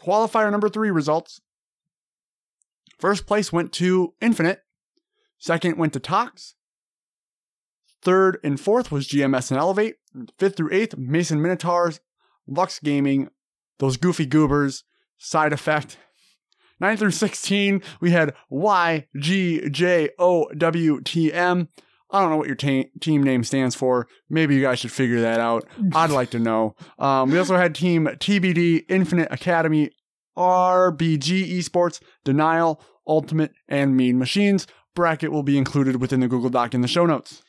qualifier 0.00 0.50
number 0.50 0.70
three 0.70 0.90
results. 0.90 1.42
First 2.98 3.26
place 3.26 3.52
went 3.52 3.74
to 3.74 4.14
Infinite. 4.22 4.62
Second 5.38 5.78
went 5.78 5.92
to 5.94 6.00
Tox. 6.00 6.54
Third 8.02 8.38
and 8.44 8.60
fourth 8.60 8.92
was 8.92 9.08
GMS 9.08 9.50
and 9.50 9.58
Elevate. 9.58 9.96
Fifth 10.38 10.56
through 10.56 10.72
eighth, 10.72 10.96
Mason 10.96 11.42
Minotaurs, 11.42 12.00
Lux 12.46 12.78
Gaming, 12.80 13.28
those 13.78 13.96
goofy 13.96 14.26
goobers, 14.26 14.84
Side 15.18 15.52
Effect. 15.52 15.98
9 16.80 16.96
through 16.96 17.10
16, 17.10 17.82
we 18.00 18.12
had 18.12 18.34
YGJOWTM. 18.52 19.08
I 22.10 22.20
don't 22.20 22.30
know 22.30 22.36
what 22.38 22.46
your 22.46 22.56
ta- 22.56 22.88
team 23.00 23.22
name 23.22 23.44
stands 23.44 23.74
for. 23.74 24.08
Maybe 24.30 24.54
you 24.54 24.62
guys 24.62 24.78
should 24.78 24.92
figure 24.92 25.20
that 25.20 25.40
out. 25.40 25.68
I'd 25.92 26.10
like 26.10 26.30
to 26.30 26.38
know. 26.38 26.74
Um, 26.98 27.30
we 27.30 27.38
also 27.38 27.56
had 27.56 27.74
Team 27.74 28.06
TBD, 28.06 28.84
Infinite 28.88 29.28
Academy, 29.30 29.90
RBG 30.36 31.58
Esports, 31.58 32.00
Denial, 32.24 32.82
Ultimate, 33.06 33.52
and 33.68 33.96
Mean 33.96 34.18
Machines. 34.18 34.66
Bracket 34.98 35.30
will 35.30 35.44
be 35.44 35.56
included 35.56 36.00
within 36.00 36.18
the 36.18 36.26
Google 36.28 36.50
Doc 36.50 36.74
in 36.74 36.80
the 36.80 36.88
show 36.88 37.06
notes. 37.06 37.40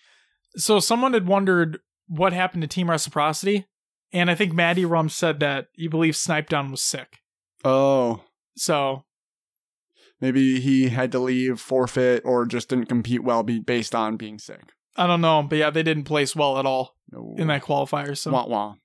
So 0.55 0.79
someone 0.79 1.13
had 1.13 1.25
wondered 1.27 1.79
what 2.07 2.31
happened 2.31 2.61
to 2.61 2.67
Team 2.67 2.89
Reciprocity, 2.91 3.65
and 4.13 4.29
I 4.29 4.35
think 4.35 4.53
Maddie 4.53 4.85
Rum 4.85 5.09
said 5.09 5.39
that 5.39 5.67
he 5.73 5.87
believes 5.87 6.19
Snipe 6.19 6.47
Down 6.47 6.69
was 6.69 6.81
sick. 6.83 7.17
Oh, 7.65 8.21
So 8.55 9.03
maybe 10.21 10.59
he 10.59 10.89
had 10.89 11.11
to 11.13 11.19
leave, 11.19 11.59
forfeit, 11.59 12.21
or 12.23 12.45
just 12.45 12.69
didn't 12.69 12.85
compete 12.85 13.23
well 13.23 13.41
be- 13.41 13.59
based 13.59 13.95
on 13.95 14.15
being 14.15 14.37
sick. 14.37 14.61
I 14.95 15.07
don't 15.07 15.21
know, 15.21 15.41
but 15.41 15.57
yeah, 15.57 15.69
they 15.71 15.83
didn't 15.83 16.03
place 16.03 16.35
well 16.35 16.57
at 16.59 16.65
all 16.67 16.95
No. 17.11 17.33
in 17.37 17.47
that 17.47 17.63
qualifier. 17.63 18.15
So 18.17 18.31
Wah 18.31 18.45
wah. 18.47 18.75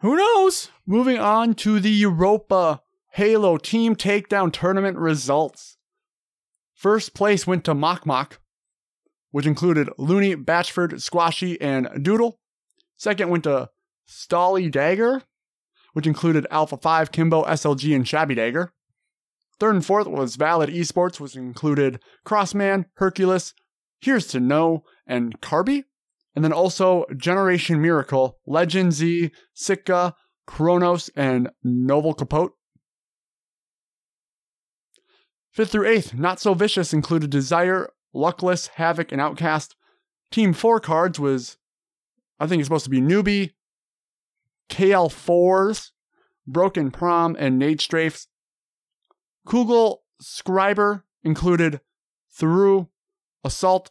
who 0.00 0.16
knows? 0.16 0.70
Moving 0.86 1.18
on 1.18 1.54
to 1.56 1.78
the 1.80 1.90
Europa 1.90 2.80
Halo 3.14 3.56
Team 3.58 3.96
Takedown 3.96 4.52
Tournament 4.52 4.96
results. 4.98 5.76
First 6.80 7.12
place 7.12 7.46
went 7.46 7.64
to 7.64 7.74
Mock 7.74 8.06
Mock, 8.06 8.40
which 9.32 9.44
included 9.44 9.90
Looney, 9.98 10.34
Batchford, 10.34 11.02
Squashy, 11.02 11.60
and 11.60 11.90
Doodle. 12.02 12.40
Second 12.96 13.28
went 13.28 13.44
to 13.44 13.68
Stolly 14.06 14.70
Dagger, 14.70 15.24
which 15.92 16.06
included 16.06 16.46
Alpha 16.50 16.78
5, 16.78 17.12
Kimbo, 17.12 17.44
SLG, 17.44 17.94
and 17.94 18.08
Shabby 18.08 18.34
Dagger. 18.34 18.72
Third 19.58 19.74
and 19.74 19.84
fourth 19.84 20.06
was 20.06 20.36
Valid 20.36 20.70
Esports, 20.70 21.20
which 21.20 21.36
included 21.36 22.00
Crossman, 22.24 22.86
Hercules, 22.94 23.52
Here's 24.00 24.26
to 24.28 24.40
Know, 24.40 24.84
and 25.06 25.38
Carby. 25.42 25.84
And 26.34 26.42
then 26.42 26.54
also 26.54 27.04
Generation 27.14 27.82
Miracle, 27.82 28.38
Legend 28.46 28.94
Z, 28.94 29.32
Sitka, 29.52 30.14
Kronos, 30.46 31.10
and 31.14 31.50
Novel 31.62 32.14
Capote. 32.14 32.54
Fifth 35.52 35.72
through 35.72 35.88
eighth, 35.88 36.14
Not 36.14 36.40
So 36.40 36.54
Vicious 36.54 36.92
included 36.92 37.30
Desire, 37.30 37.90
Luckless, 38.14 38.68
Havoc, 38.68 39.12
and 39.12 39.20
Outcast. 39.20 39.74
Team 40.30 40.52
four 40.52 40.78
cards 40.78 41.18
was, 41.18 41.58
I 42.38 42.46
think 42.46 42.60
it's 42.60 42.66
supposed 42.66 42.84
to 42.84 42.90
be 42.90 43.00
Newbie, 43.00 43.52
KL4s, 44.70 45.90
Broken 46.46 46.90
Prom, 46.90 47.36
and 47.38 47.58
Nade 47.58 47.80
Strafes. 47.80 48.28
Kugel 49.46 49.98
Scriber 50.22 51.02
included 51.24 51.80
Through, 52.32 52.88
Assault, 53.42 53.90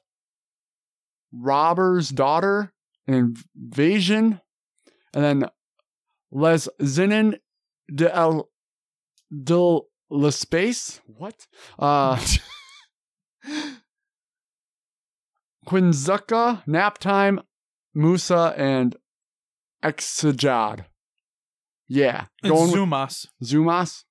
Robber's 1.34 2.10
Daughter, 2.10 2.74
and 3.06 3.38
Invasion, 3.56 4.40
and 5.14 5.24
then 5.24 5.50
Les 6.32 6.70
Zinin 6.82 7.40
de 7.94 8.16
El 8.16 8.50
de 9.44 9.80
Le 10.10 10.32
Space. 10.32 11.02
What? 11.18 11.48
Uh, 11.78 12.18
Quinzuka, 15.68 16.64
Naptime, 16.68 17.40
Musa, 17.94 18.54
and 18.58 18.96
Exajad. 19.84 20.86
Yeah. 21.88 22.26
Going 22.44 22.72
with 22.72 22.80
Zumas. 22.80 23.28
Zumas. 23.44 24.04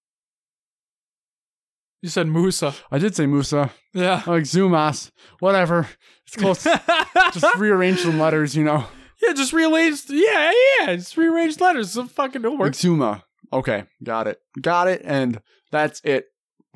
You 2.03 2.09
said 2.09 2.29
Musa. 2.29 2.75
I 2.91 2.99
did 2.99 3.17
say 3.17 3.27
Musa. 3.27 3.71
Yeah. 3.93 4.23
Like 4.27 4.45
Zumas. 4.45 5.11
Whatever. 5.41 5.89
It's 6.27 6.37
close. 6.37 6.65
Just 7.33 7.57
rearrange 7.57 8.01
some 8.01 8.19
letters, 8.21 8.55
you 8.55 8.63
know. 8.65 8.85
yeah, 9.23 9.33
just 9.33 9.53
rearrange. 9.53 10.03
Yeah, 10.09 10.53
yeah, 10.81 10.97
just 10.97 11.17
rearrange 11.17 11.59
letters. 11.61 11.93
So 11.93 12.07
fucking 12.07 12.43
it'll 12.43 12.57
work. 12.57 12.69
Like 12.69 12.75
Zuma. 12.75 13.25
Okay, 13.53 13.85
got 14.03 14.27
it. 14.29 14.39
Got 14.61 14.89
it. 14.89 15.03
And 15.05 15.41
that's 15.71 16.01
it 16.05 16.27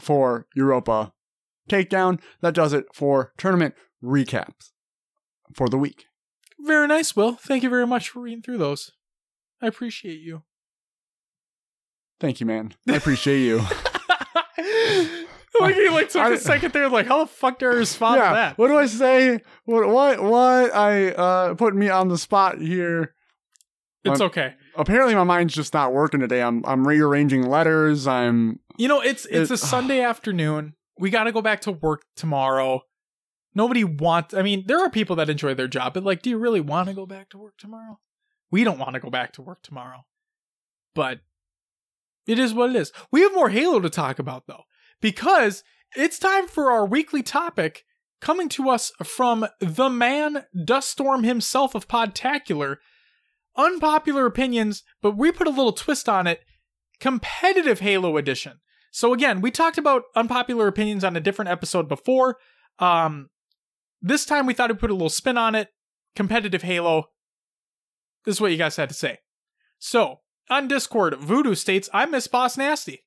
for 0.01 0.47
Europa 0.55 1.13
Takedown. 1.69 2.21
That 2.41 2.55
does 2.55 2.73
it 2.73 2.87
for 2.93 3.33
tournament 3.37 3.75
recaps 4.03 4.71
for 5.55 5.69
the 5.69 5.79
week. 5.79 6.07
Very 6.59 6.87
nice, 6.87 7.15
Will. 7.17 7.33
Thank 7.35 7.63
you 7.63 7.71
very 7.71 7.87
much 7.87 8.09
for 8.09 8.21
reading 8.21 8.43
through 8.43 8.59
those. 8.59 8.93
I 9.61 9.67
appreciate 9.67 10.21
you. 10.21 10.43
Thank 12.21 12.41
you, 12.41 12.47
man. 12.47 12.75
I 12.89 12.95
appreciate 12.97 13.41
you. 13.41 13.59
like 15.61 15.75
he 15.75 15.89
like 15.89 16.09
took 16.09 16.23
I- 16.23 16.33
a 16.35 16.39
second 16.39 16.73
there, 16.73 16.89
like 16.89 17.07
how 17.07 17.21
the 17.25 17.27
fuck 17.27 17.59
do 17.59 17.67
I 17.67 17.71
respond 17.75 18.17
to 18.17 18.23
that? 18.23 18.59
What 18.59 18.69
do 18.69 18.77
I 18.77 18.87
say? 18.87 19.41
What? 19.65 19.89
What? 19.89 20.23
What? 20.23 20.75
I 20.75 21.09
uh 21.11 21.55
putting 21.55 21.79
me 21.81 21.89
on 21.89 22.09
the 22.09 22.19
spot 22.19 22.61
here. 22.61 23.15
It's 24.05 24.21
I'm- 24.21 24.29
okay. 24.31 24.55
Apparently, 24.75 25.15
my 25.15 25.25
mind's 25.25 25.55
just 25.55 25.75
not 25.75 25.93
working 25.93 26.21
today. 26.21 26.43
I'm 26.43 26.65
I'm 26.65 26.87
rearranging 26.87 27.47
letters. 27.49 28.07
I'm 28.07 28.59
You 28.77 28.89
know, 28.89 29.01
it's 29.01 29.27
it's 29.27 29.51
It- 29.51 29.55
a 29.55 29.57
Sunday 29.59 30.01
afternoon. 30.13 30.75
We 30.99 31.11
got 31.11 31.25
to 31.25 31.33
go 31.33 31.43
back 31.43 31.61
to 31.63 31.73
work 31.73 32.03
tomorrow. 32.17 32.83
Nobody 33.55 33.85
wants. 33.85 34.35
I 34.35 34.43
mean, 34.43 34.65
there 34.67 34.81
are 34.83 34.91
people 34.91 35.17
that 35.17 35.29
enjoy 35.31 35.55
their 35.55 35.69
job, 35.69 35.95
but 35.95 36.05
like, 36.05 36.23
do 36.23 36.31
you 36.31 36.39
really 36.39 36.61
want 36.61 36.89
to 36.89 36.95
go 36.95 37.07
back 37.07 37.29
to 37.31 37.39
work 37.39 37.55
tomorrow? 37.59 37.99
We 38.51 38.65
don't 38.65 38.79
want 38.79 38.95
to 38.95 39.01
go 39.01 39.11
back 39.11 39.33
to 39.35 39.43
work 39.43 39.63
tomorrow, 39.63 40.05
but 40.95 41.21
it 42.27 42.39
is 42.39 42.55
what 42.55 42.71
it 42.71 42.77
is. 42.77 42.93
We 43.11 43.23
have 43.23 43.35
more 43.35 43.49
Halo 43.51 43.81
to 43.81 43.91
talk 43.91 44.19
about 44.19 44.47
though, 44.47 44.63
because 45.01 45.65
it's 45.97 46.19
time 46.19 46.47
for 46.47 46.71
our 46.71 46.87
weekly 46.87 47.23
topic 47.23 47.85
coming 48.21 48.49
to 48.51 48.69
us 48.71 48.93
from 49.03 49.47
the 49.61 49.91
man 49.91 50.45
Duststorm 50.65 51.25
himself 51.25 51.75
of 51.75 51.89
Podtacular. 51.89 52.77
Unpopular 53.55 54.25
opinions, 54.25 54.83
but 55.03 55.15
we 55.17 55.31
put 55.31 55.47
a 55.47 55.51
little 55.51 55.73
twist 55.75 56.09
on 56.09 56.27
it. 56.27 56.41
Competitive 57.03 57.81
Halo 57.81 58.17
edition. 58.17 58.61
So 58.93 59.13
again, 59.13 59.41
we 59.41 59.51
talked 59.51 59.77
about 59.77 60.05
unpopular 60.15 60.69
opinions 60.69 61.03
on 61.03 61.17
a 61.17 61.21
different 61.21 61.51
episode 61.51 61.89
before. 61.89 62.39
Um, 62.79 63.29
this 64.01 64.25
time 64.25 64.47
we 64.47 64.55
thought 64.55 64.71
we'd 64.71 64.79
put 64.79 64.91
a 64.91 64.95
little 64.95 65.09
spin 65.09 65.37
on 65.37 65.57
it. 65.57 65.71
Competitive 66.15 66.63
Halo. 66.63 67.07
This 68.25 68.37
is 68.37 68.41
what 68.41 68.53
you 68.53 68.57
guys 68.57 68.77
had 68.77 68.89
to 68.89 68.95
say. 68.95 69.19
So 69.81 70.21
on 70.49 70.69
Discord, 70.69 71.17
Voodoo 71.17 71.57
states, 71.57 71.91
"I 71.93 72.07
miss 72.07 72.29
Boss 72.29 72.57
Nasty." 72.57 73.05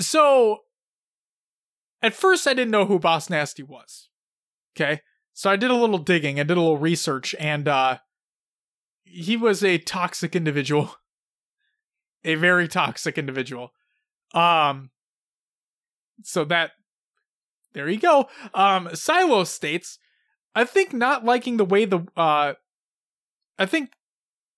So 0.00 0.64
at 2.02 2.12
first, 2.12 2.48
I 2.48 2.54
didn't 2.54 2.72
know 2.72 2.86
who 2.86 2.98
Boss 2.98 3.30
Nasty 3.30 3.62
was. 3.62 4.08
Okay, 4.76 5.00
So 5.32 5.48
I 5.48 5.54
did 5.54 5.70
a 5.70 5.76
little 5.76 5.98
digging, 5.98 6.40
I 6.40 6.42
did 6.42 6.56
a 6.56 6.60
little 6.60 6.76
research, 6.78 7.36
and 7.38 7.68
uh 7.68 7.98
he 9.04 9.36
was 9.36 9.62
a 9.62 9.78
toxic 9.78 10.34
individual. 10.34 10.96
A 12.24 12.34
very 12.36 12.68
toxic 12.68 13.18
individual. 13.18 13.72
Um 14.32 14.90
so 16.22 16.44
that 16.44 16.72
there 17.72 17.88
you 17.88 17.98
go. 17.98 18.28
Um 18.54 18.88
Silo 18.94 19.44
states, 19.44 19.98
I 20.54 20.64
think 20.64 20.92
not 20.92 21.24
liking 21.24 21.56
the 21.56 21.64
way 21.64 21.84
the 21.84 22.06
uh 22.16 22.54
I 23.58 23.66
think 23.66 23.92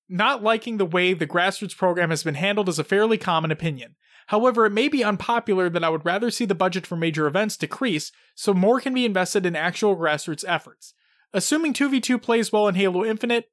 not 0.08 0.42
liking 0.42 0.76
the 0.76 0.86
way 0.86 1.12
the 1.12 1.26
grassroots 1.26 1.76
program 1.76 2.10
has 2.10 2.22
been 2.22 2.34
handled 2.34 2.68
is 2.68 2.78
a 2.78 2.84
fairly 2.84 3.18
common 3.18 3.50
opinion. 3.50 3.96
However, 4.28 4.66
it 4.66 4.72
may 4.72 4.88
be 4.88 5.04
unpopular 5.04 5.68
that 5.70 5.84
I 5.84 5.88
would 5.88 6.04
rather 6.04 6.30
see 6.30 6.44
the 6.44 6.54
budget 6.54 6.86
for 6.86 6.96
major 6.96 7.26
events 7.26 7.56
decrease 7.56 8.10
so 8.34 8.52
more 8.52 8.80
can 8.80 8.92
be 8.92 9.04
invested 9.04 9.46
in 9.46 9.54
actual 9.54 9.96
grassroots 9.96 10.44
efforts. 10.46 10.94
Assuming 11.32 11.72
2v2 11.72 12.20
plays 12.20 12.52
well 12.52 12.66
in 12.66 12.74
Halo 12.74 13.04
Infinite, 13.04 13.50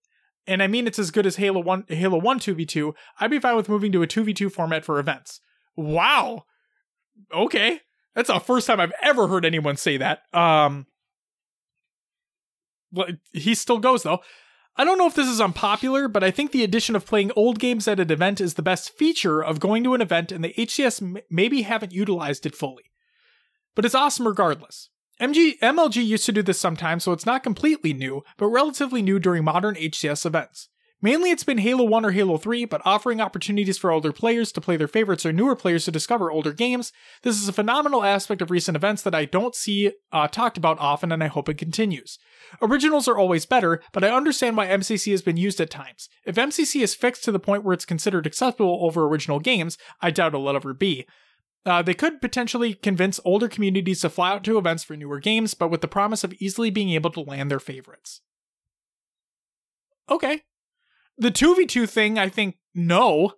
and 0.47 0.61
I 0.63 0.67
mean 0.67 0.87
it's 0.87 0.99
as 0.99 1.11
good 1.11 1.25
as 1.25 1.37
Halo 1.37 1.61
1 1.61 1.85
Halo 1.89 2.19
1 2.19 2.39
2v2, 2.39 2.93
I'd 3.19 3.31
be 3.31 3.39
fine 3.39 3.55
with 3.55 3.69
moving 3.69 3.91
to 3.91 4.03
a 4.03 4.07
2v2 4.07 4.51
format 4.51 4.85
for 4.85 4.99
events. 4.99 5.39
Wow. 5.75 6.45
Okay. 7.33 7.81
That's 8.15 8.27
the 8.27 8.39
first 8.39 8.67
time 8.67 8.79
I've 8.79 8.93
ever 9.01 9.27
heard 9.27 9.45
anyone 9.45 9.77
say 9.77 9.97
that. 9.97 10.23
Um 10.33 10.87
he 13.31 13.55
still 13.55 13.79
goes 13.79 14.03
though. 14.03 14.21
I 14.75 14.83
don't 14.85 14.97
know 14.97 15.07
if 15.07 15.13
this 15.15 15.27
is 15.27 15.39
unpopular, 15.39 16.07
but 16.07 16.23
I 16.23 16.31
think 16.31 16.51
the 16.51 16.63
addition 16.63 16.95
of 16.95 17.05
playing 17.05 17.31
old 17.35 17.59
games 17.59 17.87
at 17.87 17.99
an 17.99 18.11
event 18.11 18.41
is 18.41 18.55
the 18.55 18.63
best 18.63 18.97
feature 18.97 19.43
of 19.43 19.59
going 19.59 19.83
to 19.83 19.93
an 19.93 20.01
event, 20.01 20.31
and 20.31 20.43
the 20.43 20.53
HCS 20.57 20.99
m- 21.01 21.17
maybe 21.29 21.61
haven't 21.61 21.91
utilized 21.91 22.45
it 22.47 22.55
fully. 22.55 22.85
But 23.75 23.85
it's 23.85 23.93
awesome 23.93 24.27
regardless. 24.27 24.89
MG, 25.21 25.59
MLG 25.59 26.05
used 26.05 26.25
to 26.25 26.31
do 26.31 26.41
this 26.41 26.59
sometimes, 26.59 27.03
so 27.03 27.11
it's 27.11 27.25
not 27.25 27.43
completely 27.43 27.93
new, 27.93 28.23
but 28.37 28.47
relatively 28.47 29.01
new 29.01 29.19
during 29.19 29.43
modern 29.43 29.75
HCS 29.75 30.25
events. 30.25 30.69
Mainly 31.03 31.31
it's 31.31 31.43
been 31.43 31.57
Halo 31.57 31.83
1 31.83 32.05
or 32.05 32.11
Halo 32.11 32.37
3, 32.37 32.63
but 32.63 32.81
offering 32.85 33.19
opportunities 33.19 33.77
for 33.77 33.91
older 33.91 34.13
players 34.13 34.53
to 34.53 34.61
play 34.61 34.77
their 34.77 34.87
favorites 34.87 35.25
or 35.25 35.33
newer 35.33 35.53
players 35.53 35.83
to 35.83 35.91
discover 35.91 36.31
older 36.31 36.53
games. 36.53 36.93
This 37.23 37.41
is 37.41 37.49
a 37.49 37.53
phenomenal 37.53 38.05
aspect 38.05 38.41
of 38.41 38.49
recent 38.49 38.77
events 38.77 39.01
that 39.01 39.13
I 39.13 39.25
don't 39.25 39.53
see 39.53 39.91
uh, 40.13 40.29
talked 40.29 40.57
about 40.57 40.79
often, 40.79 41.11
and 41.11 41.21
I 41.21 41.27
hope 41.27 41.49
it 41.49 41.57
continues. 41.57 42.17
Originals 42.61 43.09
are 43.09 43.17
always 43.17 43.45
better, 43.45 43.81
but 43.91 44.05
I 44.05 44.15
understand 44.15 44.55
why 44.55 44.67
MCC 44.67 45.11
has 45.11 45.21
been 45.21 45.35
used 45.35 45.59
at 45.59 45.69
times. 45.69 46.07
If 46.25 46.37
MCC 46.37 46.81
is 46.81 46.95
fixed 46.95 47.25
to 47.25 47.33
the 47.33 47.39
point 47.39 47.65
where 47.65 47.73
it's 47.73 47.83
considered 47.83 48.25
acceptable 48.25 48.79
over 48.81 49.03
original 49.03 49.41
games, 49.41 49.77
I 50.01 50.09
doubt 50.09 50.33
it'll 50.33 50.55
ever 50.55 50.73
be. 50.73 51.05
Uh, 51.65 51.81
they 51.81 51.93
could 51.93 52.19
potentially 52.19 52.73
convince 52.73 53.19
older 53.23 53.47
communities 53.47 54.01
to 54.01 54.09
fly 54.09 54.31
out 54.31 54.43
to 54.43 54.57
events 54.57 54.83
for 54.83 54.97
newer 54.97 55.19
games, 55.19 55.53
but 55.53 55.69
with 55.69 55.81
the 55.81 55.87
promise 55.87 56.23
of 56.23 56.33
easily 56.33 56.69
being 56.69 56.89
able 56.89 57.09
to 57.09 57.21
land 57.21 57.49
their 57.49 57.59
favorites. 57.59 58.21
Okay. 60.09 60.41
The 61.17 61.31
2v2 61.31 61.89
thing, 61.89 62.19
I 62.19 62.27
think, 62.27 62.57
no. 62.75 63.33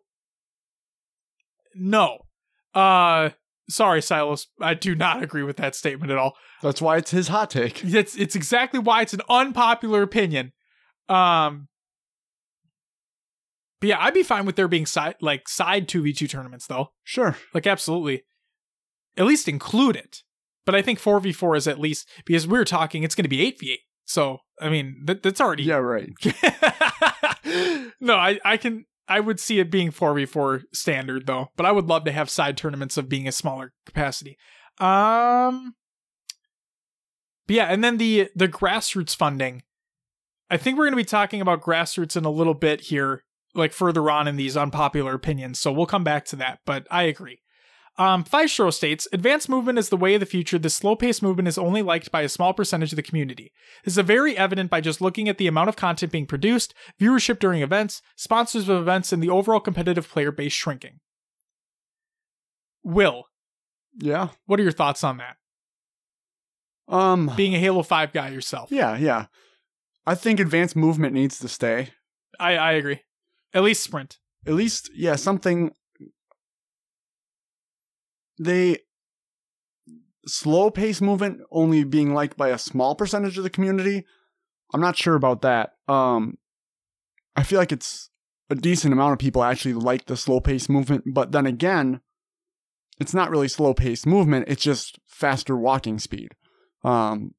No. 1.75 2.25
Uh, 2.73 3.29
sorry, 3.69 4.01
Silas. 4.01 4.47
I 4.59 4.73
do 4.73 4.95
not 4.95 5.21
agree 5.21 5.43
with 5.43 5.57
that 5.57 5.75
statement 5.75 6.11
at 6.11 6.17
all. 6.17 6.35
That's 6.61 6.81
why 6.81 6.97
it's 6.97 7.11
his 7.11 7.27
hot 7.27 7.49
take. 7.51 7.83
It's 7.83 8.15
it's 8.15 8.35
exactly 8.35 8.79
why 8.79 9.01
it's 9.01 9.13
an 9.13 9.21
unpopular 9.29 10.01
opinion. 10.01 10.51
Um 11.09 11.67
But 13.79 13.89
yeah, 13.89 13.97
I'd 13.99 14.13
be 14.13 14.23
fine 14.23 14.45
with 14.45 14.55
there 14.55 14.67
being 14.67 14.85
side 14.85 15.15
like 15.21 15.47
side 15.47 15.87
2v2 15.87 16.29
tournaments 16.29 16.67
though. 16.67 16.89
Sure. 17.03 17.35
Like 17.53 17.67
absolutely. 17.67 18.23
At 19.17 19.25
least 19.25 19.47
include 19.47 19.95
it. 19.95 20.23
But 20.65 20.75
I 20.75 20.81
think 20.81 20.99
4v4 20.99 21.57
is 21.57 21.67
at 21.67 21.79
least 21.79 22.09
because 22.25 22.47
we 22.47 22.57
are 22.57 22.65
talking 22.65 23.03
it's 23.03 23.15
going 23.15 23.23
to 23.23 23.29
be 23.29 23.51
8v8. 23.51 23.77
So, 24.05 24.39
I 24.61 24.69
mean, 24.69 25.01
that, 25.05 25.23
that's 25.23 25.41
already 25.41 25.63
Yeah, 25.63 25.75
right. 25.75 26.09
no, 27.99 28.15
I, 28.15 28.39
I 28.43 28.57
can 28.57 28.85
I 29.07 29.19
would 29.19 29.39
see 29.39 29.59
it 29.59 29.69
being 29.69 29.91
4v4 29.91 30.63
standard 30.73 31.27
though, 31.27 31.49
but 31.55 31.65
I 31.65 31.71
would 31.71 31.85
love 31.87 32.05
to 32.05 32.11
have 32.11 32.29
side 32.29 32.57
tournaments 32.57 32.97
of 32.97 33.09
being 33.09 33.27
a 33.27 33.31
smaller 33.31 33.73
capacity. 33.85 34.37
Um 34.79 35.75
but 37.47 37.55
yeah, 37.55 37.65
and 37.65 37.83
then 37.83 37.97
the 37.97 38.29
the 38.35 38.47
grassroots 38.47 39.15
funding. 39.15 39.63
I 40.49 40.57
think 40.57 40.77
we're 40.77 40.85
going 40.85 40.93
to 40.93 40.97
be 40.97 41.05
talking 41.05 41.41
about 41.41 41.61
grassroots 41.61 42.15
in 42.15 42.25
a 42.25 42.29
little 42.29 42.53
bit 42.53 42.81
here, 42.81 43.23
like 43.55 43.73
further 43.73 44.09
on 44.11 44.27
in 44.27 44.35
these 44.35 44.55
unpopular 44.57 45.13
opinions. 45.13 45.59
So 45.59 45.71
we'll 45.71 45.85
come 45.85 46.03
back 46.03 46.25
to 46.25 46.35
that, 46.37 46.59
but 46.65 46.85
I 46.91 47.03
agree. 47.03 47.41
Um, 47.97 48.25
states, 48.71 49.07
advanced 49.13 49.47
movement 49.47 49.79
is 49.79 49.87
the 49.87 49.95
way 49.95 50.15
of 50.15 50.19
the 50.19 50.25
future. 50.25 50.59
This 50.59 50.73
slow 50.73 50.97
paced 50.97 51.23
movement 51.23 51.47
is 51.47 51.57
only 51.57 51.81
liked 51.81 52.11
by 52.11 52.23
a 52.23 52.29
small 52.29 52.53
percentage 52.53 52.91
of 52.91 52.97
the 52.97 53.01
community. 53.01 53.53
This 53.85 53.97
is 53.97 54.05
very 54.05 54.37
evident 54.37 54.69
by 54.69 54.81
just 54.81 54.99
looking 54.99 55.29
at 55.29 55.37
the 55.37 55.47
amount 55.47 55.69
of 55.69 55.77
content 55.77 56.11
being 56.11 56.25
produced, 56.25 56.73
viewership 56.99 57.39
during 57.39 57.61
events, 57.61 58.01
sponsors 58.17 58.67
of 58.67 58.81
events, 58.81 59.13
and 59.13 59.23
the 59.23 59.29
overall 59.29 59.61
competitive 59.61 60.09
player 60.09 60.33
base 60.33 60.51
shrinking. 60.51 60.99
Will, 62.83 63.25
Yeah. 63.97 64.29
what 64.45 64.59
are 64.59 64.63
your 64.63 64.71
thoughts 64.73 65.03
on 65.03 65.17
that? 65.17 65.37
Um. 66.87 67.31
Being 67.35 67.55
a 67.55 67.59
Halo 67.59 67.81
5 67.81 68.11
guy 68.11 68.29
yourself. 68.29 68.71
yeah, 68.71 68.97
yeah. 68.97 69.27
I 70.05 70.13
think 70.15 70.39
advanced 70.39 70.75
movement 70.75 71.13
needs 71.13 71.39
to 71.39 71.47
stay. 71.47 71.89
I, 72.39 72.57
I 72.57 72.71
agree. 72.73 72.99
At 73.55 73.63
least 73.63 73.83
sprint. 73.83 74.19
At 74.45 74.53
least, 74.53 74.91
yeah, 74.93 75.15
something. 75.15 75.71
They 78.37 78.79
slow 80.27 80.69
pace 80.69 80.99
movement 81.01 81.39
only 81.51 81.85
being 81.85 82.13
liked 82.13 82.35
by 82.35 82.49
a 82.49 82.57
small 82.57 82.95
percentage 82.95 83.37
of 83.37 83.43
the 83.43 83.49
community. 83.49 84.05
I'm 84.73 84.81
not 84.81 84.97
sure 84.97 85.15
about 85.15 85.41
that. 85.43 85.71
Um, 85.87 86.37
I 87.35 87.43
feel 87.43 87.59
like 87.59 87.71
it's 87.71 88.09
a 88.49 88.55
decent 88.55 88.93
amount 88.93 89.13
of 89.13 89.19
people 89.19 89.43
actually 89.43 89.73
like 89.73 90.05
the 90.05 90.17
slow 90.17 90.41
pace 90.41 90.67
movement, 90.67 91.05
but 91.07 91.31
then 91.31 91.45
again, 91.45 92.01
it's 92.99 93.13
not 93.13 93.29
really 93.29 93.47
slow 93.47 93.73
pace 93.73 94.05
movement. 94.05 94.45
It's 94.47 94.63
just 94.63 94.99
faster 95.07 95.55
walking 95.55 95.99
speed. 95.99 96.35
Um, 96.83 97.33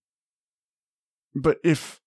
but 1.34 1.58
if 1.62 2.00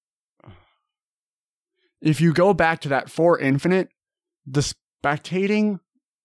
if 2.01 2.21
you 2.21 2.33
go 2.33 2.53
back 2.53 2.79
to 2.81 2.89
that 2.89 3.09
for 3.09 3.37
infinite, 3.37 3.89
the 4.49 4.61
spectating 5.03 5.79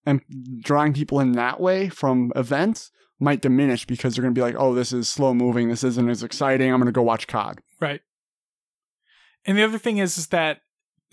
and 0.05 0.21
drawing 0.61 0.93
people 0.93 1.19
in 1.19 1.33
that 1.33 1.59
way 1.59 1.89
from 1.89 2.31
events 2.35 2.91
might 3.19 3.41
diminish 3.41 3.85
because 3.85 4.15
they're 4.15 4.21
going 4.21 4.33
to 4.33 4.37
be 4.37 4.43
like, 4.43 4.55
oh, 4.57 4.73
this 4.73 4.91
is 4.91 5.09
slow 5.09 5.33
moving. 5.33 5.69
This 5.69 5.83
isn't 5.83 6.09
as 6.09 6.23
exciting. 6.23 6.71
I'm 6.71 6.79
going 6.79 6.87
to 6.87 6.91
go 6.91 7.01
watch 7.01 7.27
COD. 7.27 7.61
Right. 7.79 8.01
And 9.45 9.57
the 9.57 9.63
other 9.63 9.77
thing 9.77 9.97
is, 9.97 10.17
is 10.17 10.27
that 10.27 10.59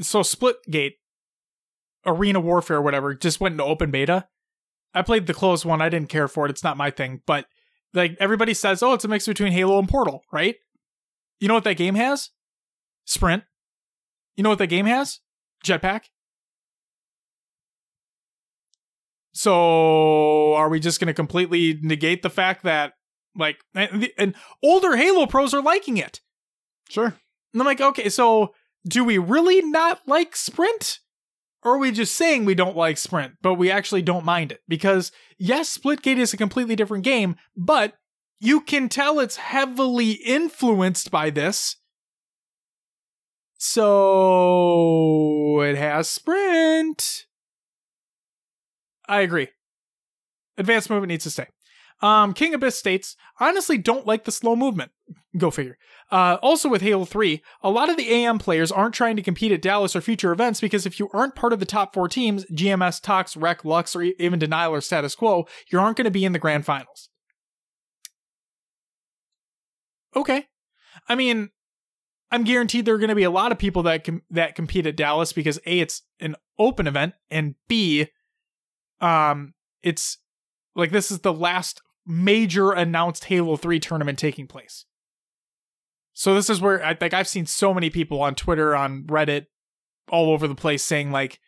so 0.01 0.21
Splitgate, 0.21 0.95
Arena 2.05 2.41
Warfare, 2.41 2.83
whatever, 2.83 3.15
just 3.15 3.41
went 3.41 3.53
into 3.53 3.65
open 3.65 3.91
beta. 3.91 4.27
I 4.95 5.03
played 5.03 5.27
the 5.27 5.35
closed 5.35 5.65
one. 5.65 5.81
I 5.81 5.89
didn't 5.89 6.09
care 6.09 6.29
for 6.29 6.47
it. 6.47 6.51
It's 6.51 6.65
not 6.65 6.77
my 6.77 6.91
thing. 6.91 7.23
But 7.27 7.47
like 7.95 8.17
everybody 8.19 8.55
says, 8.55 8.83
oh, 8.83 8.95
it's 8.95 9.05
a 9.05 9.09
mix 9.09 9.27
between 9.27 9.53
Halo 9.53 9.79
and 9.79 9.89
Portal, 9.89 10.23
right? 10.33 10.57
You 11.41 11.49
know 11.49 11.55
what 11.55 11.65
that 11.65 11.77
game 11.77 11.95
has? 11.95 12.31
Sprint. 13.05 13.45
You 14.37 14.43
know 14.43 14.51
what 14.51 14.59
that 14.59 14.69
game 14.69 14.87
has? 14.87 15.21
Jetpack. 15.65 16.05
So 19.33 20.55
are 20.55 20.69
we 20.69 20.81
just 20.81 21.01
going 21.01 21.09
to 21.09 21.15
completely 21.15 21.79
negate 21.83 22.23
the 22.23 22.31
fact 22.31 22.65
that 22.65 22.93
like 23.37 23.59
and, 23.75 24.09
and 24.19 24.35
older 24.63 24.97
Halo 24.97 25.27
pros 25.27 25.55
are 25.55 25.63
liking 25.63 25.97
it? 25.97 26.21
Sure. 26.89 27.15
And 27.53 27.63
I'm 27.63 27.67
like, 27.67 27.81
okay, 27.81 28.09
so 28.09 28.55
do 28.87 29.05
we 29.05 29.19
really 29.19 29.63
not 29.63 30.01
like 30.07 30.37
Sprint? 30.37 30.99
Or 31.63 31.75
are 31.75 31.79
we 31.79 31.93
just 31.93 32.17
saying 32.17 32.45
we 32.45 32.57
don't 32.57 32.77
like 32.77 32.99
Sprint, 32.99 33.35
but 33.41 33.55
we 33.55 33.71
actually 33.71 34.03
don't 34.03 34.25
mind 34.25 34.53
it? 34.53 34.61
Because 34.69 35.13
yes, 35.39 35.79
Splitgate 35.79 36.19
is 36.19 36.35
a 36.35 36.39
completely 36.39 36.75
different 36.75 37.05
game, 37.05 37.37
but 37.57 37.95
you 38.41 38.61
can 38.61 38.89
tell 38.89 39.21
it's 39.21 39.37
heavily 39.37 40.13
influenced 40.13 41.13
by 41.13 41.31
this. 41.31 41.77
So 43.57 45.61
it 45.61 45.77
has 45.77 46.09
Sprint. 46.09 47.27
I 49.09 49.21
agree. 49.21 49.49
Advanced 50.59 50.91
movement 50.91 51.09
needs 51.09 51.25
to 51.25 51.31
stay. 51.31 51.47
Um, 52.03 52.35
King 52.35 52.53
Abyss 52.53 52.77
states, 52.77 53.17
honestly 53.39 53.79
don't 53.79 54.07
like 54.07 54.25
the 54.25 54.33
slow 54.33 54.57
movement. 54.57 54.91
Go 55.37 55.51
figure. 55.51 55.79
Uh, 56.11 56.37
also 56.43 56.69
with 56.69 56.83
Halo 56.83 57.05
3, 57.05 57.41
a 57.63 57.71
lot 57.71 57.89
of 57.89 57.97
the 57.97 58.11
AM 58.11 58.39
players 58.39 58.73
aren't 58.73 58.95
trying 58.95 59.17
to 59.17 59.23
compete 59.23 59.53
at 59.53 59.63
Dallas 59.63 59.95
or 59.95 60.01
future 60.01 60.33
events 60.33 60.61
because 60.61 60.85
if 60.85 60.99
you 60.99 61.09
aren't 61.15 61.37
part 61.37 61.53
of 61.53 61.61
the 61.61 61.65
top 61.65 61.95
four 61.95 62.09
teams, 62.09 62.45
GMS, 62.47 63.01
Tox, 63.01 63.37
Rec, 63.37 63.65
Lux, 63.65 63.95
or 63.95 64.03
even 64.03 64.39
Denial 64.39 64.75
or 64.75 64.81
Status 64.81 65.15
Quo, 65.15 65.47
you 65.71 65.79
aren't 65.79 65.97
going 65.97 66.05
to 66.05 66.11
be 66.11 66.25
in 66.25 66.33
the 66.33 66.39
grand 66.39 66.67
finals. 66.67 67.09
Okay. 70.15 70.47
I 71.09 71.15
mean, 71.15 71.51
I'm 72.31 72.45
guaranteed 72.45 72.85
there 72.85 72.95
are 72.95 72.99
going 72.99 73.09
to 73.09 73.15
be 73.15 73.23
a 73.23 73.31
lot 73.31 73.53
of 73.53 73.59
people 73.59 73.83
that 73.85 74.05
com- 74.05 74.23
that 74.31 74.55
compete 74.55 74.87
at 74.87 74.97
Dallas 74.97 75.33
because 75.33 75.59
A, 75.67 75.81
it's 75.81 76.03
an 76.21 76.35
open 76.59 76.87
event, 76.87 77.15
and 77.31 77.55
B, 77.69 78.09
um, 79.03 79.55
it's 79.83 80.19
like 80.75 80.91
this 80.91 81.11
is 81.11 81.19
the 81.19 81.33
last 81.33 81.83
major 82.07 82.73
announced 82.73 83.25
Halo 83.25 83.57
3 83.57 83.79
tournament 83.81 84.19
taking 84.19 84.47
place. 84.47 84.87
So 86.15 86.35
this 86.35 86.49
is 86.49 86.61
where 86.61 86.85
I 86.85 86.97
like 87.01 87.15
I've 87.15 87.29
seen 87.29 87.47
so 87.47 87.73
many 87.75 87.91
people 87.91 88.23
on 88.23 88.35
Twitter, 88.35 88.77
on 88.77 89.05
Reddit, 89.05 89.47
all 90.11 90.31
over 90.31 90.47
the 90.47 90.55
place 90.55 90.83
saying 90.83 91.11
like 91.11 91.41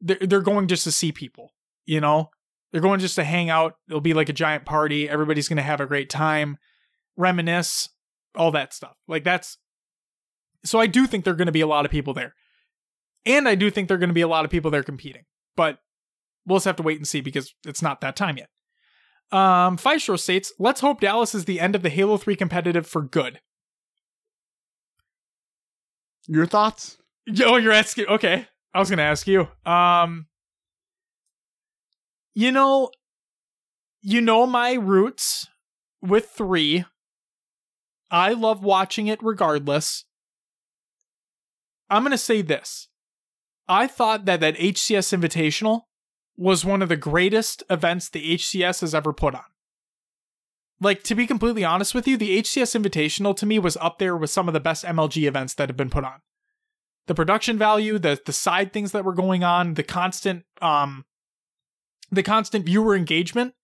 they're 0.00 0.18
they're 0.20 0.40
going 0.40 0.68
just 0.68 0.84
to 0.84 0.92
see 0.92 1.12
people, 1.12 1.52
you 1.86 2.00
know? 2.00 2.30
They're 2.72 2.80
going 2.80 3.00
just 3.00 3.16
to 3.16 3.24
hang 3.24 3.50
out. 3.50 3.74
It'll 3.88 4.00
be 4.00 4.14
like 4.14 4.28
a 4.28 4.32
giant 4.32 4.64
party. 4.64 5.08
Everybody's 5.08 5.48
going 5.48 5.56
to 5.56 5.62
have 5.62 5.80
a 5.80 5.86
great 5.86 6.08
time, 6.08 6.56
reminisce, 7.16 7.88
all 8.36 8.52
that 8.52 8.72
stuff. 8.72 8.96
Like 9.08 9.24
that's 9.24 9.58
so 10.64 10.78
I 10.78 10.86
do 10.86 11.06
think 11.06 11.24
there're 11.24 11.34
going 11.34 11.46
to 11.46 11.52
be 11.52 11.62
a 11.62 11.66
lot 11.66 11.84
of 11.84 11.90
people 11.90 12.14
there. 12.14 12.34
And 13.26 13.48
I 13.48 13.54
do 13.54 13.70
think 13.70 13.88
there're 13.88 13.98
going 13.98 14.10
to 14.10 14.14
be 14.14 14.20
a 14.20 14.28
lot 14.28 14.44
of 14.44 14.50
people 14.50 14.70
there 14.70 14.82
competing. 14.82 15.24
But 15.56 15.78
we'll 16.50 16.58
just 16.58 16.66
have 16.66 16.76
to 16.76 16.82
wait 16.82 16.98
and 16.98 17.08
see 17.08 17.20
because 17.20 17.54
it's 17.66 17.82
not 17.82 18.00
that 18.00 18.16
time 18.16 18.36
yet. 18.36 18.48
Um, 19.32 19.76
Five 19.76 20.02
states, 20.02 20.52
let's 20.58 20.80
hope 20.80 21.00
Dallas 21.00 21.34
is 21.34 21.44
the 21.44 21.60
end 21.60 21.74
of 21.74 21.82
the 21.82 21.88
Halo 21.88 22.16
3 22.16 22.34
competitive 22.36 22.86
for 22.86 23.02
good. 23.02 23.40
Your 26.26 26.46
thoughts? 26.46 26.98
Oh, 27.42 27.56
you're 27.56 27.72
asking. 27.72 28.06
Okay. 28.06 28.46
I 28.74 28.78
was 28.78 28.88
going 28.88 28.98
to 28.98 29.04
ask 29.04 29.26
you. 29.26 29.48
Um, 29.64 30.26
you 32.34 32.52
know, 32.52 32.90
you 34.02 34.20
know 34.20 34.46
my 34.46 34.74
roots 34.74 35.48
with 36.00 36.30
three. 36.30 36.84
I 38.10 38.32
love 38.32 38.62
watching 38.62 39.06
it 39.06 39.22
regardless. 39.22 40.04
I'm 41.88 42.02
going 42.02 42.12
to 42.12 42.18
say 42.18 42.42
this. 42.42 42.88
I 43.68 43.86
thought 43.86 44.24
that 44.24 44.40
that 44.40 44.56
HCS 44.56 45.16
Invitational 45.16 45.82
was 46.36 46.64
one 46.64 46.82
of 46.82 46.88
the 46.88 46.96
greatest 46.96 47.62
events 47.68 48.08
the 48.08 48.36
HCS 48.36 48.80
has 48.80 48.94
ever 48.94 49.12
put 49.12 49.34
on. 49.34 49.44
Like, 50.80 51.02
to 51.04 51.14
be 51.14 51.26
completely 51.26 51.64
honest 51.64 51.94
with 51.94 52.08
you, 52.08 52.16
the 52.16 52.40
HCS 52.40 52.80
Invitational 52.80 53.36
to 53.36 53.46
me 53.46 53.58
was 53.58 53.76
up 53.78 53.98
there 53.98 54.16
with 54.16 54.30
some 54.30 54.48
of 54.48 54.54
the 54.54 54.60
best 54.60 54.84
MLG 54.84 55.26
events 55.28 55.54
that 55.54 55.68
have 55.68 55.76
been 55.76 55.90
put 55.90 56.04
on. 56.04 56.22
The 57.06 57.14
production 57.14 57.58
value, 57.58 57.98
the 57.98 58.20
the 58.24 58.32
side 58.32 58.72
things 58.72 58.92
that 58.92 59.04
were 59.04 59.12
going 59.12 59.42
on, 59.42 59.74
the 59.74 59.82
constant 59.82 60.44
um 60.62 61.04
the 62.10 62.22
constant 62.22 62.64
viewer 62.64 62.94
engagement, 62.94 63.54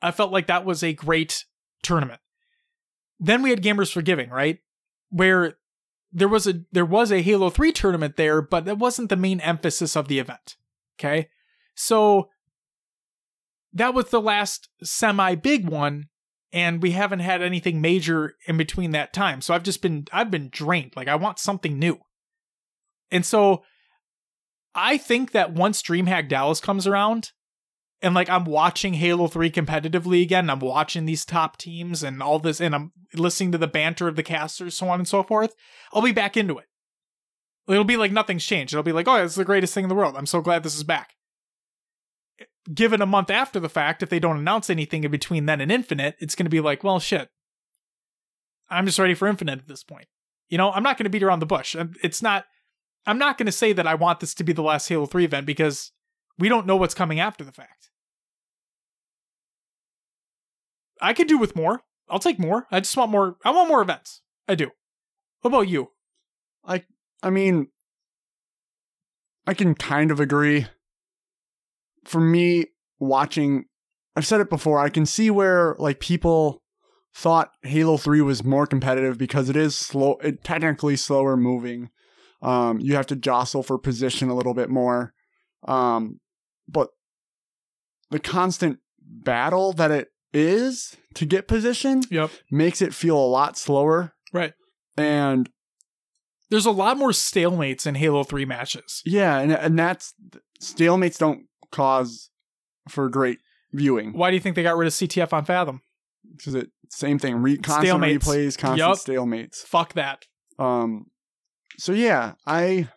I 0.00 0.10
felt 0.10 0.32
like 0.32 0.46
that 0.46 0.64
was 0.64 0.82
a 0.82 0.92
great 0.92 1.44
tournament. 1.82 2.20
Then 3.20 3.42
we 3.42 3.50
had 3.50 3.62
Gamers 3.62 3.92
for 3.92 4.02
Giving, 4.02 4.30
right? 4.30 4.60
Where 5.10 5.58
there 6.12 6.28
was 6.28 6.46
a 6.46 6.64
there 6.72 6.86
was 6.86 7.12
a 7.12 7.22
Halo 7.22 7.50
3 7.50 7.72
tournament 7.72 8.16
there, 8.16 8.40
but 8.40 8.64
that 8.64 8.78
wasn't 8.78 9.08
the 9.08 9.16
main 9.16 9.40
emphasis 9.40 9.96
of 9.96 10.08
the 10.08 10.18
event. 10.18 10.56
Okay? 10.98 11.28
So 11.78 12.28
that 13.72 13.94
was 13.94 14.10
the 14.10 14.20
last 14.20 14.68
semi 14.82 15.34
big 15.36 15.68
one 15.68 16.06
and 16.52 16.82
we 16.82 16.92
haven't 16.92 17.20
had 17.20 17.42
anything 17.42 17.80
major 17.80 18.34
in 18.46 18.56
between 18.56 18.90
that 18.92 19.12
time. 19.12 19.40
So 19.40 19.54
I've 19.54 19.62
just 19.62 19.82
been 19.82 20.06
I've 20.12 20.30
been 20.30 20.48
drained. 20.50 20.92
Like 20.96 21.08
I 21.08 21.14
want 21.14 21.38
something 21.38 21.78
new. 21.78 21.98
And 23.10 23.24
so 23.24 23.62
I 24.74 24.98
think 24.98 25.32
that 25.32 25.52
once 25.52 25.82
DreamHack 25.82 26.28
Dallas 26.28 26.60
comes 26.60 26.86
around, 26.86 27.30
and 28.00 28.14
like 28.14 28.28
I'm 28.28 28.44
watching 28.44 28.94
Halo 28.94 29.28
3 29.28 29.50
competitively 29.50 30.22
again, 30.22 30.50
I'm 30.50 30.60
watching 30.60 31.04
these 31.04 31.24
top 31.24 31.58
teams 31.58 32.02
and 32.02 32.22
all 32.22 32.38
this, 32.38 32.60
and 32.60 32.74
I'm 32.74 32.92
listening 33.14 33.52
to 33.52 33.58
the 33.58 33.66
banter 33.66 34.08
of 34.08 34.16
the 34.16 34.22
casters, 34.22 34.76
so 34.76 34.88
on 34.88 35.00
and 35.00 35.08
so 35.08 35.22
forth, 35.22 35.54
I'll 35.92 36.02
be 36.02 36.12
back 36.12 36.36
into 36.36 36.58
it. 36.58 36.66
It'll 37.68 37.84
be 37.84 37.96
like 37.96 38.12
nothing's 38.12 38.44
changed. 38.44 38.72
It'll 38.72 38.82
be 38.82 38.92
like, 38.92 39.08
oh, 39.08 39.16
it's 39.16 39.34
the 39.34 39.44
greatest 39.44 39.74
thing 39.74 39.84
in 39.84 39.88
the 39.88 39.94
world. 39.94 40.16
I'm 40.16 40.26
so 40.26 40.40
glad 40.40 40.62
this 40.62 40.76
is 40.76 40.84
back. 40.84 41.14
Given 42.72 43.00
a 43.00 43.06
month 43.06 43.30
after 43.30 43.58
the 43.58 43.68
fact, 43.68 44.02
if 44.02 44.10
they 44.10 44.20
don't 44.20 44.38
announce 44.38 44.70
anything 44.70 45.04
in 45.04 45.10
between 45.10 45.46
then 45.46 45.60
and 45.60 45.72
Infinite, 45.72 46.16
it's 46.18 46.34
going 46.34 46.46
to 46.46 46.50
be 46.50 46.60
like, 46.60 46.84
well, 46.84 47.00
shit. 47.00 47.30
I'm 48.70 48.86
just 48.86 48.98
ready 48.98 49.14
for 49.14 49.26
Infinite 49.26 49.60
at 49.60 49.68
this 49.68 49.82
point. 49.82 50.06
You 50.48 50.58
know, 50.58 50.70
I'm 50.70 50.82
not 50.82 50.98
going 50.98 51.04
to 51.04 51.10
beat 51.10 51.22
around 51.22 51.40
the 51.40 51.46
bush. 51.46 51.74
It's 52.02 52.22
not, 52.22 52.44
I'm 53.06 53.18
not 53.18 53.38
going 53.38 53.46
to 53.46 53.52
say 53.52 53.72
that 53.72 53.86
I 53.86 53.94
want 53.94 54.20
this 54.20 54.34
to 54.34 54.44
be 54.44 54.52
the 54.52 54.62
last 54.62 54.88
Halo 54.88 55.06
3 55.06 55.24
event 55.24 55.46
because 55.46 55.92
we 56.38 56.48
don't 56.48 56.66
know 56.66 56.76
what's 56.76 56.94
coming 56.94 57.20
after 57.20 57.44
the 57.44 57.52
fact. 57.52 57.90
I 61.00 61.12
could 61.12 61.28
do 61.28 61.38
with 61.38 61.56
more. 61.56 61.82
I'll 62.08 62.18
take 62.18 62.38
more. 62.38 62.66
I 62.70 62.80
just 62.80 62.96
want 62.96 63.10
more. 63.10 63.36
I 63.44 63.50
want 63.50 63.68
more 63.68 63.82
events. 63.82 64.22
I 64.46 64.54
do. 64.54 64.70
What 65.40 65.50
about 65.50 65.68
you? 65.68 65.90
I 66.64 66.84
I 67.22 67.30
mean 67.30 67.68
I 69.46 69.54
can 69.54 69.74
kind 69.74 70.10
of 70.10 70.20
agree. 70.20 70.66
For 72.08 72.20
me, 72.20 72.66
watching 72.98 73.64
I've 74.16 74.26
said 74.26 74.40
it 74.40 74.50
before, 74.50 74.80
I 74.80 74.88
can 74.88 75.06
see 75.06 75.30
where 75.30 75.76
like 75.78 76.00
people 76.00 76.62
thought 77.14 77.50
Halo 77.62 77.96
3 77.96 78.20
was 78.22 78.42
more 78.44 78.66
competitive 78.66 79.16
because 79.18 79.48
it 79.48 79.56
is 79.56 79.76
slow 79.76 80.18
it 80.22 80.42
technically 80.44 80.96
slower 80.96 81.36
moving. 81.36 81.90
Um 82.42 82.80
you 82.80 82.94
have 82.94 83.06
to 83.08 83.16
jostle 83.16 83.62
for 83.62 83.78
position 83.78 84.28
a 84.28 84.34
little 84.34 84.54
bit 84.54 84.70
more. 84.70 85.12
Um 85.66 86.20
but 86.68 86.88
the 88.10 88.18
constant 88.18 88.78
battle 89.00 89.72
that 89.74 89.90
it 89.90 90.08
is 90.32 90.96
to 91.14 91.26
get 91.26 91.48
position 91.48 92.02
Yep. 92.10 92.30
makes 92.50 92.80
it 92.82 92.94
feel 92.94 93.16
a 93.18 93.26
lot 93.26 93.56
slower. 93.58 94.14
Right. 94.32 94.52
And 94.96 95.48
There's 96.50 96.66
a 96.66 96.70
lot 96.70 96.96
more 96.96 97.10
stalemates 97.10 97.86
in 97.86 97.94
Halo 97.96 98.24
3 98.24 98.44
matches. 98.44 99.02
yeah, 99.04 99.38
and 99.38 99.52
and 99.52 99.78
that's 99.78 100.14
stalemates 100.62 101.18
don't 101.18 101.47
cause 101.70 102.30
for 102.88 103.08
great 103.08 103.38
viewing 103.72 104.12
Why 104.12 104.30
do 104.30 104.36
you 104.36 104.40
think 104.40 104.56
they 104.56 104.62
got 104.62 104.76
rid 104.76 104.86
of 104.86 104.92
CTF 104.94 105.32
on 105.32 105.44
Fathom? 105.44 105.82
because 106.36 106.54
it 106.54 106.70
same 106.90 107.18
thing 107.18 107.36
re- 107.36 107.56
constant 107.58 108.00
Stalemates. 108.02 108.18
replays, 108.18 108.58
constant 108.58 108.78
Yup. 108.78 108.96
stalemates. 108.98 109.56
Fuck 109.56 109.92
that. 109.94 110.24
Um, 110.58 111.06
so 111.78 111.92
yeah, 111.92 112.32
I 112.46 112.88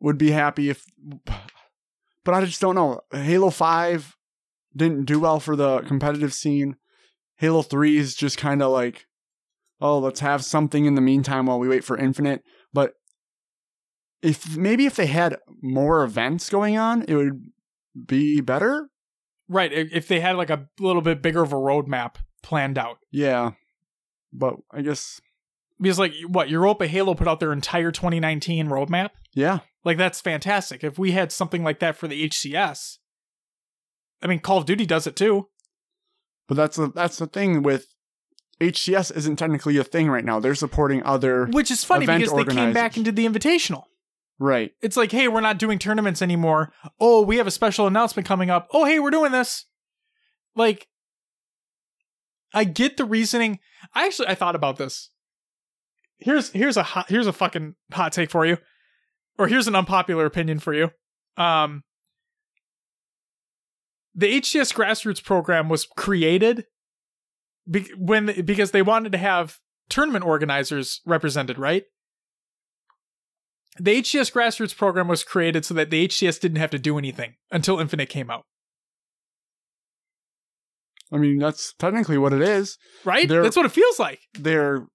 would 0.00 0.18
be 0.18 0.30
happy 0.32 0.68
if, 0.70 0.84
but 2.24 2.34
I 2.34 2.44
just 2.44 2.60
don't 2.60 2.74
know. 2.74 3.00
Halo 3.12 3.50
Five 3.50 4.16
didn't 4.76 5.04
do 5.04 5.20
well 5.20 5.40
for 5.40 5.56
the 5.56 5.80
competitive 5.82 6.32
scene. 6.34 6.76
Halo 7.36 7.62
Three 7.62 7.96
is 7.96 8.14
just 8.14 8.38
kind 8.38 8.62
of 8.62 8.70
like, 8.72 9.06
oh, 9.80 9.98
let's 9.98 10.20
have 10.20 10.44
something 10.44 10.84
in 10.86 10.94
the 10.94 11.00
meantime 11.00 11.46
while 11.46 11.58
we 11.58 11.68
wait 11.68 11.84
for 11.84 11.96
Infinite. 11.96 12.42
But 12.72 12.94
if 14.22 14.56
maybe 14.56 14.86
if 14.86 14.96
they 14.96 15.06
had 15.06 15.36
more 15.62 16.02
events 16.02 16.48
going 16.50 16.76
on, 16.78 17.02
it 17.08 17.14
would 17.14 17.44
be 18.06 18.40
better. 18.40 18.88
Right. 19.48 19.72
If 19.72 19.92
if 19.92 20.08
they 20.08 20.20
had 20.20 20.36
like 20.36 20.50
a 20.50 20.66
little 20.78 21.02
bit 21.02 21.22
bigger 21.22 21.42
of 21.42 21.52
a 21.52 21.56
roadmap 21.56 22.16
planned 22.42 22.78
out. 22.78 22.98
Yeah, 23.10 23.52
but 24.32 24.56
I 24.70 24.82
guess 24.82 25.20
Because 25.80 25.98
like 25.98 26.14
what, 26.26 26.48
Europa 26.48 26.86
Halo 26.86 27.14
put 27.14 27.28
out 27.28 27.40
their 27.40 27.52
entire 27.52 27.90
2019 27.90 28.68
roadmap? 28.68 29.10
yeah, 29.34 29.60
Like 29.84 29.98
that's 29.98 30.20
fantastic. 30.20 30.82
If 30.84 30.98
we 30.98 31.12
had 31.12 31.30
something 31.32 31.62
like 31.62 31.78
that 31.80 31.96
for 31.96 32.08
the 32.08 32.28
HCS, 32.28 32.98
I 34.22 34.26
mean 34.26 34.40
Call 34.40 34.58
of 34.58 34.64
Duty 34.66 34.86
does 34.86 35.06
it 35.06 35.16
too. 35.16 35.48
but 36.48 36.56
that's 36.56 36.76
the 36.76 36.88
that's 36.88 37.18
the 37.18 37.26
thing 37.26 37.62
with. 37.62 37.86
HCS 38.60 39.16
isn't 39.16 39.36
technically 39.36 39.76
a 39.76 39.82
thing 39.82 40.08
right 40.08 40.24
now. 40.24 40.38
They're 40.38 40.54
supporting 40.54 41.02
other 41.02 41.46
Which 41.46 41.68
is 41.68 41.82
funny 41.82 42.06
because 42.06 42.32
they 42.32 42.44
came 42.44 42.72
back 42.72 42.94
and 42.94 43.04
did 43.04 43.16
the 43.16 43.26
invitational. 43.26 43.84
Right. 44.38 44.72
It's 44.80 44.96
like, 44.96 45.12
hey, 45.12 45.28
we're 45.28 45.40
not 45.40 45.58
doing 45.58 45.78
tournaments 45.78 46.22
anymore. 46.22 46.72
Oh, 47.00 47.22
we 47.22 47.36
have 47.38 47.46
a 47.46 47.52
special 47.52 47.86
announcement 47.86 48.26
coming 48.26 48.50
up. 48.50 48.68
Oh, 48.72 48.84
hey, 48.84 48.98
we're 48.98 49.10
doing 49.10 49.32
this. 49.32 49.66
Like, 50.54 50.88
I 52.54 52.64
get 52.64 52.96
the 52.96 53.04
reasoning. 53.04 53.58
I 53.94 54.06
actually 54.06 54.28
I 54.28 54.34
thought 54.34 54.54
about 54.54 54.76
this. 54.76 55.10
Here's 56.18 56.50
here's 56.50 56.76
a 56.76 56.82
hot, 56.82 57.08
here's 57.08 57.26
a 57.26 57.32
fucking 57.32 57.74
hot 57.92 58.12
take 58.12 58.30
for 58.30 58.46
you, 58.46 58.58
or 59.38 59.48
here's 59.48 59.68
an 59.68 59.74
unpopular 59.74 60.26
opinion 60.26 60.58
for 60.58 60.74
you. 60.74 60.90
Um, 61.36 61.82
the 64.14 64.40
HCS 64.40 64.74
grassroots 64.74 65.24
program 65.24 65.68
was 65.68 65.86
created 65.86 66.66
be- 67.70 67.90
when 67.96 68.44
because 68.44 68.70
they 68.72 68.82
wanted 68.82 69.12
to 69.12 69.18
have 69.18 69.58
tournament 69.88 70.24
organizers 70.24 71.00
represented, 71.06 71.58
right? 71.58 71.84
The 73.78 74.02
HCS 74.02 74.32
grassroots 74.32 74.76
program 74.76 75.08
was 75.08 75.24
created 75.24 75.64
so 75.64 75.72
that 75.74 75.90
the 75.90 76.06
HCS 76.06 76.38
didn't 76.40 76.58
have 76.58 76.70
to 76.70 76.78
do 76.78 76.98
anything 76.98 77.34
until 77.50 77.80
Infinite 77.80 78.08
came 78.10 78.30
out, 78.30 78.42
I 81.12 81.18
mean, 81.18 81.38
that's 81.38 81.74
technically 81.78 82.18
what 82.18 82.32
it 82.32 82.40
is. 82.42 82.78
right? 83.04 83.28
They're- 83.28 83.42
That's 83.42 83.56
what 83.56 83.66
it 83.66 83.72
feels 83.72 83.98
like, 83.98 84.20
They're 84.34 84.86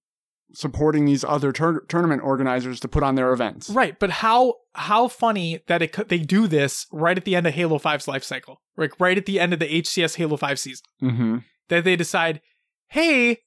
supporting 0.54 1.04
these 1.04 1.24
other 1.24 1.52
tur- 1.52 1.84
tournament 1.88 2.22
organizers 2.24 2.80
to 2.80 2.88
put 2.88 3.02
on 3.02 3.14
their 3.16 3.32
events. 3.32 3.68
right? 3.68 3.98
But 3.98 4.10
how 4.10 4.54
how 4.74 5.08
funny 5.08 5.60
that 5.66 5.82
it 5.82 6.08
they 6.08 6.18
do 6.18 6.46
this 6.46 6.86
right 6.92 7.18
at 7.18 7.24
the 7.24 7.36
end 7.36 7.46
of 7.46 7.52
Halo 7.54 7.78
5's 7.78 8.08
life 8.08 8.24
cycle, 8.24 8.60
like 8.76 8.98
right 8.98 9.18
at 9.18 9.26
the 9.26 9.38
end 9.40 9.52
of 9.52 9.58
the 9.58 9.66
HCS 9.66 10.16
Halo 10.16 10.36
5 10.36 10.58
season. 10.58 10.84
Mm-hmm. 11.02 11.36
that 11.68 11.84
they 11.84 11.96
decide, 11.96 12.40
hey, 12.88 13.38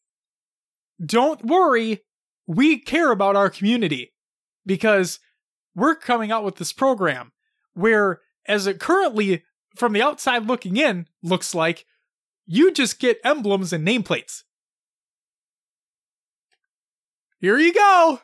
don't 1.04 1.44
worry, 1.44 2.04
we 2.46 2.78
care 2.80 3.12
about 3.12 3.36
our 3.36 3.50
community 3.50 4.11
because 4.66 5.20
we're 5.76 5.96
coming 5.96 6.32
out 6.32 6.44
with 6.44 6.56
this 6.56 6.74
program 6.74 7.32
where, 7.74 8.22
as 8.46 8.68
it 8.68 8.80
currently, 8.80 9.44
from 9.76 9.94
the 9.94 10.02
outside 10.02 10.46
looking 10.46 10.78
in, 10.78 11.08
looks 11.24 11.56
like 11.56 11.86
you 12.46 12.72
just 12.72 13.00
get 13.00 13.20
emblems 13.24 13.72
and 13.72 13.88
nameplates. 13.88 14.44
here 17.42 17.58
you 17.58 17.74
go. 17.74 18.20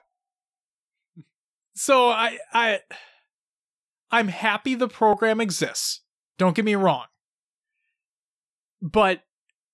So 1.76 2.10
I 2.10 2.38
I 2.54 2.80
I'm 4.12 4.30
happy 4.30 4.76
the 4.76 4.88
program 4.88 5.42
exists. 5.42 6.02
Don't 6.38 6.56
get 6.56 6.66
me 6.66 6.76
wrong. 6.76 7.06
But 8.82 9.24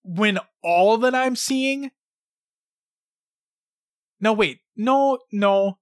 when 0.03 0.39
all 0.63 0.97
that 0.97 1.13
I'm 1.13 1.35
seeing 1.35 1.91
No, 4.19 4.31
wait. 4.31 4.59
No, 4.77 5.19
no. 5.31 5.77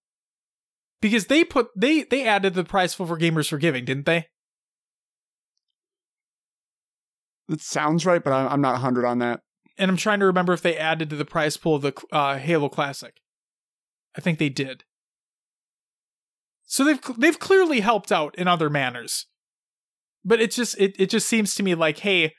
Because 1.02 1.26
they 1.26 1.44
put 1.44 1.68
they 1.76 2.03
they 2.03 2.28
added 2.28 2.53
the 2.53 2.64
prize 2.64 2.95
pool 2.95 3.07
for 3.07 3.18
gamers 3.18 3.49
for 3.49 3.57
giving, 3.57 3.86
didn't 3.86 4.06
they? 4.06 4.28
It 7.49 7.61
sounds 7.61 8.06
right, 8.06 8.23
but 8.23 8.32
I'm 8.32 8.61
not 8.61 8.73
100 8.73 9.06
on 9.06 9.19
that. 9.19 9.41
And 9.78 9.90
I'm 9.90 9.98
trying 9.98 10.19
to 10.19 10.26
remember 10.26 10.53
if 10.53 10.61
they 10.61 10.78
added 10.78 11.10
to 11.10 11.15
the 11.15 11.26
prize 11.26 11.57
pool 11.57 11.76
of 11.76 11.82
the 11.82 11.94
uh, 12.11 12.38
Halo 12.38 12.69
Classic. 12.69 13.15
I 14.15 14.22
think 14.22 14.38
they 14.38 14.49
did. 14.49 14.84
So 16.65 16.86
they've 16.86 17.02
they've 17.18 17.40
clearly 17.40 17.82
helped 17.82 18.11
out 18.11 18.36
in 18.38 18.48
other 18.48 18.69
manners. 18.69 19.26
But 20.23 20.40
it 20.40 20.52
just 20.52 20.80
it, 20.80 20.95
it 20.99 21.10
just 21.10 21.28
seems 21.28 21.56
to 21.56 21.64
me 21.64 21.76
like, 21.76 21.99
hey, 21.99 22.34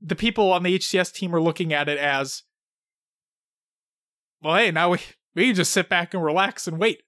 the 0.00 0.16
people 0.16 0.52
on 0.52 0.62
the 0.62 0.78
HCS 0.78 1.12
team 1.12 1.34
are 1.34 1.40
looking 1.40 1.72
at 1.72 1.88
it 1.88 1.98
as 1.98 2.44
well, 4.42 4.56
hey, 4.56 4.70
now 4.70 4.90
we 4.90 4.98
we 5.34 5.46
can 5.46 5.54
just 5.54 5.72
sit 5.72 5.88
back 5.88 6.14
and 6.14 6.22
relax 6.22 6.66
and 6.66 6.78
wait. 6.78 7.02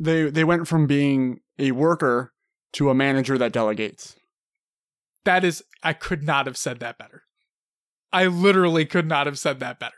They 0.00 0.30
they 0.30 0.44
went 0.44 0.66
from 0.66 0.86
being 0.86 1.40
a 1.58 1.72
worker 1.72 2.32
to 2.72 2.88
a 2.88 2.94
manager 2.94 3.36
that 3.36 3.52
delegates. 3.52 4.16
That 5.24 5.44
is 5.44 5.62
I 5.82 5.92
could 5.92 6.24
not 6.24 6.46
have 6.46 6.56
said 6.56 6.80
that 6.80 6.96
better. 6.96 7.24
I 8.12 8.26
literally 8.26 8.86
could 8.86 9.06
not 9.06 9.26
have 9.26 9.38
said 9.38 9.60
that 9.60 9.78
better. 9.78 9.94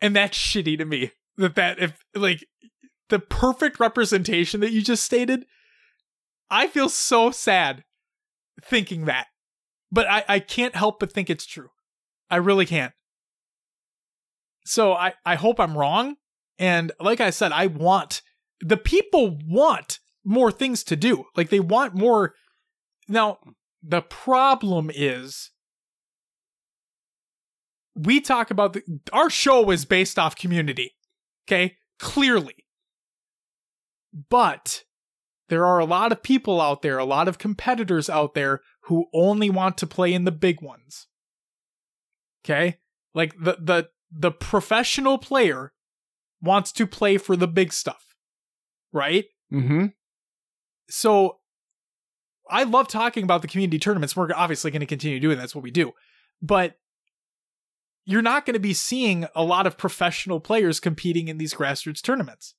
And 0.00 0.14
that's 0.14 0.36
shitty 0.36 0.76
to 0.78 0.84
me. 0.84 1.12
That 1.38 1.54
that 1.54 1.78
if 1.80 2.04
like 2.14 2.46
the 3.08 3.18
perfect 3.18 3.80
representation 3.80 4.60
that 4.60 4.72
you 4.72 4.82
just 4.82 5.04
stated, 5.04 5.46
I 6.50 6.68
feel 6.68 6.88
so 6.88 7.30
sad 7.30 7.84
thinking 8.62 9.06
that. 9.06 9.26
But 9.90 10.06
I, 10.08 10.24
I 10.28 10.38
can't 10.38 10.76
help 10.76 11.00
but 11.00 11.12
think 11.12 11.30
it's 11.30 11.46
true. 11.46 11.70
I 12.30 12.36
really 12.36 12.66
can't. 12.66 12.92
So 14.66 14.92
I, 14.92 15.14
I 15.24 15.36
hope 15.36 15.58
I'm 15.58 15.76
wrong. 15.76 16.16
And 16.58 16.92
like 17.00 17.20
I 17.20 17.30
said, 17.30 17.52
I 17.52 17.66
want 17.66 18.22
the 18.60 18.76
people 18.76 19.38
want 19.46 19.98
more 20.24 20.50
things 20.50 20.82
to 20.84 20.96
do. 20.96 21.24
Like 21.36 21.50
they 21.50 21.60
want 21.60 21.94
more. 21.94 22.34
Now, 23.08 23.38
the 23.82 24.02
problem 24.02 24.90
is 24.94 25.50
we 27.94 28.20
talk 28.20 28.50
about 28.50 28.72
the, 28.72 28.82
our 29.12 29.30
show 29.30 29.70
is 29.70 29.84
based 29.84 30.18
off 30.18 30.36
community. 30.36 30.94
Okay. 31.46 31.76
Clearly. 31.98 32.64
But 34.30 34.84
there 35.48 35.66
are 35.66 35.78
a 35.78 35.84
lot 35.84 36.12
of 36.12 36.22
people 36.22 36.60
out 36.60 36.82
there, 36.82 36.98
a 36.98 37.04
lot 37.04 37.28
of 37.28 37.38
competitors 37.38 38.08
out 38.08 38.34
there 38.34 38.60
who 38.84 39.06
only 39.12 39.50
want 39.50 39.76
to 39.78 39.86
play 39.86 40.12
in 40.12 40.24
the 40.24 40.32
big 40.32 40.62
ones. 40.62 41.08
Okay? 42.44 42.78
Like 43.14 43.34
the 43.38 43.56
the 43.60 43.88
the 44.10 44.30
professional 44.30 45.18
player 45.18 45.72
wants 46.40 46.72
to 46.72 46.86
play 46.86 47.18
for 47.18 47.36
the 47.36 47.48
big 47.48 47.72
stuff. 47.72 48.13
Right? 48.94 49.26
Mm-hmm. 49.52 49.86
So 50.88 51.38
I 52.50 52.62
love 52.62 52.88
talking 52.88 53.24
about 53.24 53.42
the 53.42 53.48
community 53.48 53.78
tournaments. 53.78 54.16
We're 54.16 54.30
obviously 54.34 54.70
going 54.70 54.80
to 54.80 54.86
continue 54.86 55.20
doing 55.20 55.36
that's 55.36 55.54
what 55.54 55.64
we 55.64 55.70
do. 55.70 55.92
But 56.40 56.76
you're 58.06 58.22
not 58.22 58.46
going 58.46 58.54
to 58.54 58.60
be 58.60 58.74
seeing 58.74 59.26
a 59.34 59.42
lot 59.42 59.66
of 59.66 59.76
professional 59.76 60.40
players 60.40 60.80
competing 60.80 61.28
in 61.28 61.38
these 61.38 61.54
grassroots 61.54 62.02
tournaments 62.02 62.54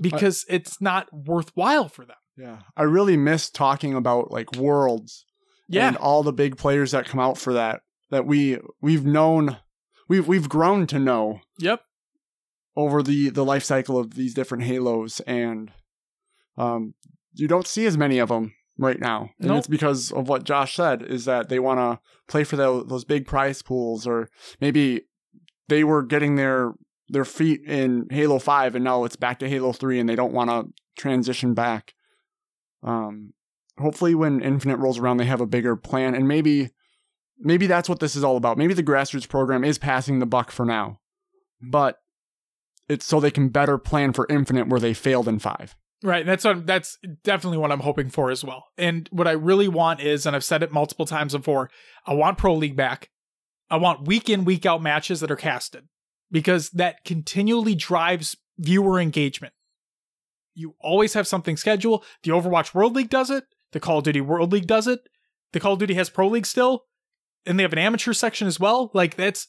because 0.00 0.44
it's 0.48 0.80
not 0.80 1.08
worthwhile 1.12 1.88
for 1.88 2.04
them. 2.04 2.16
Yeah. 2.36 2.58
I 2.76 2.82
really 2.82 3.16
miss 3.16 3.50
talking 3.50 3.94
about 3.94 4.30
like 4.30 4.56
worlds 4.56 5.24
Yeah. 5.68 5.88
and 5.88 5.96
all 5.96 6.22
the 6.22 6.32
big 6.32 6.56
players 6.56 6.92
that 6.92 7.06
come 7.06 7.20
out 7.20 7.38
for 7.38 7.52
that 7.52 7.82
that 8.10 8.26
we 8.26 8.58
we've 8.80 9.04
known 9.04 9.56
we've 10.08 10.26
we've 10.26 10.48
grown 10.48 10.86
to 10.88 10.98
know 10.98 11.40
yep. 11.58 11.80
Over 12.76 13.02
the 13.02 13.30
the 13.30 13.44
life 13.44 13.64
cycle 13.64 13.98
of 13.98 14.14
these 14.14 14.34
different 14.34 14.64
halos 14.64 15.20
and 15.20 15.70
um 16.56 16.94
you 17.34 17.48
don't 17.48 17.66
see 17.66 17.86
as 17.86 17.98
many 17.98 18.18
of 18.18 18.28
them 18.28 18.54
right 18.78 19.00
now. 19.00 19.30
And 19.38 19.48
Nope. 19.48 19.58
it's 19.58 19.66
because 19.66 20.12
of 20.12 20.28
what 20.28 20.44
josh 20.44 20.74
said 20.76 21.02
is 21.02 21.24
that 21.24 21.48
they 21.48 21.58
want 21.58 21.78
to 21.80 22.00
play 22.28 22.44
for 22.44 22.56
those, 22.56 22.86
those 22.86 23.04
big 23.04 23.26
prize 23.26 23.62
pools 23.62 24.06
or 24.06 24.28
maybe 24.60 25.02
they 25.68 25.84
were 25.84 26.02
getting 26.02 26.36
their 26.36 26.74
their 27.08 27.24
feet 27.24 27.60
in 27.66 28.06
halo 28.10 28.38
5 28.38 28.74
and 28.74 28.84
now 28.84 29.04
it's 29.04 29.16
back 29.16 29.38
to 29.40 29.48
halo 29.48 29.72
3 29.72 30.00
and 30.00 30.08
they 30.08 30.16
don't 30.16 30.32
want 30.32 30.50
to 30.50 30.72
transition 30.96 31.54
back. 31.54 31.94
Um 32.82 33.32
hopefully 33.78 34.14
when 34.14 34.40
infinite 34.40 34.78
rolls 34.78 34.98
around 34.98 35.16
they 35.16 35.24
have 35.24 35.40
a 35.40 35.46
bigger 35.46 35.76
plan 35.76 36.14
and 36.14 36.28
maybe 36.28 36.70
maybe 37.38 37.66
that's 37.66 37.88
what 37.88 38.00
this 38.00 38.16
is 38.16 38.24
all 38.24 38.36
about. 38.36 38.58
Maybe 38.58 38.74
the 38.74 38.82
grassroots 38.82 39.28
program 39.28 39.64
is 39.64 39.78
passing 39.78 40.18
the 40.18 40.26
buck 40.26 40.50
for 40.50 40.64
now. 40.64 41.00
But 41.60 41.98
it's 42.88 43.04
so 43.04 43.20
they 43.20 43.30
can 43.30 43.48
better 43.48 43.78
plan 43.78 44.12
for 44.12 44.26
infinite 44.28 44.68
where 44.68 44.80
they 44.80 44.94
failed 44.94 45.28
in 45.28 45.38
five 45.38 45.76
Right. 46.04 46.26
That's 46.26 46.44
what 46.44 46.66
that's 46.66 46.98
definitely 47.22 47.56
what 47.56 47.72
I'm 47.72 47.80
hoping 47.80 48.10
for 48.10 48.30
as 48.30 48.44
well. 48.44 48.66
And 48.76 49.08
what 49.10 49.26
I 49.26 49.32
really 49.32 49.68
want 49.68 50.02
is, 50.02 50.26
and 50.26 50.36
I've 50.36 50.44
said 50.44 50.62
it 50.62 50.70
multiple 50.70 51.06
times 51.06 51.32
before, 51.32 51.70
I 52.06 52.12
want 52.12 52.36
Pro 52.36 52.52
League 52.52 52.76
back. 52.76 53.08
I 53.70 53.78
want 53.78 54.06
week 54.06 54.28
in, 54.28 54.44
week 54.44 54.66
out 54.66 54.82
matches 54.82 55.20
that 55.20 55.30
are 55.30 55.36
casted. 55.36 55.84
Because 56.30 56.68
that 56.70 57.04
continually 57.06 57.74
drives 57.74 58.36
viewer 58.58 59.00
engagement. 59.00 59.54
You 60.54 60.74
always 60.78 61.14
have 61.14 61.26
something 61.26 61.56
scheduled. 61.56 62.04
The 62.22 62.32
Overwatch 62.32 62.74
World 62.74 62.94
League 62.94 63.08
does 63.08 63.30
it. 63.30 63.44
The 63.72 63.80
Call 63.80 63.98
of 63.98 64.04
Duty 64.04 64.20
World 64.20 64.52
League 64.52 64.66
does 64.66 64.86
it. 64.86 65.00
The 65.54 65.60
Call 65.60 65.72
of 65.72 65.78
Duty 65.78 65.94
has 65.94 66.10
Pro 66.10 66.28
League 66.28 66.46
still. 66.46 66.84
And 67.46 67.58
they 67.58 67.62
have 67.62 67.72
an 67.72 67.78
amateur 67.78 68.12
section 68.12 68.46
as 68.46 68.60
well. 68.60 68.90
Like 68.92 69.16
that's 69.16 69.48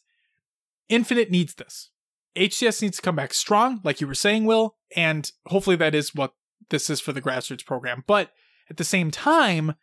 Infinite 0.87 1.31
needs 1.31 1.55
this. 1.55 1.89
HCS 2.35 2.81
needs 2.81 2.97
to 2.97 3.01
come 3.01 3.15
back 3.15 3.33
strong, 3.33 3.81
like 3.83 4.01
you 4.01 4.07
were 4.07 4.13
saying, 4.13 4.45
Will, 4.45 4.75
and 4.95 5.31
hopefully 5.47 5.75
that 5.77 5.95
is 5.95 6.13
what 6.13 6.33
this 6.69 6.89
is 6.89 6.99
for 6.99 7.13
the 7.13 7.21
grassroots 7.21 7.65
program. 7.65 8.03
But 8.07 8.31
at 8.69 8.77
the 8.77 8.83
same 8.83 9.11
time, 9.11 9.75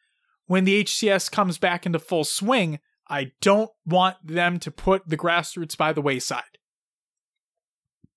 when 0.46 0.64
the 0.64 0.84
HCS 0.84 1.30
comes 1.30 1.58
back 1.58 1.86
into 1.86 1.98
full 1.98 2.24
swing, 2.24 2.78
I 3.08 3.32
don't 3.40 3.70
want 3.86 4.16
them 4.24 4.58
to 4.60 4.70
put 4.70 5.08
the 5.08 5.16
grassroots 5.16 5.76
by 5.76 5.92
the 5.92 6.02
wayside. 6.02 6.58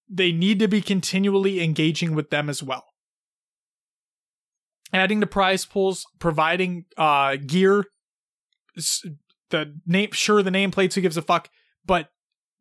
They 0.10 0.32
need 0.32 0.60
to 0.60 0.68
be 0.68 0.82
continually 0.82 1.64
engaging 1.64 2.14
with 2.14 2.30
them 2.30 2.50
as 2.50 2.62
well. 2.62 2.86
Adding 4.94 5.22
to 5.22 5.28
prize 5.28 5.66
pools, 5.66 6.06
providing 6.20 6.86
uh, 6.98 7.38
gear, 7.38 7.86
the 9.50 9.80
name, 9.86 10.10
sure, 10.12 10.44
the 10.44 10.52
nameplates, 10.52 10.94
who 10.94 11.02
gives 11.02 11.18
a 11.18 11.22
fuck, 11.22 11.50
but 11.86 12.10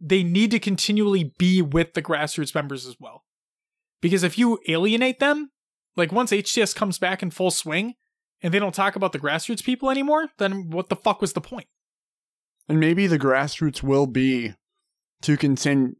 they 0.00 0.22
need 0.22 0.50
to 0.50 0.58
continually 0.58 1.32
be 1.38 1.62
with 1.62 1.94
the 1.94 2.02
grassroots 2.02 2.54
members 2.54 2.86
as 2.86 2.96
well. 2.98 3.24
Because 4.00 4.22
if 4.22 4.38
you 4.38 4.58
alienate 4.68 5.18
them, 5.18 5.50
like 5.96 6.12
once 6.12 6.30
HCS 6.30 6.74
comes 6.74 6.98
back 6.98 7.22
in 7.22 7.30
full 7.30 7.50
swing 7.50 7.94
and 8.42 8.52
they 8.52 8.58
don't 8.58 8.74
talk 8.74 8.96
about 8.96 9.12
the 9.12 9.18
grassroots 9.18 9.64
people 9.64 9.90
anymore, 9.90 10.28
then 10.38 10.70
what 10.70 10.88
the 10.88 10.96
fuck 10.96 11.20
was 11.20 11.32
the 11.32 11.40
point? 11.40 11.68
and 12.68 12.80
maybe 12.80 13.06
the 13.06 13.18
grassroots 13.18 13.82
will 13.82 14.06
be 14.06 14.54
to 15.22 15.36
continue 15.36 15.94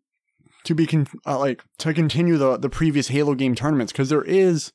to 0.64 0.74
be 0.74 0.86
con- 0.86 1.06
uh, 1.26 1.38
like 1.38 1.62
to 1.78 1.92
continue 1.92 2.36
the 2.36 2.56
the 2.56 2.70
previous 2.70 3.08
halo 3.08 3.34
game 3.34 3.54
tournaments 3.54 3.92
because 3.92 4.08
there 4.08 4.24
is 4.24 4.72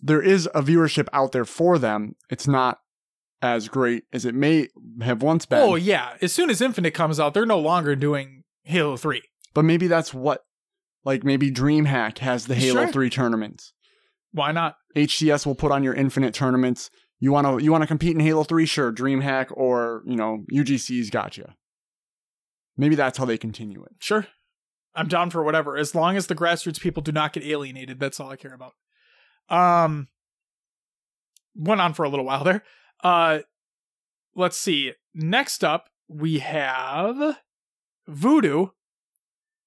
there 0.00 0.22
is 0.22 0.48
a 0.54 0.62
viewership 0.62 1.08
out 1.12 1.32
there 1.32 1.44
for 1.44 1.78
them 1.78 2.14
it's 2.30 2.46
not 2.46 2.78
as 3.42 3.68
great 3.68 4.04
as 4.12 4.24
it 4.24 4.34
may 4.34 4.68
have 5.02 5.22
once 5.22 5.46
been 5.46 5.58
Oh 5.60 5.74
yeah, 5.74 6.16
as 6.22 6.32
soon 6.32 6.50
as 6.50 6.60
Infinite 6.60 6.94
comes 6.94 7.20
out, 7.20 7.34
they're 7.34 7.46
no 7.46 7.58
longer 7.58 7.94
doing 7.96 8.44
Halo 8.64 8.96
3. 8.96 9.22
but 9.54 9.64
maybe 9.64 9.86
that's 9.86 10.12
what 10.14 10.42
like 11.04 11.22
maybe 11.22 11.50
dreamhack 11.50 12.18
has 12.18 12.46
the 12.46 12.54
halo 12.56 12.82
Sure. 12.84 12.92
3 12.92 13.10
tournaments 13.10 13.72
Why 14.32 14.52
not? 14.52 14.76
HCS 14.96 15.46
will 15.46 15.54
put 15.54 15.70
on 15.72 15.84
your 15.84 15.94
infinite 15.94 16.34
tournaments. 16.34 16.90
You 17.20 17.30
want 17.32 17.46
to 17.46 17.62
you 17.64 17.70
want 17.72 17.82
to 17.82 17.86
compete 17.86 18.14
in 18.14 18.20
Halo 18.20 18.42
3 18.44 18.66
sure, 18.66 18.92
DreamHack 18.92 19.46
or, 19.50 20.02
you 20.06 20.16
know, 20.16 20.44
UGC's 20.52 21.10
got 21.10 21.36
you. 21.38 21.46
Maybe 22.76 22.94
that's 22.94 23.16
how 23.18 23.24
they 23.24 23.38
continue 23.38 23.82
it. 23.84 23.92
Sure. 24.00 24.26
I'm 24.94 25.08
down 25.08 25.30
for 25.30 25.42
whatever. 25.44 25.76
As 25.76 25.94
long 25.94 26.16
as 26.16 26.26
the 26.26 26.34
grassroots 26.34 26.80
people 26.80 27.02
do 27.02 27.12
not 27.12 27.32
get 27.34 27.44
alienated, 27.44 28.00
that's 28.00 28.18
all 28.20 28.30
I 28.30 28.36
care 28.36 28.54
about. 28.54 28.72
Um 29.48 30.08
went 31.54 31.80
on 31.80 31.94
for 31.94 32.04
a 32.04 32.08
little 32.08 32.24
while 32.26 32.44
there. 32.44 32.62
Uh 33.02 33.40
let's 34.34 34.56
see. 34.56 34.92
Next 35.14 35.64
up, 35.64 35.88
we 36.08 36.38
have 36.38 37.38
Voodoo 38.06 38.68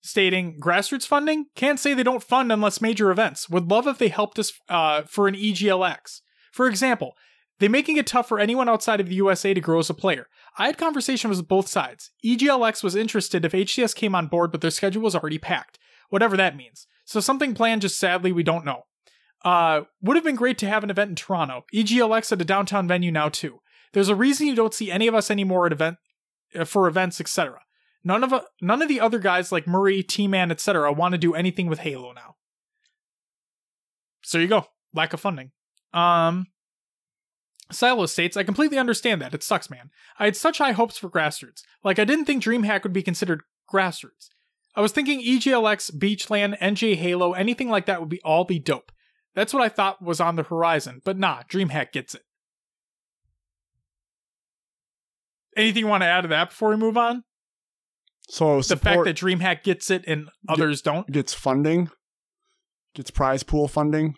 stating 0.01 0.59
grassroots 0.59 1.05
funding 1.05 1.45
can't 1.55 1.79
say 1.79 1.93
they 1.93 2.03
don't 2.03 2.23
fund 2.23 2.51
unless 2.51 2.81
major 2.81 3.11
events. 3.11 3.49
Would 3.49 3.69
love 3.69 3.87
if 3.87 3.97
they 3.97 4.07
helped 4.07 4.39
us 4.39 4.53
uh, 4.69 5.03
for 5.03 5.27
an 5.27 5.35
EGLX. 5.35 6.21
For 6.51 6.67
example, 6.67 7.15
they're 7.59 7.69
making 7.69 7.97
it 7.97 8.07
tough 8.07 8.27
for 8.27 8.39
anyone 8.39 8.69
outside 8.69 9.01
of 9.01 9.09
the 9.09 9.15
USA 9.15 9.53
to 9.53 9.59
grow 9.59 9.79
as 9.79 9.89
a 9.89 9.93
player. 9.93 10.27
I 10.57 10.67
had 10.67 10.77
conversations 10.77 11.37
with 11.37 11.47
both 11.47 11.67
sides. 11.67 12.11
EGLX 12.25 12.83
was 12.83 12.95
interested 12.95 13.43
if 13.43 13.51
HCS 13.51 13.93
came 13.93 14.15
on 14.15 14.27
board, 14.27 14.51
but 14.51 14.61
their 14.61 14.71
schedule 14.71 15.03
was 15.03 15.15
already 15.15 15.37
packed, 15.37 15.77
whatever 16.09 16.37
that 16.37 16.55
means. 16.55 16.87
So 17.05 17.19
something 17.19 17.53
planned, 17.53 17.81
just 17.81 17.99
sadly 17.99 18.31
we 18.31 18.43
don't 18.43 18.65
know. 18.65 18.83
Uh, 19.43 19.81
would 20.01 20.17
have 20.17 20.23
been 20.23 20.35
great 20.35 20.57
to 20.57 20.67
have 20.67 20.83
an 20.83 20.89
event 20.89 21.09
in 21.09 21.15
Toronto. 21.15 21.65
EGLX 21.73 22.31
at 22.31 22.41
a 22.41 22.45
downtown 22.45 22.87
venue 22.87 23.11
now 23.11 23.29
too. 23.29 23.59
There's 23.93 24.09
a 24.09 24.15
reason 24.15 24.47
you 24.47 24.55
don't 24.55 24.73
see 24.73 24.91
any 24.91 25.07
of 25.07 25.15
us 25.15 25.31
anymore 25.31 25.65
at 25.65 25.71
event 25.71 25.97
uh, 26.53 26.65
for 26.65 26.87
events, 26.87 27.21
etc. 27.21 27.61
None 28.03 28.23
of 28.23 28.33
uh, 28.33 28.41
none 28.61 28.81
of 28.81 28.87
the 28.87 28.99
other 28.99 29.19
guys 29.19 29.51
like 29.51 29.67
Murray, 29.67 30.03
T-Man, 30.03 30.51
etc. 30.51 30.91
want 30.91 31.13
to 31.13 31.17
do 31.17 31.33
anything 31.33 31.67
with 31.67 31.79
Halo 31.79 32.11
now. 32.11 32.35
So 34.21 34.37
you 34.37 34.47
go. 34.47 34.67
Lack 34.93 35.13
of 35.13 35.19
funding. 35.19 35.51
Um 35.93 36.47
Silo 37.71 38.07
states, 38.07 38.35
I 38.35 38.43
completely 38.43 38.79
understand 38.79 39.21
that. 39.21 39.35
It 39.35 39.43
sucks, 39.43 39.69
man. 39.69 39.91
I 40.17 40.25
had 40.25 40.35
such 40.35 40.57
high 40.57 40.71
hopes 40.71 40.97
for 40.97 41.09
grassroots. 41.09 41.61
Like 41.83 41.99
I 41.99 42.03
didn't 42.03 42.25
think 42.25 42.43
DreamHack 42.43 42.83
would 42.83 42.93
be 42.93 43.03
considered 43.03 43.43
grassroots. 43.71 44.29
I 44.75 44.81
was 44.81 44.91
thinking 44.91 45.21
EGLX, 45.21 45.91
Beachland, 45.91 46.57
NJ 46.59 46.95
Halo, 46.95 47.33
anything 47.33 47.69
like 47.69 47.85
that 47.85 47.99
would 47.99 48.09
be 48.09 48.21
all 48.23 48.43
be 48.43 48.59
dope. 48.59 48.91
That's 49.39 49.53
what 49.53 49.63
I 49.63 49.69
thought 49.69 50.01
was 50.01 50.19
on 50.19 50.35
the 50.35 50.43
horizon, 50.43 51.01
but 51.05 51.17
nah, 51.17 51.43
DreamHack 51.43 51.93
gets 51.93 52.13
it. 52.13 52.23
Anything 55.55 55.85
you 55.85 55.87
want 55.87 56.03
to 56.03 56.07
add 56.07 56.23
to 56.23 56.27
that 56.27 56.49
before 56.49 56.71
we 56.71 56.75
move 56.75 56.97
on? 56.97 57.23
So 58.27 58.61
The 58.61 58.75
fact 58.75 59.05
that 59.05 59.15
DreamHack 59.15 59.63
gets 59.63 59.89
it 59.89 60.03
and 60.07 60.27
others 60.49 60.81
don't. 60.81 61.09
gets 61.09 61.33
funding, 61.33 61.89
gets 62.93 63.11
prize 63.11 63.43
pool 63.43 63.69
funding. 63.69 64.15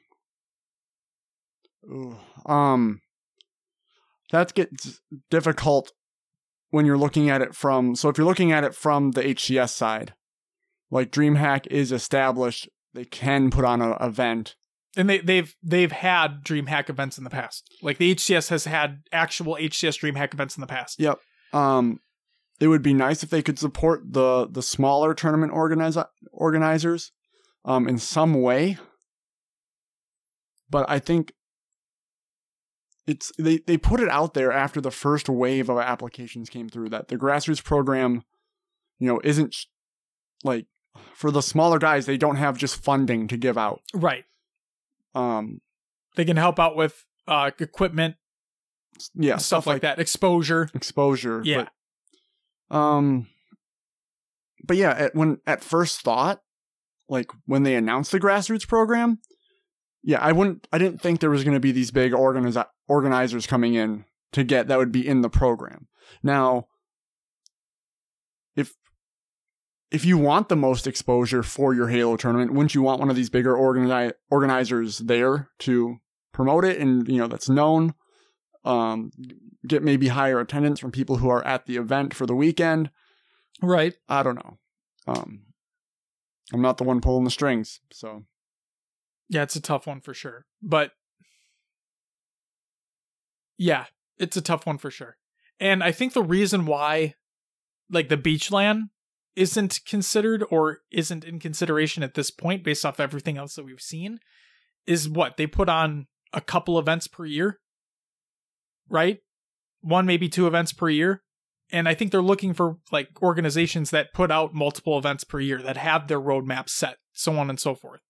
Ooh, 1.85 2.17
um, 2.47 3.01
that 4.31 4.55
gets 4.55 5.01
difficult 5.29 5.91
when 6.71 6.87
you're 6.87 6.97
looking 6.97 7.29
at 7.29 7.43
it 7.43 7.53
from. 7.53 7.93
So 7.93 8.09
if 8.09 8.17
you're 8.17 8.25
looking 8.25 8.51
at 8.51 8.63
it 8.63 8.73
from 8.73 9.11
the 9.11 9.21
HCS 9.21 9.69
side, 9.69 10.15
like 10.89 11.11
DreamHack 11.11 11.67
is 11.67 11.91
established, 11.91 12.67
they 12.95 13.05
can 13.05 13.51
put 13.51 13.65
on 13.65 13.83
an 13.83 13.95
event. 14.01 14.55
And 14.97 15.09
they, 15.09 15.19
they've 15.19 15.55
they've 15.63 15.91
had 15.91 16.43
DreamHack 16.43 16.89
events 16.89 17.17
in 17.17 17.23
the 17.23 17.29
past. 17.29 17.73
Like 17.81 17.97
the 17.97 18.13
HCS 18.13 18.49
has 18.49 18.65
had 18.65 19.03
actual 19.11 19.55
HCS 19.55 19.99
DreamHack 19.99 20.33
events 20.33 20.57
in 20.57 20.61
the 20.61 20.67
past. 20.67 20.99
Yep. 20.99 21.19
Um, 21.53 21.99
it 22.59 22.67
would 22.67 22.83
be 22.83 22.93
nice 22.93 23.23
if 23.23 23.29
they 23.29 23.41
could 23.41 23.57
support 23.57 24.01
the 24.11 24.47
the 24.49 24.61
smaller 24.61 25.13
tournament 25.13 25.53
organizer 25.53 26.05
organizers, 26.31 27.11
um, 27.65 27.87
in 27.87 27.97
some 27.97 28.41
way. 28.41 28.77
But 30.69 30.89
I 30.89 30.99
think 30.99 31.33
it's 33.07 33.31
they 33.37 33.57
they 33.59 33.77
put 33.77 33.99
it 33.99 34.09
out 34.09 34.33
there 34.33 34.51
after 34.51 34.79
the 34.79 34.91
first 34.91 35.27
wave 35.27 35.69
of 35.69 35.77
applications 35.77 36.49
came 36.49 36.69
through 36.69 36.89
that 36.89 37.07
the 37.07 37.17
grassroots 37.17 37.63
program, 37.63 38.23
you 38.99 39.07
know, 39.07 39.19
isn't 39.23 39.55
like 40.43 40.65
for 41.13 41.31
the 41.31 41.41
smaller 41.41 41.79
guys 41.79 42.05
they 42.05 42.17
don't 42.17 42.35
have 42.35 42.57
just 42.57 42.81
funding 42.81 43.27
to 43.27 43.37
give 43.37 43.57
out. 43.57 43.81
Right. 43.93 44.25
Um, 45.13 45.61
They 46.15 46.25
can 46.25 46.37
help 46.37 46.59
out 46.59 46.75
with 46.75 47.05
uh 47.27 47.51
equipment, 47.59 48.15
yeah, 49.13 49.37
stuff, 49.37 49.67
like 49.67 49.81
that, 49.81 49.99
exposure. 49.99 50.69
exposure. 50.73 51.41
Yeah. 51.43 51.67
But, 52.69 52.75
um, 52.77 53.27
but 54.65 54.77
yeah, 54.77 54.91
at, 54.91 55.15
when 55.15 55.39
at 55.45 55.63
first 55.63 56.01
thought, 56.01 56.41
like 57.07 57.31
when 57.45 57.63
they 57.63 57.75
announced 57.75 58.11
the 58.11 58.19
grassroots 58.19 58.67
program, 58.67 59.19
yeah, 60.03 60.19
I 60.19 60.31
wouldn't, 60.31 60.67
I 60.71 60.77
didn't 60.77 61.01
think 61.01 61.19
there 61.19 61.29
was 61.29 61.43
going 61.43 61.55
to 61.55 61.59
be 61.59 61.71
these 61.71 61.91
big 61.91 62.11
organiz- 62.11 62.65
organizers 62.87 63.47
coming 63.47 63.75
in 63.75 64.05
to 64.33 64.43
get 64.43 64.67
that 64.67 64.77
would 64.77 64.91
be 64.91 65.07
in 65.07 65.21
the 65.21 65.29
program. 65.29 65.87
Now, 66.23 66.67
if 68.55 68.73
if 69.91 70.05
you 70.05 70.17
want 70.17 70.49
the 70.49 70.55
most 70.55 70.87
exposure 70.87 71.43
for 71.43 71.73
your 71.73 71.89
Halo 71.89 72.15
tournament, 72.17 72.53
wouldn't 72.53 72.73
you 72.75 72.81
want 72.81 72.99
one 72.99 73.09
of 73.09 73.15
these 73.15 73.29
bigger 73.29 73.53
organi- 73.55 74.13
organizers 74.29 74.99
there 74.99 75.49
to 75.59 75.97
promote 76.31 76.63
it 76.63 76.79
and 76.79 77.07
you 77.07 77.17
know 77.17 77.27
that's 77.27 77.49
known? 77.49 77.93
um, 78.63 79.11
get 79.67 79.83
maybe 79.83 80.09
higher 80.09 80.39
attendance 80.39 80.79
from 80.79 80.91
people 80.91 81.17
who 81.17 81.29
are 81.29 81.45
at 81.45 81.65
the 81.65 81.77
event 81.77 82.13
for 82.13 82.25
the 82.25 82.35
weekend. 82.35 82.89
Right. 83.61 83.95
I 84.07 84.23
don't 84.23 84.35
know. 84.35 84.57
Um, 85.07 85.41
I'm 86.53 86.61
not 86.61 86.77
the 86.77 86.83
one 86.83 87.01
pulling 87.01 87.23
the 87.23 87.31
strings, 87.31 87.79
so 87.91 88.25
Yeah, 89.29 89.43
it's 89.43 89.55
a 89.55 89.61
tough 89.61 89.87
one 89.87 90.01
for 90.01 90.13
sure. 90.13 90.45
But 90.61 90.91
yeah, 93.57 93.85
it's 94.17 94.37
a 94.37 94.41
tough 94.41 94.65
one 94.65 94.77
for 94.77 94.91
sure. 94.91 95.17
And 95.59 95.83
I 95.83 95.91
think 95.91 96.13
the 96.13 96.23
reason 96.23 96.65
why 96.65 97.15
like 97.89 98.09
the 98.09 98.17
Beachland 98.17 98.89
isn't 99.35 99.79
considered 99.85 100.43
or 100.49 100.79
isn't 100.91 101.23
in 101.23 101.39
consideration 101.39 102.03
at 102.03 102.13
this 102.13 102.31
point 102.31 102.63
based 102.63 102.85
off 102.85 102.99
everything 102.99 103.37
else 103.37 103.55
that 103.55 103.65
we've 103.65 103.81
seen 103.81 104.19
is 104.85 105.07
what 105.07 105.37
they 105.37 105.47
put 105.47 105.69
on 105.69 106.07
a 106.33 106.41
couple 106.41 106.77
events 106.77 107.07
per 107.07 107.25
year. 107.25 107.59
Right? 108.89 109.19
One 109.81 110.05
maybe 110.05 110.27
two 110.27 110.47
events 110.47 110.73
per 110.73 110.89
year. 110.89 111.23
And 111.71 111.87
I 111.87 111.93
think 111.93 112.11
they're 112.11 112.21
looking 112.21 112.53
for 112.53 112.77
like 112.91 113.07
organizations 113.21 113.91
that 113.91 114.13
put 114.13 114.29
out 114.29 114.53
multiple 114.53 114.97
events 114.97 115.23
per 115.23 115.39
year 115.39 115.61
that 115.61 115.77
have 115.77 116.07
their 116.07 116.19
roadmap 116.19 116.67
set, 116.67 116.97
so 117.13 117.37
on 117.37 117.49
and 117.49 117.59
so 117.59 117.73
forth. 117.75 118.01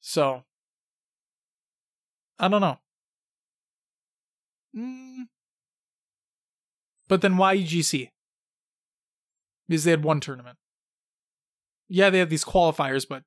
So, 0.00 0.42
I 2.38 2.48
don't 2.48 2.60
know. 2.60 2.76
Mm. 4.76 5.28
But 7.08 7.22
then 7.22 7.38
why 7.38 7.56
EGC? 7.56 8.10
Because 9.68 9.84
they 9.84 9.90
had 9.90 10.04
one 10.04 10.20
tournament. 10.20 10.56
Yeah, 11.88 12.10
they 12.10 12.18
have 12.18 12.30
these 12.30 12.44
qualifiers, 12.44 13.06
but 13.08 13.22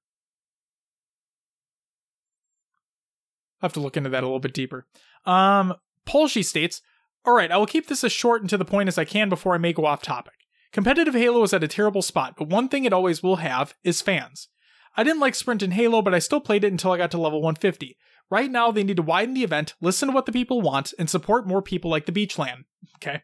I 3.62 3.66
have 3.66 3.74
to 3.74 3.80
look 3.80 3.98
into 3.98 4.10
that 4.10 4.24
a 4.24 4.28
little 4.28 4.40
bit 4.40 4.54
deeper. 4.54 4.86
Um, 5.26 5.76
states, 6.08 6.82
"All 7.26 7.34
right, 7.34 7.52
I 7.52 7.58
will 7.58 7.68
keep 7.68 7.88
this 7.88 8.04
as 8.04 8.12
short 8.12 8.42
and 8.42 8.50
to 8.50 8.58
the 8.58 8.66
point 8.66 8.88
as 8.88 8.98
I 8.98 9.06
can 9.06 9.30
before 9.30 9.54
I 9.54 9.60
may 9.60 9.74
go 9.74 9.86
off 9.86 10.02
topic. 10.02 10.34
Competitive 10.72 11.14
Halo 11.14 11.44
is 11.44 11.54
at 11.54 11.64
a 11.64 11.68
terrible 11.68 12.02
spot, 12.02 12.36
but 12.38 12.48
one 12.48 12.70
thing 12.70 12.86
it 12.86 12.94
always 12.94 13.22
will 13.22 13.38
have 13.38 13.76
is 13.84 14.02
fans. 14.02 14.48
I 14.96 15.04
didn't 15.04 15.20
like 15.20 15.36
Sprint 15.36 15.64
in 15.64 15.72
Halo, 15.72 16.02
but 16.02 16.14
I 16.14 16.20
still 16.20 16.42
played 16.42 16.64
it 16.64 16.72
until 16.72 16.92
I 16.92 16.98
got 16.98 17.12
to 17.12 17.18
level 17.18 17.42
150. 17.42 17.98
Right 18.30 18.50
now, 18.50 18.72
they 18.72 18.84
need 18.84 18.98
to 18.98 19.04
widen 19.04 19.34
the 19.34 19.44
event, 19.44 19.76
listen 19.82 20.08
to 20.10 20.14
what 20.14 20.26
the 20.26 20.32
people 20.32 20.62
want, 20.62 20.94
and 20.98 21.10
support 21.10 21.48
more 21.48 21.62
people 21.62 21.92
like 21.92 22.06
the 22.06 22.12
Beachland. 22.12 22.64
Okay. 22.96 23.22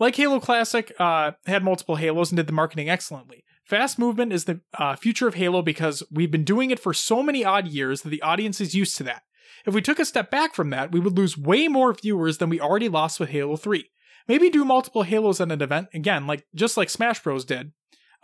Like 0.00 0.16
Halo 0.16 0.40
Classic, 0.40 0.92
uh, 0.98 1.32
had 1.44 1.62
multiple 1.62 1.96
Halos 1.96 2.30
and 2.30 2.36
did 2.38 2.46
the 2.46 2.54
marketing 2.54 2.88
excellently. 2.88 3.44
Fast 3.64 3.98
movement 3.98 4.32
is 4.32 4.46
the 4.46 4.60
uh, 4.78 4.96
future 4.96 5.28
of 5.28 5.34
Halo 5.34 5.60
because 5.60 6.02
we've 6.10 6.30
been 6.30 6.42
doing 6.42 6.70
it 6.70 6.80
for 6.80 6.94
so 6.94 7.22
many 7.22 7.44
odd 7.44 7.68
years 7.68 8.00
that 8.00 8.08
the 8.08 8.22
audience 8.22 8.62
is 8.62 8.74
used 8.74 8.96
to 8.96 9.04
that. 9.04 9.22
If 9.66 9.74
we 9.74 9.82
took 9.82 9.98
a 9.98 10.06
step 10.06 10.30
back 10.30 10.54
from 10.54 10.70
that, 10.70 10.90
we 10.90 11.00
would 11.00 11.18
lose 11.18 11.36
way 11.36 11.68
more 11.68 11.92
viewers 11.92 12.38
than 12.38 12.48
we 12.48 12.58
already 12.58 12.88
lost 12.88 13.20
with 13.20 13.28
Halo 13.28 13.56
3. 13.56 13.90
Maybe 14.26 14.48
do 14.48 14.64
multiple 14.64 15.02
Halos 15.02 15.40
at 15.40 15.52
an 15.52 15.60
event, 15.60 15.88
again, 15.92 16.26
like 16.26 16.46
just 16.54 16.78
like 16.78 16.88
Smash 16.88 17.22
Bros. 17.22 17.44
did. 17.44 17.72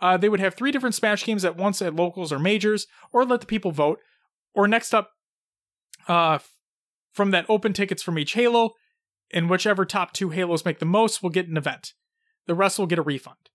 Uh, 0.01 0.17
they 0.17 0.29
would 0.29 0.39
have 0.39 0.55
three 0.55 0.71
different 0.71 0.95
Smash 0.95 1.25
games 1.25 1.45
at 1.45 1.57
once 1.57 1.81
at 1.81 1.95
locals 1.95 2.33
or 2.33 2.39
majors, 2.39 2.87
or 3.13 3.23
let 3.23 3.41
the 3.41 3.47
people 3.47 3.71
vote. 3.71 3.99
Or 4.55 4.67
next 4.67 4.95
up, 4.95 5.11
uh, 6.07 6.39
from 7.13 7.31
that 7.31 7.45
open 7.47 7.73
tickets 7.73 8.01
from 8.01 8.17
each 8.17 8.33
Halo, 8.33 8.71
and 9.31 9.49
whichever 9.49 9.85
top 9.85 10.13
two 10.13 10.29
Halos 10.29 10.65
make 10.65 10.79
the 10.79 10.85
most 10.85 11.21
will 11.21 11.29
get 11.29 11.47
an 11.47 11.57
event. 11.57 11.93
The 12.45 12.55
rest 12.55 12.79
will 12.79 12.87
get 12.87 12.99
a 12.99 13.03
refund. 13.03 13.49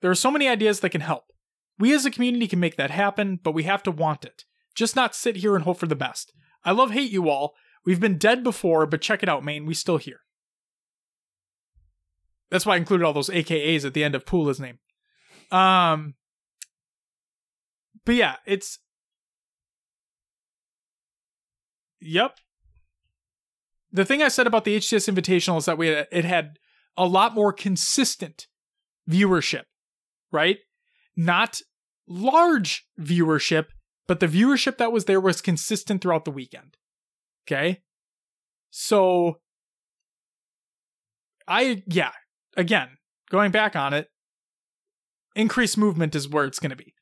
There 0.00 0.10
are 0.10 0.14
so 0.14 0.30
many 0.30 0.48
ideas 0.48 0.80
that 0.80 0.90
can 0.90 1.00
help. 1.00 1.32
We 1.78 1.94
as 1.94 2.06
a 2.06 2.10
community 2.10 2.46
can 2.46 2.60
make 2.60 2.76
that 2.76 2.90
happen, 2.90 3.40
but 3.42 3.52
we 3.52 3.64
have 3.64 3.82
to 3.84 3.90
want 3.90 4.24
it. 4.24 4.44
Just 4.74 4.96
not 4.96 5.14
sit 5.14 5.36
here 5.36 5.56
and 5.56 5.64
hope 5.64 5.78
for 5.78 5.86
the 5.86 5.96
best. 5.96 6.32
I 6.64 6.72
love 6.72 6.90
hate 6.90 7.10
you 7.10 7.28
all. 7.28 7.54
We've 7.84 8.00
been 8.00 8.18
dead 8.18 8.42
before, 8.42 8.86
but 8.86 9.00
check 9.00 9.22
it 9.22 9.28
out, 9.28 9.44
Maine. 9.44 9.66
We 9.66 9.74
still 9.74 9.96
here. 9.96 10.20
That's 12.50 12.64
why 12.64 12.74
I 12.74 12.78
included 12.78 13.04
all 13.04 13.12
those 13.12 13.30
AKAs 13.30 13.84
at 13.84 13.94
the 13.94 14.04
end 14.04 14.14
of 14.14 14.26
Pula's 14.26 14.60
name. 14.60 14.78
Um, 15.50 16.14
but 18.04 18.14
yeah, 18.14 18.36
it's. 18.46 18.78
Yep. 22.00 22.38
The 23.92 24.04
thing 24.04 24.22
I 24.22 24.28
said 24.28 24.46
about 24.46 24.64
the 24.64 24.76
HCS 24.76 25.12
Invitational 25.12 25.58
is 25.58 25.64
that 25.66 25.78
we 25.78 25.88
had, 25.88 26.06
it 26.10 26.24
had 26.24 26.58
a 26.96 27.06
lot 27.06 27.34
more 27.34 27.52
consistent 27.52 28.46
viewership, 29.08 29.64
right? 30.32 30.58
Not 31.16 31.60
large 32.08 32.86
viewership, 33.00 33.66
but 34.06 34.20
the 34.20 34.28
viewership 34.28 34.78
that 34.78 34.92
was 34.92 35.04
there 35.06 35.20
was 35.20 35.40
consistent 35.40 36.02
throughout 36.02 36.24
the 36.24 36.30
weekend. 36.30 36.76
Okay? 37.46 37.82
So 38.70 39.40
I 41.48 41.82
yeah, 41.86 42.10
again, 42.56 42.98
going 43.30 43.50
back 43.50 43.76
on 43.76 43.94
it, 43.94 44.08
increased 45.34 45.78
movement 45.78 46.14
is 46.14 46.28
where 46.28 46.44
it's 46.44 46.58
going 46.58 46.70
to 46.70 46.76
be. 46.76 46.94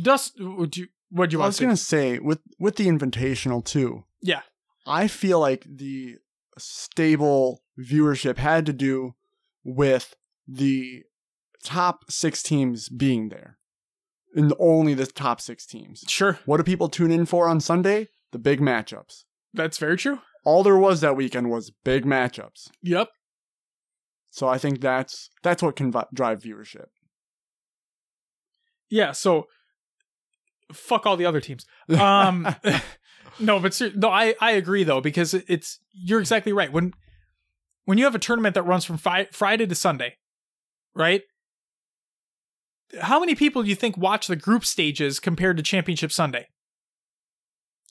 Dust 0.00 0.34
would 0.38 0.76
you 0.76 0.88
what 1.10 1.30
do 1.30 1.34
you 1.34 1.40
I 1.40 1.42
want 1.42 1.48
was 1.50 1.56
to 1.56 1.60
say? 1.60 1.64
gonna 1.66 1.76
say 1.76 2.18
with 2.18 2.40
with 2.58 2.76
the 2.76 2.86
invitational 2.86 3.64
too. 3.64 4.04
Yeah. 4.22 4.40
I 4.86 5.08
feel 5.08 5.40
like 5.40 5.66
the 5.68 6.16
stable 6.58 7.62
viewership 7.78 8.38
had 8.38 8.66
to 8.66 8.72
do 8.72 9.14
with 9.64 10.14
the 10.46 11.02
top 11.64 12.10
six 12.10 12.42
teams 12.42 12.88
being 12.88 13.28
there. 13.28 13.58
And 14.34 14.52
only 14.58 14.94
the 14.94 15.06
top 15.06 15.40
six 15.40 15.66
teams. 15.66 16.04
Sure. 16.08 16.38
What 16.44 16.58
do 16.58 16.62
people 16.62 16.88
tune 16.88 17.10
in 17.10 17.24
for 17.26 17.48
on 17.48 17.58
Sunday? 17.60 18.08
The 18.32 18.38
big 18.38 18.60
matchups. 18.60 19.24
That's 19.54 19.78
very 19.78 19.96
true. 19.96 20.20
All 20.44 20.62
there 20.62 20.76
was 20.76 21.00
that 21.00 21.16
weekend 21.16 21.50
was 21.50 21.72
big 21.84 22.04
matchups. 22.04 22.68
Yep. 22.82 23.08
So 24.30 24.46
I 24.46 24.58
think 24.58 24.80
that's 24.80 25.30
that's 25.42 25.62
what 25.62 25.76
can 25.76 25.90
vi- 25.90 26.04
drive 26.12 26.40
viewership. 26.42 26.86
Yeah, 28.90 29.12
so 29.12 29.46
fuck 30.72 31.06
all 31.06 31.16
the 31.16 31.24
other 31.24 31.40
teams. 31.40 31.64
Um 31.98 32.46
no, 33.38 33.60
but 33.60 33.74
ser- 33.74 33.92
no, 33.94 34.08
I 34.08 34.34
I 34.40 34.52
agree 34.52 34.84
though 34.84 35.00
because 35.00 35.34
it's 35.34 35.78
you're 35.92 36.20
exactly 36.20 36.52
right. 36.52 36.72
When 36.72 36.92
when 37.84 37.98
you 37.98 38.04
have 38.04 38.14
a 38.14 38.20
tournament 38.20 38.54
that 38.54 38.62
runs 38.62 38.84
from 38.84 38.98
fi- 38.98 39.28
Friday 39.32 39.66
to 39.66 39.74
Sunday, 39.74 40.16
right? 40.94 41.22
How 43.00 43.18
many 43.18 43.34
people 43.34 43.62
do 43.62 43.68
you 43.68 43.74
think 43.74 43.96
watch 43.96 44.26
the 44.26 44.36
group 44.36 44.64
stages 44.64 45.18
compared 45.20 45.56
to 45.56 45.62
Championship 45.62 46.12
Sunday? 46.12 46.48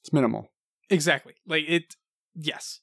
It's 0.01 0.13
minimal. 0.13 0.51
Exactly. 0.89 1.33
Like 1.45 1.65
it 1.67 1.95
yes. 2.35 2.81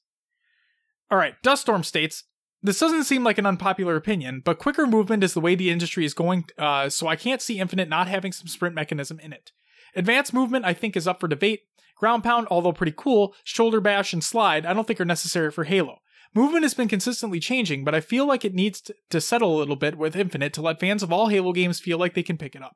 All 1.09 1.17
right, 1.17 1.35
Duststorm 1.43 1.83
states 1.83 2.23
this 2.63 2.79
doesn't 2.79 3.03
seem 3.03 3.25
like 3.25 3.37
an 3.37 3.45
unpopular 3.45 3.97
opinion, 3.97 4.41
but 4.43 4.57
quicker 4.57 4.87
movement 4.87 5.21
is 5.21 5.33
the 5.33 5.41
way 5.41 5.53
the 5.53 5.69
industry 5.69 6.05
is 6.05 6.13
going, 6.13 6.45
uh, 6.57 6.87
so 6.87 7.07
I 7.07 7.17
can't 7.17 7.41
see 7.41 7.59
Infinite 7.59 7.89
not 7.89 8.07
having 8.07 8.31
some 8.31 8.47
sprint 8.47 8.73
mechanism 8.73 9.19
in 9.19 9.33
it. 9.33 9.51
Advanced 9.95 10.33
movement, 10.33 10.65
I 10.65 10.73
think, 10.73 10.95
is 10.95 11.07
up 11.07 11.19
for 11.19 11.27
debate. 11.27 11.61
Ground 11.97 12.23
pound, 12.23 12.47
although 12.49 12.73
pretty 12.73 12.93
cool, 12.95 13.35
shoulder 13.43 13.79
bash 13.79 14.13
and 14.13 14.23
slide, 14.23 14.65
I 14.65 14.73
don't 14.73 14.85
think 14.87 14.99
are 14.99 15.05
necessary 15.05 15.51
for 15.51 15.63
Halo. 15.63 15.99
Movement 16.35 16.63
has 16.63 16.73
been 16.73 16.87
consistently 16.87 17.39
changing, 17.39 17.83
but 17.83 17.93
I 17.93 18.01
feel 18.01 18.25
like 18.25 18.43
it 18.43 18.55
needs 18.55 18.81
to, 19.09 19.21
settle 19.21 19.55
a 19.55 19.59
little 19.59 19.75
bit 19.75 19.97
with 19.97 20.15
Infinite 20.15 20.51
to 20.53 20.61
let 20.61 20.79
fans 20.79 21.03
of 21.03 21.13
all 21.13 21.27
Halo 21.27 21.53
games 21.53 21.79
feel 21.79 21.99
like 21.99 22.15
they 22.15 22.23
can 22.23 22.37
pick 22.37 22.55
it 22.55 22.63
up. 22.63 22.75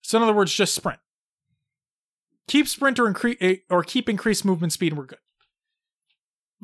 So, 0.00 0.18
in 0.18 0.22
other 0.22 0.32
words, 0.32 0.54
just 0.54 0.74
sprint. 0.74 1.00
Keep 2.46 2.68
sprint 2.68 3.00
or, 3.00 3.12
incre- 3.12 3.60
or 3.68 3.82
keep 3.82 4.08
increased 4.08 4.44
movement 4.44 4.72
speed, 4.72 4.92
and 4.92 4.98
we're 4.98 5.06
good. 5.06 5.18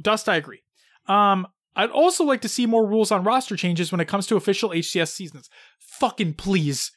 Dust, 0.00 0.28
I 0.28 0.36
agree. 0.36 0.62
Um, 1.06 1.48
I'd 1.74 1.90
also 1.90 2.24
like 2.24 2.40
to 2.42 2.48
see 2.48 2.66
more 2.66 2.88
rules 2.88 3.10
on 3.10 3.24
roster 3.24 3.56
changes 3.56 3.90
when 3.90 4.00
it 4.00 4.08
comes 4.08 4.26
to 4.28 4.36
official 4.36 4.70
HCS 4.70 5.08
seasons. 5.08 5.48
Fucking 5.78 6.34
please. 6.34 6.92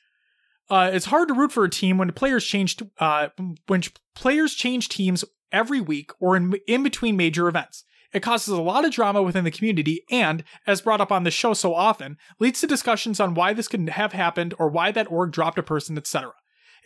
Uh, 0.72 0.90
it's 0.94 1.08
hard 1.08 1.28
to 1.28 1.34
root 1.34 1.52
for 1.52 1.66
a 1.66 1.70
team 1.70 1.98
when 1.98 2.10
players 2.14 2.46
change 2.46 2.78
uh, 3.00 3.28
when 3.68 3.84
players 4.16 4.56
change 4.56 4.88
teams 4.88 5.26
every 5.52 5.82
week 5.82 6.12
or 6.22 6.38
in, 6.38 6.54
in 6.66 6.82
between 6.82 7.18
major 7.18 7.50
events. 7.50 7.84
It 8.14 8.24
causes 8.24 8.54
a 8.54 8.62
lot 8.62 8.86
of 8.86 8.92
drama 8.92 9.22
within 9.22 9.44
the 9.44 9.52
community 9.52 10.06
and, 10.10 10.46
as 10.66 10.82
brought 10.82 11.02
up 11.02 11.12
on 11.12 11.26
the 11.26 11.32
show 11.32 11.54
so 11.54 11.76
often, 11.76 12.18
leads 12.40 12.62
to 12.62 12.68
discussions 12.68 13.20
on 13.20 13.34
why 13.34 13.52
this 13.52 13.68
could 13.68 13.90
have 13.90 14.14
happened 14.14 14.54
or 14.58 14.70
why 14.70 14.92
that 14.92 15.12
org 15.12 15.32
dropped 15.34 15.60
a 15.60 15.64
person, 15.64 15.98
etc. 15.98 16.32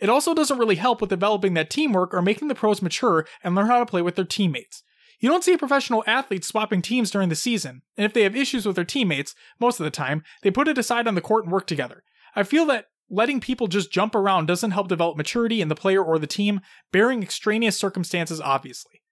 It 0.00 0.08
also 0.08 0.34
doesn't 0.34 0.58
really 0.58 0.76
help 0.76 1.00
with 1.00 1.10
developing 1.10 1.54
that 1.54 1.70
teamwork 1.70 2.12
or 2.12 2.22
making 2.22 2.48
the 2.48 2.56
pros 2.56 2.82
mature 2.82 3.24
and 3.44 3.54
learn 3.54 3.66
how 3.68 3.78
to 3.78 3.86
play 3.86 4.02
with 4.02 4.16
their 4.16 4.24
teammates. 4.24 4.82
You 5.20 5.28
don't 5.28 5.44
see 5.44 5.56
professional 5.56 6.02
athletes 6.08 6.48
swapping 6.48 6.82
teams 6.82 7.12
during 7.12 7.28
the 7.28 7.36
season, 7.36 7.82
and 7.96 8.04
if 8.04 8.12
they 8.12 8.22
have 8.22 8.36
issues 8.36 8.66
with 8.66 8.74
their 8.74 8.84
teammates, 8.84 9.34
most 9.60 9.78
of 9.78 9.84
the 9.84 9.90
time, 9.90 10.24
they 10.42 10.50
put 10.50 10.68
it 10.68 10.76
aside 10.76 11.06
on 11.06 11.14
the 11.14 11.20
court 11.20 11.44
and 11.44 11.52
work 11.52 11.68
together. 11.68 12.02
I 12.34 12.42
feel 12.42 12.66
that 12.66 12.86
letting 13.10 13.40
people 13.40 13.66
just 13.68 13.92
jump 13.92 14.14
around 14.14 14.46
doesn't 14.46 14.72
help 14.72 14.88
develop 14.88 15.16
maturity 15.16 15.60
in 15.60 15.68
the 15.68 15.74
player 15.74 16.02
or 16.02 16.18
the 16.18 16.26
team, 16.26 16.60
bearing 16.92 17.22
extraneous 17.22 17.76
circumstances, 17.78 18.40
obviously. 18.40 19.02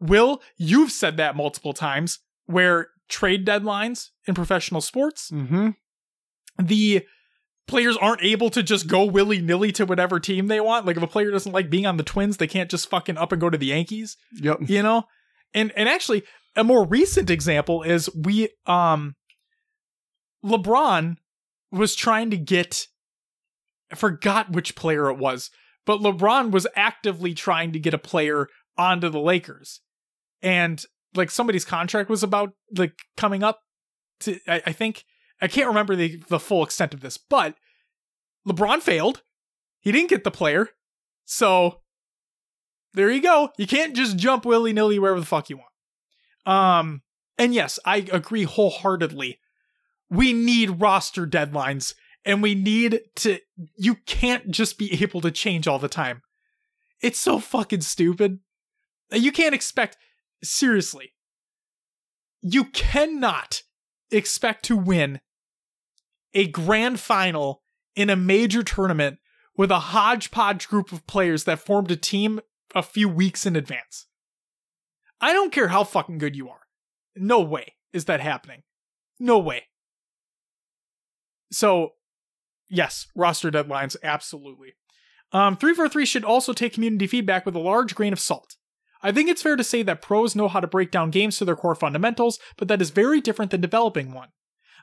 Will, 0.00 0.42
you've 0.56 0.90
said 0.92 1.16
that 1.18 1.36
multiple 1.36 1.72
times, 1.72 2.18
where 2.46 2.88
trade 3.08 3.46
deadlines 3.46 4.08
in 4.26 4.34
professional 4.34 4.80
sports, 4.80 5.30
Mm-hmm. 5.30 5.70
the 6.62 7.04
players 7.68 7.96
aren't 7.96 8.22
able 8.22 8.48
to 8.50 8.62
just 8.62 8.86
go 8.86 9.04
willy 9.04 9.40
nilly 9.40 9.72
to 9.72 9.84
whatever 9.84 10.20
team 10.20 10.46
they 10.46 10.60
want. 10.60 10.86
Like 10.86 10.96
if 10.96 11.02
a 11.02 11.06
player 11.08 11.30
doesn't 11.32 11.50
like 11.52 11.68
being 11.68 11.84
on 11.86 11.96
the 11.96 12.04
Twins, 12.04 12.36
they 12.36 12.46
can't 12.46 12.70
just 12.70 12.88
fucking 12.88 13.16
up 13.18 13.32
and 13.32 13.40
go 13.40 13.50
to 13.50 13.58
the 13.58 13.66
Yankees 13.66 14.16
Yep. 14.34 14.58
you 14.68 14.82
know 14.84 15.04
and 15.52 15.72
and 15.76 15.88
actually 15.88 16.22
a 16.54 16.62
more 16.64 16.86
recent 16.86 17.28
example 17.30 17.82
is 17.82 18.08
we 18.14 18.48
um 18.66 19.14
lebron 20.44 21.16
was 21.72 21.94
trying 21.94 22.30
to 22.30 22.36
get 22.36 22.86
i 23.90 23.94
forgot 23.94 24.52
which 24.52 24.76
player 24.76 25.10
it 25.10 25.18
was 25.18 25.50
but 25.84 26.00
lebron 26.00 26.50
was 26.50 26.66
actively 26.74 27.34
trying 27.34 27.72
to 27.72 27.78
get 27.78 27.94
a 27.94 27.98
player 27.98 28.48
onto 28.76 29.08
the 29.08 29.20
lakers 29.20 29.80
and 30.42 30.84
like 31.14 31.30
somebody's 31.30 31.64
contract 31.64 32.10
was 32.10 32.22
about 32.22 32.52
like 32.76 32.94
coming 33.16 33.42
up 33.42 33.60
to 34.20 34.38
i, 34.48 34.62
I 34.66 34.72
think 34.72 35.04
i 35.40 35.48
can't 35.48 35.68
remember 35.68 35.96
the 35.96 36.22
the 36.28 36.40
full 36.40 36.62
extent 36.62 36.94
of 36.94 37.00
this 37.00 37.16
but 37.18 37.54
lebron 38.46 38.80
failed 38.80 39.22
he 39.80 39.92
didn't 39.92 40.10
get 40.10 40.24
the 40.24 40.30
player 40.30 40.70
so 41.24 41.80
there 42.96 43.10
you 43.10 43.20
go. 43.20 43.50
You 43.58 43.66
can't 43.66 43.94
just 43.94 44.16
jump 44.16 44.46
willy 44.46 44.72
nilly 44.72 44.98
wherever 44.98 45.20
the 45.20 45.26
fuck 45.26 45.50
you 45.50 45.58
want. 45.58 45.70
Um, 46.46 47.02
and 47.36 47.54
yes, 47.54 47.78
I 47.84 47.98
agree 48.10 48.44
wholeheartedly. 48.44 49.38
We 50.08 50.32
need 50.32 50.80
roster 50.80 51.26
deadlines, 51.26 51.94
and 52.26 52.42
we 52.42 52.54
need 52.54 53.00
to. 53.16 53.38
You 53.76 53.94
can't 54.06 54.50
just 54.50 54.76
be 54.76 55.02
able 55.02 55.22
to 55.22 55.30
change 55.30 55.66
all 55.66 55.78
the 55.78 55.88
time. 55.88 56.22
It's 57.00 57.20
so 57.20 57.38
fucking 57.38 57.82
stupid. 57.82 58.40
You 59.12 59.32
can't 59.32 59.54
expect. 59.54 59.96
Seriously. 60.42 61.14
You 62.42 62.64
cannot 62.64 63.62
expect 64.10 64.64
to 64.66 64.76
win 64.76 65.20
a 66.34 66.46
grand 66.48 67.00
final 67.00 67.62
in 67.94 68.10
a 68.10 68.16
major 68.16 68.62
tournament 68.62 69.18
with 69.56 69.70
a 69.70 69.78
hodgepodge 69.78 70.68
group 70.68 70.92
of 70.92 71.06
players 71.06 71.44
that 71.44 71.60
formed 71.60 71.90
a 71.90 71.96
team 71.96 72.40
a 72.74 72.82
few 72.82 73.08
weeks 73.08 73.46
in 73.46 73.56
advance. 73.56 74.06
I 75.20 75.32
don't 75.32 75.52
care 75.52 75.68
how 75.68 75.84
fucking 75.84 76.18
good 76.18 76.36
you 76.36 76.50
are. 76.50 76.66
No 77.16 77.40
way 77.40 77.74
is 77.92 78.04
that 78.04 78.20
happening. 78.20 78.62
No 79.18 79.38
way. 79.38 79.64
So, 81.50 81.92
yes, 82.68 83.06
roster 83.14 83.50
deadlines, 83.50 83.96
absolutely. 84.02 84.74
Um, 85.32 85.56
343 85.56 86.06
should 86.06 86.24
also 86.24 86.52
take 86.52 86.74
community 86.74 87.06
feedback 87.06 87.44
with 87.44 87.54
a 87.54 87.60
large 87.60 87.94
grain 87.94 88.12
of 88.12 88.20
salt. 88.20 88.56
I 89.02 89.12
think 89.12 89.28
it's 89.28 89.42
fair 89.42 89.56
to 89.56 89.64
say 89.64 89.82
that 89.82 90.02
pros 90.02 90.34
know 90.34 90.48
how 90.48 90.60
to 90.60 90.66
break 90.66 90.90
down 90.90 91.10
games 91.10 91.38
to 91.38 91.44
their 91.44 91.56
core 91.56 91.74
fundamentals, 91.74 92.38
but 92.56 92.68
that 92.68 92.80
is 92.80 92.90
very 92.90 93.20
different 93.20 93.50
than 93.50 93.60
developing 93.60 94.12
one. 94.12 94.28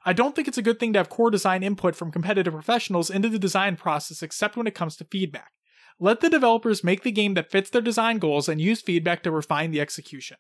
I 0.05 0.13
don't 0.13 0.35
think 0.35 0.47
it's 0.47 0.57
a 0.57 0.63
good 0.63 0.79
thing 0.79 0.93
to 0.93 0.99
have 0.99 1.09
core 1.09 1.31
design 1.31 1.63
input 1.63 1.95
from 1.95 2.11
competitive 2.11 2.53
professionals 2.53 3.09
into 3.09 3.29
the 3.29 3.39
design 3.39 3.75
process 3.75 4.21
except 4.21 4.57
when 4.57 4.67
it 4.67 4.75
comes 4.75 4.97
to 4.97 5.05
feedback. 5.05 5.51
Let 5.99 6.19
the 6.19 6.29
developers 6.29 6.83
make 6.83 7.03
the 7.03 7.11
game 7.11 7.35
that 7.35 7.51
fits 7.51 7.69
their 7.69 7.81
design 7.81 8.17
goals 8.17 8.49
and 8.49 8.59
use 8.59 8.81
feedback 8.81 9.23
to 9.23 9.31
refine 9.31 9.71
the 9.71 9.79
execution. 9.79 10.37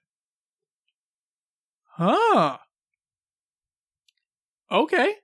Huh. 1.95 2.57
Okay. 4.71 5.15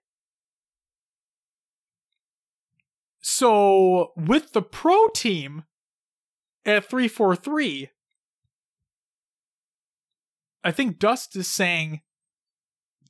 So, 3.22 4.14
with 4.16 4.54
the 4.54 4.62
pro 4.62 5.08
team 5.10 5.64
at 6.66 6.86
343, 6.90 7.90
I 10.64 10.72
think 10.72 11.00
Dust 11.00 11.36
is 11.36 11.48
saying 11.50 12.02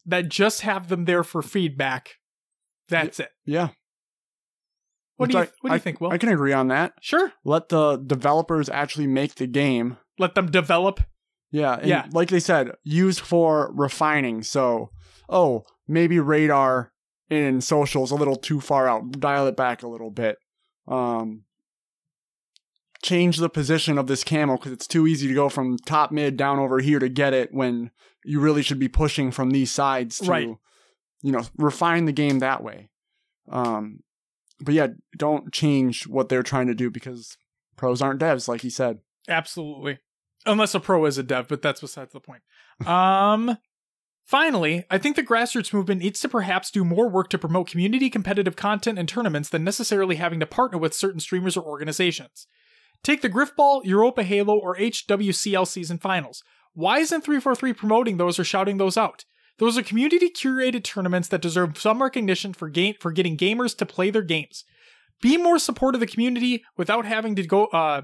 that 0.05 0.29
just 0.29 0.61
have 0.61 0.87
them 0.87 1.05
there 1.05 1.23
for 1.23 1.41
feedback. 1.41 2.15
That's 2.87 3.19
it. 3.19 3.29
Yeah. 3.45 3.69
What 5.17 5.27
Which 5.27 5.31
do 5.31 5.37
you 5.37 5.43
I- 5.43 5.47
What 5.61 5.69
do 5.69 5.69
you 5.69 5.73
I- 5.75 5.79
think, 5.79 6.01
Will? 6.01 6.11
I 6.11 6.17
can 6.17 6.29
agree 6.29 6.53
on 6.53 6.69
that. 6.69 6.93
sure. 7.01 7.33
Let 7.43 7.69
the 7.69 7.97
developers 7.97 8.69
actually 8.69 9.07
make 9.07 9.35
the 9.35 9.47
game. 9.47 9.97
Let 10.17 10.33
them 10.35 10.49
develop. 10.49 11.01
Yeah. 11.51 11.73
And 11.75 11.87
Yeah. 11.87 12.07
Like 12.11 12.29
they 12.29 12.39
said, 12.39 12.71
used 12.83 13.19
for 13.19 13.71
refining. 13.75 14.43
So, 14.43 14.91
oh, 15.27 15.65
maybe 15.87 16.19
radar 16.19 16.93
in 17.29 17.61
socials 17.61 18.11
a 18.11 18.15
little 18.15 18.35
too 18.35 18.59
far 18.59 18.87
out. 18.87 19.11
Dial 19.19 19.47
it 19.47 19.55
back 19.57 19.83
a 19.83 19.87
little 19.87 20.09
bit. 20.11 20.37
Um, 20.87 21.43
change 23.01 23.37
the 23.37 23.49
position 23.49 23.97
of 23.97 24.07
this 24.07 24.23
camo 24.23 24.57
because 24.57 24.71
it's 24.71 24.87
too 24.87 25.07
easy 25.07 25.27
to 25.27 25.33
go 25.33 25.47
from 25.49 25.77
top 25.77 26.11
mid 26.11 26.35
down 26.37 26.59
over 26.59 26.79
here 26.79 26.99
to 26.99 27.09
get 27.09 27.33
it 27.33 27.53
when 27.53 27.91
you 28.25 28.39
really 28.39 28.61
should 28.61 28.79
be 28.79 28.89
pushing 28.89 29.31
from 29.31 29.51
these 29.51 29.71
sides 29.71 30.17
to, 30.19 30.25
Right. 30.29 30.49
you 31.21 31.31
know, 31.31 31.43
refine 31.57 32.05
the 32.05 32.11
game 32.11 32.39
that 32.39 32.63
way. 32.63 32.89
Um, 33.49 34.01
but 34.59 34.73
yeah, 34.73 34.87
don't 35.17 35.53
change 35.53 36.07
what 36.07 36.27
they're 36.29 36.43
trying 36.43 36.67
to 36.67 36.75
do 36.75 36.89
because 36.89 37.37
pros 37.77 38.01
aren't 38.01 38.19
devs, 38.19 38.47
like 38.49 38.61
he 38.61 38.69
said. 38.69 38.99
Absolutely. 39.29 39.99
Unless 40.45 40.75
a 40.75 40.79
pro 40.79 41.05
is 41.05 41.17
a 41.17 41.23
dev, 41.23 41.47
but 41.47 41.61
that's 41.61 41.81
besides 41.81 42.11
the 42.11 42.19
point. 42.19 42.41
Um 42.85 43.57
finally, 44.29 44.85
I 44.91 44.99
think 44.99 45.15
the 45.15 45.23
grassroots 45.23 45.73
movement 45.73 46.01
needs 46.01 46.19
to 46.19 46.29
perhaps 46.29 46.69
do 46.69 46.85
more 46.85 47.09
work 47.09 47.29
to 47.29 47.39
promote 47.39 47.69
community 47.69 48.11
competitive 48.11 48.55
content 48.55 48.99
and 48.99 49.09
tournaments 49.09 49.49
than 49.49 49.63
necessarily 49.63 50.17
having 50.17 50.39
to 50.39 50.45
partner 50.45 50.77
with 50.77 50.93
certain 50.93 51.19
streamers 51.19 51.57
or 51.57 51.63
organizations. 51.63 52.45
Take 53.03 53.21
the 53.21 53.29
Grifball, 53.29 53.83
Europa 53.83 54.21
Halo, 54.23 54.55
or 54.55 54.77
HWCL 54.77 55.65
season 55.65 55.97
finals. 55.97 56.43
Why 56.73 56.99
isn't 56.99 57.21
343 57.21 57.73
promoting 57.73 58.17
those 58.17 58.37
or 58.37 58.43
shouting 58.43 58.77
those 58.77 58.97
out? 58.97 59.25
Those 59.57 59.77
are 59.77 59.83
community 59.83 60.29
curated 60.29 60.83
tournaments 60.83 61.27
that 61.29 61.41
deserve 61.41 61.77
some 61.77 62.01
recognition 62.01 62.53
for 62.53 62.71
for 62.99 63.11
getting 63.11 63.35
gamers 63.35 63.75
to 63.77 63.85
play 63.85 64.11
their 64.11 64.21
games. 64.21 64.63
Be 65.21 65.37
more 65.37 65.57
supportive 65.57 66.01
of 66.01 66.07
the 66.07 66.13
community 66.13 66.63
without 66.77 67.05
having 67.05 67.35
to 67.35 67.45
go 67.45 67.65
uh 67.67 68.03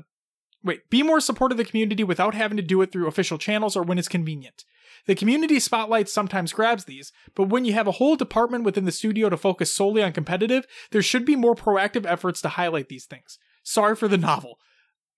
wait, 0.64 0.90
be 0.90 1.04
more 1.04 1.20
supportive 1.20 1.60
of 1.60 1.66
the 1.66 1.70
community 1.70 2.04
without 2.04 2.34
having 2.34 2.58
to 2.58 2.64
do 2.64 2.82
it 2.82 2.92
through 2.92 3.08
official 3.08 3.38
channels 3.38 3.76
or 3.76 3.84
when 3.84 4.00
it's 4.00 4.08
convenient. 4.08 4.66
The 5.06 5.16
community 5.16 5.60
spotlight 5.60 6.10
sometimes 6.10 6.54
grabs 6.54 6.86
these, 6.86 7.12
but 7.36 7.50
when 7.50 7.64
you 7.64 7.74
have 7.74 7.88
a 7.88 7.94
whole 7.94 8.16
department 8.16 8.64
within 8.64 8.86
the 8.86 8.92
studio 8.92 9.30
to 9.30 9.38
focus 9.38 9.72
solely 9.72 10.02
on 10.02 10.14
competitive, 10.14 10.66
there 10.92 11.02
should 11.02 11.26
be 11.26 11.36
more 11.36 11.56
proactive 11.56 12.06
efforts 12.06 12.42
to 12.42 12.50
highlight 12.50 12.90
these 12.90 13.06
things. 13.06 13.38
Sorry 13.64 13.96
for 13.96 14.08
the 14.08 14.18
novel. 14.18 14.60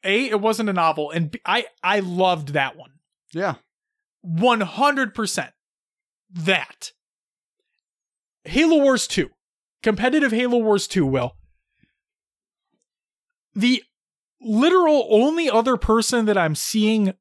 A, 0.03 0.29
it 0.29 0.41
wasn't 0.41 0.69
a 0.69 0.73
novel, 0.73 1.11
and 1.11 1.31
B, 1.31 1.39
I 1.45 1.65
I 1.81 1.99
loved 2.01 2.49
that 2.49 2.77
one. 2.77 2.91
Yeah. 3.33 3.55
100% 4.25 5.51
that. 6.31 6.91
Halo 8.43 8.77
Wars 8.77 9.07
2. 9.07 9.29
Competitive 9.83 10.31
Halo 10.31 10.57
Wars 10.57 10.87
2, 10.87 11.05
Will. 11.05 11.35
The 13.55 13.83
literal 14.41 15.07
only 15.09 15.49
other 15.49 15.77
person 15.77 16.25
that 16.25 16.37
I'm 16.37 16.55
seeing 16.55 17.13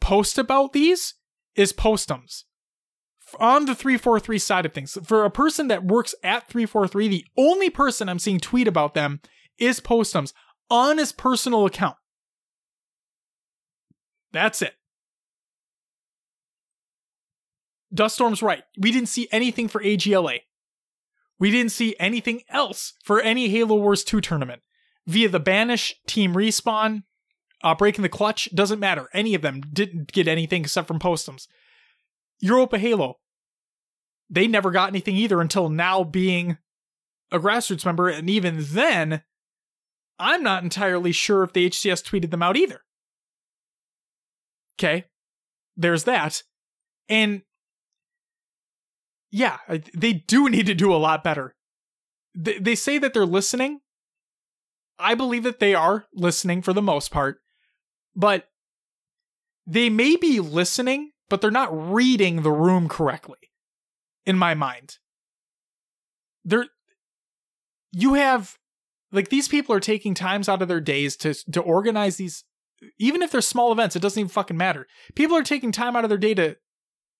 post 0.00 0.38
about 0.38 0.72
these 0.72 1.14
is 1.58 1.72
Postums. 1.72 2.44
On 3.38 3.66
the 3.66 3.74
343 3.74 4.38
side 4.38 4.64
of 4.64 4.72
things, 4.72 4.96
for 5.04 5.24
a 5.24 5.30
person 5.30 5.68
that 5.68 5.84
works 5.84 6.14
at 6.22 6.48
343, 6.48 7.08
the 7.08 7.26
only 7.36 7.68
person 7.68 8.08
I'm 8.08 8.18
seeing 8.18 8.40
tweet 8.40 8.66
about 8.66 8.94
them 8.94 9.20
is 9.58 9.80
Postums 9.80 10.32
on 10.70 10.96
his 10.96 11.12
personal 11.12 11.66
account. 11.66 11.96
That's 14.32 14.62
it. 14.62 14.74
Duststorm's 17.92 18.42
right. 18.42 18.62
We 18.78 18.92
didn't 18.92 19.08
see 19.08 19.28
anything 19.32 19.68
for 19.68 19.82
AGLA. 19.82 20.40
We 21.38 21.50
didn't 21.50 21.72
see 21.72 21.96
anything 21.98 22.42
else 22.48 22.94
for 23.02 23.20
any 23.20 23.48
Halo 23.48 23.76
Wars 23.76 24.04
2 24.04 24.20
tournament. 24.20 24.62
Via 25.06 25.28
the 25.28 25.40
Banish, 25.40 25.94
Team 26.06 26.34
Respawn, 26.34 27.02
uh, 27.62 27.74
Breaking 27.74 28.02
the 28.02 28.08
Clutch, 28.08 28.48
doesn't 28.54 28.80
matter. 28.80 29.08
Any 29.12 29.34
of 29.34 29.42
them 29.42 29.60
didn't 29.60 30.12
get 30.12 30.28
anything 30.28 30.62
except 30.62 30.88
from 30.88 30.98
Postums. 30.98 31.46
Europa 32.40 32.78
Halo, 32.78 33.18
they 34.30 34.46
never 34.46 34.70
got 34.70 34.90
anything 34.90 35.16
either 35.16 35.40
until 35.40 35.68
now 35.68 36.04
being 36.04 36.58
a 37.32 37.38
grassroots 37.38 37.84
member. 37.84 38.08
And 38.08 38.30
even 38.30 38.58
then, 38.60 39.22
I'm 40.18 40.42
not 40.42 40.62
entirely 40.62 41.12
sure 41.12 41.42
if 41.42 41.52
the 41.52 41.68
HCS 41.68 42.02
tweeted 42.02 42.30
them 42.30 42.42
out 42.42 42.56
either. 42.56 42.80
Okay, 44.78 45.06
there's 45.76 46.04
that. 46.04 46.42
And 47.08 47.42
yeah, 49.30 49.58
they 49.94 50.12
do 50.12 50.48
need 50.48 50.66
to 50.66 50.74
do 50.74 50.92
a 50.92 50.96
lot 50.96 51.24
better. 51.24 51.54
They, 52.34 52.58
they 52.58 52.74
say 52.74 52.98
that 52.98 53.14
they're 53.14 53.26
listening. 53.26 53.80
I 54.98 55.14
believe 55.14 55.42
that 55.44 55.60
they 55.60 55.74
are 55.74 56.06
listening 56.12 56.62
for 56.62 56.72
the 56.72 56.82
most 56.82 57.10
part, 57.10 57.40
but 58.18 58.48
they 59.66 59.88
may 59.88 60.16
be 60.16 60.40
listening, 60.40 61.12
but 61.30 61.40
they're 61.40 61.50
not 61.50 61.92
reading 61.92 62.42
the 62.42 62.52
room 62.52 62.88
correctly, 62.88 63.38
in 64.26 64.36
my 64.36 64.52
mind. 64.52 64.98
They're, 66.44 66.66
you 67.92 68.14
have, 68.14 68.58
like, 69.12 69.28
these 69.28 69.48
people 69.48 69.74
are 69.74 69.80
taking 69.80 70.12
times 70.12 70.48
out 70.48 70.60
of 70.60 70.68
their 70.68 70.80
days 70.80 71.16
to, 71.18 71.32
to 71.52 71.60
organize 71.60 72.16
these, 72.16 72.44
even 72.98 73.22
if 73.22 73.30
they're 73.30 73.40
small 73.40 73.72
events, 73.72 73.96
it 73.96 74.02
doesn't 74.02 74.20
even 74.20 74.28
fucking 74.28 74.56
matter. 74.56 74.86
People 75.14 75.36
are 75.36 75.42
taking 75.42 75.72
time 75.72 75.96
out 75.96 76.04
of 76.04 76.10
their 76.10 76.18
day 76.18 76.34
to 76.34 76.56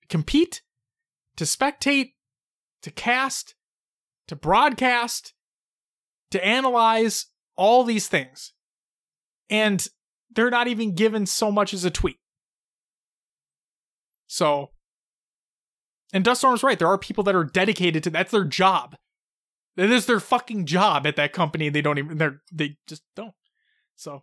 compete 0.08 0.62
to 1.38 1.44
spectate, 1.44 2.14
to 2.82 2.90
cast, 2.90 3.54
to 4.26 4.34
broadcast, 4.34 5.34
to 6.32 6.44
analyze 6.44 7.26
all 7.56 7.84
these 7.84 8.08
things. 8.08 8.52
And 9.48 9.86
they're 10.30 10.50
not 10.50 10.68
even 10.68 10.94
given 10.94 11.26
so 11.26 11.50
much 11.50 11.72
as 11.74 11.84
a 11.84 11.90
tweet. 11.90 12.18
So, 14.26 14.70
and 16.12 16.24
Duststorm's 16.24 16.62
right. 16.62 16.78
There 16.78 16.88
are 16.88 16.98
people 16.98 17.24
that 17.24 17.34
are 17.34 17.44
dedicated 17.44 18.02
to 18.04 18.10
that's 18.10 18.30
their 18.30 18.44
job. 18.44 18.96
It 19.76 19.90
is 19.90 20.06
their 20.06 20.20
fucking 20.20 20.66
job 20.66 21.06
at 21.06 21.16
that 21.16 21.32
company. 21.32 21.68
They 21.68 21.82
don't 21.82 21.98
even 21.98 22.18
they're 22.18 22.42
they 22.52 22.76
just 22.86 23.02
don't. 23.16 23.34
So 23.96 24.22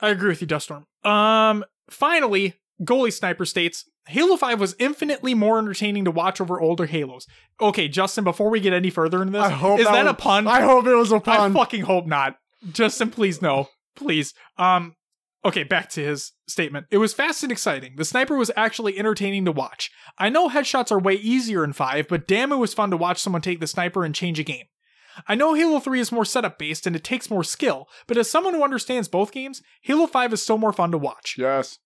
I 0.00 0.10
agree 0.10 0.28
with 0.28 0.40
you, 0.40 0.46
Duststorm. 0.46 0.86
Um 1.04 1.64
finally, 1.90 2.54
goalie 2.82 3.12
sniper 3.12 3.44
states 3.44 3.84
Halo 4.08 4.38
5 4.38 4.58
was 4.58 4.74
infinitely 4.78 5.34
more 5.34 5.58
entertaining 5.58 6.06
to 6.06 6.10
watch 6.10 6.40
over 6.40 6.58
older 6.58 6.86
Halos. 6.86 7.26
Okay, 7.60 7.88
Justin, 7.88 8.24
before 8.24 8.48
we 8.48 8.58
get 8.58 8.72
any 8.72 8.88
further 8.88 9.20
into 9.20 9.32
this, 9.32 9.42
I 9.42 9.50
hope 9.50 9.80
is 9.80 9.84
that, 9.84 9.92
that 9.92 10.06
a 10.06 10.14
pun? 10.14 10.46
I 10.46 10.62
hope 10.62 10.86
it 10.86 10.94
was 10.94 11.12
a 11.12 11.20
pun. 11.20 11.50
I 11.50 11.54
fucking 11.54 11.82
hope 11.82 12.06
not. 12.06 12.38
Justin, 12.72 13.10
please 13.10 13.42
no. 13.42 13.68
Please. 13.98 14.34
Um 14.56 14.94
okay, 15.44 15.62
back 15.62 15.88
to 15.90 16.04
his 16.04 16.32
statement. 16.46 16.86
It 16.90 16.98
was 16.98 17.14
fast 17.14 17.42
and 17.42 17.52
exciting. 17.52 17.94
The 17.96 18.04
sniper 18.04 18.36
was 18.36 18.50
actually 18.56 18.98
entertaining 18.98 19.44
to 19.44 19.52
watch. 19.52 19.90
I 20.18 20.28
know 20.28 20.48
headshots 20.48 20.90
are 20.90 20.98
way 20.98 21.14
easier 21.14 21.64
in 21.64 21.72
5, 21.72 22.08
but 22.08 22.26
damn 22.26 22.52
it 22.52 22.56
was 22.56 22.74
fun 22.74 22.90
to 22.90 22.96
watch 22.96 23.20
someone 23.20 23.42
take 23.42 23.60
the 23.60 23.66
sniper 23.66 24.04
and 24.04 24.14
change 24.14 24.38
a 24.38 24.44
game. 24.44 24.66
I 25.26 25.34
know 25.34 25.54
Halo 25.54 25.80
3 25.80 26.00
is 26.00 26.12
more 26.12 26.24
setup 26.24 26.58
based 26.58 26.86
and 26.86 26.94
it 26.94 27.02
takes 27.02 27.30
more 27.30 27.44
skill, 27.44 27.88
but 28.06 28.16
as 28.16 28.30
someone 28.30 28.54
who 28.54 28.62
understands 28.62 29.08
both 29.08 29.32
games, 29.32 29.62
Halo 29.82 30.06
5 30.06 30.32
is 30.32 30.42
still 30.42 30.58
more 30.58 30.72
fun 30.72 30.92
to 30.92 30.98
watch. 30.98 31.36
yes. 31.38 31.78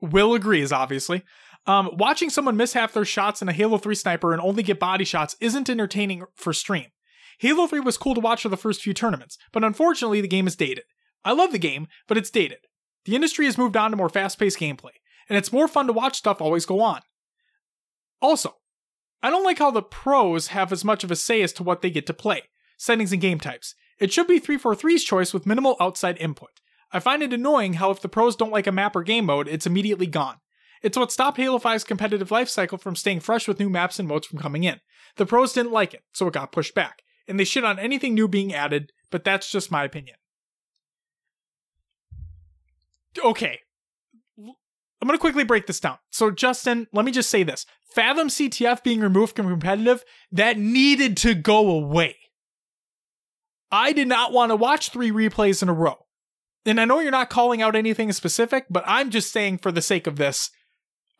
Will 0.00 0.34
agrees, 0.34 0.72
obviously. 0.72 1.22
Um, 1.66 1.90
watching 1.94 2.30
someone 2.30 2.56
miss 2.56 2.74
half 2.74 2.92
their 2.92 3.04
shots 3.04 3.42
in 3.42 3.48
a 3.48 3.52
Halo 3.52 3.78
3 3.78 3.94
sniper 3.94 4.32
and 4.32 4.42
only 4.42 4.62
get 4.62 4.78
body 4.78 5.04
shots 5.04 5.36
isn't 5.40 5.70
entertaining 5.70 6.24
for 6.34 6.52
stream. 6.52 6.86
Halo 7.38 7.66
3 7.66 7.80
was 7.80 7.98
cool 7.98 8.14
to 8.14 8.20
watch 8.20 8.42
for 8.42 8.48
the 8.48 8.56
first 8.56 8.82
few 8.82 8.94
tournaments, 8.94 9.36
but 9.52 9.64
unfortunately 9.64 10.20
the 10.20 10.28
game 10.28 10.46
is 10.46 10.56
dated. 10.56 10.84
I 11.24 11.32
love 11.32 11.52
the 11.52 11.58
game, 11.58 11.88
but 12.06 12.16
it's 12.16 12.30
dated. 12.30 12.58
The 13.04 13.14
industry 13.14 13.44
has 13.46 13.58
moved 13.58 13.76
on 13.76 13.90
to 13.90 13.96
more 13.96 14.08
fast 14.08 14.38
paced 14.38 14.58
gameplay, 14.58 14.92
and 15.28 15.36
it's 15.36 15.52
more 15.52 15.68
fun 15.68 15.86
to 15.86 15.92
watch 15.92 16.16
stuff 16.16 16.40
always 16.40 16.66
go 16.66 16.80
on. 16.80 17.02
Also, 18.20 18.56
I 19.22 19.30
don't 19.30 19.44
like 19.44 19.58
how 19.58 19.70
the 19.70 19.82
pros 19.82 20.48
have 20.48 20.72
as 20.72 20.84
much 20.84 21.04
of 21.04 21.10
a 21.10 21.16
say 21.16 21.42
as 21.42 21.52
to 21.54 21.62
what 21.62 21.82
they 21.82 21.90
get 21.90 22.06
to 22.06 22.14
play, 22.14 22.42
settings 22.78 23.12
and 23.12 23.20
game 23.20 23.40
types. 23.40 23.74
It 23.98 24.12
should 24.12 24.26
be 24.26 24.40
343's 24.40 25.04
choice 25.04 25.32
with 25.32 25.46
minimal 25.46 25.76
outside 25.80 26.18
input. 26.18 26.50
I 26.92 27.00
find 27.00 27.22
it 27.22 27.32
annoying 27.32 27.74
how 27.74 27.90
if 27.90 28.00
the 28.00 28.08
pros 28.08 28.36
don't 28.36 28.52
like 28.52 28.66
a 28.66 28.72
map 28.72 28.94
or 28.94 29.02
game 29.02 29.26
mode, 29.26 29.48
it's 29.48 29.66
immediately 29.66 30.06
gone. 30.06 30.36
It's 30.82 30.96
what 30.96 31.10
stopped 31.10 31.38
Halo 31.38 31.58
5's 31.58 31.84
competitive 31.84 32.30
life 32.30 32.48
cycle 32.48 32.78
from 32.78 32.96
staying 32.96 33.20
fresh 33.20 33.48
with 33.48 33.58
new 33.58 33.70
maps 33.70 33.98
and 33.98 34.06
modes 34.06 34.26
from 34.26 34.38
coming 34.38 34.64
in. 34.64 34.80
The 35.16 35.26
pros 35.26 35.52
didn't 35.52 35.72
like 35.72 35.94
it, 35.94 36.02
so 36.12 36.28
it 36.28 36.34
got 36.34 36.52
pushed 36.52 36.74
back, 36.74 37.02
and 37.28 37.38
they 37.38 37.44
shit 37.44 37.64
on 37.64 37.78
anything 37.78 38.14
new 38.14 38.28
being 38.28 38.54
added, 38.54 38.92
but 39.10 39.24
that's 39.24 39.50
just 39.50 39.70
my 39.70 39.84
opinion. 39.84 40.16
Okay. 43.22 43.60
I'm 44.38 45.08
going 45.08 45.16
to 45.16 45.20
quickly 45.20 45.44
break 45.44 45.66
this 45.66 45.80
down. 45.80 45.98
So, 46.10 46.30
Justin, 46.30 46.86
let 46.92 47.04
me 47.04 47.12
just 47.12 47.30
say 47.30 47.42
this 47.42 47.66
Fathom 47.94 48.28
CTF 48.28 48.82
being 48.82 49.00
removed 49.00 49.36
from 49.36 49.48
competitive, 49.48 50.04
that 50.32 50.58
needed 50.58 51.16
to 51.18 51.34
go 51.34 51.68
away. 51.70 52.16
I 53.70 53.92
did 53.92 54.08
not 54.08 54.32
want 54.32 54.50
to 54.50 54.56
watch 54.56 54.90
three 54.90 55.10
replays 55.10 55.62
in 55.62 55.68
a 55.68 55.74
row. 55.74 56.06
And 56.64 56.80
I 56.80 56.84
know 56.84 57.00
you're 57.00 57.10
not 57.10 57.30
calling 57.30 57.62
out 57.62 57.76
anything 57.76 58.10
specific, 58.12 58.66
but 58.68 58.84
I'm 58.86 59.10
just 59.10 59.32
saying 59.32 59.58
for 59.58 59.70
the 59.70 59.82
sake 59.82 60.06
of 60.06 60.16
this, 60.16 60.50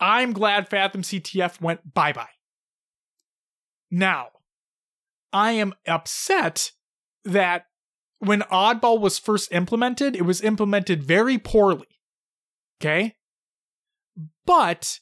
I'm 0.00 0.32
glad 0.32 0.68
Fathom 0.68 1.02
CTF 1.02 1.60
went 1.60 1.94
bye 1.94 2.12
bye. 2.12 2.28
Now, 3.90 4.28
I 5.32 5.52
am 5.52 5.74
upset 5.86 6.72
that 7.24 7.66
when 8.18 8.42
Oddball 8.42 9.00
was 9.00 9.18
first 9.18 9.52
implemented, 9.52 10.16
it 10.16 10.22
was 10.22 10.40
implemented 10.40 11.02
very 11.02 11.38
poorly. 11.38 11.88
Okay? 12.80 13.16
But, 14.44 15.00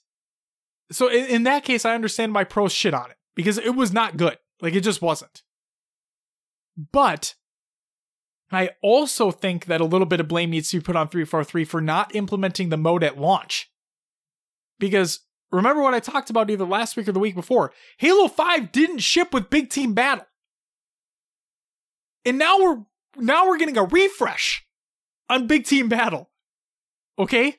so 0.91 1.09
in, 1.09 1.27
in 1.27 1.43
that 1.45 1.65
case, 1.65 1.85
I 1.85 1.95
understand 1.95 2.35
why 2.35 2.45
pros 2.45 2.73
shit 2.73 2.95
on 2.95 3.11
it 3.11 3.17
because 3.35 3.59
it 3.59 3.75
was 3.75 3.93
not 3.93 4.17
good. 4.17 4.39
Like, 4.61 4.75
it 4.75 4.81
just 4.81 5.03
wasn't. 5.03 5.43
But, 6.93 7.35
I 8.51 8.71
also 8.83 9.31
think 9.31 9.67
that 9.67 9.81
a 9.81 9.85
little 9.85 10.07
bit 10.07 10.21
of 10.21 10.29
blame 10.29 10.51
needs 10.51 10.71
to 10.71 10.79
be 10.79 10.85
put 10.85 10.97
on 10.97 11.09
343 11.09 11.65
for 11.65 11.81
not 11.81 12.15
implementing 12.15 12.69
the 12.69 12.77
mode 12.77 13.05
at 13.05 13.19
launch. 13.19 13.71
Because 14.79 15.21
remember 15.55 15.83
what 15.83 15.95
I 15.95 16.01
talked 16.01 16.31
about 16.31 16.51
either 16.51 16.65
last 16.65 16.97
week 16.97 17.09
or 17.09 17.13
the 17.13 17.21
week 17.21 17.35
before 17.35 17.73
Halo 17.99 18.29
5 18.29 18.73
didn't 18.73 18.99
ship 18.99 19.33
with 19.33 19.51
Big 19.51 19.71
Team 19.71 19.95
Battle. 19.95 20.27
And 22.25 22.39
now 22.39 22.59
we're 22.59 22.79
now 23.17 23.47
we're 23.47 23.59
getting 23.59 23.79
a 23.79 23.85
refresh 23.85 24.67
on 25.29 25.47
Big 25.47 25.65
Team 25.65 25.89
Battle. 25.89 26.31
Okay? 27.19 27.57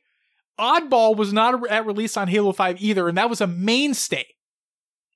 Oddball 0.59 1.15
was 1.15 1.33
not 1.33 1.69
at 1.69 1.85
release 1.85 2.17
on 2.17 2.27
Halo 2.27 2.51
5 2.51 2.81
either, 2.81 3.07
and 3.09 3.17
that 3.17 3.29
was 3.29 3.41
a 3.41 3.47
mainstay. 3.47 4.25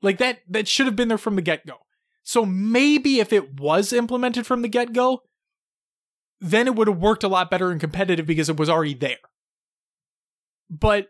Like 0.02 0.18
that 0.20 0.40
that 0.50 0.68
should 0.68 0.86
have 0.86 0.96
been 0.96 1.08
there 1.08 1.18
from 1.18 1.36
the 1.36 1.42
get-go. 1.42 1.78
So 2.24 2.46
maybe 2.46 3.20
if 3.20 3.34
it 3.34 3.60
was 3.60 3.92
implemented 3.92 4.46
from 4.46 4.62
the 4.62 4.68
get-go, 4.68 5.22
then 6.40 6.68
it 6.68 6.76
would 6.76 6.88
have 6.88 7.00
worked 7.00 7.24
a 7.24 7.28
lot 7.28 7.50
better 7.52 7.72
in 7.72 7.80
competitive 7.80 8.26
because 8.26 8.50
it 8.50 8.58
was 8.58 8.70
already 8.70 8.94
there. 8.94 9.18
but 10.70 11.08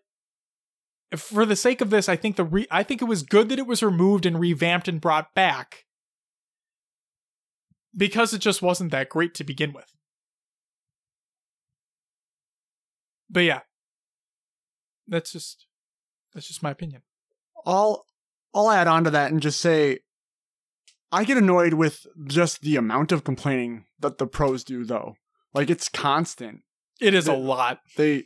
for 1.16 1.46
the 1.46 1.56
sake 1.56 1.82
of 1.82 1.90
this, 1.90 2.08
I 2.08 2.16
think 2.16 2.36
the 2.36 2.44
re- 2.44 2.68
I 2.70 2.84
think 2.84 3.02
it 3.02 3.06
was 3.06 3.24
good 3.24 3.50
that 3.50 3.60
it 3.60 3.68
was 3.68 3.82
removed 3.82 4.26
and 4.26 4.40
revamped 4.40 4.88
and 4.88 5.02
brought 5.02 5.34
back 5.34 5.86
because 7.96 8.34
it 8.34 8.40
just 8.40 8.62
wasn't 8.62 8.92
that 8.92 9.10
great 9.10 9.34
to 9.36 9.44
begin 9.44 9.74
with. 9.74 9.92
But 13.30 13.42
yeah, 13.42 13.62
that's 15.08 15.32
just 15.32 15.66
that's 16.34 16.48
just 16.48 16.64
my 16.64 16.72
opinion. 16.72 17.02
I'll 17.66 18.06
I'll 18.54 18.72
add 18.72 18.88
on 18.88 19.04
to 19.04 19.12
that 19.12 19.32
and 19.32 19.42
just 19.42 19.60
say 19.60 20.00
I 21.12 21.24
get 21.24 21.38
annoyed 21.38 21.74
with 21.74 22.06
just 22.28 22.62
the 22.62 22.76
amount 22.76 23.12
of 23.12 23.24
complaining 23.24 23.86
that 24.00 24.18
the 24.18 24.28
pros 24.28 24.64
do 24.64 24.84
though. 24.84 25.16
Like 25.54 25.70
it's 25.70 25.90
constant. 25.90 26.62
It 27.02 27.14
is 27.14 27.28
a 27.28 27.34
lot. 27.34 27.80
They 27.98 28.26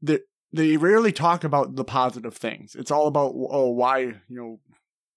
they 0.00 0.20
they 0.52 0.76
rarely 0.76 1.12
talk 1.12 1.44
about 1.44 1.76
the 1.76 1.84
positive 1.84 2.34
things. 2.34 2.74
It's 2.74 2.90
all 2.90 3.06
about 3.06 3.32
oh 3.34 3.70
why, 3.70 4.00
you 4.00 4.16
know, 4.28 4.60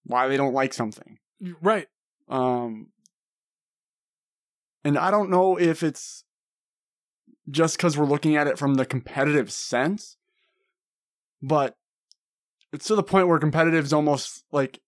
why 0.05 0.27
they 0.27 0.37
don't 0.37 0.53
like 0.53 0.73
something. 0.73 1.17
Right. 1.61 1.87
Um 2.29 2.87
and 4.83 4.97
I 4.97 5.11
don't 5.11 5.29
know 5.29 5.57
if 5.57 5.83
it's 5.83 6.23
just 7.49 7.77
cuz 7.77 7.97
we're 7.97 8.05
looking 8.05 8.35
at 8.35 8.47
it 8.47 8.57
from 8.57 8.75
the 8.75 8.85
competitive 8.85 9.51
sense, 9.51 10.17
but 11.41 11.77
it's 12.71 12.87
to 12.87 12.95
the 12.95 13.03
point 13.03 13.27
where 13.27 13.39
competitive 13.39 13.85
is 13.85 13.93
almost 13.93 14.43
like 14.51 14.81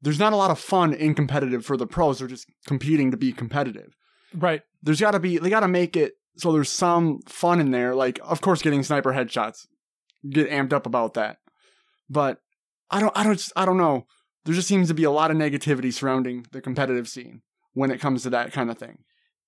there's 0.00 0.18
not 0.18 0.32
a 0.32 0.36
lot 0.36 0.50
of 0.50 0.58
fun 0.58 0.92
in 0.92 1.14
competitive 1.14 1.64
for 1.64 1.76
the 1.76 1.86
pros. 1.86 2.18
They're 2.18 2.28
just 2.28 2.48
competing 2.66 3.12
to 3.12 3.16
be 3.16 3.32
competitive. 3.32 3.96
Right. 4.34 4.62
There's 4.82 5.00
got 5.00 5.12
to 5.12 5.20
be 5.20 5.38
they 5.38 5.48
got 5.48 5.60
to 5.60 5.68
make 5.68 5.96
it 5.96 6.14
so 6.36 6.52
there's 6.52 6.68
some 6.68 7.20
fun 7.26 7.60
in 7.60 7.70
there. 7.70 7.94
Like 7.94 8.18
of 8.22 8.40
course 8.40 8.62
getting 8.62 8.82
sniper 8.82 9.12
headshots, 9.12 9.66
get 10.28 10.50
amped 10.50 10.72
up 10.72 10.86
about 10.86 11.14
that. 11.14 11.38
But 12.08 12.38
I 12.90 13.00
don't 13.00 13.16
I 13.16 13.24
don't 13.24 13.52
I 13.56 13.64
don't 13.64 13.78
know. 13.78 14.06
There 14.44 14.54
just 14.54 14.68
seems 14.68 14.88
to 14.88 14.94
be 14.94 15.04
a 15.04 15.10
lot 15.10 15.30
of 15.30 15.36
negativity 15.36 15.92
surrounding 15.92 16.46
the 16.52 16.60
competitive 16.60 17.08
scene 17.08 17.42
when 17.74 17.90
it 17.90 18.00
comes 18.00 18.22
to 18.24 18.30
that 18.30 18.52
kind 18.52 18.70
of 18.70 18.78
thing. 18.78 18.98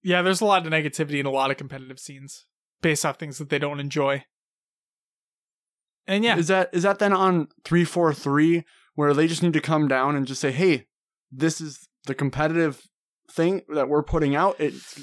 Yeah, 0.02 0.22
there's 0.22 0.40
a 0.40 0.46
lot 0.46 0.66
of 0.66 0.72
negativity 0.72 1.18
in 1.18 1.26
a 1.26 1.30
lot 1.30 1.50
of 1.50 1.56
competitive 1.56 1.98
scenes 1.98 2.46
based 2.82 3.04
off 3.04 3.18
things 3.18 3.38
that 3.38 3.48
they 3.48 3.58
don't 3.58 3.80
enjoy. 3.80 4.24
And 6.06 6.22
yeah, 6.22 6.36
Is 6.36 6.48
that 6.48 6.70
is 6.72 6.82
that 6.82 6.98
then 6.98 7.12
on 7.12 7.48
343 7.64 8.64
where 8.94 9.14
they 9.14 9.26
just 9.26 9.42
need 9.42 9.54
to 9.54 9.60
come 9.60 9.88
down 9.88 10.14
and 10.14 10.26
just 10.26 10.40
say, 10.40 10.52
"Hey, 10.52 10.86
this 11.32 11.60
is 11.60 11.88
the 12.06 12.14
competitive 12.14 12.82
thing 13.30 13.62
that 13.68 13.88
we're 13.88 14.02
putting 14.02 14.36
out. 14.36 14.56
It's 14.58 15.02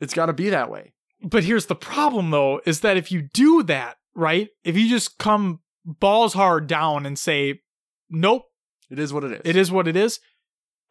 it's 0.00 0.14
got 0.14 0.26
to 0.26 0.32
be 0.32 0.50
that 0.50 0.70
way." 0.70 0.92
but 1.22 1.44
here's 1.44 1.66
the 1.66 1.74
problem 1.74 2.30
though 2.30 2.60
is 2.64 2.80
that 2.80 2.96
if 2.96 3.12
you 3.12 3.20
do 3.22 3.62
that, 3.64 3.98
right? 4.14 4.48
If 4.64 4.76
you 4.76 4.88
just 4.88 5.18
come 5.18 5.60
balls 5.84 6.34
hard 6.34 6.66
down 6.66 7.06
and 7.06 7.18
say, 7.18 7.60
"Nope, 8.08 8.44
It 8.90 8.98
is 8.98 9.12
what 9.12 9.24
it 9.24 9.32
is. 9.32 9.40
it 9.44 9.56
is 9.56 9.70
what 9.70 9.86
it 9.86 9.96
is," 9.96 10.20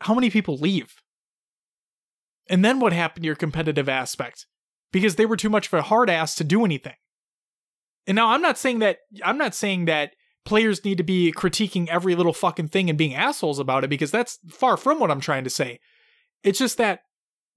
how 0.02 0.14
many 0.14 0.30
people 0.30 0.58
leave? 0.58 1.02
And 2.50 2.64
then 2.66 2.80
what 2.80 2.94
happened 2.94 3.24
to 3.24 3.28
your 3.28 3.36
competitive 3.36 3.88
aspect? 3.90 4.48
Because 4.92 5.16
they 5.16 5.26
were 5.26 5.38
too 5.38 5.50
much 5.50 5.68
of 5.68 5.74
a 5.74 5.82
hard 5.84 6.10
ass 6.10 6.36
to 6.36 6.44
do 6.44 6.66
anything. 6.66 6.96
And 8.08 8.16
now 8.16 8.30
I'm 8.30 8.42
not 8.42 8.58
saying 8.58 8.80
that 8.80 9.00
I'm 9.24 9.38
not 9.38 9.54
saying 9.54 9.86
that 9.86 10.14
players 10.46 10.84
need 10.84 10.98
to 10.98 11.04
be 11.04 11.32
critiquing 11.32 11.88
every 11.90 12.16
little 12.16 12.34
fucking 12.34 12.70
thing 12.70 12.90
and 12.90 12.98
being 12.98 13.14
assholes 13.14 13.60
about 13.60 13.84
it 13.84 13.90
because 13.90 14.10
that's 14.10 14.40
far 14.50 14.78
from 14.78 15.00
what 15.00 15.12
I'm 15.12 15.22
trying 15.22 15.44
to 15.44 15.50
say. 15.50 15.80
It's 16.44 16.60
just 16.60 16.78
that 16.78 17.02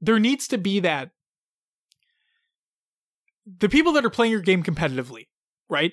there 0.01 0.19
needs 0.19 0.47
to 0.49 0.59
be 0.59 0.81
that 0.81 1.11
the 3.47 3.69
people 3.69 3.93
that 3.93 4.05
are 4.05 4.11
playing 4.11 4.33
your 4.33 4.41
game 4.41 4.63
competitively, 4.63 5.27
right? 5.69 5.93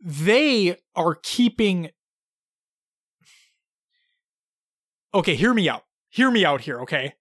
They 0.00 0.76
are 0.94 1.16
keeping 1.22 1.90
Okay, 5.14 5.34
hear 5.34 5.54
me 5.54 5.68
out. 5.68 5.84
Hear 6.10 6.30
me 6.30 6.44
out 6.44 6.60
here, 6.62 6.80
okay? 6.82 7.14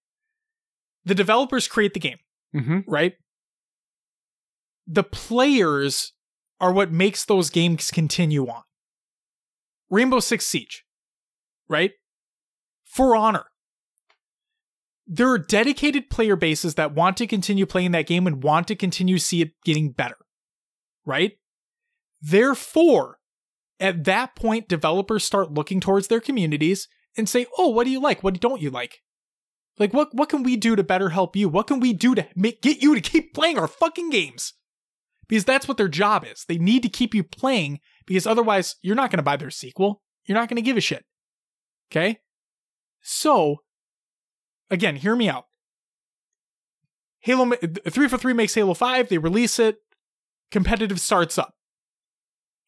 The 1.05 1.15
developers 1.15 1.67
create 1.67 1.93
the 1.93 2.01
game 2.01 2.17
mm-hmm. 2.55 2.79
right? 2.87 3.13
The 4.85 5.03
players 5.03 6.13
are 6.59 6.71
what 6.71 6.91
makes 6.91 7.25
those 7.25 7.49
games 7.49 7.91
continue 7.91 8.47
on. 8.47 8.63
Rainbow 9.89 10.19
Six 10.19 10.45
Siege, 10.45 10.83
right? 11.69 11.91
For 12.85 13.15
Honor. 13.15 13.45
There 15.07 15.29
are 15.29 15.37
dedicated 15.37 16.09
player 16.09 16.35
bases 16.35 16.75
that 16.75 16.93
want 16.93 17.17
to 17.17 17.27
continue 17.27 17.65
playing 17.65 17.91
that 17.91 18.07
game 18.07 18.27
and 18.27 18.43
want 18.43 18.67
to 18.67 18.75
continue 18.75 19.17
see 19.17 19.41
it 19.41 19.51
getting 19.63 19.91
better, 19.91 20.17
right? 21.05 21.33
Therefore, 22.21 23.19
at 23.79 24.03
that 24.03 24.35
point, 24.35 24.67
developers 24.67 25.23
start 25.23 25.53
looking 25.53 25.79
towards 25.79 26.07
their 26.07 26.19
communities 26.19 26.89
and 27.15 27.29
say, 27.29 27.45
"Oh, 27.57 27.69
what 27.69 27.85
do 27.85 27.89
you 27.89 28.01
like? 28.01 28.21
What 28.21 28.39
don't 28.39 28.61
you 28.61 28.69
like?" 28.69 28.99
Like 29.79 29.93
what 29.93 30.13
what 30.13 30.29
can 30.29 30.43
we 30.43 30.57
do 30.57 30.75
to 30.75 30.83
better 30.83 31.09
help 31.09 31.35
you? 31.35 31.49
What 31.49 31.67
can 31.67 31.79
we 31.79 31.93
do 31.93 32.15
to 32.15 32.27
make 32.35 32.61
get 32.61 32.81
you 32.81 32.95
to 32.95 33.01
keep 33.01 33.33
playing 33.33 33.59
our 33.59 33.67
fucking 33.67 34.09
games? 34.09 34.53
Because 35.27 35.45
that's 35.45 35.67
what 35.67 35.77
their 35.77 35.89
job 35.89 36.25
is. 36.25 36.45
They 36.47 36.57
need 36.57 36.83
to 36.83 36.89
keep 36.89 37.13
you 37.13 37.23
playing 37.23 37.79
because 38.05 38.25
otherwise 38.25 38.75
you're 38.81 38.95
not 38.95 39.11
going 39.11 39.17
to 39.17 39.23
buy 39.23 39.37
their 39.37 39.51
sequel. 39.51 40.01
You're 40.25 40.37
not 40.37 40.49
going 40.49 40.55
to 40.55 40.61
give 40.61 40.77
a 40.77 40.81
shit. 40.81 41.05
Okay? 41.91 42.19
So 43.01 43.57
again, 44.69 44.95
hear 44.95 45.15
me 45.15 45.29
out. 45.29 45.45
Halo 47.19 47.45
ma- 47.45 47.55
343 47.55 48.33
makes 48.33 48.53
Halo 48.53 48.73
5, 48.73 49.09
they 49.09 49.17
release 49.17 49.59
it, 49.59 49.77
competitive 50.51 50.99
starts 50.99 51.37
up. 51.37 51.55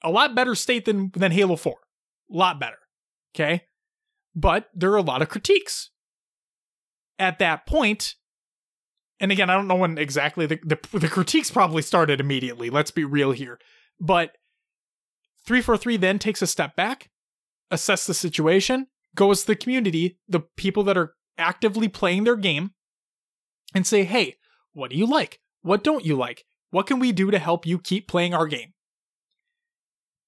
A 0.04 0.10
lot 0.10 0.36
better 0.36 0.56
state 0.56 0.86
than 0.86 1.12
than 1.14 1.32
Halo 1.32 1.56
4. 1.56 1.74
A 1.74 2.36
lot 2.36 2.60
better. 2.60 2.78
Okay? 3.36 3.64
But 4.36 4.70
there 4.74 4.92
are 4.92 4.98
a 4.98 5.02
lot 5.02 5.22
of 5.22 5.30
critiques 5.30 5.92
at 7.18 7.40
that 7.40 7.66
point, 7.66 8.16
and 9.20 9.32
again, 9.32 9.50
I 9.50 9.56
don't 9.56 9.68
know 9.68 9.76
when 9.76 9.98
exactly 9.98 10.46
the, 10.46 10.60
the 10.64 10.98
the 10.98 11.10
critiques 11.10 11.52
probably 11.52 11.82
started 11.82 12.22
immediately. 12.22 12.70
Let's 12.70 12.92
be 12.92 13.04
real 13.04 13.32
here, 13.32 13.60
but 14.00 14.32
three 15.46 15.62
four 15.62 15.76
three 15.78 15.98
then 15.98 16.20
takes 16.20 16.42
a 16.42 16.48
step 16.48 16.76
back, 16.76 17.10
assess 17.70 18.06
the 18.06 18.14
situation, 18.14 18.88
goes 19.16 19.42
to 19.42 19.48
the 19.48 19.56
community, 19.56 20.18
the 20.28 20.42
people 20.56 20.84
that 20.84 20.98
are 20.98 21.16
actively 21.40 21.88
playing 21.88 22.26
their 22.26 22.36
game, 22.36 22.72
and 23.74 23.88
say, 23.88 24.04
"Hey, 24.04 24.36
what 24.74 24.92
do 24.92 24.98
you 24.98 25.06
like? 25.06 25.40
What 25.62 25.84
don't 25.84 26.06
you 26.06 26.16
like? 26.16 26.46
What 26.70 26.88
can 26.88 27.00
we 27.00 27.12
do 27.12 27.32
to 27.32 27.40
help 27.40 27.66
you 27.66 27.80
keep 27.80 28.08
playing 28.08 28.34
our 28.34 28.48
game?" 28.48 28.74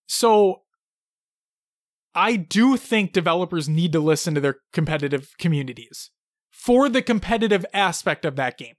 So 0.07 0.63
I 2.13 2.35
do 2.35 2.77
think 2.77 3.13
developers 3.13 3.69
need 3.69 3.93
to 3.93 3.99
listen 3.99 4.35
to 4.35 4.41
their 4.41 4.57
competitive 4.73 5.29
communities 5.37 6.11
for 6.49 6.89
the 6.89 7.01
competitive 7.01 7.65
aspect 7.73 8.25
of 8.25 8.35
that 8.35 8.57
game. 8.57 8.75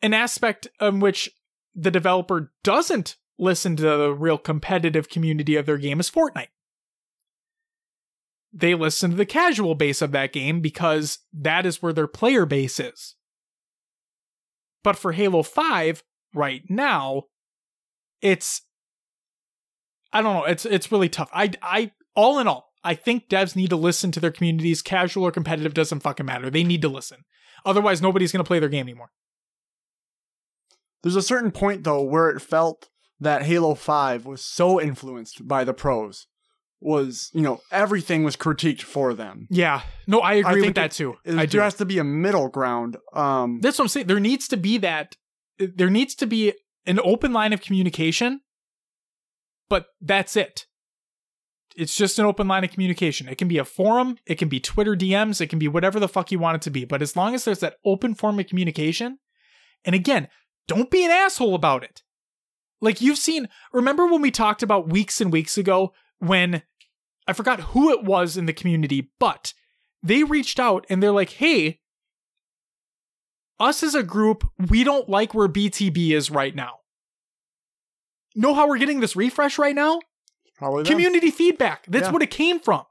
An 0.00 0.14
aspect 0.14 0.68
in 0.80 1.00
which 1.00 1.30
the 1.74 1.90
developer 1.90 2.52
doesn't 2.64 3.16
listen 3.38 3.76
to 3.76 3.82
the 3.82 4.12
real 4.12 4.38
competitive 4.38 5.08
community 5.08 5.56
of 5.56 5.66
their 5.66 5.78
game 5.78 6.00
is 6.00 6.10
Fortnite. 6.10 6.48
They 8.52 8.74
listen 8.74 9.10
to 9.10 9.16
the 9.16 9.26
casual 9.26 9.74
base 9.74 10.00
of 10.00 10.12
that 10.12 10.32
game 10.32 10.60
because 10.60 11.18
that 11.32 11.66
is 11.66 11.82
where 11.82 11.92
their 11.92 12.06
player 12.06 12.46
base 12.46 12.80
is. 12.80 13.14
But 14.82 14.96
for 14.96 15.12
Halo 15.12 15.42
5, 15.42 16.02
right 16.34 16.62
now, 16.68 17.24
it's 18.22 18.62
I 20.12 20.22
don't 20.22 20.34
know, 20.34 20.44
it's 20.44 20.64
it's 20.64 20.90
really 20.90 21.08
tough. 21.08 21.30
I 21.32 21.50
I 21.60 21.92
all 22.14 22.38
in 22.38 22.48
all, 22.48 22.72
I 22.82 22.94
think 22.94 23.28
devs 23.28 23.54
need 23.54 23.70
to 23.70 23.76
listen 23.76 24.10
to 24.12 24.20
their 24.20 24.30
communities. 24.30 24.82
Casual 24.82 25.24
or 25.24 25.30
competitive 25.30 25.74
doesn't 25.74 26.00
fucking 26.00 26.26
matter. 26.26 26.48
They 26.48 26.64
need 26.64 26.82
to 26.82 26.88
listen. 26.88 27.24
Otherwise, 27.64 28.00
nobody's 28.00 28.32
going 28.32 28.42
to 28.42 28.48
play 28.48 28.60
their 28.60 28.68
game 28.68 28.86
anymore. 28.86 29.10
There's 31.02 31.16
a 31.16 31.22
certain 31.22 31.50
point 31.50 31.84
though 31.84 32.02
where 32.02 32.30
it 32.30 32.40
felt 32.40 32.88
that 33.20 33.42
Halo 33.42 33.74
5 33.74 34.26
was 34.26 34.44
so 34.44 34.80
influenced 34.80 35.46
by 35.46 35.64
the 35.64 35.74
pros. 35.74 36.26
Was, 36.80 37.30
you 37.34 37.40
know, 37.40 37.60
everything 37.72 38.22
was 38.22 38.36
critiqued 38.36 38.82
for 38.82 39.12
them. 39.12 39.48
Yeah. 39.50 39.82
No, 40.06 40.20
I 40.20 40.34
agree 40.34 40.60
think 40.60 40.66
with 40.66 40.74
that 40.76 40.92
it- 40.92 40.92
too. 40.92 41.16
It- 41.24 41.36
I 41.36 41.44
do. 41.46 41.56
there 41.58 41.64
has 41.64 41.74
to 41.74 41.84
be 41.84 41.98
a 41.98 42.04
middle 42.04 42.48
ground. 42.48 42.96
Um 43.12 43.60
That's 43.60 43.78
what 43.78 43.86
I'm 43.86 43.88
saying. 43.88 44.06
There 44.06 44.20
needs 44.20 44.46
to 44.48 44.56
be 44.56 44.78
that. 44.78 45.16
There 45.58 45.90
needs 45.90 46.14
to 46.16 46.26
be 46.26 46.52
an 46.86 47.00
open 47.02 47.32
line 47.32 47.52
of 47.52 47.60
communication, 47.60 48.42
but 49.68 49.86
that's 50.00 50.36
it. 50.36 50.66
It's 51.76 51.96
just 51.96 52.18
an 52.18 52.26
open 52.26 52.48
line 52.48 52.64
of 52.64 52.70
communication. 52.70 53.28
It 53.28 53.38
can 53.38 53.48
be 53.48 53.58
a 53.58 53.64
forum, 53.64 54.18
it 54.26 54.36
can 54.36 54.48
be 54.48 54.58
Twitter 54.60 54.94
DMs, 54.96 55.40
it 55.40 55.48
can 55.48 55.58
be 55.58 55.68
whatever 55.68 56.00
the 56.00 56.08
fuck 56.08 56.30
you 56.32 56.38
want 56.38 56.56
it 56.56 56.62
to 56.62 56.70
be. 56.70 56.84
But 56.84 57.02
as 57.02 57.16
long 57.16 57.34
as 57.34 57.44
there's 57.44 57.60
that 57.60 57.76
open 57.84 58.14
form 58.14 58.38
of 58.38 58.46
communication, 58.46 59.18
and 59.84 59.94
again, 59.94 60.28
don't 60.66 60.90
be 60.90 61.04
an 61.04 61.10
asshole 61.10 61.54
about 61.54 61.82
it. 61.84 62.02
Like 62.80 63.00
you've 63.00 63.18
seen, 63.18 63.48
remember 63.72 64.06
when 64.06 64.22
we 64.22 64.30
talked 64.30 64.62
about 64.62 64.88
weeks 64.88 65.20
and 65.20 65.32
weeks 65.32 65.58
ago 65.58 65.92
when 66.18 66.62
I 67.26 67.32
forgot 67.32 67.60
who 67.60 67.90
it 67.92 68.04
was 68.04 68.36
in 68.36 68.46
the 68.46 68.52
community, 68.52 69.10
but 69.20 69.52
they 70.02 70.24
reached 70.24 70.58
out 70.60 70.86
and 70.88 71.02
they're 71.02 71.12
like, 71.12 71.30
hey, 71.30 71.80
us 73.60 73.82
as 73.82 73.94
a 73.94 74.02
group, 74.02 74.44
we 74.68 74.84
don't 74.84 75.08
like 75.08 75.34
where 75.34 75.48
BTB 75.48 76.10
is 76.12 76.30
right 76.30 76.54
now. 76.54 76.76
Know 78.34 78.54
how 78.54 78.68
we're 78.68 78.78
getting 78.78 79.00
this 79.00 79.16
refresh 79.16 79.58
right 79.58 79.74
now? 79.74 80.00
Probably 80.56 80.84
them. 80.84 80.92
Community 80.92 81.30
feedback. 81.30 81.84
That's 81.86 82.06
Yeah. 82.06 82.12
what 82.12 82.22
it 82.22 82.30
came 82.30 82.60
from. 82.60 82.84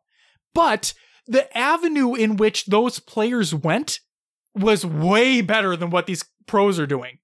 But 0.53 0.93
the 1.25 1.55
avenue 1.57 2.15
in 2.15 2.37
which 2.37 2.65
those 2.65 2.99
players 2.99 3.53
went 3.53 3.99
was 4.55 4.85
way 4.85 5.41
better 5.41 5.75
than 5.75 5.89
what 5.89 6.05
these 6.07 6.25
pros 6.47 6.79
are 6.79 6.87
doing 6.87 7.19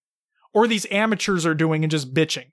or 0.53 0.67
these 0.67 0.85
amateurs 0.91 1.45
are 1.45 1.55
doing 1.55 1.83
and 1.83 1.91
just 1.91 2.13
bitching. 2.13 2.51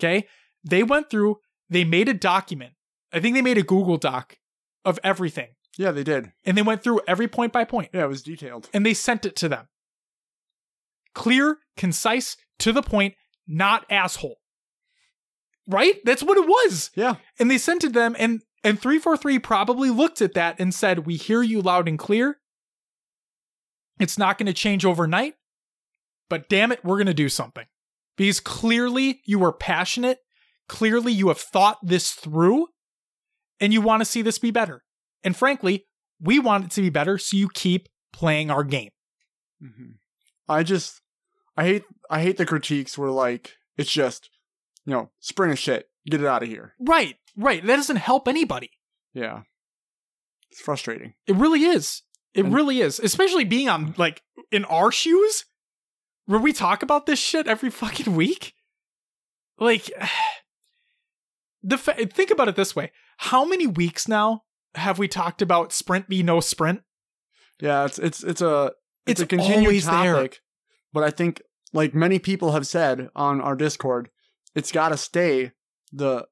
Okay? 0.00 0.26
They 0.64 0.82
went 0.82 1.10
through, 1.10 1.38
they 1.68 1.84
made 1.84 2.08
a 2.08 2.14
document. 2.14 2.72
I 3.12 3.20
think 3.20 3.34
they 3.34 3.42
made 3.42 3.58
a 3.58 3.62
Google 3.62 3.96
Doc 3.98 4.38
of 4.84 4.98
everything. 5.04 5.48
Yeah, 5.78 5.90
they 5.92 6.04
did. 6.04 6.32
And 6.44 6.56
they 6.56 6.62
went 6.62 6.82
through 6.82 7.00
every 7.06 7.28
point 7.28 7.52
by 7.52 7.64
point 7.64 7.90
Yeah, 7.92 8.04
it 8.04 8.08
was 8.08 8.22
detailed. 8.22 8.68
and 8.74 8.84
they 8.84 8.94
sent 8.94 9.24
it 9.24 9.36
to 9.36 9.48
them. 9.48 9.68
Clear, 11.14 11.58
concise, 11.76 12.36
to 12.60 12.72
the 12.72 12.82
point, 12.82 13.14
not 13.46 13.84
asshole. 13.90 14.38
Right? 15.66 15.96
That's 16.04 16.22
what 16.22 16.38
it 16.38 16.46
was. 16.46 16.90
Yeah. 16.94 17.16
And 17.38 17.50
they 17.50 17.58
sent 17.58 17.84
it 17.84 17.88
to 17.88 17.92
them 17.92 18.16
and 18.18 18.42
and 18.64 18.80
343 18.80 19.40
probably 19.40 19.90
looked 19.90 20.22
at 20.22 20.34
that 20.34 20.60
and 20.60 20.72
said, 20.72 21.00
"We 21.06 21.16
hear 21.16 21.42
you 21.42 21.60
loud 21.60 21.88
and 21.88 21.98
clear. 21.98 22.38
It's 23.98 24.16
not 24.16 24.38
going 24.38 24.46
to 24.46 24.52
change 24.52 24.84
overnight, 24.84 25.34
but 26.30 26.48
damn 26.48 26.70
it, 26.70 26.84
we're 26.84 26.96
going 26.96 27.06
to 27.08 27.14
do 27.14 27.28
something." 27.28 27.66
Because 28.16 28.38
clearly 28.38 29.20
you 29.24 29.42
are 29.44 29.52
passionate, 29.52 30.18
clearly 30.68 31.12
you 31.12 31.26
have 31.28 31.40
thought 31.40 31.78
this 31.82 32.12
through, 32.12 32.68
and 33.62 33.72
you 33.72 33.80
want 33.80 34.00
to 34.02 34.04
see 34.04 34.20
this 34.20 34.38
be 34.38 34.50
better. 34.50 34.82
And 35.24 35.34
frankly, 35.36 35.86
we 36.20 36.38
want 36.38 36.64
it 36.66 36.70
to 36.72 36.82
be 36.82 36.90
better, 36.90 37.16
so 37.16 37.36
you 37.36 37.48
keep 37.48 37.88
playing 38.12 38.50
our 38.50 38.64
game. 38.64 38.90
hmm 39.60 39.92
I 40.48 40.62
just, 40.64 41.00
I 41.56 41.64
hate, 41.64 41.84
I 42.10 42.20
hate 42.20 42.36
the 42.36 42.44
critiques 42.44 42.98
where 42.98 43.10
like 43.10 43.52
it's 43.78 43.90
just, 43.90 44.28
you 44.84 44.92
know, 44.92 45.10
sprint 45.20 45.52
is 45.52 45.58
shit. 45.58 45.88
Get 46.06 46.20
it 46.20 46.26
out 46.26 46.42
of 46.42 46.48
here. 46.48 46.74
Right, 46.80 47.16
right. 47.36 47.64
That 47.64 47.76
doesn't 47.76 47.96
help 47.96 48.26
anybody. 48.28 48.70
Yeah. 49.14 49.42
It's 50.50 50.60
frustrating. 50.60 51.14
It 51.26 51.36
really 51.36 51.62
is. 51.64 52.02
It 52.34 52.44
And- 52.44 52.54
really 52.54 52.80
is. 52.80 52.98
Especially 52.98 53.44
being 53.44 53.68
on 53.68 53.94
like 53.96 54.22
in 54.50 54.64
our 54.66 54.90
shoes 54.90 55.44
where 56.26 56.40
we 56.40 56.52
talk 56.52 56.82
about 56.82 57.06
this 57.06 57.18
shit 57.20 57.46
every 57.46 57.70
fucking 57.70 58.14
week. 58.16 58.54
Like 59.58 59.90
the 61.62 61.78
fa- 61.78 62.06
think 62.06 62.30
about 62.30 62.48
it 62.48 62.56
this 62.56 62.74
way. 62.76 62.92
How 63.18 63.44
many 63.44 63.66
weeks 63.66 64.08
now 64.08 64.42
have 64.74 64.98
we 64.98 65.08
talked 65.08 65.42
about 65.42 65.72
sprint 65.72 66.08
be 66.08 66.22
no 66.22 66.40
sprint? 66.40 66.82
Yeah, 67.60 67.84
it's 67.84 67.98
it's 67.98 68.22
it's 68.24 68.40
a 68.42 68.72
It's 69.06 69.20
it's, 69.20 69.22
a 69.22 69.26
continued 69.26 69.66
always 69.66 69.86
there. 69.86 70.14
topic. 70.14 70.38
But 70.92 71.04
I 71.04 71.10
think 71.10 71.42
like 71.72 71.94
many 71.94 72.18
people 72.18 72.52
have 72.52 72.66
said 72.66 73.08
on 73.14 73.40
our 73.40 73.54
Discord, 73.56 74.10
it's 74.54 74.72
got 74.72 74.88
to 74.90 74.96
stay. 74.96 75.52
The 75.92 76.26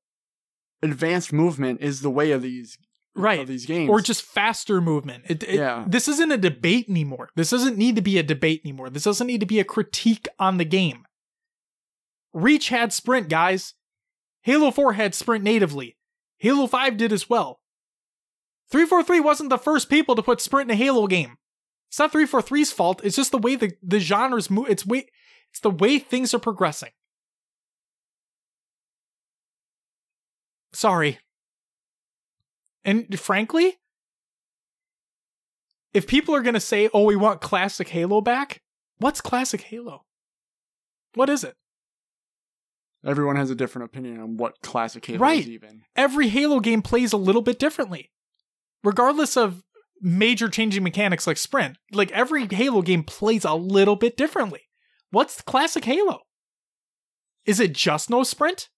advanced 0.82 1.32
movement 1.32 1.81
is 1.82 2.01
the 2.01 2.11
way 2.11 2.32
of 2.32 2.43
these 2.43 2.77
Right. 3.15 3.40
of 3.40 3.48
these 3.48 3.66
games. 3.66 3.90
Or 3.90 4.01
just 4.01 4.23
faster 4.23 4.81
movement. 4.81 5.24
It, 5.28 5.43
it- 5.43 5.57
Yeah. 5.57 5.85
This 5.86 6.09
isn't 6.09 6.31
a 6.32 6.39
debate 6.39 6.86
anymore. 6.89 7.28
This 7.36 7.51
doesn't 7.51 7.77
need 7.77 7.97
to 7.97 8.02
be 8.02 8.19
a 8.19 8.23
debate 8.23 8.62
anymore. 8.65 8.89
This 8.89 9.05
doesn't 9.05 9.27
need 9.27 9.40
to 9.40 9.47
be 9.47 9.61
a 9.61 9.65
critique 9.65 10.27
on 10.39 10.57
the 10.59 10.65
game. 10.65 11.05
Reach 12.32 12.69
had 12.69 12.93
sprint, 12.93 13.28
guys. 13.28 13.74
Halo 14.43 14.71
4 14.71 14.95
had 14.95 15.15
sprint 15.15 15.45
natively. 15.45 15.97
Halo 16.39 16.67
5 16.67 16.97
did 16.97 17.12
as 17.12 17.29
well. 17.29 17.61
343 18.71 19.21
wasn't 19.21 19.51
the 19.51 19.59
first 19.59 19.91
people 19.91 20.15
to 20.15 20.23
put 20.23 20.41
sprint 20.41 20.71
in 20.71 20.75
a 20.75 20.79
Halo 20.79 21.07
game. 21.07 21.37
It's 21.89 21.99
not 21.99 22.12
343's 22.12 22.73
fault. 22.73 23.01
It's 23.03 23.17
just 23.17 23.33
the 23.33 23.39
way 23.39 23.57
the, 23.57 23.73
the 23.83 23.99
genres 23.99 24.49
move. 24.49 24.67
It's 24.69 24.87
way 24.87 25.09
it's 25.51 25.61
the 25.61 25.71
way 25.71 25.99
things 25.99 26.33
are 26.33 26.39
progressing. 26.39 26.91
Sorry. 30.73 31.19
And 32.85 33.19
frankly, 33.19 33.79
if 35.93 36.07
people 36.07 36.35
are 36.37 36.43
going 36.43 36.55
to 36.55 36.61
say, 36.61 36.89
oh, 36.95 37.05
we 37.05 37.17
want 37.17 37.41
classic 37.41 37.89
Halo 37.89 38.21
back, 38.21 38.62
what's 38.99 39.21
classic 39.21 39.62
Halo? 39.62 40.05
What 41.15 41.29
is 41.29 41.43
it? 41.43 41.57
Everyone 43.05 43.36
has 43.36 43.51
a 43.51 43.55
different 43.55 43.86
opinion 43.86 44.20
on 44.20 44.36
what 44.36 44.60
classic 44.62 45.05
Halo 45.06 45.18
Right. 45.20 45.40
is 45.40 45.48
even. 45.48 45.82
Every 45.97 46.28
Halo 46.28 46.60
game 46.60 46.82
plays 46.82 47.12
a 47.12 47.16
little 47.16 47.43
bit 47.43 47.59
differently, 47.59 48.10
regardless 48.85 49.36
of 49.36 49.62
major 50.01 50.48
changing 50.48 50.82
mechanics 50.82 51.27
like 51.27 51.36
sprint. 51.36 51.77
Like 51.93 52.10
every 52.12 52.47
Halo 52.51 52.82
game 52.82 53.05
plays 53.05 53.44
a 53.44 53.55
little 53.55 53.97
bit 53.97 54.16
differently. 54.16 54.62
What's 55.10 55.40
classic 55.43 55.85
Halo? 55.85 56.20
Is 57.44 57.59
it 57.60 57.72
just 57.72 58.10
no 58.10 58.22
sprint? 58.22 58.68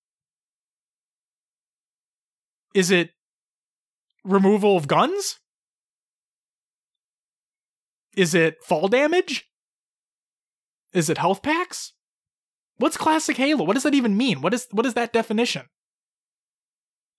Is 2.75 2.91
it 2.91 3.11
removal 4.25 4.77
of 4.77 4.89
guns? 4.89 5.39
Is 8.17 8.35
it 8.35 8.63
fall 8.63 8.89
damage? 8.89 9.47
Is 10.93 11.09
it 11.11 11.19
health 11.19 11.43
packs? 11.43 11.93
What's 12.79 12.97
classic 12.97 13.37
Halo? 13.37 13.65
What 13.65 13.75
does 13.75 13.83
that 13.85 13.95
even 13.95 14.17
mean? 14.17 14.41
What 14.41 14.55
is 14.55 14.67
what 14.71 14.87
is 14.87 14.95
that 14.95 15.13
definition? 15.13 15.67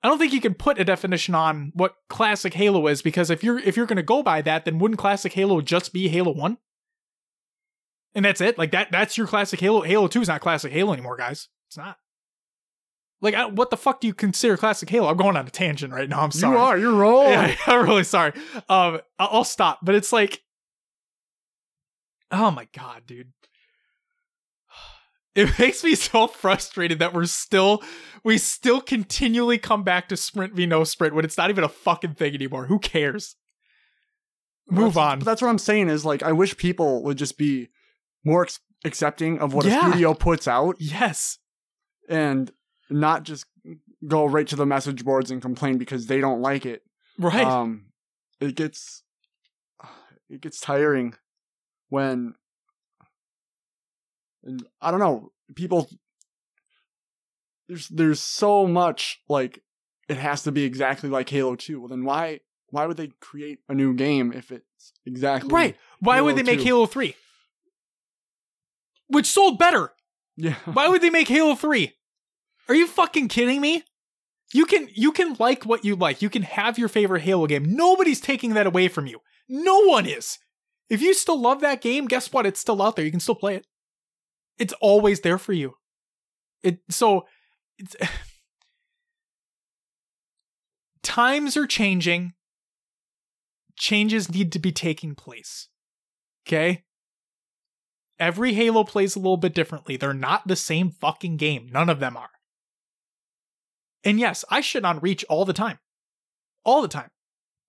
I 0.01 0.09
don't 0.09 0.17
think 0.17 0.33
you 0.33 0.41
can 0.41 0.53
put 0.53 0.79
a 0.79 0.83
definition 0.83 1.33
on 1.33 1.71
what 1.75 1.95
classic 2.09 2.53
Halo 2.53 2.87
is 2.87 3.01
because 3.01 3.29
if 3.29 3.43
you're 3.43 3.59
if 3.59 3.77
you're 3.77 3.85
going 3.85 3.97
to 3.97 4.03
go 4.03 4.21
by 4.21 4.41
that, 4.41 4.65
then 4.65 4.77
wouldn't 4.79 4.99
classic 4.99 5.31
Halo 5.33 5.61
just 5.61 5.93
be 5.93 6.09
Halo 6.09 6.33
1? 6.33 6.57
And 8.15 8.25
that's 8.25 8.41
it? 8.41 8.57
Like 8.57 8.71
that 8.71 8.91
that's 8.91 9.17
your 9.17 9.27
classic 9.27 9.61
Halo. 9.61 9.81
Halo 9.81 10.07
2 10.07 10.21
is 10.21 10.27
not 10.27 10.41
classic 10.41 10.73
Halo 10.73 10.91
anymore, 10.91 11.15
guys. 11.15 11.47
It's 11.69 11.77
not. 11.77 11.97
Like 13.21 13.33
I, 13.33 13.45
what 13.45 13.69
the 13.69 13.77
fuck 13.77 14.01
do 14.01 14.07
you 14.07 14.13
consider 14.13 14.57
classic 14.57 14.89
Halo? 14.89 15.07
I'm 15.07 15.15
going 15.15 15.37
on 15.37 15.47
a 15.47 15.49
tangent 15.49 15.93
right 15.93 16.09
now. 16.09 16.21
I'm 16.21 16.31
sorry. 16.31 16.57
You 16.57 16.61
are. 16.61 16.77
You're 16.77 16.93
rolling. 16.93 17.29
Yeah, 17.31 17.55
I'm 17.67 17.85
really 17.85 18.03
sorry. 18.03 18.33
Um, 18.67 18.99
I'll 19.17 19.45
stop. 19.45 19.79
But 19.81 19.95
it's 19.95 20.11
like, 20.11 20.43
oh 22.29 22.51
my 22.51 22.67
god, 22.75 23.03
dude. 23.07 23.31
It 25.35 25.49
makes 25.59 25.83
me 25.83 25.95
so 25.95 26.27
frustrated 26.27 26.99
that 26.99 27.13
we're 27.13 27.25
still, 27.25 27.81
we 28.23 28.37
still 28.37 28.81
continually 28.81 29.57
come 29.57 29.83
back 29.83 30.07
to 30.09 30.17
sprint 30.17 30.53
v 30.53 30.65
no 30.65 30.83
sprint 30.83 31.15
when 31.15 31.25
it's 31.25 31.37
not 31.37 31.49
even 31.49 31.63
a 31.63 31.69
fucking 31.69 32.13
thing 32.15 32.33
anymore. 32.35 32.65
Who 32.67 32.79
cares? 32.79 33.35
Move 34.69 34.93
That's- 34.93 35.11
on. 35.13 35.19
But 35.19 35.25
that's 35.25 35.41
what 35.41 35.49
I'm 35.49 35.57
saying 35.57 35.89
is 35.89 36.05
like 36.05 36.23
I 36.23 36.31
wish 36.31 36.55
people 36.57 37.03
would 37.03 37.17
just 37.17 37.37
be 37.37 37.69
more 38.23 38.43
ex- 38.43 38.59
accepting 38.85 39.39
of 39.39 39.53
what 39.53 39.65
Yeah. 39.65 39.87
a 39.87 39.91
studio 39.91 40.13
puts 40.13 40.47
out 40.47 40.75
Yes. 40.79 41.37
and 42.07 42.51
not 42.89 43.23
just 43.23 43.45
go 44.07 44.25
right 44.25 44.47
to 44.47 44.55
the 44.55 44.65
message 44.65 45.03
boards 45.03 45.31
and 45.31 45.41
complain 45.41 45.77
because 45.77 46.07
they 46.07 46.19
don't 46.21 46.41
like 46.41 46.65
it. 46.65 46.83
Right. 47.17 47.45
Um, 47.45 47.87
it 48.39 48.55
gets 48.55 49.03
it 50.29 50.41
gets 50.41 50.59
tiring 50.59 51.15
when 51.89 52.35
and 54.43 54.65
I 54.81 54.91
don't 54.91 54.99
know 54.99 55.31
people. 55.55 55.89
There's 57.67 57.87
there's 57.87 58.19
so 58.19 58.67
much 58.67 59.21
like 59.29 59.61
it 60.09 60.17
has 60.17 60.43
to 60.43 60.51
be 60.51 60.63
exactly 60.63 61.09
like 61.09 61.29
Halo 61.29 61.55
Two. 61.55 61.79
Well, 61.79 61.89
then 61.89 62.03
why 62.03 62.41
why 62.73 62.87
would 62.87 62.97
they 62.97 63.11
create 63.21 63.59
a 63.69 63.75
new 63.75 63.93
game 63.93 64.33
if 64.33 64.51
it's 64.51 64.93
exactly 65.05 65.53
right. 65.53 65.77
Why 65.99 66.21
would 66.21 66.35
Halo 66.35 66.43
they 66.43 66.55
make 66.55 66.65
Halo 66.65 66.87
3? 66.87 67.15
Which 69.09 69.27
sold 69.27 69.59
better. 69.59 69.93
Yeah, 70.35 70.55
Why 70.65 70.87
would 70.87 71.03
they 71.03 71.11
make 71.11 71.27
Halo 71.27 71.53
3? 71.53 71.93
Are 72.67 72.73
you 72.73 72.87
fucking 72.87 73.27
kidding 73.27 73.61
me? 73.61 73.83
You 74.53 74.65
can 74.65 74.87
you 74.91 75.11
can 75.11 75.35
like 75.37 75.67
what 75.67 75.85
you 75.85 75.95
like. 75.95 76.23
You 76.23 76.31
can 76.31 76.41
have 76.41 76.79
your 76.79 76.89
favorite 76.89 77.21
Halo 77.21 77.45
game. 77.45 77.75
Nobody's 77.75 78.19
taking 78.19 78.55
that 78.55 78.65
away 78.65 78.87
from 78.87 79.05
you. 79.05 79.19
No 79.47 79.81
one 79.81 80.07
is. 80.07 80.39
If 80.89 80.99
you 80.99 81.13
still 81.13 81.39
love 81.39 81.61
that 81.61 81.79
game, 81.79 82.07
guess 82.07 82.33
what? 82.33 82.47
It's 82.47 82.59
still 82.59 82.81
out 82.81 82.95
there. 82.95 83.05
You 83.05 83.11
can 83.11 83.19
still 83.19 83.35
play 83.35 83.55
it. 83.55 83.67
It's 84.57 84.73
always 84.81 85.21
there 85.21 85.37
for 85.37 85.53
you. 85.53 85.75
It 86.61 86.79
so 86.89 87.25
it's 87.77 87.95
times 91.03 91.57
are 91.57 91.67
changing. 91.67 92.33
Changes 93.77 94.31
need 94.31 94.51
to 94.51 94.59
be 94.59 94.71
taking 94.71 95.15
place. 95.15 95.69
Okay? 96.47 96.83
Every 98.19 98.53
Halo 98.53 98.83
plays 98.83 99.15
a 99.15 99.19
little 99.19 99.37
bit 99.37 99.55
differently. 99.55 99.97
They're 99.97 100.13
not 100.13 100.47
the 100.47 100.55
same 100.55 100.91
fucking 100.91 101.37
game. 101.37 101.67
None 101.71 101.89
of 101.89 101.99
them 101.99 102.15
are. 102.15 102.29
And 104.03 104.19
yes, 104.19 104.45
I 104.49 104.61
shit 104.61 104.85
on 104.85 104.99
Reach 104.99 105.25
all 105.29 105.45
the 105.45 105.53
time. 105.53 105.79
All 106.63 106.81
the 106.81 106.87
time. 106.87 107.09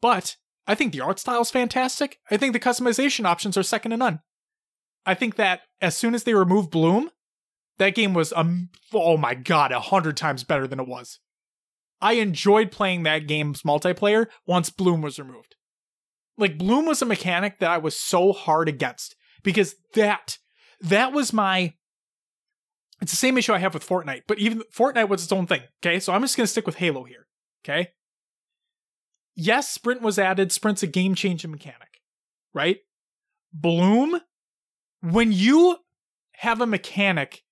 But 0.02 0.36
I 0.66 0.74
think 0.74 0.92
the 0.92 1.00
art 1.00 1.18
style's 1.18 1.50
fantastic. 1.50 2.18
I 2.30 2.36
think 2.36 2.52
the 2.52 2.60
customization 2.60 3.24
options 3.24 3.56
are 3.56 3.62
second 3.62 3.92
to 3.92 3.96
none. 3.96 4.20
I 5.06 5.14
think 5.14 5.36
that 5.36 5.62
as 5.80 5.96
soon 5.96 6.14
as 6.14 6.24
they 6.24 6.34
removed 6.34 6.70
Bloom, 6.70 7.10
that 7.78 7.94
game 7.94 8.14
was 8.14 8.32
um 8.32 8.70
oh 8.92 9.16
my 9.16 9.34
god, 9.34 9.72
a 9.72 9.80
hundred 9.80 10.16
times 10.16 10.44
better 10.44 10.66
than 10.66 10.80
it 10.80 10.88
was. 10.88 11.18
I 12.00 12.14
enjoyed 12.14 12.70
playing 12.70 13.02
that 13.04 13.26
game's 13.26 13.62
multiplayer 13.62 14.26
once 14.46 14.70
Bloom 14.70 15.00
was 15.00 15.18
removed. 15.18 15.56
Like 16.36 16.58
Bloom 16.58 16.86
was 16.86 17.02
a 17.02 17.06
mechanic 17.06 17.58
that 17.60 17.70
I 17.70 17.78
was 17.78 17.98
so 17.98 18.32
hard 18.32 18.68
against 18.68 19.16
because 19.42 19.76
that 19.94 20.38
that 20.80 21.12
was 21.12 21.32
my 21.32 21.74
it's 23.00 23.12
the 23.12 23.16
same 23.16 23.36
issue 23.36 23.52
I 23.52 23.58
have 23.58 23.74
with 23.74 23.86
Fortnite, 23.86 24.22
but 24.26 24.38
even 24.38 24.62
Fortnite 24.74 25.08
was 25.08 25.22
its 25.22 25.32
own 25.32 25.46
thing. 25.46 25.62
Okay, 25.84 26.00
so 26.00 26.12
I'm 26.12 26.22
just 26.22 26.36
gonna 26.36 26.46
stick 26.46 26.66
with 26.66 26.76
Halo 26.76 27.04
here. 27.04 27.26
Okay. 27.64 27.90
Yes, 29.36 29.70
sprint 29.70 30.00
was 30.00 30.18
added. 30.18 30.52
Sprint's 30.52 30.82
a 30.82 30.86
game 30.86 31.14
changing 31.14 31.50
mechanic, 31.50 32.00
right? 32.52 32.78
Bloom, 33.52 34.20
when 35.04 35.32
you 35.32 35.76
have 36.32 36.60
a 36.60 36.66
mechanic 36.66 37.42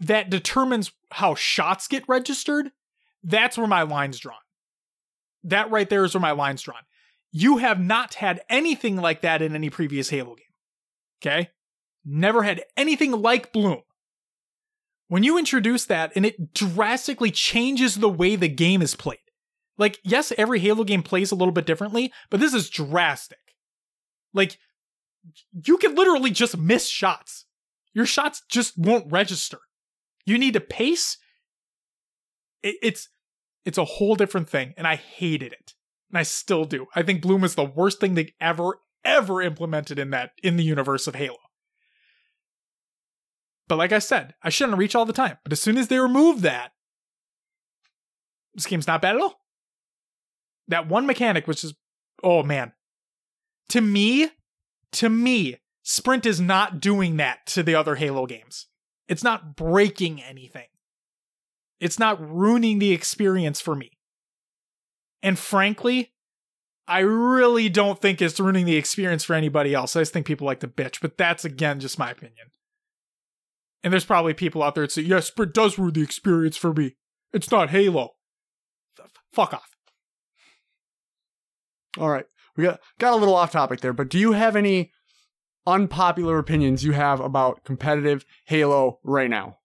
that 0.00 0.30
determines 0.30 0.90
how 1.10 1.34
shots 1.34 1.86
get 1.86 2.08
registered, 2.08 2.70
that's 3.22 3.58
where 3.58 3.66
my 3.66 3.82
line's 3.82 4.18
drawn. 4.18 4.36
That 5.44 5.70
right 5.70 5.88
there 5.88 6.04
is 6.04 6.14
where 6.14 6.20
my 6.20 6.32
line's 6.32 6.62
drawn. 6.62 6.82
You 7.30 7.58
have 7.58 7.78
not 7.78 8.14
had 8.14 8.40
anything 8.48 8.96
like 8.96 9.20
that 9.20 9.42
in 9.42 9.54
any 9.54 9.70
previous 9.70 10.08
Halo 10.10 10.34
game. 10.34 10.46
Okay? 11.20 11.50
Never 12.04 12.42
had 12.42 12.62
anything 12.76 13.12
like 13.12 13.52
Bloom. 13.52 13.82
When 15.08 15.22
you 15.22 15.38
introduce 15.38 15.84
that 15.86 16.12
and 16.16 16.24
it 16.24 16.54
drastically 16.54 17.30
changes 17.30 17.96
the 17.96 18.08
way 18.08 18.34
the 18.34 18.48
game 18.48 18.80
is 18.80 18.96
played. 18.96 19.18
Like, 19.76 19.98
yes, 20.02 20.32
every 20.38 20.58
Halo 20.60 20.84
game 20.84 21.02
plays 21.02 21.32
a 21.32 21.34
little 21.34 21.52
bit 21.52 21.66
differently, 21.66 22.12
but 22.30 22.40
this 22.40 22.54
is 22.54 22.70
drastic. 22.70 23.38
Like, 24.32 24.58
you 25.64 25.78
can 25.78 25.94
literally 25.94 26.30
just 26.30 26.56
miss 26.56 26.88
shots. 26.88 27.46
Your 27.94 28.06
shots 28.06 28.42
just 28.48 28.76
won't 28.76 29.12
register. 29.12 29.58
You 30.24 30.38
need 30.38 30.54
to 30.54 30.60
pace. 30.60 31.18
It, 32.62 32.76
it's 32.82 33.08
it's 33.64 33.78
a 33.78 33.84
whole 33.84 34.14
different 34.14 34.48
thing, 34.48 34.74
and 34.76 34.86
I 34.86 34.96
hated 34.96 35.52
it, 35.52 35.74
and 36.10 36.18
I 36.18 36.22
still 36.22 36.64
do. 36.64 36.86
I 36.94 37.02
think 37.02 37.22
Bloom 37.22 37.44
is 37.44 37.54
the 37.54 37.64
worst 37.64 38.00
thing 38.00 38.14
they 38.14 38.34
ever 38.40 38.78
ever 39.04 39.42
implemented 39.42 39.98
in 39.98 40.10
that 40.10 40.30
in 40.42 40.56
the 40.56 40.64
universe 40.64 41.06
of 41.06 41.14
Halo. 41.14 41.38
But 43.68 43.78
like 43.78 43.92
I 43.92 44.00
said, 44.00 44.34
I 44.42 44.50
shouldn't 44.50 44.78
reach 44.78 44.94
all 44.94 45.06
the 45.06 45.12
time. 45.12 45.38
But 45.44 45.52
as 45.52 45.60
soon 45.60 45.78
as 45.78 45.88
they 45.88 45.98
remove 45.98 46.42
that, 46.42 46.72
this 48.54 48.66
game's 48.66 48.86
not 48.86 49.02
bad 49.02 49.16
at 49.16 49.22
all. 49.22 49.40
That 50.68 50.88
one 50.88 51.06
mechanic 51.06 51.46
was 51.46 51.62
just, 51.62 51.74
oh 52.22 52.42
man. 52.42 52.72
To 53.70 53.80
me, 53.80 54.28
to 54.92 55.08
me, 55.08 55.58
Sprint 55.82 56.26
is 56.26 56.40
not 56.40 56.80
doing 56.80 57.16
that 57.16 57.46
to 57.46 57.62
the 57.62 57.74
other 57.74 57.96
Halo 57.96 58.26
games. 58.26 58.66
It's 59.08 59.24
not 59.24 59.56
breaking 59.56 60.22
anything. 60.22 60.68
It's 61.80 61.98
not 61.98 62.20
ruining 62.20 62.78
the 62.78 62.92
experience 62.92 63.60
for 63.60 63.74
me. 63.74 63.98
And 65.22 65.38
frankly, 65.38 66.12
I 66.86 67.00
really 67.00 67.68
don't 67.68 68.00
think 68.00 68.20
it's 68.20 68.38
ruining 68.38 68.66
the 68.66 68.76
experience 68.76 69.24
for 69.24 69.34
anybody 69.34 69.74
else. 69.74 69.96
I 69.96 70.00
just 70.00 70.12
think 70.12 70.26
people 70.26 70.46
like 70.46 70.60
to 70.60 70.68
bitch, 70.68 71.00
but 71.00 71.16
that's 71.16 71.44
again 71.44 71.80
just 71.80 71.98
my 71.98 72.10
opinion. 72.10 72.48
And 73.82 73.92
there's 73.92 74.04
probably 74.04 74.34
people 74.34 74.62
out 74.62 74.74
there 74.74 74.84
that 74.84 74.92
say, 74.92 75.02
yes, 75.02 75.26
Sprint 75.26 75.54
does 75.54 75.78
ruin 75.78 75.94
the 75.94 76.02
experience 76.02 76.56
for 76.56 76.72
me. 76.72 76.96
It's 77.32 77.50
not 77.50 77.70
Halo. 77.70 78.10
F- 79.00 79.10
fuck 79.32 79.54
off. 79.54 79.76
All 81.98 82.08
right. 82.08 82.26
We 82.56 82.64
got 82.64 82.80
got 82.98 83.12
a 83.12 83.16
little 83.16 83.34
off 83.34 83.52
topic 83.52 83.80
there, 83.80 83.92
but 83.92 84.08
do 84.08 84.18
you 84.18 84.32
have 84.32 84.56
any 84.56 84.92
unpopular 85.66 86.38
opinions 86.38 86.84
you 86.84 86.92
have 86.92 87.20
about 87.20 87.64
competitive 87.64 88.24
Halo 88.46 88.98
right 89.04 89.30
now? 89.30 89.58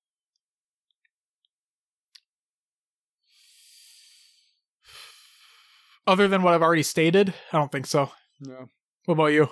Other 6.05 6.27
than 6.27 6.41
what 6.41 6.53
I've 6.53 6.61
already 6.61 6.83
stated, 6.83 7.33
I 7.51 7.57
don't 7.57 7.71
think 7.71 7.85
so. 7.85 8.11
No. 8.39 8.69
What 9.05 9.13
about 9.15 9.25
you? 9.27 9.49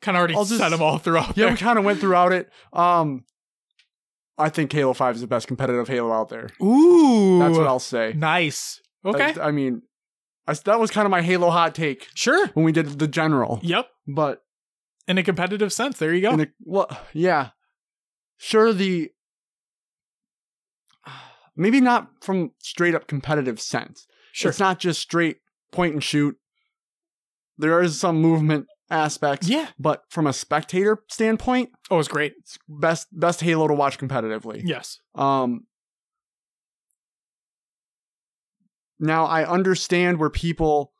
Kind 0.00 0.16
of 0.16 0.20
already 0.20 0.34
I'll 0.34 0.44
just- 0.44 0.60
said 0.60 0.70
them 0.70 0.82
all 0.82 0.98
throughout. 0.98 1.36
Yeah, 1.36 1.46
there. 1.46 1.50
we 1.50 1.56
kind 1.58 1.78
of 1.78 1.84
went 1.84 2.00
throughout 2.00 2.32
it. 2.32 2.50
Um, 2.72 3.24
I 4.38 4.48
think 4.48 4.72
Halo 4.72 4.92
Five 4.94 5.16
is 5.16 5.20
the 5.20 5.26
best 5.26 5.48
competitive 5.48 5.88
Halo 5.88 6.12
out 6.12 6.28
there. 6.28 6.48
Ooh, 6.62 7.38
That's 7.40 7.58
what 7.58 7.66
I'll 7.66 7.80
say. 7.80 8.12
nice. 8.16 8.80
Okay, 9.04 9.34
I, 9.40 9.48
I 9.48 9.50
mean, 9.50 9.82
I, 10.48 10.54
that 10.64 10.80
was 10.80 10.90
kind 10.90 11.04
of 11.04 11.10
my 11.10 11.22
Halo 11.22 11.50
hot 11.50 11.74
take 11.74 12.08
sure. 12.14 12.48
when 12.54 12.64
we 12.64 12.72
did 12.72 12.98
the 12.98 13.06
general. 13.06 13.60
Yep. 13.62 13.86
But 14.08 14.42
In 15.06 15.18
a 15.18 15.22
competitive 15.22 15.72
sense, 15.72 15.98
there 15.98 16.12
you 16.14 16.22
go. 16.22 16.32
in 16.32 16.40
a, 16.40 16.46
well, 16.64 16.88
yeah, 17.12 17.50
sure. 18.38 18.72
The 18.72 19.10
maybe 21.56 21.80
not 21.80 22.08
from 22.22 22.52
straight 22.60 22.94
up 22.94 23.06
competitive 23.06 23.60
sense. 23.60 24.06
sure. 24.32 24.50
It's 24.50 24.60
not 24.60 24.78
just 24.78 25.00
straight 25.00 25.38
point 25.72 25.94
and 25.94 26.02
shoot. 26.02 26.36
There 27.58 27.80
is 27.82 27.98
some 27.98 28.20
movement 28.22 28.66
aspects, 28.90 29.48
Yeah. 29.48 29.68
but 29.78 30.02
from 30.08 30.26
a 30.26 30.32
spectator 30.32 31.02
standpoint, 31.10 31.70
Oh, 31.90 31.98
it's 31.98 32.08
great. 32.08 32.34
it's 32.38 32.58
best 32.68 33.08
best 33.12 33.40
Halo 33.40 33.68
to 33.68 33.74
watch 33.74 33.98
competitively. 33.98 34.62
Yes. 34.64 35.00
Um 35.14 35.66
now 38.98 39.24
I 39.26 39.44
understand 39.46 40.18
where 40.18 40.30
people 40.30 40.92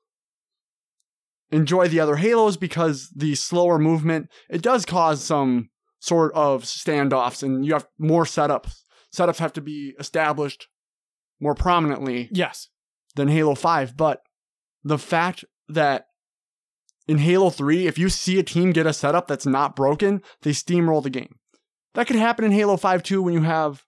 enjoy 1.50 1.88
the 1.88 2.00
other 2.00 2.16
Halos 2.16 2.56
because 2.56 3.08
the 3.14 3.34
slower 3.34 3.78
movement 3.78 4.28
it 4.50 4.62
does 4.62 4.84
cause 4.84 5.22
some 5.24 5.70
sort 5.98 6.32
of 6.34 6.62
standoffs 6.64 7.42
and 7.42 7.64
you 7.64 7.72
have 7.72 7.86
more 7.98 8.24
setups. 8.24 8.82
Setups 9.14 9.38
have 9.38 9.52
to 9.54 9.60
be 9.60 9.94
established 9.98 10.68
more 11.40 11.54
prominently 11.54 12.28
Yes. 12.32 12.68
than 13.14 13.28
Halo 13.28 13.54
5, 13.54 13.96
but 13.96 14.22
the 14.84 14.98
fact 14.98 15.44
that 15.68 16.06
in 17.06 17.18
Halo 17.18 17.48
3, 17.50 17.86
if 17.86 17.96
you 17.98 18.10
see 18.10 18.38
a 18.38 18.42
team 18.42 18.70
get 18.72 18.86
a 18.86 18.92
setup 18.92 19.26
that's 19.28 19.46
not 19.46 19.74
broken, 19.74 20.22
they 20.42 20.50
steamroll 20.50 21.02
the 21.02 21.10
game. 21.10 21.36
That 21.94 22.06
could 22.06 22.16
happen 22.16 22.44
in 22.44 22.52
Halo 22.52 22.76
5 22.76 23.02
too 23.02 23.22
when 23.22 23.32
you 23.34 23.42
have 23.42 23.82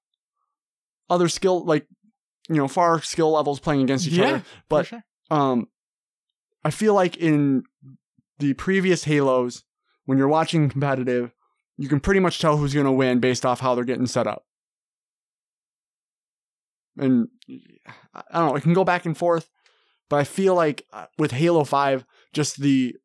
other 1.10 1.28
skill, 1.28 1.64
like, 1.64 1.86
you 2.50 2.56
know, 2.56 2.68
far 2.68 3.00
skill 3.00 3.30
levels 3.30 3.60
playing 3.60 3.82
against 3.82 4.06
each 4.06 4.14
Yeah, 4.14 4.26
other. 4.26 4.42
But 4.68 4.86
sure. 4.86 5.04
um, 5.30 5.68
I 6.64 6.70
feel 6.70 6.94
like 6.94 7.16
in 7.16 7.62
the 8.40 8.54
previous 8.54 9.04
Halos, 9.04 9.62
when 10.04 10.18
you're 10.18 10.28
watching 10.28 10.68
competitive, 10.68 11.32
you 11.78 11.88
can 11.88 12.00
pretty 12.00 12.20
much 12.20 12.40
tell 12.40 12.56
who's 12.56 12.74
going 12.74 12.86
to 12.86 12.92
win 12.92 13.20
based 13.20 13.46
off 13.46 13.60
how 13.60 13.74
they're 13.74 13.84
getting 13.84 14.06
set 14.06 14.26
up. 14.26 14.44
And 16.98 17.28
I 18.14 18.22
don't 18.34 18.48
know, 18.50 18.56
it 18.56 18.62
can 18.62 18.74
go 18.74 18.84
back 18.84 19.06
and 19.06 19.16
forth, 19.16 19.48
but 20.08 20.16
I 20.18 20.24
feel 20.24 20.54
like 20.54 20.84
uh, 20.92 21.06
with 21.18 21.30
Halo 21.30 21.64
5, 21.64 22.04
just 22.32 22.60
the 22.60 22.96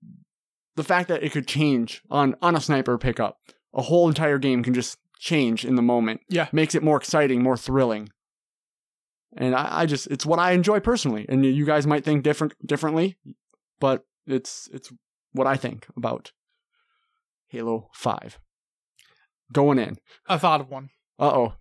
the 0.75 0.83
fact 0.83 1.07
that 1.07 1.23
it 1.23 1.31
could 1.31 1.47
change 1.47 2.01
on 2.09 2.35
on 2.41 2.55
a 2.55 2.59
sniper 2.61 2.97
pickup, 2.97 3.37
a 3.73 3.83
whole 3.83 4.07
entire 4.09 4.37
game 4.39 4.63
can 4.63 4.73
just 4.73 4.97
change 5.19 5.63
in 5.63 5.75
the 5.75 5.81
moment. 5.81 6.21
Yeah. 6.29 6.47
Makes 6.51 6.75
it 6.75 6.83
more 6.83 6.97
exciting, 6.97 7.41
more 7.41 7.55
thrilling. 7.55 8.09
And 9.35 9.53
I, 9.53 9.81
I 9.81 9.85
just 9.85 10.07
it's 10.07 10.25
what 10.25 10.39
I 10.39 10.51
enjoy 10.51 10.79
personally. 10.79 11.25
And 11.27 11.45
you 11.45 11.65
guys 11.65 11.85
might 11.85 12.03
think 12.03 12.23
different 12.23 12.53
differently, 12.65 13.17
but 13.79 14.05
it's 14.25 14.69
it's 14.73 14.91
what 15.33 15.47
I 15.47 15.57
think 15.57 15.87
about 15.95 16.31
Halo 17.47 17.89
5. 17.93 18.39
Going 19.51 19.77
in. 19.77 19.97
I 20.27 20.37
thought 20.37 20.61
of 20.61 20.69
one. 20.69 20.89
Uh 21.19 21.31
oh. 21.31 21.53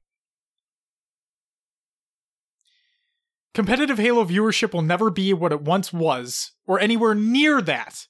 Competitive 3.53 3.99
Halo 3.99 4.25
viewership 4.25 4.73
will 4.73 4.83
never 4.83 5.11
be 5.11 5.33
what 5.33 5.53
it 5.53 5.63
once 5.63 5.93
was, 5.93 6.53
or 6.67 6.81
anywhere 6.81 7.15
near 7.15 7.63
that, 7.63 8.09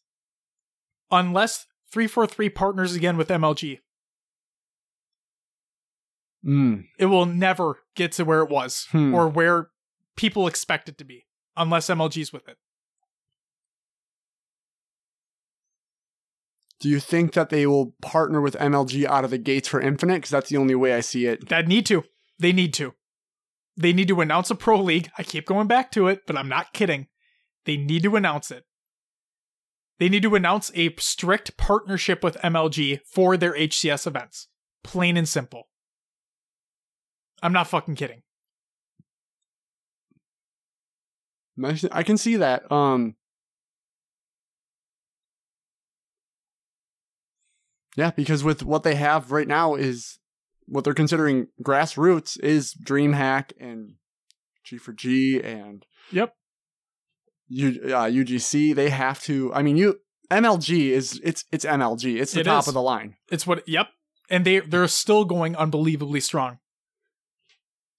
unless 1.11 1.66
343 1.93 2.49
partners 2.49 2.95
again 2.95 3.19
with 3.19 3.28
MLG. 3.28 3.81
Mm. 6.45 6.85
It 6.99 7.07
will 7.07 7.27
never 7.27 7.79
get 7.95 8.12
to 8.12 8.25
where 8.25 8.41
it 8.41 8.51
was, 8.51 8.87
Hmm. 8.91 9.15
or 9.15 9.29
where 9.29 9.71
people 10.16 10.47
expect 10.47 10.89
it 10.89 10.99
to 10.99 11.05
be, 11.05 11.27
unless 11.57 11.89
MLG's 11.89 12.33
with 12.33 12.47
it. 12.49 12.59
Do 16.81 16.89
you 16.91 17.01
think 17.01 17.33
that 17.33 17.49
they 17.49 17.66
will 17.66 17.95
partner 18.03 18.41
with 18.41 18.57
MLG 18.57 19.07
out 19.07 19.25
of 19.25 19.31
the 19.31 19.39
gates 19.39 19.69
for 19.69 19.81
Infinite? 19.81 20.16
Because 20.16 20.31
that's 20.31 20.51
the 20.51 20.57
only 20.59 20.75
way 20.75 20.93
I 20.95 21.01
see 21.01 21.27
it. 21.27 21.49
That 21.49 21.66
need 21.66 21.87
to. 21.87 22.05
They 22.39 22.53
need 22.53 22.75
to. 22.75 22.95
They 23.77 23.93
need 23.93 24.09
to 24.09 24.21
announce 24.21 24.51
a 24.51 24.55
pro 24.55 24.81
league. 24.81 25.11
I 25.16 25.23
keep 25.23 25.47
going 25.47 25.66
back 25.66 25.91
to 25.93 26.09
it, 26.09 26.27
but 26.27 26.37
I'm 26.37 26.49
not 26.49 26.73
kidding. 26.75 27.07
They 27.65 27.77
need 27.77 28.03
to 28.03 28.16
announce 28.16 28.51
it. 28.51 28.65
They 29.99 30.09
need 30.09 30.23
to 30.25 30.35
announce 30.35 30.71
a 30.75 30.95
strict 30.97 31.57
partnership 31.57 32.23
with 32.23 32.37
MLG 32.43 33.01
for 33.11 33.37
their 33.37 33.55
HCS 33.57 34.07
events. 34.07 34.49
Plain 34.83 35.16
and 35.16 35.29
simple. 35.29 35.69
I'm 37.43 37.52
not 37.52 37.66
fucking 37.69 37.94
kidding. 37.97 38.23
I 41.93 42.02
can 42.02 42.16
see 42.16 42.36
that. 42.36 42.70
Um, 42.73 43.15
yeah, 47.97 48.11
because 48.11 48.43
with 48.43 48.62
what 48.65 48.82
they 48.82 48.97
have 48.97 49.31
right 49.31 49.47
now 49.47 49.74
is 49.74 50.19
what 50.66 50.85
they're 50.85 50.94
considering 50.94 51.48
grassroots 51.62 52.39
is 52.40 52.74
DreamHack 52.74 53.52
and 53.61 53.94
G4G 54.66 55.44
and 55.44 55.85
Yep. 56.11 56.35
U, 57.48 57.69
uh, 57.85 58.06
UGC. 58.09 58.74
They 58.74 58.89
have 58.90 59.20
to. 59.24 59.52
I 59.55 59.62
mean, 59.62 59.77
you 59.77 60.01
MLG 60.31 60.89
is 60.90 61.20
it's 61.23 61.44
it's 61.52 61.65
MLG. 61.65 62.20
It's 62.20 62.32
the 62.32 62.40
It 62.40 62.44
top 62.44 62.65
is. 62.65 62.69
of 62.69 62.74
the 62.74 62.82
line. 62.82 63.16
It's 63.31 63.47
what. 63.47 63.69
Yep. 63.69 63.89
And 64.31 64.44
they 64.44 64.61
they're 64.61 64.89
still 64.89 65.24
going 65.24 65.55
unbelievably 65.55 66.20
strong. 66.20 66.59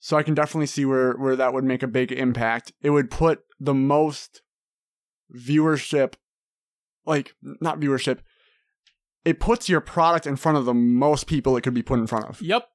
So 0.05 0.15
I 0.15 0.21
can 0.21 0.35
definitely 0.35 0.67
see 0.67 0.85
where 0.85 1.13
where 1.13 1.35
that 1.35 1.51
would 1.51 1.63
make 1.63 1.81
a 1.81 1.87
big 1.87 2.11
impact. 2.11 2.71
It 2.79 2.91
would 2.91 3.09
put 3.09 3.39
the 3.59 3.73
most 3.73 4.43
viewership 5.35 6.13
like 7.07 7.33
not 7.41 7.79
viewership. 7.79 8.19
It 9.23 9.39
puts 9.39 9.67
your 9.67 9.81
product 9.81 10.27
in 10.27 10.35
front 10.35 10.59
of 10.59 10.65
the 10.65 10.75
most 10.75 11.25
people 11.25 11.57
it 11.57 11.61
could 11.61 11.73
be 11.73 11.81
put 11.81 11.97
in 11.97 12.05
front 12.05 12.25
of. 12.25 12.39
Yep. 12.39 12.67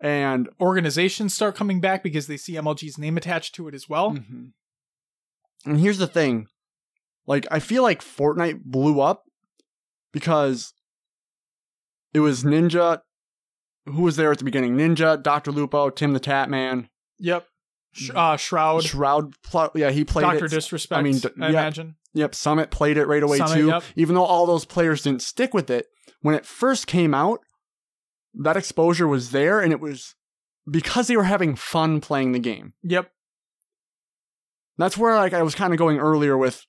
And 0.00 0.48
Organizations 0.60 1.34
start 1.34 1.54
coming 1.54 1.80
back 1.80 2.02
because 2.02 2.26
they 2.26 2.36
see 2.36 2.54
MLG's 2.54 2.98
name 2.98 3.16
attached 3.16 3.54
to 3.54 3.68
it 3.68 3.74
as 3.76 3.88
well. 3.88 4.14
Mhm. 4.14 4.50
And 5.66 5.78
here's 5.78 5.98
the 5.98 6.08
thing. 6.08 6.48
Like 7.28 7.46
I 7.48 7.60
feel 7.60 7.84
like 7.84 8.02
Fortnite 8.02 8.64
blew 8.64 9.00
up 9.00 9.22
because 10.10 10.74
it 12.12 12.18
was 12.18 12.42
Ninja 12.42 13.02
who 13.86 14.02
was 14.02 14.16
there 14.16 14.30
at 14.32 14.38
the 14.38 14.44
beginning? 14.44 14.76
Ninja, 14.76 15.22
Dr. 15.22 15.52
Lupo, 15.52 15.90
Tim 15.90 16.12
the 16.12 16.20
Tatman, 16.20 16.88
Yep. 17.18 17.46
Sh- 17.92 18.10
uh, 18.14 18.36
Shroud, 18.36 18.84
Shroud 18.84 19.34
pl- 19.42 19.70
yeah, 19.74 19.90
he 19.90 20.04
played 20.04 20.24
it. 20.24 20.30
Doctor. 20.40 20.48
Disrespect. 20.48 20.98
I 20.98 21.02
mean, 21.02 21.18
d- 21.18 21.28
I 21.40 21.44
yeah. 21.46 21.48
imagine. 21.50 21.96
Yep, 22.14 22.34
Summit 22.34 22.70
played 22.70 22.96
it 22.96 23.06
right 23.06 23.22
away 23.22 23.38
Summit, 23.38 23.54
too. 23.54 23.66
yep. 23.68 23.82
Even 23.96 24.14
though 24.14 24.24
all 24.24 24.46
those 24.46 24.64
players 24.64 25.02
didn't 25.02 25.22
stick 25.22 25.52
with 25.54 25.70
it, 25.70 25.86
when 26.22 26.34
it 26.34 26.46
first 26.46 26.86
came 26.86 27.14
out, 27.14 27.40
that 28.34 28.56
exposure 28.56 29.08
was 29.08 29.30
there 29.32 29.60
and 29.60 29.72
it 29.72 29.80
was 29.80 30.14
because 30.70 31.08
they 31.08 31.16
were 31.16 31.24
having 31.24 31.56
fun 31.56 32.00
playing 32.00 32.32
the 32.32 32.38
game. 32.38 32.74
Yep. 32.84 33.10
That's 34.78 34.96
where 34.96 35.16
like 35.16 35.32
I 35.34 35.42
was 35.42 35.54
kind 35.54 35.72
of 35.72 35.78
going 35.78 35.98
earlier 35.98 36.38
with 36.38 36.64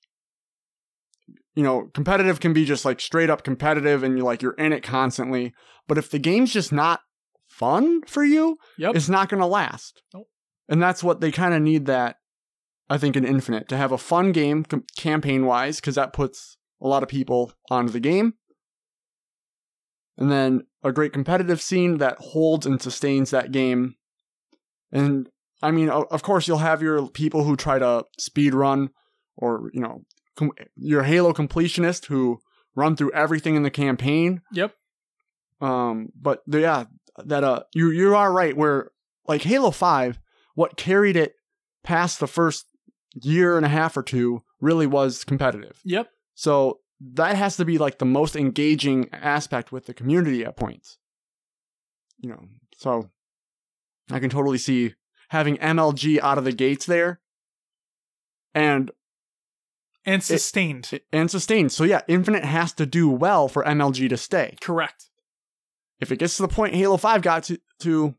you 1.54 1.62
know, 1.62 1.90
competitive 1.94 2.40
can 2.40 2.52
be 2.52 2.64
just 2.64 2.84
like 2.84 3.00
straight 3.00 3.30
up 3.30 3.44
competitive 3.44 4.02
and 4.02 4.16
you're 4.16 4.26
like 4.26 4.42
you're 4.42 4.52
in 4.54 4.72
it 4.72 4.82
constantly, 4.82 5.52
but 5.88 5.98
if 5.98 6.10
the 6.10 6.18
game's 6.18 6.52
just 6.52 6.72
not 6.72 7.00
fun 7.48 8.02
for 8.06 8.24
you, 8.24 8.56
Yep. 8.78 8.96
it's 8.96 9.08
not 9.08 9.28
going 9.28 9.40
to 9.40 9.46
last. 9.46 10.02
Nope. 10.14 10.28
And 10.68 10.82
that's 10.82 11.02
what 11.04 11.20
they 11.20 11.30
kind 11.30 11.52
of 11.52 11.60
need 11.62 11.86
that 11.86 12.16
I 12.88 12.96
think 12.98 13.16
in 13.16 13.24
Infinite 13.24 13.68
to 13.68 13.76
have 13.76 13.92
a 13.92 13.98
fun 13.98 14.32
game 14.32 14.64
com- 14.64 14.84
campaign 14.96 15.44
wise 15.46 15.80
cuz 15.80 15.94
that 15.96 16.12
puts 16.12 16.56
a 16.80 16.88
lot 16.88 17.02
of 17.02 17.08
people 17.08 17.52
onto 17.70 17.92
the 17.92 18.00
game. 18.00 18.34
And 20.18 20.30
then 20.30 20.62
a 20.82 20.92
great 20.92 21.12
competitive 21.12 21.60
scene 21.60 21.98
that 21.98 22.18
holds 22.18 22.66
and 22.66 22.80
sustains 22.80 23.30
that 23.30 23.50
game. 23.52 23.94
And 24.90 25.28
I 25.62 25.70
mean, 25.70 25.88
of 25.90 26.22
course, 26.22 26.48
you'll 26.48 26.58
have 26.58 26.82
your 26.82 27.08
people 27.08 27.44
who 27.44 27.56
try 27.56 27.78
to 27.78 28.04
speed 28.18 28.52
run, 28.52 28.90
or 29.36 29.70
you 29.72 29.80
know, 29.80 30.02
com- 30.36 30.52
your 30.76 31.02
Halo 31.02 31.32
completionist 31.32 32.06
who 32.06 32.40
run 32.74 32.96
through 32.96 33.12
everything 33.12 33.54
in 33.56 33.62
the 33.62 33.70
campaign. 33.70 34.42
Yep. 34.52 34.74
Um, 35.60 36.08
but 36.20 36.42
the- 36.46 36.60
yeah, 36.60 36.84
that 37.24 37.44
uh, 37.44 37.62
you 37.74 37.90
you 37.90 38.14
are 38.16 38.32
right. 38.32 38.56
Where 38.56 38.90
like 39.26 39.42
Halo 39.42 39.70
Five, 39.70 40.18
what 40.54 40.76
carried 40.76 41.16
it 41.16 41.34
past 41.84 42.20
the 42.20 42.26
first 42.26 42.66
year 43.14 43.56
and 43.56 43.66
a 43.66 43.68
half 43.68 43.96
or 43.96 44.02
two 44.02 44.42
really 44.60 44.86
was 44.86 45.24
competitive. 45.24 45.80
Yep. 45.84 46.08
So 46.34 46.80
that 47.14 47.36
has 47.36 47.56
to 47.56 47.64
be 47.64 47.78
like 47.78 47.98
the 47.98 48.04
most 48.04 48.36
engaging 48.36 49.08
aspect 49.12 49.72
with 49.72 49.86
the 49.86 49.94
community 49.94 50.44
at 50.44 50.56
points. 50.56 50.98
You 52.18 52.30
know, 52.30 52.44
so 52.76 53.10
I 54.10 54.18
can 54.20 54.30
totally 54.30 54.58
see 54.58 54.94
having 55.28 55.56
MLG 55.58 56.20
out 56.20 56.38
of 56.38 56.44
the 56.44 56.52
gates 56.52 56.86
there 56.86 57.20
and 58.54 58.90
And 60.04 60.22
sustained. 60.22 61.00
and 61.12 61.30
sustained. 61.30 61.72
So 61.72 61.84
yeah, 61.84 62.00
Infinite 62.08 62.44
has 62.44 62.72
to 62.74 62.86
do 62.86 63.08
well 63.08 63.48
for 63.48 63.62
MLG 63.64 64.08
to 64.08 64.16
stay. 64.16 64.56
Correct. 64.60 65.10
If 66.00 66.10
it 66.10 66.18
gets 66.18 66.36
to 66.36 66.42
the 66.42 66.48
point 66.48 66.74
Halo 66.74 66.96
5 66.96 67.22
got 67.22 67.44
to, 67.44 67.58
to 67.80 68.14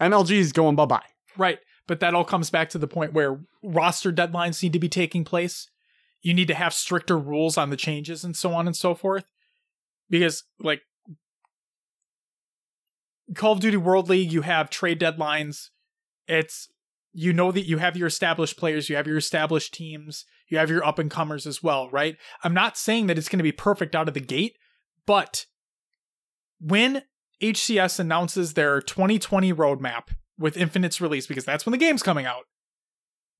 MLG 0.00 0.30
is 0.32 0.52
going 0.52 0.76
bye-bye. 0.76 1.04
Right. 1.36 1.58
But 1.86 2.00
that 2.00 2.14
all 2.14 2.24
comes 2.24 2.48
back 2.48 2.70
to 2.70 2.78
the 2.78 2.88
point 2.88 3.12
where 3.12 3.40
roster 3.62 4.10
deadlines 4.10 4.62
need 4.62 4.72
to 4.72 4.78
be 4.78 4.88
taking 4.88 5.24
place. 5.24 5.68
You 6.22 6.32
need 6.32 6.48
to 6.48 6.54
have 6.54 6.72
stricter 6.72 7.18
rules 7.18 7.58
on 7.58 7.68
the 7.68 7.76
changes 7.76 8.24
and 8.24 8.34
so 8.34 8.54
on 8.54 8.66
and 8.66 8.74
so 8.74 8.94
forth. 8.94 9.26
Because, 10.08 10.44
like, 10.58 10.80
Call 13.34 13.52
of 13.52 13.60
Duty 13.60 13.76
World 13.76 14.08
League, 14.08 14.32
you 14.32 14.40
have 14.40 14.70
trade 14.70 15.00
deadlines. 15.00 15.68
It's, 16.26 16.68
you 17.14 17.32
know 17.32 17.52
that 17.52 17.66
you 17.66 17.78
have 17.78 17.96
your 17.96 18.08
established 18.08 18.58
players, 18.58 18.88
you 18.90 18.96
have 18.96 19.06
your 19.06 19.16
established 19.16 19.72
teams, 19.72 20.24
you 20.48 20.58
have 20.58 20.68
your 20.68 20.84
up 20.84 20.98
and 20.98 21.10
comers 21.10 21.46
as 21.46 21.62
well, 21.62 21.88
right? 21.90 22.16
I'm 22.42 22.54
not 22.54 22.76
saying 22.76 23.06
that 23.06 23.16
it's 23.16 23.28
going 23.28 23.38
to 23.38 23.44
be 23.44 23.52
perfect 23.52 23.94
out 23.94 24.08
of 24.08 24.14
the 24.14 24.20
gate, 24.20 24.56
but 25.06 25.46
when 26.60 27.02
HCS 27.40 28.00
announces 28.00 28.54
their 28.54 28.80
2020 28.80 29.52
roadmap 29.52 30.08
with 30.38 30.56
Infinite's 30.56 31.00
release, 31.00 31.26
because 31.26 31.44
that's 31.44 31.64
when 31.64 31.72
the 31.72 31.78
game's 31.78 32.02
coming 32.02 32.26
out. 32.26 32.44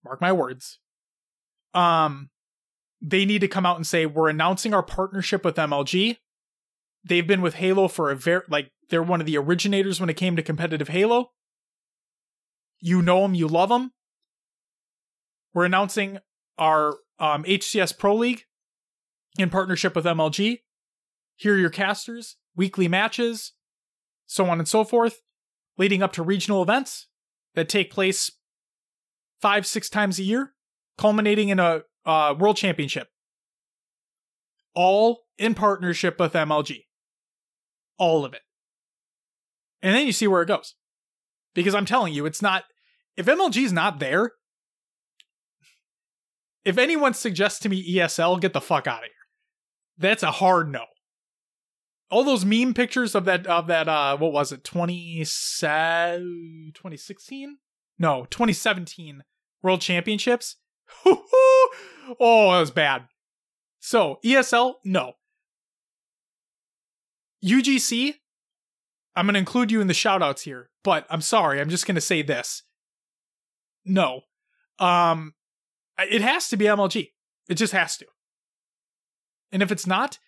Mark 0.04 0.20
my 0.20 0.32
words. 0.32 0.78
Um, 1.72 2.30
they 3.00 3.24
need 3.24 3.40
to 3.40 3.48
come 3.48 3.66
out 3.66 3.76
and 3.76 3.86
say 3.86 4.06
we're 4.06 4.28
announcing 4.28 4.72
our 4.72 4.82
partnership 4.82 5.44
with 5.44 5.56
MLG. 5.56 6.18
They've 7.02 7.26
been 7.26 7.42
with 7.42 7.54
Halo 7.54 7.88
for 7.88 8.10
a 8.10 8.16
very 8.16 8.42
like 8.48 8.70
they're 8.90 9.02
one 9.02 9.20
of 9.20 9.26
the 9.26 9.36
originators 9.36 10.00
when 10.00 10.08
it 10.08 10.16
came 10.16 10.36
to 10.36 10.42
competitive 10.42 10.88
Halo. 10.88 11.30
You 12.80 13.02
know 13.02 13.22
them, 13.22 13.34
you 13.34 13.48
love 13.48 13.68
them. 13.68 13.92
We're 15.52 15.64
announcing 15.64 16.18
our 16.58 16.96
um, 17.18 17.44
HCS 17.44 17.96
Pro 17.98 18.14
League 18.14 18.42
in 19.38 19.50
partnership 19.50 19.94
with 19.94 20.04
MLG. 20.04 20.58
Here 21.36 21.54
are 21.54 21.58
your 21.58 21.70
casters, 21.70 22.36
weekly 22.56 22.88
matches, 22.88 23.52
so 24.26 24.46
on 24.46 24.58
and 24.58 24.68
so 24.68 24.84
forth, 24.84 25.20
leading 25.78 26.02
up 26.02 26.12
to 26.12 26.22
regional 26.22 26.62
events 26.62 27.08
that 27.54 27.68
take 27.68 27.90
place 27.90 28.30
five, 29.40 29.66
six 29.66 29.88
times 29.88 30.18
a 30.18 30.22
year, 30.22 30.54
culminating 30.96 31.48
in 31.48 31.58
a 31.58 31.82
uh, 32.04 32.34
world 32.38 32.56
championship. 32.56 33.08
All 34.74 35.20
in 35.38 35.54
partnership 35.54 36.18
with 36.18 36.32
MLG. 36.32 36.84
All 37.98 38.24
of 38.24 38.34
it. 38.34 38.42
And 39.82 39.94
then 39.94 40.06
you 40.06 40.12
see 40.12 40.26
where 40.26 40.42
it 40.42 40.48
goes. 40.48 40.74
Because 41.54 41.74
I'm 41.74 41.86
telling 41.86 42.12
you, 42.12 42.26
it's 42.26 42.42
not, 42.42 42.64
if 43.16 43.26
MLG's 43.26 43.72
not 43.72 44.00
there, 44.00 44.32
if 46.64 46.78
anyone 46.78 47.14
suggests 47.14 47.58
to 47.60 47.68
me 47.68 47.96
ESL, 47.96 48.40
get 48.40 48.52
the 48.52 48.60
fuck 48.60 48.86
out 48.86 49.00
of 49.00 49.04
here. 49.04 49.10
That's 49.98 50.22
a 50.22 50.30
hard 50.30 50.70
no. 50.70 50.84
All 52.10 52.24
those 52.24 52.44
meme 52.44 52.74
pictures 52.74 53.14
of 53.14 53.24
that 53.24 53.46
of 53.46 53.66
that 53.68 53.88
uh 53.88 54.14
what 54.16 54.32
was 54.32 54.52
it 54.52 54.62
20 54.62 55.24
2016 55.24 57.56
no 57.98 58.26
2017 58.30 59.24
world 59.62 59.80
championships? 59.80 60.56
Oh 62.20 62.52
that 62.52 62.60
was 62.60 62.70
bad. 62.70 63.06
So 63.80 64.18
esl 64.22 64.74
no. 64.84 65.14
Ugc 67.42 68.16
i'm 69.16 69.26
going 69.26 69.34
to 69.34 69.38
include 69.38 69.70
you 69.70 69.80
in 69.80 69.86
the 69.86 69.94
shout 69.94 70.22
outs 70.22 70.42
here 70.42 70.70
but 70.82 71.06
i'm 71.10 71.20
sorry 71.20 71.60
i'm 71.60 71.70
just 71.70 71.86
going 71.86 71.94
to 71.94 72.00
say 72.00 72.22
this 72.22 72.62
no 73.84 74.22
um 74.78 75.34
it 75.98 76.22
has 76.22 76.48
to 76.48 76.56
be 76.56 76.64
mlg 76.66 77.10
it 77.48 77.54
just 77.54 77.72
has 77.72 77.96
to 77.96 78.06
and 79.52 79.62
if 79.62 79.70
it's 79.70 79.86
not 79.86 80.18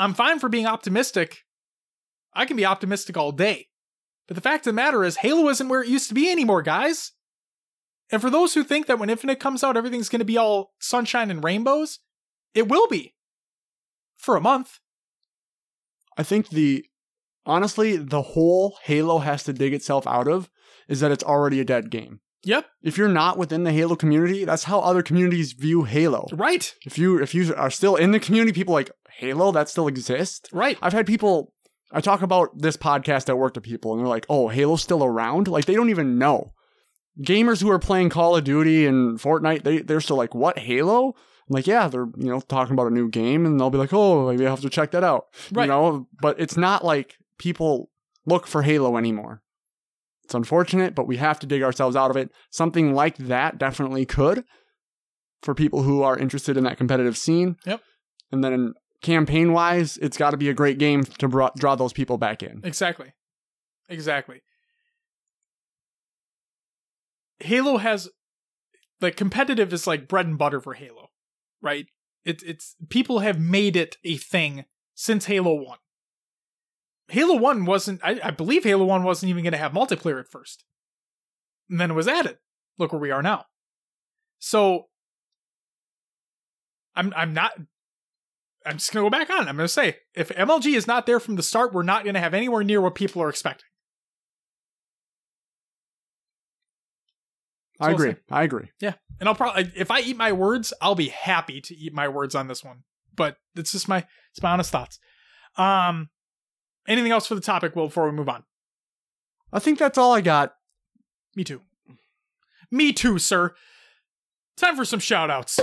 I'm 0.00 0.14
fine 0.14 0.38
for 0.38 0.48
being 0.48 0.66
optimistic. 0.66 1.44
I 2.32 2.46
can 2.46 2.56
be 2.56 2.64
optimistic 2.64 3.18
all 3.18 3.32
day. 3.32 3.68
But 4.26 4.34
the 4.34 4.40
fact 4.40 4.66
of 4.66 4.72
the 4.72 4.76
matter 4.76 5.04
is, 5.04 5.18
Halo 5.18 5.50
isn't 5.50 5.68
where 5.68 5.82
it 5.82 5.90
used 5.90 6.08
to 6.08 6.14
be 6.14 6.30
anymore, 6.30 6.62
guys. 6.62 7.12
And 8.10 8.22
for 8.22 8.30
those 8.30 8.54
who 8.54 8.64
think 8.64 8.86
that 8.86 8.98
when 8.98 9.10
Infinite 9.10 9.40
comes 9.40 9.62
out, 9.62 9.76
everything's 9.76 10.08
going 10.08 10.20
to 10.20 10.24
be 10.24 10.38
all 10.38 10.72
sunshine 10.80 11.30
and 11.30 11.44
rainbows, 11.44 11.98
it 12.54 12.66
will 12.66 12.88
be. 12.88 13.14
For 14.16 14.36
a 14.36 14.40
month. 14.40 14.78
I 16.16 16.22
think 16.22 16.48
the 16.48 16.86
honestly, 17.46 17.96
the 17.96 18.22
whole 18.22 18.76
Halo 18.84 19.18
has 19.18 19.44
to 19.44 19.52
dig 19.52 19.72
itself 19.74 20.06
out 20.06 20.28
of 20.28 20.50
is 20.88 21.00
that 21.00 21.10
it's 21.10 21.24
already 21.24 21.60
a 21.60 21.64
dead 21.64 21.90
game. 21.90 22.20
Yep, 22.42 22.66
If 22.82 22.96
you're 22.96 23.08
not 23.08 23.36
within 23.36 23.64
the 23.64 23.72
Halo 23.72 23.96
community, 23.96 24.46
that's 24.46 24.64
how 24.64 24.80
other 24.80 25.02
communities 25.02 25.52
view 25.52 25.84
Halo. 25.84 26.26
right, 26.32 26.74
If 26.86 26.96
you 26.96 27.20
if 27.22 27.34
you 27.34 27.54
are 27.54 27.70
still 27.70 27.96
in 27.96 28.12
the 28.12 28.20
community, 28.20 28.52
people 28.52 28.72
like 28.72 28.90
Halo 29.18 29.52
that 29.52 29.68
still 29.68 29.86
exists. 29.88 30.48
right. 30.52 30.78
I've 30.80 30.94
had 30.94 31.06
people 31.06 31.52
I 31.92 32.00
talk 32.00 32.22
about 32.22 32.56
this 32.56 32.76
podcast 32.78 33.28
at 33.28 33.36
work 33.36 33.54
to 33.54 33.60
people 33.60 33.92
and 33.92 34.00
they're 34.00 34.08
like, 34.08 34.24
"Oh, 34.30 34.48
Halo's 34.48 34.80
still 34.80 35.04
around?" 35.04 35.48
Like 35.48 35.64
they 35.66 35.74
don't 35.74 35.90
even 35.90 36.18
know. 36.18 36.52
Gamers 37.20 37.60
who 37.60 37.70
are 37.70 37.78
playing 37.80 38.08
Call 38.08 38.36
of 38.36 38.44
Duty 38.44 38.86
and 38.86 39.18
Fortnite, 39.18 39.64
they 39.64 39.78
they're 39.78 40.00
still 40.00 40.16
like, 40.16 40.34
"What, 40.34 40.58
Halo?" 40.58 41.08
I'm 41.08 41.14
like, 41.54 41.66
"Yeah, 41.66 41.88
they're, 41.88 42.06
you 42.16 42.30
know, 42.30 42.40
talking 42.40 42.72
about 42.74 42.86
a 42.86 42.94
new 42.94 43.08
game 43.10 43.44
and 43.44 43.58
they'll 43.60 43.70
be 43.70 43.76
like, 43.78 43.92
"Oh, 43.92 44.30
maybe 44.30 44.46
I 44.46 44.50
have 44.50 44.60
to 44.62 44.70
check 44.70 44.92
that 44.92 45.04
out." 45.04 45.26
Right. 45.52 45.64
You 45.64 45.68
know, 45.72 46.06
but 46.22 46.38
it's 46.40 46.56
not 46.56 46.84
like 46.84 47.16
people 47.40 47.90
look 48.24 48.46
for 48.46 48.62
Halo 48.62 48.96
anymore. 48.96 49.42
It's 50.24 50.34
unfortunate, 50.34 50.94
but 50.94 51.08
we 51.08 51.16
have 51.16 51.40
to 51.40 51.46
dig 51.46 51.62
ourselves 51.64 51.96
out 51.96 52.10
of 52.12 52.16
it. 52.16 52.30
Something 52.50 52.94
like 52.94 53.16
that 53.16 53.58
definitely 53.58 54.06
could. 54.06 54.44
for 55.42 55.54
people 55.54 55.82
who 55.82 56.02
are 56.02 56.18
interested 56.18 56.56
in 56.58 56.64
that 56.64 56.76
competitive 56.76 57.16
scene. 57.16 57.56
Yep. 57.64 57.80
And 58.30 58.44
then 58.44 58.74
campaign 59.02 59.52
wise, 59.54 59.96
it's 59.96 60.18
got 60.18 60.30
to 60.32 60.36
be 60.36 60.50
a 60.50 60.54
great 60.54 60.76
game 60.78 61.02
to 61.04 61.28
bra- 61.28 61.50
draw 61.56 61.74
those 61.76 61.94
people 61.94 62.18
back 62.18 62.42
in. 62.42 62.60
Exactly. 62.62 63.14
Exactly. 63.88 64.42
Halo 67.40 67.78
has 67.78 68.08
like 69.00 69.16
competitive 69.16 69.72
is 69.72 69.86
like 69.86 70.08
bread 70.08 70.26
and 70.26 70.36
butter 70.38 70.60
for 70.60 70.74
Halo, 70.74 71.08
right? 71.62 71.86
It's 72.24 72.42
it's 72.42 72.76
people 72.90 73.20
have 73.20 73.40
made 73.40 73.76
it 73.76 73.96
a 74.04 74.16
thing 74.18 74.66
since 74.94 75.24
Halo 75.24 75.54
1. 75.54 75.78
Halo 77.10 77.34
1 77.34 77.64
wasn't 77.64 78.00
I, 78.02 78.20
I 78.22 78.30
believe 78.30 78.64
Halo 78.64 78.84
1 78.84 79.02
wasn't 79.02 79.30
even 79.30 79.44
gonna 79.44 79.56
have 79.56 79.72
multiplayer 79.72 80.20
at 80.20 80.28
first. 80.28 80.64
And 81.68 81.80
then 81.80 81.90
it 81.90 81.94
was 81.94 82.08
added. 82.08 82.38
Look 82.78 82.92
where 82.92 83.00
we 83.00 83.10
are 83.10 83.22
now. 83.22 83.44
So 84.38 84.86
I'm 86.94 87.12
I'm 87.16 87.34
not 87.34 87.52
I'm 88.64 88.76
just 88.76 88.92
gonna 88.92 89.06
go 89.06 89.10
back 89.10 89.30
on. 89.30 89.46
it. 89.46 89.48
I'm 89.48 89.56
gonna 89.56 89.68
say 89.68 89.96
if 90.14 90.28
MLG 90.30 90.74
is 90.76 90.86
not 90.86 91.06
there 91.06 91.20
from 91.20 91.36
the 91.36 91.42
start, 91.42 91.72
we're 91.72 91.82
not 91.82 92.04
gonna 92.04 92.20
have 92.20 92.34
anywhere 92.34 92.62
near 92.62 92.80
what 92.80 92.94
people 92.94 93.22
are 93.22 93.28
expecting. 93.28 93.66
I 97.80 97.92
agree. 97.92 98.16
I 98.30 98.42
agree. 98.42 98.70
Yeah. 98.80 98.92
And 99.18 99.28
I'll 99.28 99.34
probably 99.34 99.72
if 99.74 99.90
I 99.90 100.00
eat 100.00 100.16
my 100.16 100.32
words, 100.32 100.72
I'll 100.82 100.94
be 100.94 101.08
happy 101.08 101.60
to 101.62 101.74
eat 101.74 101.94
my 101.94 102.08
words 102.08 102.34
on 102.34 102.46
this 102.46 102.62
one. 102.62 102.82
But 103.14 103.36
it's 103.56 103.72
just 103.72 103.88
my 103.88 104.06
it's 104.32 104.42
my 104.42 104.50
honest 104.52 104.70
thoughts. 104.70 104.98
Um 105.56 106.10
anything 106.88 107.12
else 107.12 107.26
for 107.26 107.34
the 107.34 107.40
topic, 107.40 107.74
Will, 107.76 107.86
before 107.86 108.06
we 108.06 108.12
move 108.12 108.28
on? 108.28 108.44
I 109.52 109.58
think 109.58 109.78
that's 109.78 109.98
all 109.98 110.12
I 110.12 110.20
got. 110.20 110.54
Me 111.34 111.44
too. 111.44 111.62
Me 112.70 112.92
too, 112.92 113.18
sir. 113.18 113.54
Time 114.56 114.76
for 114.76 114.84
some 114.84 115.00
shout 115.00 115.30
outs. 115.30 115.58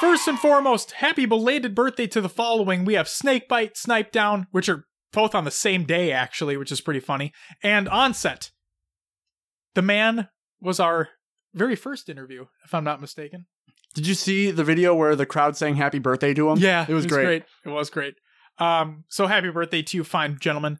First 0.00 0.28
and 0.28 0.38
foremost, 0.38 0.92
happy 0.92 1.24
belated 1.24 1.74
birthday 1.74 2.06
to 2.08 2.20
the 2.20 2.28
following. 2.28 2.84
We 2.84 2.94
have 2.94 3.08
Snakebite, 3.08 3.76
Snipe 3.76 4.12
Down, 4.12 4.48
which 4.50 4.68
are 4.68 4.84
both 5.12 5.34
on 5.34 5.44
the 5.44 5.50
same 5.50 5.84
day, 5.84 6.10
actually, 6.12 6.56
which 6.56 6.72
is 6.72 6.80
pretty 6.80 7.00
funny, 7.00 7.32
and 7.62 7.88
Onset. 7.88 8.50
The 9.74 9.82
man 9.82 10.28
was 10.60 10.80
our 10.80 11.08
very 11.54 11.76
first 11.76 12.08
interview, 12.08 12.46
if 12.64 12.74
I'm 12.74 12.84
not 12.84 13.00
mistaken. 13.00 13.46
Did 13.94 14.06
you 14.08 14.14
see 14.14 14.50
the 14.50 14.64
video 14.64 14.94
where 14.94 15.14
the 15.14 15.24
crowd 15.26 15.56
sang 15.56 15.76
happy 15.76 16.00
birthday 16.00 16.34
to 16.34 16.50
him? 16.50 16.58
Yeah, 16.58 16.84
It 16.88 16.94
was 16.94 17.06
great 17.06 17.24
great. 17.24 17.44
It 17.64 17.68
was 17.68 17.90
great. 17.90 18.14
Um, 18.58 19.04
so 19.08 19.26
happy 19.26 19.50
birthday 19.50 19.82
to 19.82 19.96
you, 19.96 20.04
fine 20.04 20.38
gentlemen. 20.40 20.78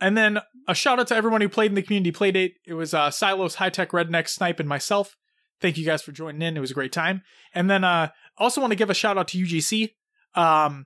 And 0.00 0.16
then 0.16 0.38
a 0.68 0.74
shout 0.74 1.00
out 1.00 1.06
to 1.08 1.16
everyone 1.16 1.40
who 1.40 1.48
played 1.48 1.70
in 1.70 1.74
the 1.74 1.82
community 1.82 2.12
playdate. 2.12 2.54
It 2.66 2.74
was 2.74 2.92
uh, 2.92 3.10
Silos, 3.10 3.56
High 3.56 3.70
Tech, 3.70 3.90
Redneck, 3.92 4.28
Snipe, 4.28 4.60
and 4.60 4.68
myself. 4.68 5.16
Thank 5.60 5.78
you 5.78 5.86
guys 5.86 6.02
for 6.02 6.12
joining 6.12 6.42
in. 6.42 6.56
It 6.56 6.60
was 6.60 6.70
a 6.70 6.74
great 6.74 6.92
time. 6.92 7.22
And 7.54 7.70
then 7.70 7.82
uh, 7.82 8.10
also 8.36 8.60
want 8.60 8.72
to 8.72 8.76
give 8.76 8.90
a 8.90 8.94
shout 8.94 9.16
out 9.16 9.28
to 9.28 9.38
UGC. 9.38 9.92
Um, 10.34 10.84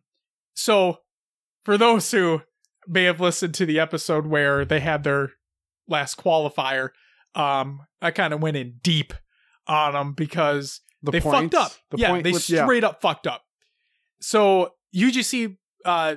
so 0.55 0.99
for 1.65 1.77
those 1.77 2.09
who 2.13 2.43
may 2.87 3.05
have 3.05 3.21
listened 3.21 3.55
to 3.55 3.67
the 3.67 3.81
episode 3.81 4.27
where 4.27 4.65
they 4.65 4.79
had 4.79 5.03
their 5.03 5.31
last 5.89 6.17
qualifier, 6.17 6.91
um, 7.35 7.81
I 8.01 8.13
kind 8.13 8.33
of 8.33 8.41
went 8.41 8.57
in 8.57 8.79
deep 8.83 9.13
on 9.67 9.95
them 9.95 10.13
because 10.13 10.81
The 11.03 11.11
they 11.11 11.21
points, 11.21 11.55
fucked 11.57 11.73
up. 11.73 11.73
The 11.91 11.99
yeah, 11.99 12.21
they 12.23 12.31
with- 12.31 12.49
yeah. 12.49 12.65
straight 12.65 12.85
up 12.85 13.01
fucked 13.03 13.27
up. 13.27 13.43
So 14.21 14.75
UGC, 14.95 15.57
uh, 15.85 16.17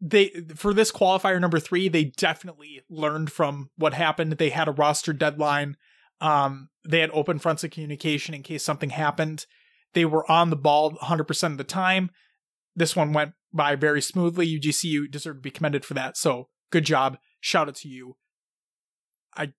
they 0.00 0.30
for 0.54 0.74
this 0.74 0.92
qualifier 0.92 1.40
number 1.40 1.58
three, 1.58 1.88
they 1.88 2.04
definitely 2.04 2.82
learned 2.90 3.30
from 3.30 3.70
what 3.76 3.94
happened. 3.94 4.32
They 4.32 4.50
had 4.50 4.68
a 4.68 4.72
roster 4.72 5.12
deadline. 5.12 5.76
Um, 6.20 6.68
they 6.88 7.00
had 7.00 7.10
open 7.12 7.38
fronts 7.38 7.64
of 7.64 7.70
communication 7.70 8.34
in 8.34 8.42
case 8.42 8.64
something 8.64 8.90
happened. 8.90 9.46
They 9.94 10.04
were 10.04 10.30
on 10.30 10.50
the 10.50 10.56
ball 10.56 10.92
100% 10.92 11.52
of 11.52 11.58
the 11.58 11.64
time. 11.64 12.10
This 12.76 12.96
one 12.96 13.12
went 13.12 13.32
by 13.52 13.76
very 13.76 14.02
smoothly. 14.02 14.58
UGC, 14.58 14.84
you 14.84 15.08
deserve 15.08 15.36
to 15.36 15.40
be 15.40 15.50
commended 15.50 15.84
for 15.84 15.94
that. 15.94 16.16
So 16.16 16.48
good 16.70 16.84
job. 16.84 17.18
Shout 17.40 17.68
out 17.68 17.76
to 17.76 17.88
you. 17.88 18.16
I 19.36 19.52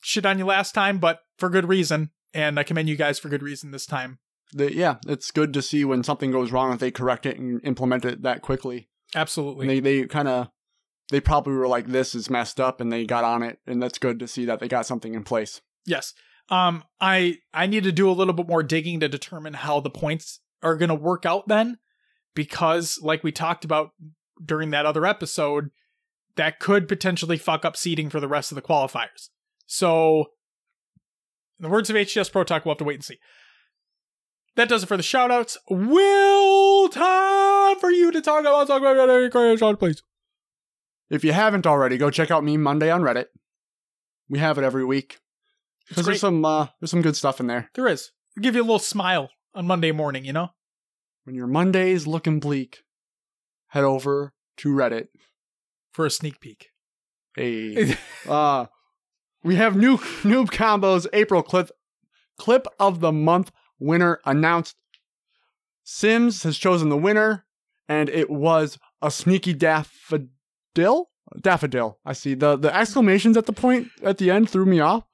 shit 0.00 0.26
on 0.26 0.38
you 0.38 0.46
last 0.46 0.72
time, 0.72 0.98
but 0.98 1.20
for 1.38 1.50
good 1.50 1.68
reason. 1.68 2.10
And 2.34 2.58
I 2.58 2.62
commend 2.62 2.88
you 2.88 2.96
guys 2.96 3.18
for 3.18 3.28
good 3.28 3.42
reason 3.42 3.70
this 3.70 3.86
time. 3.86 4.18
The- 4.52 4.74
yeah, 4.74 4.96
it's 5.06 5.30
good 5.30 5.52
to 5.54 5.62
see 5.62 5.84
when 5.84 6.02
something 6.02 6.30
goes 6.30 6.50
wrong 6.50 6.70
that 6.70 6.80
they 6.80 6.90
correct 6.90 7.26
it 7.26 7.38
and 7.38 7.60
implement 7.64 8.04
it 8.04 8.22
that 8.22 8.42
quickly. 8.42 8.88
Absolutely. 9.14 9.66
They 9.66 9.80
they 9.80 10.06
kind 10.06 10.28
of 10.28 10.48
they 11.10 11.20
probably 11.20 11.54
were 11.54 11.68
like 11.68 11.86
this 11.86 12.14
is 12.14 12.30
messed 12.30 12.60
up 12.60 12.80
and 12.80 12.92
they 12.92 13.04
got 13.04 13.24
on 13.24 13.42
it 13.42 13.58
and 13.66 13.82
that's 13.82 13.98
good 13.98 14.18
to 14.20 14.28
see 14.28 14.44
that 14.46 14.60
they 14.60 14.68
got 14.68 14.86
something 14.86 15.14
in 15.14 15.24
place. 15.24 15.60
Yes. 15.86 16.14
Um 16.48 16.84
I 17.00 17.38
I 17.52 17.66
need 17.66 17.84
to 17.84 17.92
do 17.92 18.10
a 18.10 18.12
little 18.12 18.34
bit 18.34 18.48
more 18.48 18.62
digging 18.62 19.00
to 19.00 19.08
determine 19.08 19.54
how 19.54 19.80
the 19.80 19.90
points 19.90 20.40
are 20.62 20.76
going 20.76 20.88
to 20.88 20.94
work 20.94 21.26
out 21.26 21.48
then 21.48 21.78
because 22.34 22.98
like 23.02 23.24
we 23.24 23.32
talked 23.32 23.64
about 23.64 23.90
during 24.44 24.70
that 24.70 24.86
other 24.86 25.04
episode 25.04 25.70
that 26.36 26.58
could 26.58 26.88
potentially 26.88 27.36
fuck 27.36 27.64
up 27.64 27.76
seeding 27.76 28.08
for 28.08 28.20
the 28.20 28.28
rest 28.28 28.50
of 28.50 28.56
the 28.56 28.62
qualifiers. 28.62 29.28
So 29.66 30.30
in 31.58 31.64
the 31.64 31.68
words 31.68 31.90
of 31.90 31.96
HCS 31.96 32.32
Pro 32.32 32.44
Talk, 32.44 32.64
we'll 32.64 32.72
have 32.74 32.78
to 32.78 32.84
wait 32.84 32.94
and 32.94 33.04
see. 33.04 33.18
That 34.56 34.68
does 34.68 34.82
it 34.82 34.86
for 34.86 34.96
the 34.96 35.02
shoutouts. 35.02 35.56
Will 35.70 36.88
time 36.88 37.78
for 37.78 37.90
you 37.90 38.12
to 38.12 38.20
talk 38.20 38.40
about 38.40 38.66
talk 38.68 38.82
about 38.82 39.78
please. 39.78 40.02
If 41.08 41.24
you 41.24 41.32
haven't 41.32 41.66
already, 41.66 41.98
go 41.98 42.10
check 42.10 42.30
out 42.30 42.44
meme 42.44 42.62
Monday 42.62 42.90
on 42.90 43.02
Reddit. 43.02 43.26
We 44.28 44.38
have 44.38 44.58
it 44.58 44.64
every 44.64 44.84
week 44.84 45.20
because 45.88 46.06
there's 46.06 46.20
some 46.20 46.44
uh, 46.44 46.68
there's 46.80 46.90
some 46.90 47.02
good 47.02 47.16
stuff 47.16 47.40
in 47.40 47.46
there. 47.46 47.70
There 47.74 47.86
is. 47.86 48.12
It'll 48.36 48.42
give 48.42 48.54
you 48.54 48.62
a 48.62 48.64
little 48.64 48.78
smile 48.78 49.30
on 49.54 49.66
Monday 49.66 49.92
morning, 49.92 50.24
you 50.24 50.32
know? 50.32 50.50
When 51.24 51.36
your 51.36 51.46
Monday's 51.46 52.06
looking 52.06 52.40
bleak, 52.40 52.78
head 53.68 53.84
over 53.84 54.32
to 54.58 54.68
Reddit. 54.70 55.08
For 55.92 56.06
a 56.06 56.10
sneak 56.10 56.40
peek. 56.40 56.70
A 57.36 57.94
uh, 58.28 58.66
we 59.44 59.56
have 59.56 59.76
new 59.76 59.98
noob 59.98 60.50
combos 60.50 61.06
April 61.12 61.42
clip 61.42 61.70
clip 62.38 62.66
of 62.78 63.00
the 63.00 63.12
month 63.12 63.52
winner 63.82 64.20
announced. 64.24 64.76
Sims 65.84 66.42
has 66.44 66.56
chosen 66.58 66.88
the 66.88 66.96
winner, 66.96 67.44
and 67.88 68.08
it 68.08 68.30
was 68.30 68.78
a 69.00 69.10
sneaky 69.10 69.52
daffodil. 69.52 71.10
Daffodil. 71.40 71.98
I 72.04 72.12
see 72.12 72.34
the 72.34 72.56
the 72.56 72.74
exclamations 72.74 73.36
at 73.36 73.46
the 73.46 73.52
point 73.52 73.88
at 74.02 74.18
the 74.18 74.30
end 74.30 74.50
threw 74.50 74.66
me 74.66 74.80
off. 74.80 75.04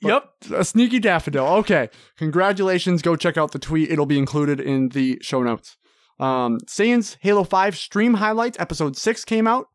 yep. 0.00 0.30
A 0.54 0.64
sneaky 0.64 0.98
daffodil. 0.98 1.44
Okay. 1.46 1.90
Congratulations. 2.16 3.02
Go 3.02 3.14
check 3.16 3.36
out 3.36 3.52
the 3.52 3.58
tweet. 3.58 3.90
It'll 3.90 4.06
be 4.06 4.18
included 4.18 4.58
in 4.60 4.88
the 4.90 5.18
show 5.22 5.42
notes. 5.42 5.76
Um, 6.18 6.58
Saiyans 6.66 7.18
Halo 7.20 7.44
5 7.44 7.76
stream 7.76 8.14
highlights, 8.14 8.58
episode 8.58 8.96
6 8.96 9.24
came 9.26 9.46
out. 9.46 9.66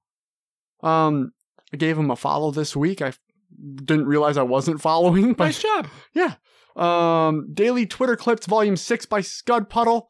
Um, 0.82 1.34
I 1.72 1.78
gave 1.78 1.98
him 2.00 2.10
a 2.10 2.16
follow 2.16 2.50
this 2.50 2.76
week. 2.76 3.00
I 3.02 3.14
didn't 3.76 4.08
realize 4.08 4.38
I 4.38 4.44
wasn't 4.44 4.82
following, 4.90 5.34
but 5.34 5.46
Nice 5.46 5.62
job. 5.62 5.88
yeah. 6.14 6.36
Um, 6.76 7.50
daily 7.54 7.86
Twitter 7.86 8.16
clips, 8.16 8.46
volume 8.46 8.76
6 8.78 9.06
by 9.08 9.22
Scud 9.22 9.70
Puddle. 9.70 10.10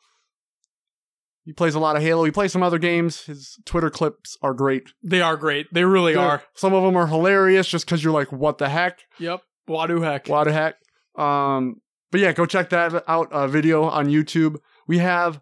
He 1.43 1.53
plays 1.53 1.73
a 1.73 1.79
lot 1.79 1.95
of 1.95 2.03
Halo. 2.03 2.23
He 2.23 2.31
plays 2.31 2.51
some 2.51 2.61
other 2.61 2.77
games. 2.77 3.23
His 3.25 3.59
Twitter 3.65 3.89
clips 3.89 4.37
are 4.43 4.53
great. 4.53 4.91
They 5.03 5.21
are 5.21 5.35
great. 5.35 5.67
They 5.73 5.83
really 5.83 6.13
They're- 6.13 6.21
are. 6.21 6.43
Some 6.53 6.73
of 6.73 6.83
them 6.83 6.95
are 6.95 7.07
hilarious 7.07 7.67
just 7.67 7.85
because 7.85 8.03
you're 8.03 8.13
like, 8.13 8.31
what 8.31 8.59
the 8.59 8.69
heck? 8.69 8.99
Yep. 9.19 9.41
Wadu 9.67 10.03
heck. 10.03 10.27
What 10.27 10.43
the 10.45 10.53
heck? 10.53 10.75
Um, 11.17 11.81
but 12.11 12.19
yeah, 12.21 12.31
go 12.33 12.45
check 12.45 12.69
that 12.69 13.03
out. 13.07 13.29
A 13.31 13.47
video 13.47 13.83
on 13.85 14.07
YouTube. 14.07 14.57
We 14.87 14.99
have 14.99 15.41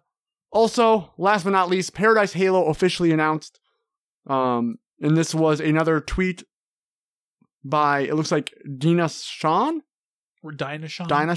also, 0.52 1.12
last 1.18 1.44
but 1.44 1.50
not 1.50 1.68
least, 1.68 1.92
Paradise 1.94 2.32
Halo 2.32 2.66
officially 2.66 3.12
announced. 3.12 3.60
Um, 4.26 4.76
and 5.00 5.16
this 5.16 5.34
was 5.34 5.60
another 5.60 6.00
tweet 6.00 6.44
by 7.64 8.00
it 8.00 8.14
looks 8.14 8.32
like 8.32 8.54
Dina 8.78 9.08
Sean, 9.08 9.82
We're. 10.42 10.52
Dinah 11.08 11.36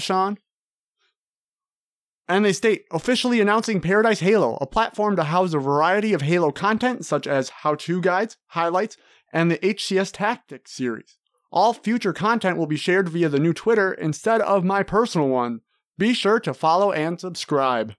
And 2.26 2.44
they 2.44 2.52
state 2.52 2.84
officially 2.90 3.40
announcing 3.40 3.80
Paradise 3.80 4.20
Halo, 4.20 4.56
a 4.60 4.66
platform 4.66 5.16
to 5.16 5.24
house 5.24 5.52
a 5.52 5.58
variety 5.58 6.14
of 6.14 6.22
Halo 6.22 6.50
content 6.50 7.04
such 7.04 7.26
as 7.26 7.50
how-to 7.50 8.00
guides, 8.00 8.38
highlights, 8.48 8.96
and 9.32 9.50
the 9.50 9.58
HCS 9.58 10.12
Tactics 10.12 10.72
series. 10.72 11.18
All 11.52 11.74
future 11.74 12.12
content 12.12 12.56
will 12.56 12.66
be 12.66 12.76
shared 12.76 13.08
via 13.08 13.28
the 13.28 13.38
new 13.38 13.52
Twitter 13.52 13.92
instead 13.92 14.40
of 14.40 14.64
my 14.64 14.82
personal 14.82 15.28
one. 15.28 15.60
Be 15.98 16.14
sure 16.14 16.40
to 16.40 16.54
follow 16.54 16.90
and 16.90 17.20
subscribe. 17.20 17.94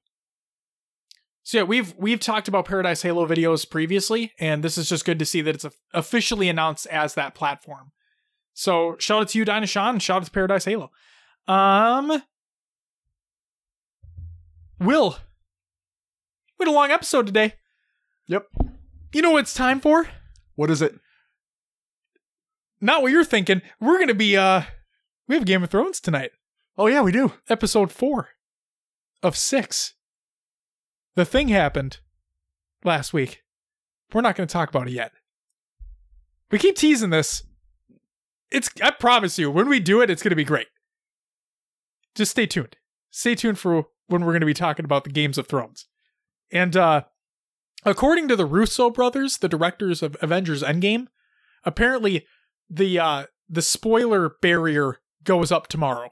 So 1.44 1.60
yeah, 1.60 1.64
we've 1.64 1.94
we've 1.98 2.20
talked 2.20 2.48
about 2.48 2.66
Paradise 2.66 3.04
Halo 3.04 3.28
videos 3.28 3.70
previously, 3.70 4.34
and 4.40 4.64
this 4.64 4.80
is 4.80 4.90
just 4.90 5.06
good 5.06 5.20
to 5.20 5.26
see 5.26 5.42
that 5.42 5.56
it's 5.56 5.66
officially 5.94 6.50
announced 6.50 6.88
as 6.88 7.14
that 7.14 7.36
platform. 7.36 7.92
So 8.58 8.96
shout 9.00 9.22
out 9.22 9.28
to 9.30 9.38
you, 9.38 9.44
Dynashawn, 9.46 9.90
and 9.92 10.02
shout 10.02 10.22
out 10.22 10.26
to 10.26 10.32
Paradise 10.32 10.64
Halo. 10.66 10.90
Um, 11.48 12.24
Will, 14.80 15.18
we 16.58 16.66
had 16.66 16.72
a 16.72 16.74
long 16.76 16.90
episode 16.92 17.28
today. 17.28 17.54
Yep. 18.28 18.48
You 19.14 19.22
know 19.22 19.32
what 19.32 19.42
it's 19.42 19.54
time 19.54 19.80
for? 19.80 20.08
What 20.56 20.72
is 20.72 20.82
it? 20.82 20.96
Not 22.82 23.02
what 23.02 23.12
you're 23.12 23.24
thinking. 23.26 23.62
We're 23.80 24.00
gonna 24.00 24.14
be 24.14 24.36
uh, 24.38 24.64
we 25.28 25.36
have 25.36 25.46
Game 25.46 25.64
of 25.64 25.70
Thrones 25.70 26.00
tonight, 26.00 26.32
Oh 26.78 26.88
yeah, 26.88 27.02
we 27.02 27.12
do. 27.12 27.34
episode 27.50 27.92
four. 27.92 28.30
of 29.22 29.36
six. 29.36 29.94
The 31.16 31.26
thing 31.26 31.48
happened 31.50 32.00
last 32.84 33.12
week. 33.14 33.42
We're 34.14 34.22
not 34.22 34.36
going 34.36 34.48
to 34.48 34.54
talk 34.54 34.70
about 34.70 34.88
it 34.88 34.94
yet. 34.94 35.12
We 36.52 36.60
keep 36.60 36.76
teasing 36.76 37.10
this. 37.10 37.44
It's 38.52 38.70
I 38.82 38.92
promise 38.92 39.38
you, 39.38 39.50
when 39.52 39.68
we 39.68 39.80
do 39.80 40.02
it, 40.02 40.10
it's 40.10 40.24
going 40.24 40.30
to 40.32 40.36
be 40.36 40.44
great. 40.44 40.68
Just 42.16 42.32
stay 42.32 42.46
tuned. 42.46 42.78
Stay 43.12 43.36
tuned 43.36 43.60
for 43.60 43.86
when 44.08 44.24
we're 44.24 44.32
going 44.32 44.42
to 44.42 44.46
be 44.46 44.54
talking 44.54 44.86
about 44.86 45.04
the 45.04 45.10
Games 45.10 45.38
of 45.38 45.48
Thrones. 45.48 45.88
And 46.52 46.76
uh 46.78 47.04
according 47.84 48.28
to 48.30 48.36
the 48.36 48.46
Russo 48.46 48.90
brothers, 48.90 49.38
the 49.38 49.50
directors 49.50 50.02
of 50.02 50.16
Avengers 50.22 50.64
Endgame, 50.64 51.08
apparently 51.64 52.26
the 52.70 53.00
uh 53.00 53.26
the 53.50 53.62
spoiler 53.62 54.36
barrier 54.42 54.98
goes 55.24 55.52
up 55.52 55.68
tomorrow. 55.68 56.10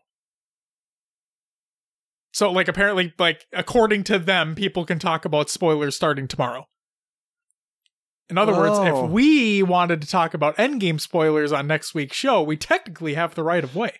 So 2.31 2.51
like 2.51 2.67
apparently 2.67 3.13
like 3.19 3.45
according 3.53 4.03
to 4.05 4.19
them 4.19 4.55
people 4.55 4.85
can 4.85 4.99
talk 4.99 5.23
about 5.23 5.49
spoilers 5.49 5.95
starting 5.95 6.27
tomorrow. 6.27 6.67
In 8.33 8.39
other 8.39 8.53
words, 8.57 8.79
Oh. 8.79 9.05
if 9.05 9.11
we 9.11 9.61
wanted 9.61 10.01
to 10.01 10.07
talk 10.07 10.33
about 10.33 10.57
Endgame 10.57 10.99
spoilers 10.99 11.51
on 11.51 11.67
next 11.67 11.93
week's 11.93 12.17
show, 12.17 12.41
we 12.41 12.57
technically 12.57 13.13
have 13.13 13.35
the 13.35 13.43
right 13.43 13.63
of 13.63 13.75
way. 13.75 13.91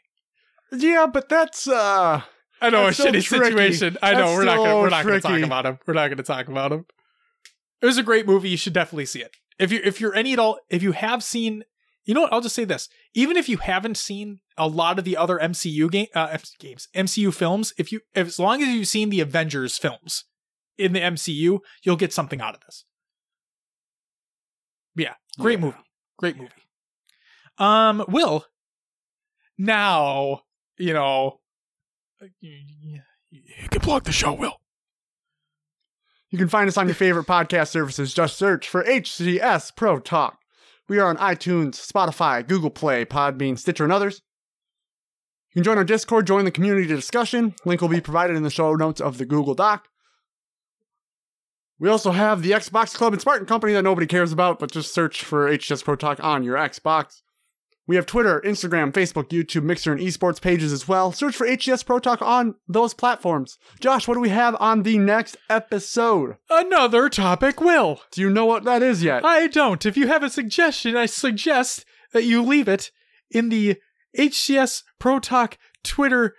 Yeah, 0.71 1.05
but 1.05 1.29
that's 1.29 1.67
uh 1.67 2.23
I 2.59 2.69
know 2.71 2.85
That's 2.85 2.97
a 2.97 3.03
so 3.03 3.09
shitty 3.09 3.23
tricky. 3.23 3.45
situation. 3.51 3.97
I 4.01 4.13
know 4.13 4.19
That's 4.21 4.37
we're 4.37 4.45
not 4.45 4.57
gonna 4.57 4.75
we're 4.79 4.89
not 4.89 5.05
gonna 5.05 5.21
talk 5.21 5.39
about 5.41 5.65
him. 5.67 5.77
We're 5.85 5.93
not 5.93 6.07
gonna 6.09 6.23
talk 6.23 6.47
about 6.47 6.71
him. 6.71 6.85
It 7.79 7.85
was 7.85 7.99
a 7.99 8.01
great 8.03 8.25
movie. 8.25 8.49
You 8.49 8.57
should 8.57 8.73
definitely 8.73 9.05
see 9.05 9.21
it. 9.21 9.35
If 9.59 9.71
you 9.71 9.81
if 9.83 10.01
you're 10.01 10.15
any 10.15 10.33
at 10.33 10.39
all 10.39 10.57
if 10.71 10.81
you 10.81 10.93
have 10.93 11.23
seen, 11.23 11.63
you 12.03 12.15
know 12.15 12.21
what? 12.21 12.33
I'll 12.33 12.41
just 12.41 12.55
say 12.55 12.65
this. 12.65 12.89
Even 13.13 13.37
if 13.37 13.47
you 13.47 13.57
haven't 13.57 13.97
seen 13.97 14.39
a 14.57 14.67
lot 14.67 14.97
of 14.97 15.05
the 15.05 15.15
other 15.15 15.37
MCU 15.37 15.91
game 15.91 16.07
uh, 16.15 16.35
games, 16.59 16.87
MCU 16.95 17.31
films, 17.31 17.71
if 17.77 17.91
you 17.91 17.99
if, 18.15 18.25
as 18.29 18.39
long 18.39 18.63
as 18.63 18.67
you've 18.69 18.87
seen 18.87 19.11
the 19.11 19.19
Avengers 19.19 19.77
films 19.77 20.25
in 20.75 20.93
the 20.93 21.01
MCU, 21.01 21.59
you'll 21.83 21.95
get 21.97 22.11
something 22.11 22.41
out 22.41 22.55
of 22.55 22.61
this. 22.61 22.83
Yeah, 24.95 25.13
great 25.39 25.59
Yeah. 25.59 25.65
movie. 25.65 25.77
Great 26.17 26.37
movie. 26.37 26.51
Um, 27.57 28.03
Will. 28.07 28.45
Now, 29.57 30.41
you 30.77 30.93
know, 30.93 31.39
you, 32.39 33.01
you 33.29 33.69
can 33.69 33.81
plug 33.81 34.03
the 34.05 34.11
show, 34.11 34.33
Will. 34.33 34.59
You 36.29 36.37
can 36.39 36.47
find 36.49 36.67
us 36.67 36.77
on 36.77 36.87
your 36.87 36.95
favorite 36.95 37.27
podcast 37.27 37.67
services. 37.69 38.13
Just 38.13 38.37
search 38.37 38.67
for 38.67 38.83
HCS 38.83 39.75
Pro 39.75 39.99
Talk. 39.99 40.39
We 40.89 40.97
are 40.99 41.07
on 41.07 41.17
iTunes, 41.17 41.75
Spotify, 41.75 42.45
Google 42.47 42.71
Play, 42.71 43.05
Podbean, 43.05 43.57
Stitcher, 43.57 43.83
and 43.83 43.93
others. 43.93 44.21
You 45.51 45.59
can 45.59 45.63
join 45.63 45.77
our 45.77 45.83
Discord, 45.83 46.25
join 46.25 46.45
the 46.45 46.51
community 46.51 46.87
discussion. 46.87 47.53
Link 47.65 47.81
will 47.81 47.87
be 47.87 48.01
provided 48.01 48.35
in 48.35 48.41
the 48.43 48.49
show 48.49 48.73
notes 48.73 48.99
of 48.99 49.19
the 49.19 49.25
Google 49.25 49.53
Doc. 49.53 49.87
We 51.83 51.89
also 51.89 52.11
have 52.11 52.43
the 52.43 52.51
Xbox 52.51 52.95
Club 52.95 53.11
and 53.11 53.21
Spartan 53.21 53.45
Company 53.45 53.73
that 53.73 53.81
nobody 53.81 54.07
cares 54.07 54.31
about, 54.31 54.57
but 54.57 54.71
just 54.71 54.93
search 54.93 55.21
for 55.21 55.49
HCS 55.49 55.83
Pro 55.83 55.97
Talk 55.97 56.23
on 56.23 56.41
your 56.41 56.55
Xbox. 56.55 57.23
We 57.85 57.97
have 57.97 58.05
Twitter, 58.05 58.41
Instagram, 58.45 58.93
Facebook, 58.93 59.27
YouTube, 59.31 59.63
Mixer, 59.63 59.91
and 59.91 59.99
esports 59.99 60.39
pages 60.39 60.71
as 60.71 60.87
well. 60.87 61.11
Search 61.11 61.35
for 61.35 61.45
HCS 61.45 61.85
Pro 61.85 61.99
Talk 61.99 62.21
on 62.21 62.55
those 62.69 62.93
platforms. 62.93 63.57
Josh, 63.81 64.07
what 64.07 64.13
do 64.13 64.21
we 64.21 64.29
have 64.29 64.55
on 64.61 64.83
the 64.83 64.97
next 64.97 65.35
episode? 65.49 66.37
Another 66.49 67.09
topic, 67.09 67.59
Will. 67.59 67.99
Do 68.13 68.21
you 68.21 68.29
know 68.29 68.45
what 68.45 68.63
that 68.63 68.81
is 68.81 69.03
yet? 69.03 69.25
I 69.25 69.47
don't. 69.47 69.85
If 69.85 69.97
you 69.97 70.07
have 70.07 70.23
a 70.23 70.29
suggestion, 70.29 70.95
I 70.95 71.05
suggest 71.05 71.83
that 72.13 72.23
you 72.23 72.41
leave 72.41 72.69
it 72.69 72.91
in 73.29 73.49
the 73.49 73.75
HCS 74.17 74.83
Pro 74.99 75.19
Talk 75.19 75.57
Twitter. 75.83 76.35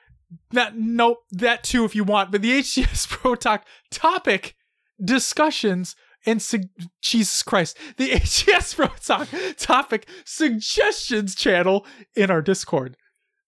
That 0.52 0.78
nope, 0.78 1.18
that 1.32 1.64
too 1.64 1.84
if 1.84 1.94
you 1.94 2.02
want, 2.02 2.32
but 2.32 2.40
the 2.40 2.60
HCS 2.60 3.06
Pro 3.10 3.34
Talk 3.34 3.66
topic 3.90 4.56
discussions 5.02 5.96
and 6.26 6.40
sug- 6.40 6.68
Jesus 7.02 7.42
Christ, 7.42 7.76
the 7.96 8.10
HCS 8.12 8.76
Pro 8.76 8.88
Talk 8.88 9.28
topic 9.56 10.08
suggestions 10.24 11.34
channel 11.34 11.86
in 12.14 12.30
our 12.30 12.42
Discord. 12.42 12.96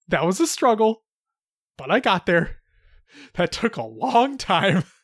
That 0.09 0.25
was 0.25 0.41
a 0.41 0.47
struggle, 0.47 1.03
but 1.77 1.91
I 1.91 2.01
got 2.01 2.27
there. 2.27 2.57
That 3.35 3.53
took 3.53 3.77
a 3.77 3.83
long 3.83 4.39
time. 4.39 4.85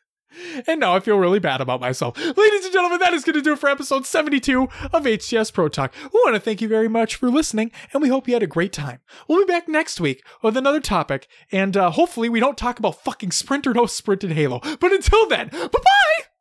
And 0.66 0.80
now 0.80 0.94
I 0.94 1.00
feel 1.00 1.18
really 1.18 1.40
bad 1.40 1.60
about 1.60 1.82
myself. 1.82 2.16
Ladies 2.16 2.64
and 2.64 2.72
gentlemen, 2.72 3.00
that 3.00 3.12
is 3.12 3.22
going 3.22 3.34
to 3.34 3.42
do 3.42 3.52
it 3.52 3.58
for 3.58 3.68
episode 3.68 4.06
72 4.06 4.62
of 4.92 5.04
HCS 5.04 5.52
Pro 5.52 5.68
Talk. 5.68 5.92
We 6.04 6.20
want 6.24 6.34
to 6.34 6.40
thank 6.40 6.62
you 6.62 6.68
very 6.68 6.88
much 6.88 7.16
for 7.16 7.30
listening, 7.30 7.70
and 7.92 8.02
we 8.02 8.08
hope 8.08 8.26
you 8.26 8.32
had 8.32 8.42
a 8.42 8.46
great 8.46 8.72
time. 8.72 9.00
We'll 9.28 9.44
be 9.44 9.52
back 9.52 9.68
next 9.68 10.00
week 10.00 10.24
with 10.42 10.56
another 10.56 10.80
topic, 10.80 11.28
and 11.50 11.76
uh, 11.76 11.90
hopefully 11.90 12.30
we 12.30 12.40
don't 12.40 12.56
talk 12.56 12.78
about 12.78 13.02
fucking 13.02 13.32
Sprint 13.32 13.66
or 13.66 13.74
no 13.74 13.84
Sprint 13.84 14.24
in 14.24 14.30
Halo. 14.30 14.60
But 14.80 14.92
until 14.92 15.28
then, 15.28 15.48
bye 15.48 15.68
bye! 15.70 16.31